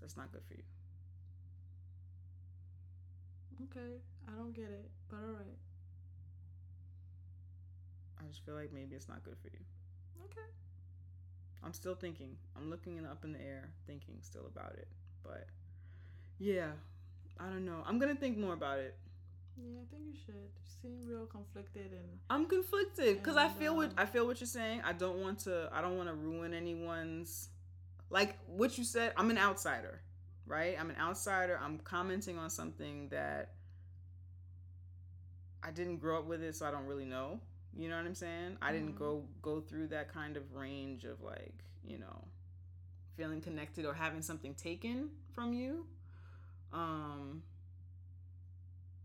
that's 0.00 0.16
not 0.16 0.32
good 0.32 0.42
for 0.48 0.54
you. 0.54 0.62
Okay, 3.64 4.00
I 4.28 4.32
don't 4.36 4.52
get 4.52 4.66
it, 4.70 4.90
but 5.08 5.16
all 5.16 5.32
right. 5.32 5.56
I 8.20 8.26
just 8.28 8.44
feel 8.44 8.54
like 8.54 8.72
maybe 8.72 8.94
it's 8.94 9.08
not 9.08 9.24
good 9.24 9.36
for 9.42 9.48
you. 9.48 9.60
Okay. 10.24 10.48
I'm 11.62 11.72
still 11.72 11.94
thinking. 11.94 12.36
I'm 12.56 12.70
looking 12.70 13.04
up 13.04 13.24
in 13.24 13.32
the 13.32 13.40
air, 13.40 13.70
thinking 13.86 14.16
still 14.20 14.46
about 14.46 14.72
it. 14.72 14.88
But 15.22 15.46
yeah, 16.38 16.70
I 17.38 17.44
don't 17.44 17.64
know. 17.64 17.82
I'm 17.86 17.98
gonna 17.98 18.14
think 18.14 18.38
more 18.38 18.54
about 18.54 18.78
it. 18.78 18.96
Yeah, 19.56 19.80
I 19.80 19.86
think 19.90 20.04
you 20.06 20.14
should. 20.24 20.34
You 20.34 20.66
seem 20.82 21.06
real 21.06 21.26
conflicted 21.26 21.92
and 21.92 22.18
I'm 22.28 22.46
conflicted 22.46 23.18
because 23.18 23.36
I 23.36 23.48
feel 23.48 23.74
what 23.74 23.88
um, 23.88 23.94
I 23.96 24.06
feel 24.06 24.26
what 24.26 24.40
you're 24.40 24.46
saying. 24.46 24.82
I 24.84 24.92
don't 24.92 25.20
want 25.20 25.40
to. 25.40 25.68
I 25.72 25.80
don't 25.80 25.96
want 25.96 26.08
to 26.08 26.14
ruin 26.14 26.54
anyone's. 26.54 27.48
Like 28.10 28.36
what 28.46 28.78
you 28.78 28.84
said. 28.84 29.12
I'm 29.16 29.30
an 29.30 29.38
outsider, 29.38 30.00
right? 30.46 30.76
I'm 30.78 30.90
an 30.90 30.96
outsider. 31.00 31.58
I'm 31.62 31.78
commenting 31.78 32.38
on 32.38 32.50
something 32.50 33.08
that 33.08 33.54
I 35.62 35.70
didn't 35.72 35.96
grow 35.96 36.18
up 36.18 36.26
with 36.26 36.42
it, 36.42 36.54
so 36.54 36.66
I 36.66 36.70
don't 36.70 36.86
really 36.86 37.04
know. 37.04 37.40
You 37.76 37.88
know 37.90 37.96
what 37.96 38.06
I'm 38.06 38.14
saying? 38.14 38.56
I 38.62 38.72
didn't 38.72 38.94
Mhm. 38.94 38.98
go 38.98 39.28
go 39.42 39.60
through 39.60 39.88
that 39.88 40.08
kind 40.08 40.36
of 40.36 40.54
range 40.54 41.04
of 41.04 41.20
like 41.22 41.64
you 41.84 41.98
know 41.98 42.24
feeling 43.16 43.40
connected 43.40 43.84
or 43.86 43.94
having 43.94 44.22
something 44.22 44.54
taken 44.54 45.10
from 45.34 45.52
you. 45.54 45.86
Um. 46.72 47.42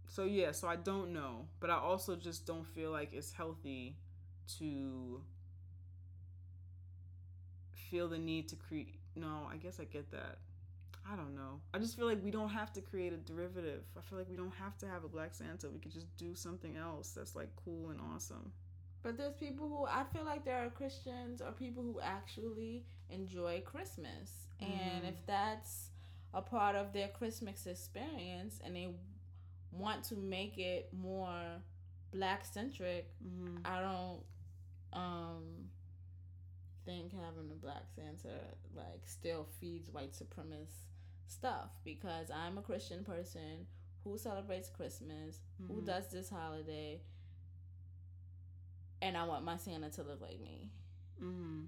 So 0.08 0.26
yeah, 0.26 0.52
so 0.52 0.68
I 0.68 0.76
don't 0.76 1.14
know, 1.14 1.48
but 1.60 1.70
I 1.70 1.76
also 1.76 2.16
just 2.16 2.46
don't 2.46 2.66
feel 2.68 2.92
like 2.92 3.14
it's 3.14 3.32
healthy 3.32 3.96
to 4.60 5.22
feel 7.90 8.08
the 8.08 8.18
need 8.18 8.48
to 8.50 8.56
create. 8.56 9.00
No, 9.16 9.48
I 9.50 9.58
guess 9.58 9.80
I 9.80 9.86
get 9.86 10.12
that. 10.12 10.38
I 11.10 11.16
don't 11.16 11.36
know. 11.36 11.60
I 11.74 11.80
just 11.80 11.96
feel 11.98 12.06
like 12.08 12.24
we 12.24 12.32
don't 12.32 12.50
have 12.50 12.72
to 12.74 12.82
create 12.82 13.12
a 13.14 13.18
derivative. 13.18 13.84
I 13.98 14.02
feel 14.02 14.18
like 14.20 14.30
we 14.30 14.36
don't 14.38 14.54
have 14.54 14.78
to 14.80 14.88
have 14.88 15.04
a 15.04 15.08
Black 15.08 15.34
Santa. 15.34 15.70
We 15.70 15.80
could 15.80 15.92
just 15.92 16.16
do 16.18 16.36
something 16.36 16.78
else 16.78 17.12
that's 17.12 17.36
like 17.36 17.50
cool 17.66 17.90
and 17.90 18.00
awesome. 18.14 18.52
But 19.04 19.18
there's 19.18 19.34
people 19.34 19.68
who 19.68 19.86
I 19.86 20.04
feel 20.14 20.24
like 20.24 20.46
there 20.46 20.64
are 20.64 20.70
Christians 20.70 21.42
or 21.42 21.52
people 21.52 21.82
who 21.84 22.00
actually 22.02 22.86
enjoy 23.10 23.62
Christmas. 23.66 24.48
And 24.60 25.04
Mhm. 25.06 25.10
if 25.10 25.26
that's 25.26 25.90
a 26.34 26.42
part 26.42 26.76
of 26.76 26.94
their 26.94 27.08
Christmas 27.10 27.66
experience 27.66 28.60
and 28.64 28.76
they 28.76 28.94
want 29.72 30.04
to 30.06 30.16
make 30.16 30.58
it 30.60 30.94
more 30.94 31.62
black 32.12 32.46
centric, 32.46 33.12
Mm-hmm. 33.26 33.58
I 33.66 33.82
don't 33.82 34.24
um 34.94 35.70
think 36.86 37.12
having 37.14 37.50
a 37.52 37.56
black 37.56 37.84
Santa 37.96 38.40
like 38.76 39.02
still 39.08 39.46
feeds 39.60 39.90
white 39.90 40.14
supremacist 40.14 40.90
stuff 41.32 41.72
because 41.84 42.30
I'm 42.32 42.58
a 42.58 42.62
Christian 42.62 43.04
person 43.04 43.68
who 44.04 44.18
celebrates 44.18 44.70
Christmas, 44.70 45.40
who 45.68 45.82
Mhm. 45.82 45.86
does 45.86 46.10
this 46.12 46.30
holiday, 46.30 47.02
and 49.02 49.16
I 49.18 49.26
want 49.26 49.44
my 49.46 49.58
Santa 49.58 49.90
to 49.92 50.04
look 50.04 50.22
like 50.22 50.40
me. 50.40 50.72
Mm-hmm. 51.22 51.66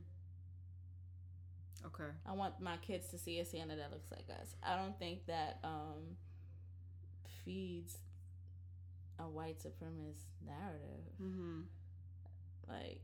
Okay. 1.88 2.12
I 2.26 2.32
want 2.34 2.60
my 2.60 2.78
kids 2.78 3.10
to 3.10 3.18
see 3.18 3.40
a 3.40 3.46
Santa 3.46 3.76
that 3.76 3.92
looks 3.92 4.10
like 4.12 4.30
us. 4.30 4.56
I 4.64 4.76
don't 4.76 4.98
think 4.98 5.26
that 5.28 5.60
um 5.64 6.18
feeds 7.44 7.98
a 9.20 9.28
white 9.30 9.60
supremacist 9.60 10.24
narrative. 10.46 11.06
Mm-hmm. 11.22 11.62
like 12.68 13.02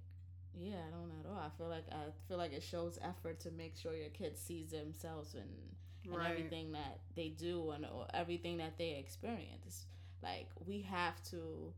yeah 0.57 0.77
i 0.88 0.90
don't 0.91 1.11
at 1.19 1.30
all 1.30 1.38
i 1.38 1.49
feel 1.57 1.68
like 1.68 1.84
i 1.91 2.06
feel 2.27 2.38
like 2.38 2.53
it 2.53 2.64
shows 2.64 2.98
effort 3.03 3.40
to 3.41 3.52
make 3.52 3.76
sure 3.77 3.94
your 3.94 4.10
kid 4.10 4.38
sees 4.38 4.72
themselves 4.72 5.36
and, 5.36 5.76
and 6.14 6.22
everything 6.31 6.72
that 6.73 6.99
they 7.15 7.30
do 7.30 7.72
and 7.72 7.86
or 7.86 8.07
everything 8.14 8.57
that 8.57 8.77
they 8.77 8.95
experience. 8.99 9.86
Like 10.22 10.49
we 10.65 10.81
have 10.81 11.22
to 11.31 11.73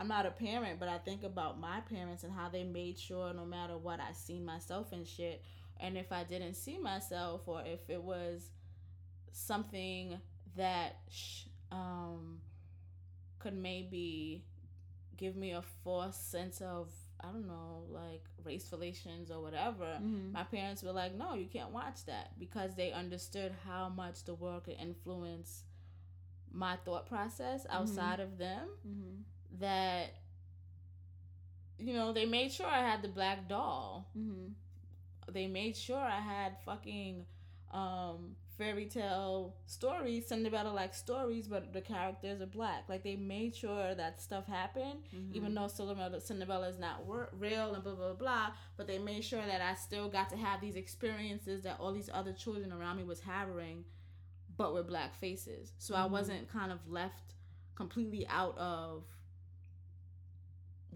i'm 0.00 0.08
not 0.08 0.26
a 0.26 0.30
parent 0.30 0.80
but 0.80 0.88
i 0.88 0.98
think 0.98 1.22
about 1.24 1.60
my 1.60 1.80
parents 1.80 2.24
and 2.24 2.32
how 2.32 2.48
they 2.48 2.64
made 2.64 2.98
sure 2.98 3.32
no 3.34 3.44
matter 3.44 3.76
what 3.76 4.00
i 4.00 4.12
seen 4.12 4.44
myself 4.44 4.92
in 4.92 5.04
shit. 5.04 5.42
And 5.80 5.96
if 5.96 6.12
i 6.12 6.24
didn't 6.24 6.54
see 6.54 6.78
myself 6.78 7.48
or 7.48 7.62
if 7.64 7.88
it 7.90 8.02
was 8.02 8.50
something 9.32 10.20
that 10.56 10.96
sh- 11.10 11.44
um 11.70 12.40
could 13.38 13.54
maybe 13.56 14.44
give 15.16 15.36
me 15.36 15.52
a 15.52 15.62
false 15.84 16.16
sense 16.16 16.60
of 16.60 16.88
I 17.22 17.28
don't 17.28 17.46
know, 17.46 17.84
like 17.88 18.24
race 18.44 18.68
relations 18.72 19.30
or 19.30 19.40
whatever. 19.40 19.84
Mm-hmm. 19.84 20.32
My 20.32 20.44
parents 20.44 20.82
were 20.82 20.92
like, 20.92 21.14
"No, 21.14 21.34
you 21.34 21.46
can't 21.46 21.70
watch 21.70 22.04
that," 22.06 22.38
because 22.38 22.74
they 22.74 22.92
understood 22.92 23.54
how 23.64 23.88
much 23.88 24.24
the 24.24 24.34
world 24.34 24.64
could 24.64 24.76
influence 24.80 25.62
my 26.50 26.76
thought 26.84 27.06
process 27.06 27.66
outside 27.70 28.20
of 28.20 28.38
them. 28.38 28.68
Mm-hmm. 28.86 29.60
That 29.60 30.14
you 31.78 31.94
know, 31.94 32.12
they 32.12 32.26
made 32.26 32.52
sure 32.52 32.66
I 32.66 32.80
had 32.80 33.02
the 33.02 33.08
black 33.08 33.48
doll. 33.48 34.08
Mm-hmm. 34.16 34.52
They 35.32 35.46
made 35.46 35.76
sure 35.76 35.98
I 35.98 36.20
had 36.20 36.56
fucking 36.64 37.24
um 37.72 38.36
fairy 38.58 38.86
tale 38.86 39.54
stories, 39.66 40.26
Cinderella 40.26 40.70
like 40.70 40.94
stories, 40.94 41.48
but 41.48 41.72
the 41.72 41.80
characters 41.80 42.40
are 42.40 42.46
black. 42.46 42.84
Like 42.88 43.02
they 43.02 43.16
made 43.16 43.54
sure 43.56 43.94
that 43.94 44.20
stuff 44.20 44.46
happened, 44.46 45.00
Mm-hmm. 45.14 45.34
even 45.34 45.54
though 45.54 45.68
Cinderella, 45.68 46.20
Cinderella 46.20 46.68
is 46.68 46.78
not 46.78 47.04
wor- 47.06 47.30
real 47.38 47.74
and 47.74 47.82
blah 47.82 47.94
blah 47.94 48.12
blah. 48.14 48.52
But 48.76 48.86
they 48.86 48.98
made 48.98 49.24
sure 49.24 49.44
that 49.44 49.60
I 49.60 49.74
still 49.74 50.08
got 50.08 50.30
to 50.30 50.36
have 50.36 50.60
these 50.60 50.76
experiences 50.76 51.62
that 51.62 51.78
all 51.80 51.92
these 51.92 52.10
other 52.12 52.32
children 52.32 52.72
around 52.72 52.96
me 52.98 53.04
was 53.04 53.20
having, 53.20 53.84
but 54.56 54.74
with 54.74 54.86
black 54.86 55.14
faces. 55.18 55.72
So 55.78 55.94
I 55.94 56.02
Mhm. 56.06 56.10
wasn't 56.10 56.48
kind 56.48 56.70
of 56.72 56.78
left 56.88 57.34
completely 57.74 58.26
out 58.28 58.56
of 58.58 59.04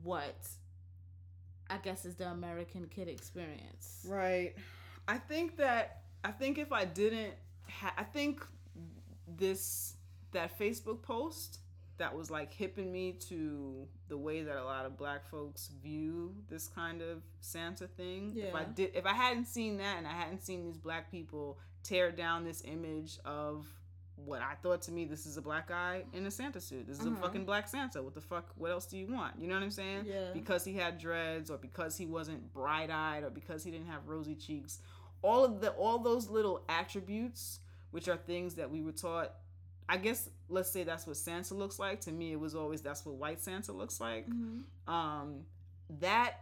what 0.03 0.49
I 1.69 1.79
guess 1.79 2.05
is 2.05 2.15
the 2.15 2.29
American 2.29 2.87
kid 2.89 3.09
experience. 3.09 4.05
Right. 4.09 4.55
I 5.09 5.19
think 5.19 5.57
that 5.57 6.03
I 6.25 6.31
think 6.33 6.59
if 6.59 6.73
I 6.73 6.85
didn't, 6.85 7.35
ha- 7.69 7.95
I 7.97 8.05
think 8.05 8.45
this 9.29 9.95
that 10.33 10.59
Facebook 10.59 11.03
post 11.03 11.61
that 11.99 12.15
was 12.15 12.31
like 12.31 12.53
hipping 12.53 12.93
me 12.93 13.13
to 13.13 13.87
the 14.09 14.19
way 14.19 14.43
that 14.43 14.57
a 14.57 14.65
lot 14.65 14.85
of 14.85 14.99
black 14.99 15.25
folks 15.25 15.71
view 15.83 16.35
this 16.51 16.69
kind 16.69 17.01
of 17.01 17.23
Santa 17.41 17.87
thing. 17.87 18.33
Yeah. 18.35 18.45
If 18.47 18.55
I 18.55 18.65
did, 18.65 18.91
if 18.95 19.07
I 19.07 19.15
hadn't 19.15 19.47
seen 19.47 19.79
that 19.79 19.97
and 19.97 20.07
I 20.07 20.13
hadn't 20.13 20.43
seen 20.45 20.63
these 20.63 20.77
black 20.77 21.11
people 21.11 21.59
tear 21.83 22.11
down 22.13 22.45
this 22.45 22.63
image 22.67 23.19
of 23.25 23.67
what 24.17 24.43
I 24.43 24.55
thought 24.63 24.83
to 24.83 24.93
me 24.93 25.05
this 25.07 25.25
is 25.27 25.37
a 25.39 25.43
black 25.43 25.69
guy 25.69 26.03
in 26.13 26.27
a 26.27 26.31
Santa 26.31 26.61
suit. 26.61 26.87
This 26.87 26.99
is 27.01 27.07
a 27.07 27.11
Uh-huh. 27.11 27.23
fucking 27.23 27.47
black 27.47 27.67
Santa. 27.69 28.03
What 28.03 28.15
the 28.15 28.21
fuck? 28.21 28.51
What 28.57 28.71
else 28.71 28.85
do 28.87 28.99
you 28.99 29.07
want? 29.07 29.39
You 29.41 29.47
know 29.47 29.55
what 29.55 29.63
I'm 29.63 29.71
saying? 29.71 30.05
Yeah. 30.07 30.33
because 30.35 30.65
he 30.65 30.75
had 30.75 30.99
dreads 30.99 31.51
or 31.51 31.57
because 31.57 31.97
he 31.97 32.05
wasn't 32.07 32.53
bright 32.53 32.91
eyed 32.91 33.25
or 33.25 33.31
because 33.31 33.63
he 33.65 33.71
didn't 33.71 33.87
have 33.87 34.07
rosy 34.07 34.35
cheeks. 34.35 34.81
All 35.23 35.45
of 35.45 35.61
the 35.61 35.71
all 35.71 35.99
those 35.99 36.29
little 36.29 36.63
attributes, 36.69 37.61
which 37.91 38.09
are 38.09 38.17
things 38.17 38.55
that 38.55 38.71
we 38.71 38.83
were 38.83 38.93
taught. 38.93 39.33
I 39.89 39.97
guess 39.97 40.29
let's 40.49 40.71
say 40.71 40.85
that's 40.85 41.07
what 41.07 41.17
Santa 41.17 41.55
looks 41.55 41.79
like. 41.79 42.01
To 42.03 42.13
me, 42.13 42.33
it 42.33 42.41
was 42.41 42.55
always 42.55 42.81
that's 42.81 43.05
what 43.05 43.17
white 43.17 43.41
Santa 43.41 43.73
looks 43.73 44.01
like. 44.01 44.29
Mm-hmm. 44.29 44.93
Um, 44.93 45.41
that 46.01 46.41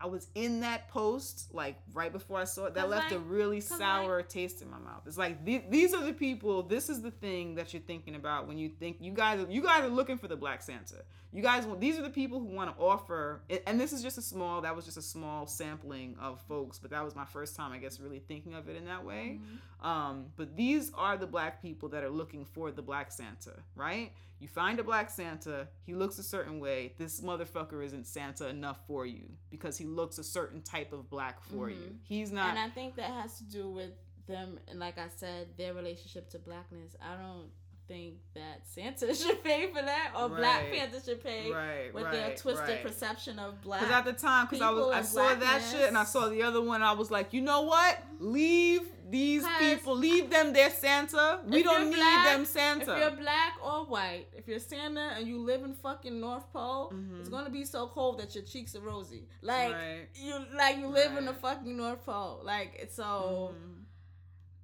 I 0.00 0.06
was 0.06 0.28
in 0.34 0.60
that 0.60 0.88
post 0.88 1.48
like 1.54 1.76
right 1.94 2.12
before 2.12 2.38
I 2.38 2.44
saw 2.44 2.66
it. 2.66 2.74
That 2.74 2.90
left 2.90 3.12
a 3.12 3.18
really 3.18 3.60
sour 3.60 4.22
taste 4.22 4.60
in 4.60 4.70
my 4.70 4.78
mouth. 4.78 5.02
It's 5.06 5.16
like 5.16 5.44
the- 5.44 5.64
these 5.70 5.94
are 5.94 6.04
the 6.04 6.12
people. 6.12 6.62
This 6.62 6.90
is 6.90 7.00
the 7.00 7.10
thing 7.10 7.54
that 7.54 7.72
you're 7.72 7.82
thinking 7.82 8.14
about 8.14 8.46
when 8.46 8.58
you 8.58 8.68
think 8.68 8.98
you 9.00 9.12
guys. 9.12 9.44
You 9.48 9.62
guys 9.62 9.84
are 9.84 9.88
looking 9.88 10.18
for 10.18 10.28
the 10.28 10.36
Black 10.36 10.62
Santa. 10.62 11.02
You 11.32 11.42
guys. 11.42 11.66
want 11.66 11.80
These 11.80 11.98
are 11.98 12.02
the 12.02 12.10
people 12.10 12.38
who 12.40 12.46
want 12.46 12.74
to 12.76 12.82
offer. 12.82 13.42
And 13.66 13.80
this 13.80 13.92
is 13.92 14.02
just 14.02 14.16
a 14.18 14.22
small. 14.22 14.60
That 14.62 14.76
was 14.76 14.84
just 14.84 14.96
a 14.96 15.02
small 15.02 15.46
sampling 15.46 16.16
of 16.20 16.40
folks. 16.42 16.78
But 16.78 16.90
that 16.90 17.04
was 17.04 17.14
my 17.16 17.24
first 17.24 17.56
time, 17.56 17.72
I 17.72 17.78
guess, 17.78 17.98
really 17.98 18.20
thinking 18.20 18.54
of 18.54 18.68
it 18.68 18.76
in 18.76 18.84
that 18.86 19.04
way. 19.04 19.38
Mm-hmm. 19.40 19.56
Um, 19.86 20.26
but 20.36 20.56
these 20.56 20.90
are 20.94 21.16
the 21.16 21.26
black 21.26 21.62
people 21.62 21.88
that 21.90 22.02
are 22.02 22.10
looking 22.10 22.44
for 22.44 22.72
the 22.72 22.82
black 22.82 23.12
Santa, 23.12 23.52
right? 23.76 24.10
You 24.40 24.48
find 24.48 24.78
a 24.80 24.82
black 24.84 25.10
Santa, 25.10 25.68
he 25.84 25.94
looks 25.94 26.18
a 26.18 26.22
certain 26.22 26.58
way. 26.58 26.92
This 26.98 27.20
motherfucker 27.20 27.84
isn't 27.84 28.06
Santa 28.06 28.48
enough 28.48 28.78
for 28.86 29.06
you 29.06 29.30
because 29.48 29.78
he 29.78 29.84
looks 29.84 30.18
a 30.18 30.24
certain 30.24 30.60
type 30.62 30.92
of 30.92 31.08
black 31.08 31.40
for 31.40 31.70
you. 31.70 31.76
Mhm. 31.76 31.98
He's 32.02 32.32
not. 32.32 32.50
and 32.50 32.58
I 32.58 32.68
think 32.70 32.96
that 32.96 33.10
has 33.10 33.38
to 33.38 33.44
do 33.44 33.70
with 33.70 33.92
them, 34.26 34.58
and 34.68 34.80
like 34.80 34.98
I 34.98 35.08
said, 35.08 35.56
their 35.56 35.72
relationship 35.72 36.28
to 36.30 36.38
blackness. 36.40 36.96
I 37.00 37.14
don't 37.16 37.48
think 37.88 38.14
that 38.34 38.62
Santa 38.64 39.14
should 39.20 39.42
pay 39.44 39.68
for 39.68 39.82
that, 39.82 40.12
or 40.18 40.28
Black 40.28 40.62
Right. 40.64 40.72
Panther 40.72 41.00
should 41.04 41.22
pay 41.22 41.50
right, 41.52 41.94
with 41.94 42.04
right, 42.04 42.12
their 42.12 42.34
twisted 42.36 42.82
perception 42.82 43.38
of 43.38 43.60
black. 43.62 43.80
Because 43.80 43.94
at 43.94 44.04
the 44.04 44.12
time, 44.12 44.46
because 44.46 44.60
I 44.62 44.70
was, 44.70 44.94
I 44.94 45.02
saw 45.02 45.34
that 45.34 45.62
shit 45.70 45.88
and 45.88 45.96
I 45.96 46.04
saw 46.04 46.28
the 46.28 46.42
other 46.42 46.60
one. 46.62 46.82
I 46.82 46.92
was 46.92 47.10
like, 47.10 47.32
you 47.32 47.40
know 47.40 47.62
what? 47.62 48.02
Leave 48.18 48.82
these 49.08 49.44
people. 49.60 49.96
Leave 49.96 50.30
them 50.30 50.52
their 50.52 50.68
Santa. 50.70 51.40
We 51.46 51.62
don't 51.62 51.90
need 51.90 51.96
black- 51.96 52.26
them 52.34 52.44
Santa. 52.44 52.92
if 52.94 52.98
you're 52.98 53.10
black 53.22 53.54
or 53.64 53.84
white, 53.86 54.26
if 54.32 54.48
you're 54.48 54.58
Santa 54.58 55.12
and 55.16 55.28
you 55.28 55.38
live 55.38 55.62
in 55.62 55.74
fucking 55.74 56.20
North 56.20 56.52
Pole, 56.52 56.90
Mhm. 56.92 57.20
it's 57.20 57.28
gonna 57.28 57.50
be 57.50 57.64
so 57.64 57.86
cold 57.86 58.18
that 58.18 58.34
your 58.34 58.42
cheeks 58.42 58.74
are 58.74 58.80
rosy. 58.80 59.28
Like 59.42 59.76
you, 60.16 60.44
like 60.56 60.78
you 60.78 60.88
live 60.88 61.16
in 61.16 61.24
the 61.24 61.34
fucking 61.34 61.76
North 61.76 62.04
Pole. 62.04 62.40
Like 62.42 62.74
it's 62.80 62.96
so. 62.96 63.54
Mhm. 63.54 63.75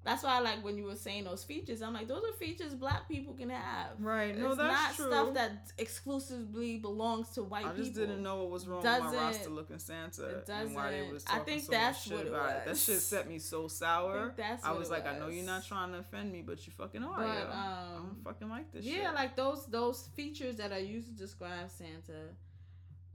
That's 0.04 0.24
why, 0.24 0.38
I 0.38 0.40
like, 0.40 0.64
when 0.64 0.76
you 0.76 0.84
were 0.84 0.96
saying 0.96 1.24
those 1.24 1.44
features, 1.44 1.80
I'm 1.80 1.94
like, 1.94 2.08
those 2.08 2.24
are 2.24 2.32
features 2.32 2.74
black 2.74 3.06
people 3.08 3.34
can 3.34 3.50
have. 3.50 3.90
Right. 4.00 4.36
No, 4.36 4.48
it's 4.48 4.58
that's 4.58 4.72
not 4.72 4.94
true. 4.96 5.06
stuff 5.06 5.34
that 5.34 5.72
exclusively 5.78 6.78
belongs 6.78 7.28
to 7.30 7.44
white 7.44 7.60
people. 7.60 7.70
I 7.70 7.72
people. 7.74 7.84
just 7.84 7.94
didn't 7.96 8.22
know 8.22 8.38
what 8.38 8.50
was 8.50 8.66
wrong 8.66 8.82
with 8.82 8.90
my 8.90 8.98
Doesn't- 8.98 9.18
Rasta 9.18 9.50
looking 9.50 9.78
Santa 9.78 10.24
it 10.24 10.48
and 10.48 10.74
why 10.74 10.90
they 10.90 10.98
doesn't- 10.98 11.14
was 11.14 11.24
I 11.26 11.30
talking 11.38 11.44
think 11.44 11.64
so 11.64 11.70
that's 11.72 12.10
much 12.10 12.18
shit 12.18 12.26
about 12.28 12.50
it. 12.50 12.64
That 12.66 12.76
shit 12.76 13.00
set 13.00 13.28
me 13.28 13.38
so 13.38 13.68
sour. 13.68 14.34
I 14.38 14.58
I 14.64 14.72
was 14.72 14.90
like, 14.90 15.06
I 15.06 15.18
know 15.18 15.28
you're 15.28 15.46
not 15.46 15.64
trying 15.64 15.92
to 15.92 15.98
offend 15.98 16.32
me, 16.32 16.42
but 16.42 16.66
you 16.66 16.72
fucking 16.72 17.04
are. 17.04 17.16
But, 17.16 17.26
yo. 17.26 17.50
I 17.52 17.94
um, 17.96 18.02
don't 18.02 18.24
fucking 18.24 18.48
like 18.48 18.72
this 18.72 18.84
yeah, 18.84 19.06
shit. 19.06 19.14
like 19.14 19.36
those 19.36 19.66
those 19.66 20.08
features 20.16 20.56
that 20.56 20.72
are 20.72 20.80
used 20.80 21.06
to 21.08 21.14
describe 21.14 21.70
Santa. 21.70 22.30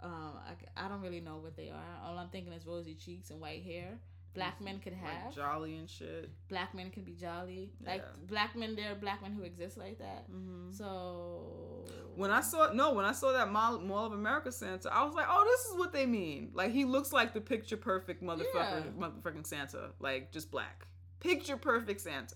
Um, 0.01 0.34
I, 0.47 0.85
I 0.85 0.88
don't 0.88 1.01
really 1.01 1.22
know 1.22 1.38
what 1.38 1.57
they 1.57 1.69
are. 1.69 2.05
All 2.05 2.18
I'm 2.18 2.30
thinking 2.30 2.53
is 2.53 2.65
rosy 2.65 2.93
cheeks 2.93 3.30
and 3.31 3.41
white 3.41 3.64
hair. 3.64 3.99
Black 4.34 4.62
men 4.62 4.80
could 4.80 4.94
like 4.94 5.02
have. 5.02 5.36
jolly 5.36 5.76
and 5.78 5.90
shit. 5.90 6.30
black 6.48 6.74
men 6.76 6.91
can 6.91 7.04
be 7.04 7.14
jolly. 7.14 7.72
Like 7.86 8.04
black 8.28 8.56
men, 8.56 8.76
there 8.76 8.91
are 8.91 8.95
black 8.95 9.22
men 9.22 9.32
who 9.34 9.41
exist 9.44 9.78
like 9.78 9.98
that. 9.98 10.30
Mm-hmm. 10.32 10.72
So 10.74 11.86
When 12.16 12.30
I 12.30 12.41
saw 12.41 12.72
no, 12.72 12.94
when 12.94 13.06
I 13.06 13.14
saw 13.14 13.32
that 13.34 13.52
Mall, 13.52 13.80
Mall 13.80 14.06
of 14.06 14.14
America 14.14 14.52
Santa, 14.52 14.94
I 14.94 15.04
was 15.04 15.16
like, 15.16 15.26
oh, 15.30 15.44
this 15.44 15.66
is 15.72 15.78
what 15.80 15.91
they 15.91 16.06
mean. 16.06 16.52
Like 16.54 16.72
he 16.72 16.86
looks 16.86 17.12
like 17.12 17.34
the 17.34 17.41
picture 17.41 17.78
perfect 17.78 18.22
motherfucker, 18.24 18.45
Yeah. 18.54 18.84
motherfucking 18.99 19.48
Santa, 19.48 19.90
like 19.99 20.32
just 20.32 20.52
black, 20.52 20.86
picture 21.20 21.58
perfect 21.58 22.02
Santa. 22.02 22.36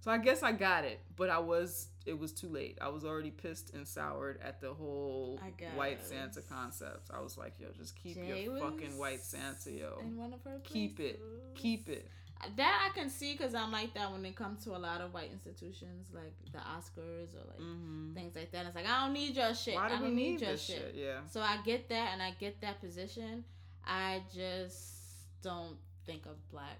So 0.00 0.10
I 0.10 0.16
guess 0.18 0.42
I 0.42 0.52
got 0.52 0.84
it, 0.84 0.98
but 1.16 1.28
I 1.30 1.38
was 1.38 1.88
it 2.06 2.18
was 2.18 2.32
too 2.32 2.48
late. 2.48 2.78
I 2.80 2.88
was 2.88 3.04
already 3.04 3.30
pissed 3.30 3.74
and 3.74 3.86
soured 3.86 4.40
at 4.42 4.60
the 4.60 4.72
whole 4.72 5.38
white. 5.74 6.02
Santa 6.02 6.40
concept. 6.40 7.10
I 7.14 7.20
was 7.20 7.36
like, 7.36 7.52
yo, 7.60 7.68
just 7.76 7.94
keep 8.02 8.14
Jay 8.16 8.44
your 8.44 8.58
fucking 8.58 8.96
white 8.98 9.20
Santa, 9.20 9.70
yo. 9.70 9.98
in 10.00 10.16
one 10.16 10.32
of 10.32 10.42
her 10.44 10.58
Keep 10.64 11.00
it, 11.00 11.20
keep 11.54 11.88
it. 11.90 12.08
that 12.56 12.88
I 12.90 12.98
can 12.98 13.10
see 13.10 13.32
because 13.32 13.54
I'm 13.54 13.70
like 13.70 13.92
that 13.92 14.10
when 14.10 14.24
it 14.24 14.34
comes 14.34 14.64
to 14.64 14.70
a 14.74 14.78
lot 14.78 15.02
of 15.02 15.12
white 15.12 15.30
institutions 15.30 16.08
like 16.14 16.32
the 16.52 16.58
Oscars 16.60 17.34
or 17.34 17.44
like 17.46 17.58
Mm-hmm. 17.60 18.14
things 18.14 18.34
like 18.34 18.50
that. 18.52 18.64
It's 18.64 18.74
like 18.74 18.88
I 18.88 19.04
don't 19.04 19.12
need 19.12 19.36
your 19.36 19.54
shit. 19.54 19.74
Why 19.74 19.88
do 19.88 19.94
I 19.96 20.00
we 20.00 20.06
don't 20.06 20.16
need 20.16 20.30
need 20.32 20.40
your 20.40 20.52
this 20.52 20.62
shit. 20.64 20.76
shit? 20.78 20.94
Yeah. 20.96 21.18
So 21.30 21.42
I 21.42 21.58
get 21.66 21.90
that 21.90 22.10
and 22.14 22.22
I 22.22 22.30
get 22.40 22.58
that 22.62 22.80
position. 22.80 23.44
I 23.86 24.22
just 24.34 24.94
don't 25.42 25.76
think 26.06 26.24
of 26.24 26.36
black 26.50 26.78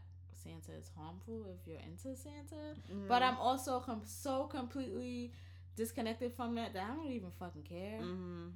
Santa 0.50 0.78
is 0.78 0.90
harmful 0.96 1.46
if 1.54 1.66
you're 1.66 1.78
into 1.80 2.16
Santa. 2.16 2.74
But 3.08 3.22
I'm 3.22 3.36
also 3.36 3.80
com- 3.80 4.02
so 4.04 4.44
completely 4.44 5.32
disconnected 5.76 6.32
from 6.34 6.54
that 6.56 6.72
that 6.74 6.84
I 6.90 6.94
don't 6.94 7.10
even 7.12 7.30
fucking 7.38 7.62
care. 7.62 8.00
Mm-hmm. 8.00 8.48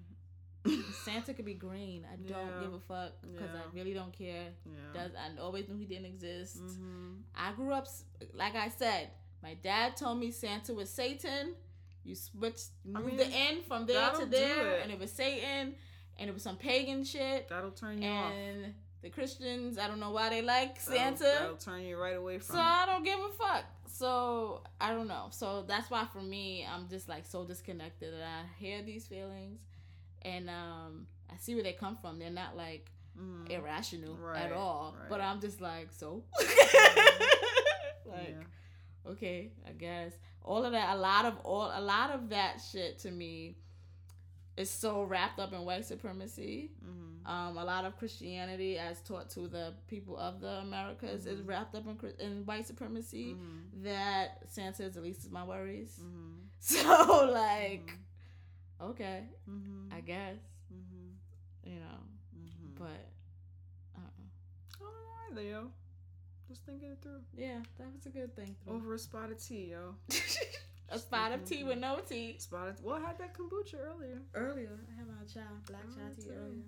Santa 1.05 1.35
could 1.35 1.45
be 1.45 1.55
green. 1.55 2.07
I 2.11 2.17
don't 2.17 2.29
Yeah. 2.31 2.61
give 2.63 2.73
a 2.75 2.81
fuck 2.81 3.13
because 3.23 3.51
Yeah. 3.53 3.61
I 3.61 3.75
really 3.77 3.93
don't 3.95 4.13
care. 4.13 4.47
Yeah. 4.65 4.73
Does 5.03 5.13
I 5.15 5.41
always 5.41 5.69
knew 5.69 5.77
he 5.77 5.85
didn't 5.85 6.07
exist. 6.07 6.63
Mm-hmm. 6.63 7.13
I 7.37 7.53
grew 7.53 7.73
up 7.73 7.87
like 8.33 8.55
I 8.55 8.69
said. 8.69 9.11
My 9.43 9.55
dad 9.63 9.97
told 9.97 10.19
me 10.19 10.31
Santa 10.31 10.73
was 10.73 10.89
Satan. 10.89 11.55
You 12.03 12.15
switched, 12.15 12.69
I 12.95 13.01
mean, 13.01 13.17
the 13.17 13.27
end 13.27 13.65
from 13.67 13.87
there 13.87 14.11
to 14.13 14.27
there, 14.27 14.79
and 14.83 14.91
it 14.93 14.99
was 14.99 15.11
Satan, 15.13 15.75
and 16.19 16.29
it 16.31 16.33
was 16.35 16.43
some 16.43 16.57
pagan 16.57 17.03
shit. 17.05 17.49
That'll 17.49 17.71
turn 17.71 18.01
you 18.03 18.09
off. 18.11 18.33
And 18.33 18.75
the 19.05 19.11
Christians, 19.11 19.79
I 19.79 19.87
don't 19.87 20.01
know 20.01 20.11
why 20.11 20.31
they 20.31 20.41
like 20.43 20.83
That'll- 20.85 21.17
Santa. 21.19 21.25
That'll, 21.39 21.57
turn 21.57 21.83
you 21.83 21.97
right 21.97 22.17
away 22.17 22.39
from 22.39 22.57
So 22.57 22.61
it. 22.61 22.65
I 22.65 22.87
don't 22.87 23.05
give 23.05 23.21
a 23.21 23.29
fuck. 23.29 23.65
So 23.87 24.63
I 24.81 24.91
don't 24.93 25.07
know. 25.07 25.27
So 25.31 25.63
that's 25.69 25.89
why 25.91 26.07
for 26.13 26.21
me, 26.23 26.67
I'm 26.67 26.89
just 26.89 27.09
like 27.09 27.25
so 27.27 27.45
disconnected. 27.45 28.13
And 28.15 28.23
I 28.25 28.43
hear 28.59 28.83
these 28.83 29.07
feelings, 29.07 29.61
and 30.23 30.49
um, 30.51 31.07
I 31.31 31.37
see 31.39 31.55
where 31.55 31.63
they 31.63 31.75
come 31.75 31.97
from. 32.01 32.19
They're 32.19 32.31
not 32.31 32.57
like 32.57 32.91
Mhm. 33.17 33.49
irrational 33.51 34.17
Right, 34.17 34.43
at 34.47 34.53
all. 34.53 34.97
But. 35.09 35.21
I'm 35.21 35.41
just 35.41 35.61
like 35.61 35.93
so. 35.93 36.25
like 38.07 38.37
Yeah. 38.37 39.11
okay, 39.13 39.51
I 39.69 39.73
guess 39.73 40.13
all 40.43 40.65
of 40.65 40.73
that. 40.73 40.97
A 40.97 40.99
lot 40.99 41.25
of 41.27 41.39
all. 41.45 41.71
A 41.75 41.81
lot 41.81 42.11
of 42.11 42.31
that 42.31 42.61
shit 42.73 42.99
to 43.01 43.11
me 43.11 43.57
is 44.57 44.71
so 44.71 45.03
wrapped 45.05 45.39
up 45.39 45.53
in 45.53 45.61
white 45.65 45.85
supremacy. 45.85 46.71
Mhm. 46.85 47.14
Um, 47.27 47.57
a 47.57 47.65
lot 47.65 47.85
of 47.87 47.97
Christianity, 47.97 48.79
as 48.79 49.01
taught 49.01 49.31
to 49.31 49.49
the 49.49 49.73
people 49.89 50.17
of 50.19 50.41
the 50.41 50.59
Americas, 50.61 51.25
is 51.27 51.41
Mhm. 51.41 51.49
wrapped 51.49 51.75
up 51.75 51.87
in, 51.87 51.99
in 52.21 52.45
white 52.45 52.67
supremacy. 52.67 53.35
Mhm. 53.35 53.83
That 53.85 54.43
Santa 54.51 54.85
is 54.85 54.95
the 54.95 55.01
least 55.01 55.25
of 55.25 55.33
my 55.33 55.43
worries. 55.45 55.99
Mhm. 56.03 56.35
So, 56.61 57.31
like, 57.33 57.91
okay, 58.81 59.29
Mhm. 59.49 59.93
I 59.93 60.01
guess, 60.01 60.39
Mhm. 60.73 61.15
you 61.65 61.81
know, 61.81 61.99
but 62.79 63.09
uh-uh. 63.97 64.27
I 64.77 64.79
don't 64.79 64.93
know 64.93 65.41
either, 65.41 65.43
yo. 65.43 65.71
Just 66.49 66.63
thinking 66.67 66.91
it 66.91 67.01
through. 67.01 67.23
yeah, 67.35 67.63
that 67.79 67.93
was 67.93 68.05
a 68.07 68.11
good 68.11 68.35
thing. 68.37 68.55
through. 68.65 68.75
Over 68.75 68.95
a 68.95 68.99
spot 68.99 69.31
of 69.31 69.39
tea, 69.43 69.71
yo. 69.71 69.95
a 70.91 70.99
spot 70.99 71.33
of 71.33 71.45
tea 71.45 71.65
with 71.65 71.79
no 71.79 72.01
tea. 72.07 72.37
Spotted. 72.39 72.77
Well, 72.83 72.97
I 72.97 73.01
had 73.01 73.19
that 73.19 73.33
kombucha 73.35 73.77
earlier. 73.81 74.21
Earlier, 74.35 74.79
I 74.93 74.95
had 74.99 75.07
my 75.07 75.25
chai, 75.25 75.41
black 75.67 75.85
chai 75.95 76.13
tea 76.23 76.31
earlier. 76.31 76.65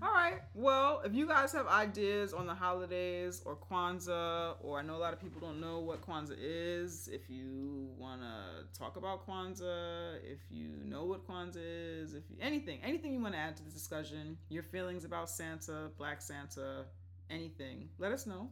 All 0.00 0.12
right. 0.12 0.40
Well, 0.54 1.02
if 1.04 1.12
you 1.14 1.26
guys 1.26 1.52
have 1.52 1.66
ideas 1.66 2.32
on 2.32 2.46
the 2.46 2.54
holidays 2.54 3.42
or 3.44 3.56
Kwanzaa, 3.56 4.54
or 4.62 4.78
I 4.78 4.82
know 4.82 4.94
a 4.94 4.98
lot 4.98 5.12
of 5.12 5.20
people 5.20 5.40
don't 5.40 5.60
know 5.60 5.80
what 5.80 6.06
Kwanzaa 6.06 6.36
is, 6.38 7.08
if 7.12 7.28
you 7.28 7.88
want 7.98 8.20
to 8.20 8.78
talk 8.78 8.96
about 8.96 9.26
Kwanzaa, 9.26 10.18
if 10.22 10.38
you 10.50 10.68
know 10.84 11.04
what 11.04 11.26
Kwanzaa 11.26 12.02
is, 12.02 12.14
if 12.14 12.22
you, 12.30 12.36
anything, 12.40 12.78
anything 12.84 13.12
you 13.12 13.20
want 13.20 13.34
to 13.34 13.40
add 13.40 13.56
to 13.56 13.64
the 13.64 13.70
discussion, 13.70 14.36
your 14.50 14.62
feelings 14.62 15.04
about 15.04 15.28
Santa, 15.28 15.90
Black 15.98 16.22
Santa, 16.22 16.84
anything, 17.28 17.88
let 17.98 18.12
us 18.12 18.24
know. 18.24 18.50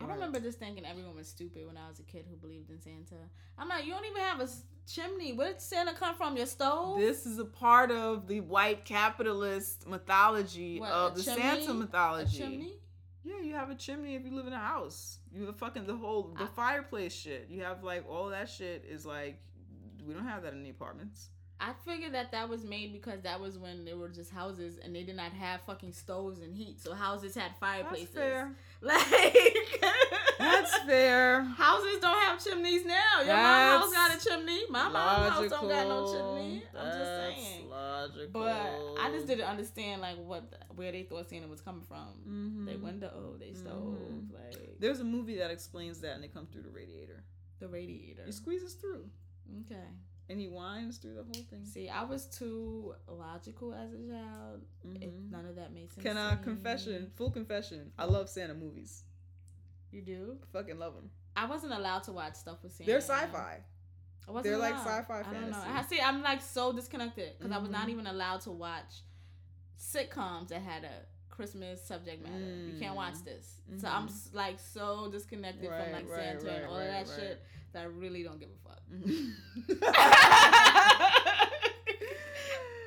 I 0.00 0.06
remember 0.12 0.40
just 0.40 0.58
thinking 0.58 0.84
everyone 0.86 1.14
was 1.16 1.28
stupid 1.28 1.66
when 1.66 1.76
I 1.76 1.88
was 1.88 1.98
a 1.98 2.02
kid 2.02 2.24
who 2.30 2.36
believed 2.36 2.70
in 2.70 2.80
Santa. 2.80 3.16
I'm 3.58 3.68
like, 3.68 3.84
you 3.84 3.92
don't 3.92 4.04
even 4.04 4.22
have 4.22 4.40
a 4.40 4.48
chimney. 4.86 5.32
Where 5.32 5.52
did 5.52 5.60
Santa 5.60 5.92
come 5.94 6.14
from? 6.14 6.36
Your 6.36 6.46
stove? 6.46 6.98
This 6.98 7.26
is 7.26 7.38
a 7.38 7.44
part 7.44 7.90
of 7.90 8.26
the 8.28 8.40
white 8.40 8.84
capitalist 8.84 9.86
mythology 9.88 10.80
What, 10.80 10.90
of 10.90 11.14
the 11.16 11.22
chimney? 11.22 11.40
Santa 11.42 11.70
a 11.70 11.74
mythology. 11.74 12.38
chimney? 12.38 12.72
Yeah, 13.24 13.40
you 13.40 13.54
have 13.54 13.70
a 13.70 13.74
chimney 13.74 14.14
if 14.14 14.24
you 14.24 14.34
live 14.34 14.46
in 14.46 14.52
a 14.52 14.58
house. 14.58 15.18
You 15.34 15.46
have 15.46 15.56
fucking 15.56 15.86
the 15.86 15.96
whole 15.96 16.34
the 16.38 16.44
I- 16.44 16.48
fireplace 16.48 17.12
shit. 17.14 17.48
You 17.50 17.62
have 17.62 17.82
like 17.84 18.08
all 18.08 18.28
that 18.30 18.48
shit 18.48 18.84
is 18.88 19.04
like 19.04 19.38
we 20.06 20.14
don't 20.14 20.24
have 20.26 20.42
that 20.44 20.52
in 20.54 20.62
the 20.62 20.70
apartments. 20.70 21.28
I 21.60 21.72
figured 21.84 22.12
that 22.14 22.30
that 22.32 22.48
was 22.48 22.62
made 22.64 22.92
because 22.92 23.22
that 23.22 23.40
was 23.40 23.58
when 23.58 23.84
there 23.84 23.96
were 23.96 24.08
just 24.08 24.30
houses 24.30 24.78
and 24.82 24.94
they 24.94 25.02
did 25.02 25.16
not 25.16 25.32
have 25.32 25.60
fucking 25.62 25.92
stoves 25.92 26.40
and 26.40 26.54
heat. 26.54 26.80
So 26.80 26.94
houses 26.94 27.34
had 27.34 27.50
fireplaces. 27.58 28.14
That's 28.14 28.14
fair. 28.14 28.52
Like 28.80 29.82
That's 30.38 30.78
fair. 30.86 31.42
Houses 31.42 31.98
don't 32.00 32.16
have 32.22 32.42
chimneys 32.44 32.84
now. 32.84 33.16
Your 33.18 33.26
That's 33.26 33.82
mom 33.82 33.92
house 33.92 33.92
got 33.92 34.16
a 34.16 34.28
chimney. 34.28 34.60
My 34.70 34.88
mom's 34.88 35.30
house 35.32 35.48
don't 35.50 35.68
got 35.68 35.88
no 35.88 36.12
chimney. 36.12 36.62
I'm 36.78 36.86
just 36.86 37.16
saying. 37.16 37.68
Logical. 37.68 38.28
But 38.32 39.02
I 39.02 39.10
just 39.12 39.26
didn't 39.26 39.46
understand 39.46 40.00
like 40.00 40.16
what 40.24 40.44
where 40.76 40.92
they 40.92 41.02
thought 41.02 41.28
Santa 41.28 41.48
was 41.48 41.60
coming 41.60 41.82
from. 41.82 42.06
Mhm. 42.28 42.66
They 42.66 42.76
window, 42.76 43.34
they 43.40 43.52
stove, 43.54 43.98
Mhm. 43.98 44.32
like 44.32 44.78
There's 44.78 45.00
a 45.00 45.04
movie 45.04 45.38
that 45.38 45.50
explains 45.50 46.00
that, 46.02 46.14
and 46.14 46.22
they 46.22 46.28
come 46.28 46.46
through 46.46 46.62
the 46.62 46.70
radiator. 46.70 47.24
the 47.58 47.66
radiator. 47.66 48.22
It 48.24 48.32
squeezes 48.34 48.74
through, 48.74 49.10
Okay. 49.66 49.88
And 50.30 50.38
he 50.38 50.46
whines 50.48 50.98
through 50.98 51.14
the 51.14 51.22
whole 51.22 51.44
thing. 51.50 51.64
See, 51.64 51.88
I 51.88 52.04
was 52.04 52.26
too 52.26 52.94
logical 53.08 53.72
as 53.74 53.92
a 53.92 53.96
child. 53.96 54.62
It, 55.00 55.10
Mhm. 55.14 55.30
none 55.30 55.46
of 55.46 55.56
that 55.56 55.72
made 55.72 55.90
sense. 55.92 56.02
Can 56.06 56.16
I 56.18 56.36
confession? 56.36 57.10
Full 57.16 57.30
confession. 57.30 57.92
I 57.98 58.04
love 58.04 58.28
Santa 58.28 58.54
movies. 58.54 59.04
You 59.90 60.02
do? 60.02 60.38
I 60.42 60.46
fucking 60.52 60.78
love 60.78 60.94
them. 60.94 61.10
I 61.34 61.46
wasn't 61.46 61.72
allowed 61.72 62.02
to 62.04 62.12
watch 62.12 62.34
stuff 62.34 62.62
with 62.62 62.72
Santa. 62.72 62.90
They're 62.90 63.00
sci-fi. 63.00 63.62
I 64.26 64.30
wasn't 64.30 64.44
They're 64.44 64.58
like 64.58 64.74
sci-fi 64.74 65.20
I 65.20 65.22
don't 65.22 65.32
know. 65.50 65.52
fantasy. 65.52 65.68
I 65.70 65.82
see. 65.84 66.00
I'm 66.00 66.22
like 66.22 66.42
so 66.42 66.72
disconnected 66.72 67.38
because 67.38 67.50
I 67.52 67.58
was 67.58 67.70
not 67.70 67.86
Mhm. 67.86 67.90
even 67.92 68.06
allowed 68.06 68.42
to 68.42 68.50
watch 68.50 69.02
sitcoms 69.78 70.48
that 70.48 70.60
had 70.62 70.84
a 70.84 71.06
Christmas 71.30 71.82
subject 71.82 72.22
matter. 72.22 72.44
You 72.44 72.78
can't 72.78 72.96
watch 72.96 73.14
Mm. 73.14 73.24
this. 73.24 73.60
So 73.78 73.88
I'm 73.88 74.08
Mhm. 74.08 74.34
like 74.34 74.58
so 74.58 75.10
disconnected 75.10 75.70
Right, 75.70 75.84
from 75.84 75.92
like 75.92 76.08
right, 76.08 76.16
Santa 76.40 76.50
and 76.50 76.62
right, 76.64 76.68
all 76.70 76.76
of 76.78 76.86
that 76.86 77.06
shit 77.08 77.42
that 77.72 77.82
I 77.82 77.86
really 77.86 78.22
don't 78.22 78.38
give 78.40 78.48
a 78.50 78.68
fuck. 78.68 78.80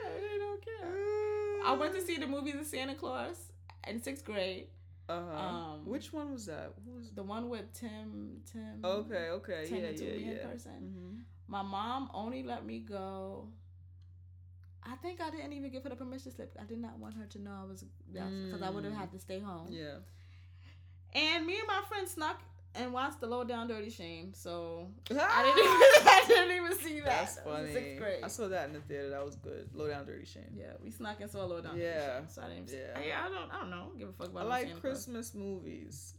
I 0.03 0.09
really 0.19 0.39
don't 0.39 0.63
care. 0.63 1.65
I 1.65 1.73
went 1.79 1.93
to 1.95 2.01
see 2.01 2.17
the 2.17 2.27
movie 2.27 2.51
The 2.51 2.65
Santa 2.65 2.95
Claus 2.95 3.51
in 3.87 4.01
sixth 4.01 4.25
grade. 4.25 4.67
Uh-huh. 5.09 5.37
um, 5.37 5.85
Which 5.85 6.13
one 6.13 6.31
was 6.31 6.45
that? 6.45 6.73
Who 6.85 6.93
was? 6.97 7.11
The 7.11 7.23
one 7.23 7.49
with 7.49 7.71
Tim. 7.73 8.41
Tim. 8.51 8.79
Okay, 8.83 9.29
okay, 9.31 9.65
Tim 9.67 9.77
yeah, 9.83 9.89
yeah, 9.91 10.33
yeah. 10.33 10.45
person. 10.47 10.71
Mhm. 10.95 11.23
My 11.47 11.61
mom 11.61 12.09
only 12.13 12.43
let 12.43 12.65
me 12.65 12.79
go. 12.79 13.47
I 14.83 14.95
think 14.95 15.19
I 15.21 15.29
didn't 15.29 15.53
even 15.53 15.69
give 15.71 15.83
her 15.83 15.89
the 15.89 15.95
permission 15.95 16.31
slip. 16.31 16.57
I 16.59 16.63
did 16.63 16.79
not 16.79 16.97
want 16.97 17.15
her 17.15 17.25
to 17.25 17.39
know 17.41 17.51
I 17.61 17.65
was 17.65 17.83
because 18.11 18.61
I 18.63 18.69
would 18.69 18.83
have 18.85 18.93
Mm. 18.93 18.97
had 18.97 19.11
to 19.11 19.19
stay 19.19 19.39
home. 19.39 19.67
Yeah. 19.69 19.97
And 21.13 21.45
me 21.45 21.57
and 21.59 21.67
my 21.67 21.81
friend 21.89 22.07
snuck 22.07 22.41
and 22.76 22.93
watched 22.93 23.19
the 23.19 23.27
Low 23.27 23.43
Down 23.43 23.68
Dirty 23.68 23.89
Shame. 23.89 24.34
So 24.34 24.88
I 25.10 25.14
I 25.19 25.43
didn't 25.43 25.60
even 25.60 26.07
I 26.07 26.23
didn't 26.27 26.56
even 26.65 26.77
see 26.80 26.99
that. 27.02 27.06
That's 27.06 27.39
funny. 27.39 27.73
Sixth 27.73 27.98
grade. 27.99 28.23
I 28.23 28.27
saw 28.27 28.48
that 28.48 28.68
in 28.68 28.73
the 28.73 28.80
theater. 28.81 29.10
That 29.10 29.26
was 29.26 29.35
good. 29.35 29.69
Low 29.73 29.88
down, 29.88 30.06
dirty 30.06 30.26
shame. 30.26 30.53
Yeah, 30.56 30.73
we 30.84 30.91
snuck 30.91 31.19
and 31.22 31.30
saw 31.30 31.45
Low 31.45 31.61
Down 31.61 31.77
Yeah. 31.77 31.93
Dirty 31.93 32.18
Shame. 32.19 32.27
So 32.30 32.41
I 32.41 32.48
didn't. 32.49 32.69
Yeah. 32.69 32.99
Yeah, 33.07 33.26
I 33.26 33.30
don't. 33.30 33.52
I 33.52 33.60
don't 33.60 33.69
know. 33.69 33.91
Give 33.98 34.10
a 34.10 34.14
fuck 34.14 34.27
about. 34.30 34.45
I 34.45 34.49
like. 34.49 34.80
Christmas 34.81 35.34
movies. 35.34 36.14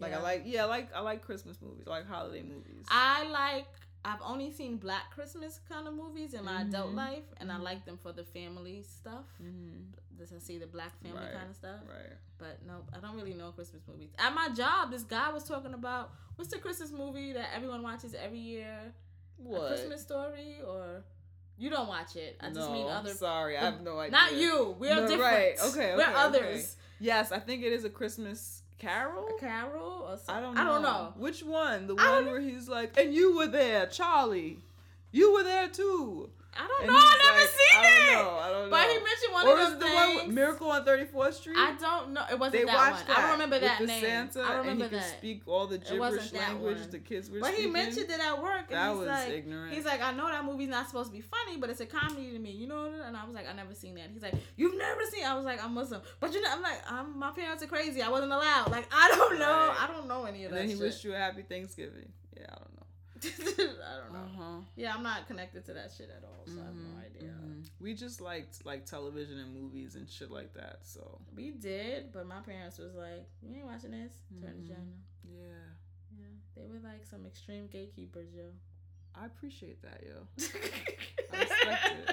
Like 0.00 0.12
Yeah. 0.12 0.18
I 0.18 0.22
like 0.22 0.42
yeah, 0.46 0.62
I 0.62 0.66
like 0.66 0.94
I 0.94 1.00
like 1.00 1.22
Christmas 1.22 1.58
movies. 1.60 1.84
I 1.86 1.90
like 1.90 2.06
holiday 2.08 2.42
movies. 2.42 2.86
I 2.88 3.28
like. 3.28 3.66
I've 4.04 4.22
only 4.24 4.52
seen 4.52 4.76
Black 4.76 5.10
Christmas 5.12 5.58
kind 5.68 5.88
of 5.88 5.92
movies 5.94 6.32
in 6.32 6.44
my 6.44 6.62
adult 6.62 6.92
Mhm. 6.92 6.96
life, 6.96 7.24
and 7.38 7.50
I 7.50 7.56
Mhm. 7.56 7.62
like 7.64 7.84
them 7.84 7.98
for 8.00 8.12
the 8.12 8.22
family 8.22 8.84
stuff. 8.84 9.26
mm-hmm. 9.42 9.90
This 10.18 10.32
I 10.34 10.38
see 10.40 10.58
the 10.58 10.66
Black 10.66 11.00
family 11.02 11.18
Right, 11.20 11.32
kind 11.32 11.50
of 11.50 11.56
stuff. 11.56 11.80
Right. 11.88 12.16
But 12.38 12.58
no, 12.66 12.74
I 12.96 13.00
don't 13.00 13.16
really 13.16 13.34
know 13.34 13.50
Christmas 13.52 13.82
movies. 13.86 14.10
At 14.18 14.34
my 14.34 14.48
job, 14.48 14.90
this 14.90 15.02
guy 15.04 15.30
was 15.30 15.44
talking 15.44 15.74
about 15.74 16.10
what's 16.36 16.50
the 16.50 16.58
Christmas 16.58 16.90
movie 16.92 17.32
that 17.32 17.50
everyone 17.54 17.82
watches 17.82 18.14
every 18.14 18.38
year? 18.38 18.92
What? 19.36 19.62
A 19.62 19.68
Christmas 19.68 20.02
Story, 20.02 20.56
or 20.66 21.04
you 21.56 21.70
don't 21.70 21.88
watch 21.88 22.16
it? 22.16 22.36
I 22.40 22.46
just 22.48 22.68
no, 22.68 22.72
mean 22.72 22.88
other. 22.88 23.10
Sorry, 23.14 23.56
I 23.56 23.64
have 23.64 23.80
no 23.82 23.98
idea. 23.98 24.12
Not 24.12 24.34
you. 24.34 24.76
We're 24.78 24.94
No, 24.96 25.00
different. 25.02 25.20
right. 25.20 25.54
Okay, 25.66 25.94
We're 25.96 26.02
okay, 26.02 26.12
others. 26.14 26.76
Yes, 27.00 27.30
I 27.30 27.38
think 27.38 27.62
it 27.62 27.72
is 27.72 27.84
a 27.84 27.90
Christmas 27.90 28.62
Carol. 28.78 29.28
A 29.36 29.40
Carol 29.40 30.06
or 30.08 30.16
something. 30.16 30.34
I 30.34 30.40
don't 30.40 30.54
know. 30.54 30.60
I 30.60 30.64
don't 30.64 30.82
know. 30.82 31.12
Which 31.16 31.42
one? 31.42 31.86
The 31.86 31.94
one 31.94 32.26
where 32.26 32.40
he's 32.40 32.68
like, 32.68 32.98
and 32.98 33.14
you 33.14 33.36
were 33.36 33.46
there, 33.46 33.86
Charlie. 33.86 34.58
You 35.12 35.32
were 35.34 35.42
there 35.44 35.68
too. 35.68 36.30
I 36.60 36.66
don't 36.66 36.82
And 36.82 36.90
know. 36.90 36.98
I 36.98 37.16
never 37.22 37.38
like, 37.38 37.48
seen 37.48 37.78
I 37.78 37.86
it. 37.86 38.12
don't 38.14 38.24
know. 38.24 38.38
I 38.38 38.50
don't 38.50 38.64
know. 38.64 38.70
But 38.70 38.86
he 38.88 38.94
mentioned 38.98 39.32
one 39.32 39.46
or 39.46 39.52
of 39.52 39.58
was 39.58 39.68
those 39.78 39.78
the 39.78 39.94
one. 40.26 40.34
Miracle 40.34 40.70
on 40.70 40.84
34th 40.84 41.34
Street? 41.34 41.56
I 41.56 41.74
don't 41.80 42.12
know. 42.12 42.24
It 42.30 42.38
wasn't 42.38 42.52
they 42.60 42.64
that 42.64 42.74
watched 42.74 43.06
one. 43.08 43.16
that. 43.16 43.18
I 43.18 43.22
don't 43.22 43.30
remember 43.32 43.54
with 43.56 43.62
that 43.62 43.78
the 43.80 43.86
name. 43.86 44.02
Santa, 44.02 44.40
I 44.42 44.48
don't 44.48 44.58
remember 44.58 44.84
and 44.84 44.92
he 44.92 44.98
that. 44.98 45.04
could 45.08 45.18
speak 45.18 45.42
all 45.46 45.66
the 45.68 45.78
gibberish 45.78 46.32
language 46.32 46.78
one. 46.80 46.90
the 46.90 46.98
kids 46.98 47.30
were 47.30 47.40
But 47.40 47.54
he 47.54 47.66
mentioned 47.68 48.10
it 48.10 48.20
at 48.20 48.42
work, 48.42 48.66
and 48.68 48.76
that 48.76 48.90
he's 48.90 48.98
was 48.98 49.06
like, 49.08 49.28
ignorant. 49.30 49.72
he's 49.74 49.84
like, 49.84 50.02
I 50.02 50.12
know 50.12 50.26
that 50.28 50.44
movie's 50.44 50.68
not 50.68 50.86
supposed 50.88 51.10
to 51.10 51.16
be 51.16 51.22
funny, 51.22 51.56
but 51.58 51.70
it's 51.70 51.80
a 51.80 51.86
comedy 51.86 52.30
to 52.32 52.38
me, 52.38 52.50
you 52.50 52.66
know. 52.66 52.90
And 53.06 53.16
I 53.16 53.24
was 53.24 53.34
like, 53.34 53.48
I 53.48 53.52
never 53.54 53.74
seen 53.74 53.94
that. 53.94 54.10
He's 54.12 54.22
like, 54.22 54.34
you've 54.56 54.76
never 54.76 55.00
seen? 55.10 55.24
I 55.24 55.34
was 55.36 55.44
like, 55.44 55.64
I'm 55.64 55.74
Muslim, 55.74 56.02
but 56.20 56.34
you 56.34 56.42
know, 56.42 56.50
I'm 56.52 56.62
like, 56.62 56.80
I'm 56.90 57.18
my 57.18 57.30
parents 57.30 57.62
are 57.62 57.66
crazy. 57.68 58.02
I 58.02 58.08
wasn't 58.08 58.32
allowed. 58.32 58.70
Like, 58.70 58.88
I 58.92 59.08
don't 59.16 59.38
know. 59.38 59.46
Right. 59.68 59.76
I 59.82 59.86
don't 59.86 60.08
know 60.08 60.24
any 60.24 60.44
of 60.44 60.50
and 60.50 60.56
that. 60.58 60.60
then 60.62 60.68
he 60.68 60.74
shit. 60.74 60.82
wished 60.82 61.04
you 61.04 61.14
a 61.14 61.18
happy 61.18 61.42
Thanksgiving. 61.42 62.08
Yeah, 62.36 62.46
I 62.50 62.54
don't 62.56 62.72
know. 62.76 62.77
I 63.24 63.96
don't 63.96 64.12
know. 64.12 64.18
Uh-huh. 64.42 64.60
Yeah, 64.76 64.94
I'm 64.94 65.02
not 65.02 65.26
connected 65.26 65.64
to 65.66 65.72
that 65.74 65.90
shit 65.96 66.10
at 66.16 66.24
all, 66.24 66.44
so 66.46 66.60
I 66.62 66.66
have 66.66 66.74
no 66.74 66.88
Mhm, 66.98 67.04
idea. 67.04 67.30
mhm. 67.30 67.68
We 67.80 67.94
just 67.94 68.20
liked 68.20 68.64
like 68.64 68.84
television 68.86 69.38
and 69.38 69.54
movies 69.54 69.94
and 69.96 70.08
shit 70.08 70.30
like 70.30 70.54
that. 70.54 70.80
So 70.84 71.20
We 71.34 71.50
did, 71.50 72.12
but 72.12 72.26
my 72.26 72.40
parents 72.40 72.78
was 72.78 72.94
like, 72.94 73.28
"You 73.42 73.56
ain't 73.56 73.66
watching 73.66 73.90
this. 73.92 74.12
Turn 74.40 74.60
the 74.62 74.68
channel." 74.68 74.94
yeah, 75.24 75.64
Yeah, 76.16 76.26
they 76.56 76.66
were 76.66 76.80
like 76.80 77.04
some 77.04 77.26
extreme 77.26 77.66
gatekeepers, 77.68 78.32
yo. 78.34 78.44
I 79.14 79.26
appreciate 79.26 79.82
that, 79.82 80.02
yo. 80.04 80.26
I 81.32 81.40
respect 81.40 81.92
it. 81.92 82.10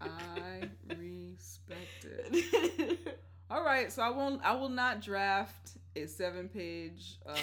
I 0.00 0.68
respect 0.96 2.04
it. 2.04 3.18
All 3.50 3.64
right, 3.64 3.90
so 3.92 4.02
I 4.02 4.10
won't. 4.10 4.42
I 4.44 4.52
will 4.54 4.68
not 4.68 5.00
draft 5.02 5.72
a 5.96 6.06
seven-page 6.06 7.18
uh, 7.26 7.36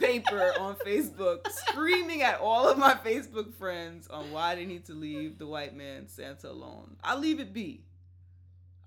paper 0.00 0.52
on 0.58 0.74
Facebook 0.76 1.46
screaming 1.50 2.22
at 2.22 2.40
all 2.40 2.68
of 2.68 2.78
my 2.78 2.94
Facebook 2.94 3.54
friends 3.54 4.08
on 4.08 4.30
why 4.30 4.54
they 4.54 4.64
need 4.64 4.86
to 4.86 4.94
leave 4.94 5.38
the 5.38 5.46
white 5.46 5.76
man 5.76 6.08
Santa 6.08 6.50
alone. 6.50 6.96
I 7.04 7.16
leave 7.16 7.40
it 7.40 7.52
be. 7.52 7.84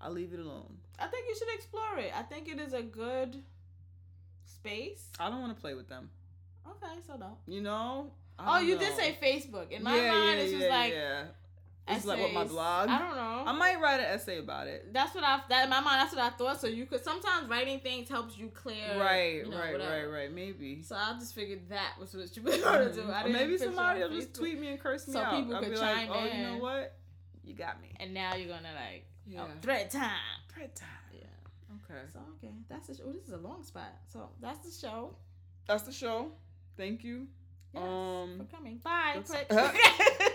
I 0.00 0.08
leave 0.10 0.32
it 0.32 0.40
alone. 0.40 0.78
I 0.98 1.06
think 1.06 1.26
you 1.28 1.36
should 1.36 1.54
explore 1.54 1.98
it. 1.98 2.12
I 2.16 2.22
think 2.22 2.48
it 2.48 2.58
is 2.60 2.72
a 2.72 2.82
good 2.82 3.42
space. 4.44 5.08
I 5.18 5.30
don't 5.30 5.40
want 5.40 5.54
to 5.54 5.60
play 5.60 5.74
with 5.74 5.88
them. 5.88 6.10
Okay, 6.66 7.00
so 7.06 7.16
don't. 7.16 7.36
You 7.46 7.60
know. 7.60 8.12
Oh, 8.38 8.58
you 8.58 8.74
know. 8.74 8.80
did 8.80 8.96
say 8.96 9.16
Facebook. 9.20 9.70
In 9.70 9.82
my 9.82 9.96
yeah, 9.96 10.12
mind, 10.12 10.38
yeah, 10.38 10.44
it's 10.44 10.52
just 10.52 10.64
yeah, 10.64 10.76
like 10.76 10.94
It's 11.90 12.04
like 12.04 12.18
what 12.20 12.32
my 12.32 12.44
blog. 12.44 12.88
I 12.88 12.98
don't 12.98 13.16
know. 13.16 13.44
I 13.46 13.52
might 13.52 13.80
write 13.80 14.00
an 14.00 14.06
essay 14.06 14.38
about 14.38 14.66
it. 14.66 14.92
That's 14.92 15.14
what 15.14 15.24
I. 15.24 15.40
That 15.48 15.64
in 15.64 15.70
my 15.70 15.80
mind, 15.80 16.00
that's 16.02 16.14
what 16.14 16.22
I 16.24 16.30
thought. 16.30 16.60
So 16.60 16.66
you 16.66 16.86
could 16.86 17.02
sometimes 17.02 17.48
writing 17.48 17.80
things 17.80 18.08
helps 18.08 18.36
you 18.36 18.48
clear. 18.48 18.98
right, 18.98 19.44
you 19.44 19.50
know, 19.50 19.58
right, 19.58 19.72
whatever. 19.72 19.90
right, 20.10 20.20
right. 20.22 20.32
Maybe. 20.34 20.82
So 20.82 20.96
I 20.96 21.14
just 21.18 21.34
figured 21.34 21.68
that 21.70 21.94
was 21.98 22.14
what 22.14 22.36
you 22.36 22.42
were 22.44 22.50
going 22.58 22.88
to 22.88 22.94
do. 22.94 23.02
I 23.10 23.20
Or 23.20 23.26
didn't 23.28 23.32
maybe 23.32 23.58
somebody 23.58 24.00
will 24.00 24.10
just 24.10 24.34
tweet 24.34 24.60
me 24.60 24.68
and 24.68 24.80
curse 24.80 25.06
me 25.08 25.14
So 25.14 25.20
out. 25.20 25.36
people 25.38 25.54
I'll 25.56 25.62
could 25.62 25.70
be 25.72 25.76
chime 25.78 26.08
like, 26.08 26.18
oh, 26.18 26.24
you 26.36 26.42
know 26.42 26.58
what? 26.58 26.96
You 27.44 27.54
got 27.54 27.80
me. 27.80 27.88
And 27.98 28.12
now 28.12 28.34
you're 28.34 28.48
gonna 28.48 28.68
like 28.74 29.06
Yeah. 29.26 29.44
oh, 29.44 29.50
thread 29.62 29.90
time. 29.90 30.10
Thread 30.52 30.74
time. 30.74 30.88
Yeah. 31.12 31.20
Okay. 31.84 32.00
So 32.12 32.20
okay, 32.36 32.52
that's 32.68 32.88
the. 32.88 32.94
Sh- 32.94 33.00
oh, 33.06 33.12
this 33.12 33.24
is 33.26 33.32
a 33.32 33.38
long 33.38 33.62
spot. 33.64 33.92
So 34.12 34.28
that's 34.40 34.58
the 34.58 34.86
show. 34.86 35.14
That's 35.66 35.84
the 35.84 35.92
show. 35.92 36.32
Thank 36.76 37.02
you. 37.04 37.26
Yes, 37.74 37.82
Um, 37.82 38.38
for 38.38 38.56
coming. 38.56 38.78
Bye. 38.78 39.20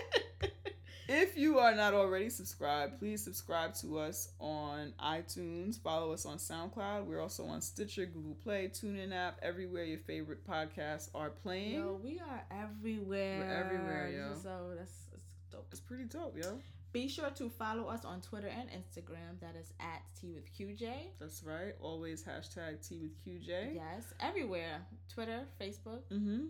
If 1.06 1.36
you 1.36 1.58
are 1.58 1.74
not 1.74 1.92
already 1.92 2.30
subscribed, 2.30 2.98
please 2.98 3.22
subscribe 3.22 3.74
to 3.76 3.98
us 3.98 4.30
on 4.40 4.94
iTunes. 5.02 5.78
Follow 5.82 6.12
us 6.12 6.24
on 6.24 6.38
SoundCloud. 6.38 7.04
We're 7.04 7.20
also 7.20 7.44
on 7.44 7.60
Stitcher, 7.60 8.06
Google 8.06 8.36
Play, 8.42 8.68
TuneIn 8.68 9.12
app, 9.12 9.38
everywhere 9.42 9.84
your 9.84 9.98
favorite 9.98 10.46
podcasts 10.48 11.10
are 11.14 11.28
playing. 11.28 11.74
Yo, 11.74 12.00
we 12.02 12.20
are 12.20 12.44
everywhere. 12.50 13.38
We're 13.40 13.64
everywhere, 13.64 14.08
yo. 14.16 14.34
So 14.42 14.72
that's, 14.78 14.92
that's 15.10 15.22
dope. 15.52 15.66
It's 15.72 15.80
pretty 15.80 16.04
dope, 16.04 16.38
yo. 16.42 16.58
Be 16.92 17.08
sure 17.08 17.28
to 17.30 17.50
follow 17.50 17.88
us 17.88 18.04
on 18.04 18.20
Twitter 18.22 18.46
and 18.48 18.70
Instagram. 18.70 19.40
That 19.40 19.56
is 19.60 19.72
at 19.80 20.00
T 20.18 20.32
with 20.32 20.44
QJ. 20.56 20.90
That's 21.20 21.42
right. 21.42 21.74
Always 21.80 22.22
hashtag 22.22 22.86
T 22.88 22.98
with 23.00 23.12
QJ. 23.26 23.74
Yes, 23.74 24.14
everywhere. 24.20 24.80
Twitter, 25.12 25.40
Facebook, 25.60 26.02
Mm-hmm. 26.12 26.46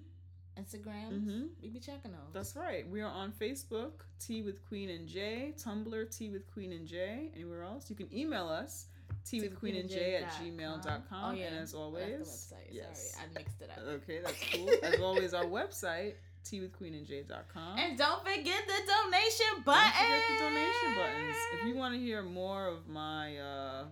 Instagram. 0.58 1.10
Mhm. 1.26 1.48
We 1.62 1.68
be 1.70 1.80
checking 1.80 2.12
those. 2.12 2.32
That's 2.32 2.54
right. 2.56 2.88
We 2.88 3.00
are 3.00 3.10
on 3.10 3.32
Facebook, 3.32 3.92
Tea 4.20 4.42
with 4.42 4.64
Queen 4.68 4.90
and 4.90 5.08
J, 5.08 5.54
Tumblr, 5.58 6.16
Tea 6.16 6.30
with 6.30 6.46
Queen 6.52 6.72
and 6.72 6.86
J. 6.86 7.30
Anywhere 7.34 7.62
else? 7.64 7.90
You 7.90 7.96
can 7.96 8.08
email 8.16 8.48
us, 8.48 8.86
Tea 9.24 9.40
with 9.40 9.58
Queen 9.58 9.76
and 9.76 9.88
J 9.88 10.16
at 10.16 10.30
gmail.com. 10.32 11.02
Oh, 11.12 11.32
yeah. 11.36 11.46
And 11.46 11.56
as 11.56 11.74
always, 11.74 12.18
the 12.48 12.54
website. 12.54 12.68
yes. 12.72 13.12
Sorry, 13.14 13.26
I 13.30 13.38
mixed 13.38 13.60
it 13.62 13.70
up. 13.70 13.78
Okay, 13.84 14.20
that's 14.22 14.44
cool. 14.52 14.70
as 14.82 15.00
always, 15.00 15.34
our 15.34 15.44
website, 15.44 16.14
teawithqueenandj.com. 16.44 17.78
And 17.78 17.96
don't 17.98 18.20
forget 18.22 18.66
the 18.66 18.80
donation 18.86 19.62
button. 19.64 19.82
Don't 19.82 19.94
forget 19.94 20.22
the 20.28 20.44
donation 20.44 20.94
buttons. 20.94 21.36
If 21.54 21.66
you 21.66 21.74
want 21.74 21.94
to 21.94 22.00
hear 22.00 22.22
more 22.22 22.66
of 22.68 22.86
my 22.88 23.38
uh, 23.38 23.84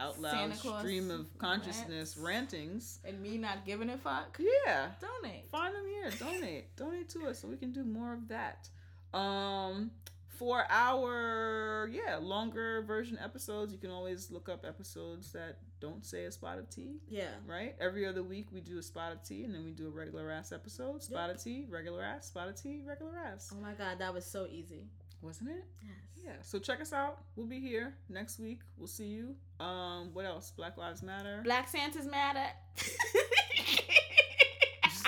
out 0.00 0.20
loud 0.20 0.54
stream 0.54 1.10
of 1.10 1.26
consciousness 1.38 2.16
rants. 2.16 2.52
rantings, 2.52 2.98
and 3.04 3.20
me 3.22 3.36
not 3.36 3.64
giving 3.66 3.90
a 3.90 3.98
fuck, 3.98 4.40
yeah, 4.66 4.88
donate. 5.00 5.48
find 5.50 5.74
them 5.74 5.84
here. 5.86 6.10
Donate. 6.18 6.76
Donate 6.76 7.08
to 7.10 7.26
us 7.26 7.40
so 7.40 7.48
we 7.48 7.56
can 7.56 7.72
do 7.72 7.84
more 7.84 8.14
of 8.14 8.28
that. 8.28 8.68
Um, 9.12 9.90
for 10.28 10.64
our 10.70 11.90
yeah 11.92 12.16
longer 12.16 12.82
version 12.82 13.18
episodes, 13.22 13.72
you 13.72 13.78
can 13.78 13.90
always 13.90 14.30
look 14.30 14.48
up 14.48 14.64
episodes 14.66 15.32
that 15.32 15.58
don't 15.80 16.04
say 16.04 16.24
a 16.24 16.32
spot 16.32 16.58
of 16.58 16.70
tea. 16.70 17.00
Yeah. 17.08 17.32
Right. 17.46 17.74
Every 17.80 18.06
other 18.06 18.22
week 18.22 18.48
we 18.52 18.60
do 18.60 18.78
a 18.78 18.82
spot 18.82 19.12
of 19.12 19.22
tea, 19.22 19.44
and 19.44 19.54
then 19.54 19.64
we 19.64 19.72
do 19.72 19.86
a 19.86 19.90
regular 19.90 20.30
ass 20.30 20.52
episode. 20.52 21.02
Spot 21.02 21.30
of 21.30 21.42
tea, 21.42 21.66
regular 21.68 22.02
ass. 22.02 22.28
Spot 22.28 22.48
of 22.48 22.60
tea, 22.60 22.82
regular 22.86 23.18
ass. 23.18 23.52
Oh 23.54 23.60
my 23.60 23.72
god, 23.72 23.98
that 23.98 24.14
was 24.14 24.24
so 24.24 24.46
easy. 24.50 24.86
Wasn't 25.22 25.50
it? 25.50 25.64
Yes. 25.82 26.24
Yeah. 26.24 26.32
So 26.42 26.58
check 26.58 26.80
us 26.80 26.92
out. 26.92 27.18
We'll 27.36 27.46
be 27.46 27.60
here 27.60 27.94
next 28.08 28.38
week. 28.38 28.60
We'll 28.78 28.86
see 28.88 29.06
you. 29.06 29.34
Um, 29.64 30.10
what 30.12 30.24
else? 30.24 30.52
Black 30.56 30.76
Lives 30.76 31.02
Matter. 31.02 31.40
Black 31.44 31.68
Santa's 31.68 32.06
at. 32.12 32.56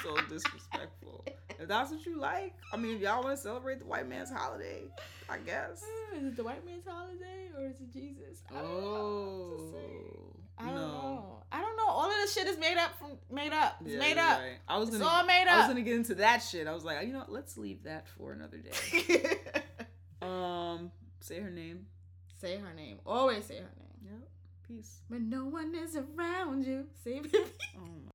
so 0.03 0.17
disrespectful. 0.29 1.25
If 1.59 1.69
that's 1.69 1.93
what 1.93 2.05
you 2.05 2.19
like, 2.19 2.55
I 2.73 2.77
mean, 2.77 2.97
if 2.97 3.03
y'all 3.03 3.23
want 3.23 3.37
to 3.37 3.43
celebrate 3.43 3.79
the 3.79 3.87
white 3.87 4.09
man's 4.09 4.31
holiday, 4.31 4.83
I 5.31 5.39
guess. 5.39 5.83
Is 6.17 6.25
it 6.25 6.37
the 6.37 6.45
white 6.45 6.65
man's 6.67 6.85
holiday 6.87 7.51
or 7.57 7.67
is 7.69 7.81
it 7.81 7.93
Jesus? 7.93 8.43
I 8.51 8.55
don't 8.61 8.65
know. 8.65 8.77
what 8.77 9.59
to 9.59 9.65
Oh, 9.65 9.73
say. 9.73 10.19
I 10.59 10.65
don't 10.67 10.75
no. 10.75 10.81
know. 10.89 11.27
I 11.53 11.61
don't 11.61 11.77
know. 11.77 11.87
All 11.89 12.07
of 12.11 12.17
this 12.17 12.35
shit 12.35 12.47
is 12.47 12.59
made 12.59 12.77
up 12.79 12.99
from 12.99 13.11
made 13.31 13.53
up. 13.53 13.77
It's 13.83 13.91
Yeah, 13.93 13.99
made 13.99 14.19
up. 14.19 14.41
right. 14.41 14.59
I 14.69 14.79
was 14.79 14.89
It's 14.89 14.99
gonna, 14.99 15.11
all 15.11 15.25
made 15.25 15.47
up. 15.47 15.55
I 15.55 15.59
was 15.59 15.67
gonna 15.69 15.83
get 15.83 15.95
into 15.95 16.15
that 16.17 16.39
shit. 16.39 16.67
I 16.67 16.73
was 16.73 16.85
like, 16.85 17.07
you 17.07 17.13
know, 17.13 17.21
what? 17.21 17.33
let's 17.33 17.57
leave 17.57 17.85
that 17.85 18.09
for 18.09 18.33
another 18.33 18.59
day. 18.59 19.37
um, 20.23 20.91
say 21.21 21.41
her 21.41 21.51
name. 21.51 21.87
say 22.41 22.59
her 22.59 22.75
name. 22.75 22.99
Always 23.07 23.47
say 23.47 23.57
her 23.57 23.71
name. 23.79 24.13
Yep. 24.13 24.29
Peace. 24.67 25.01
When 25.09 25.29
no 25.29 25.45
one 25.45 25.75
is 25.75 25.97
around 25.97 26.65
you, 26.65 26.87
say 27.05 27.21
baby. 27.21 27.39
Oh 27.77 28.12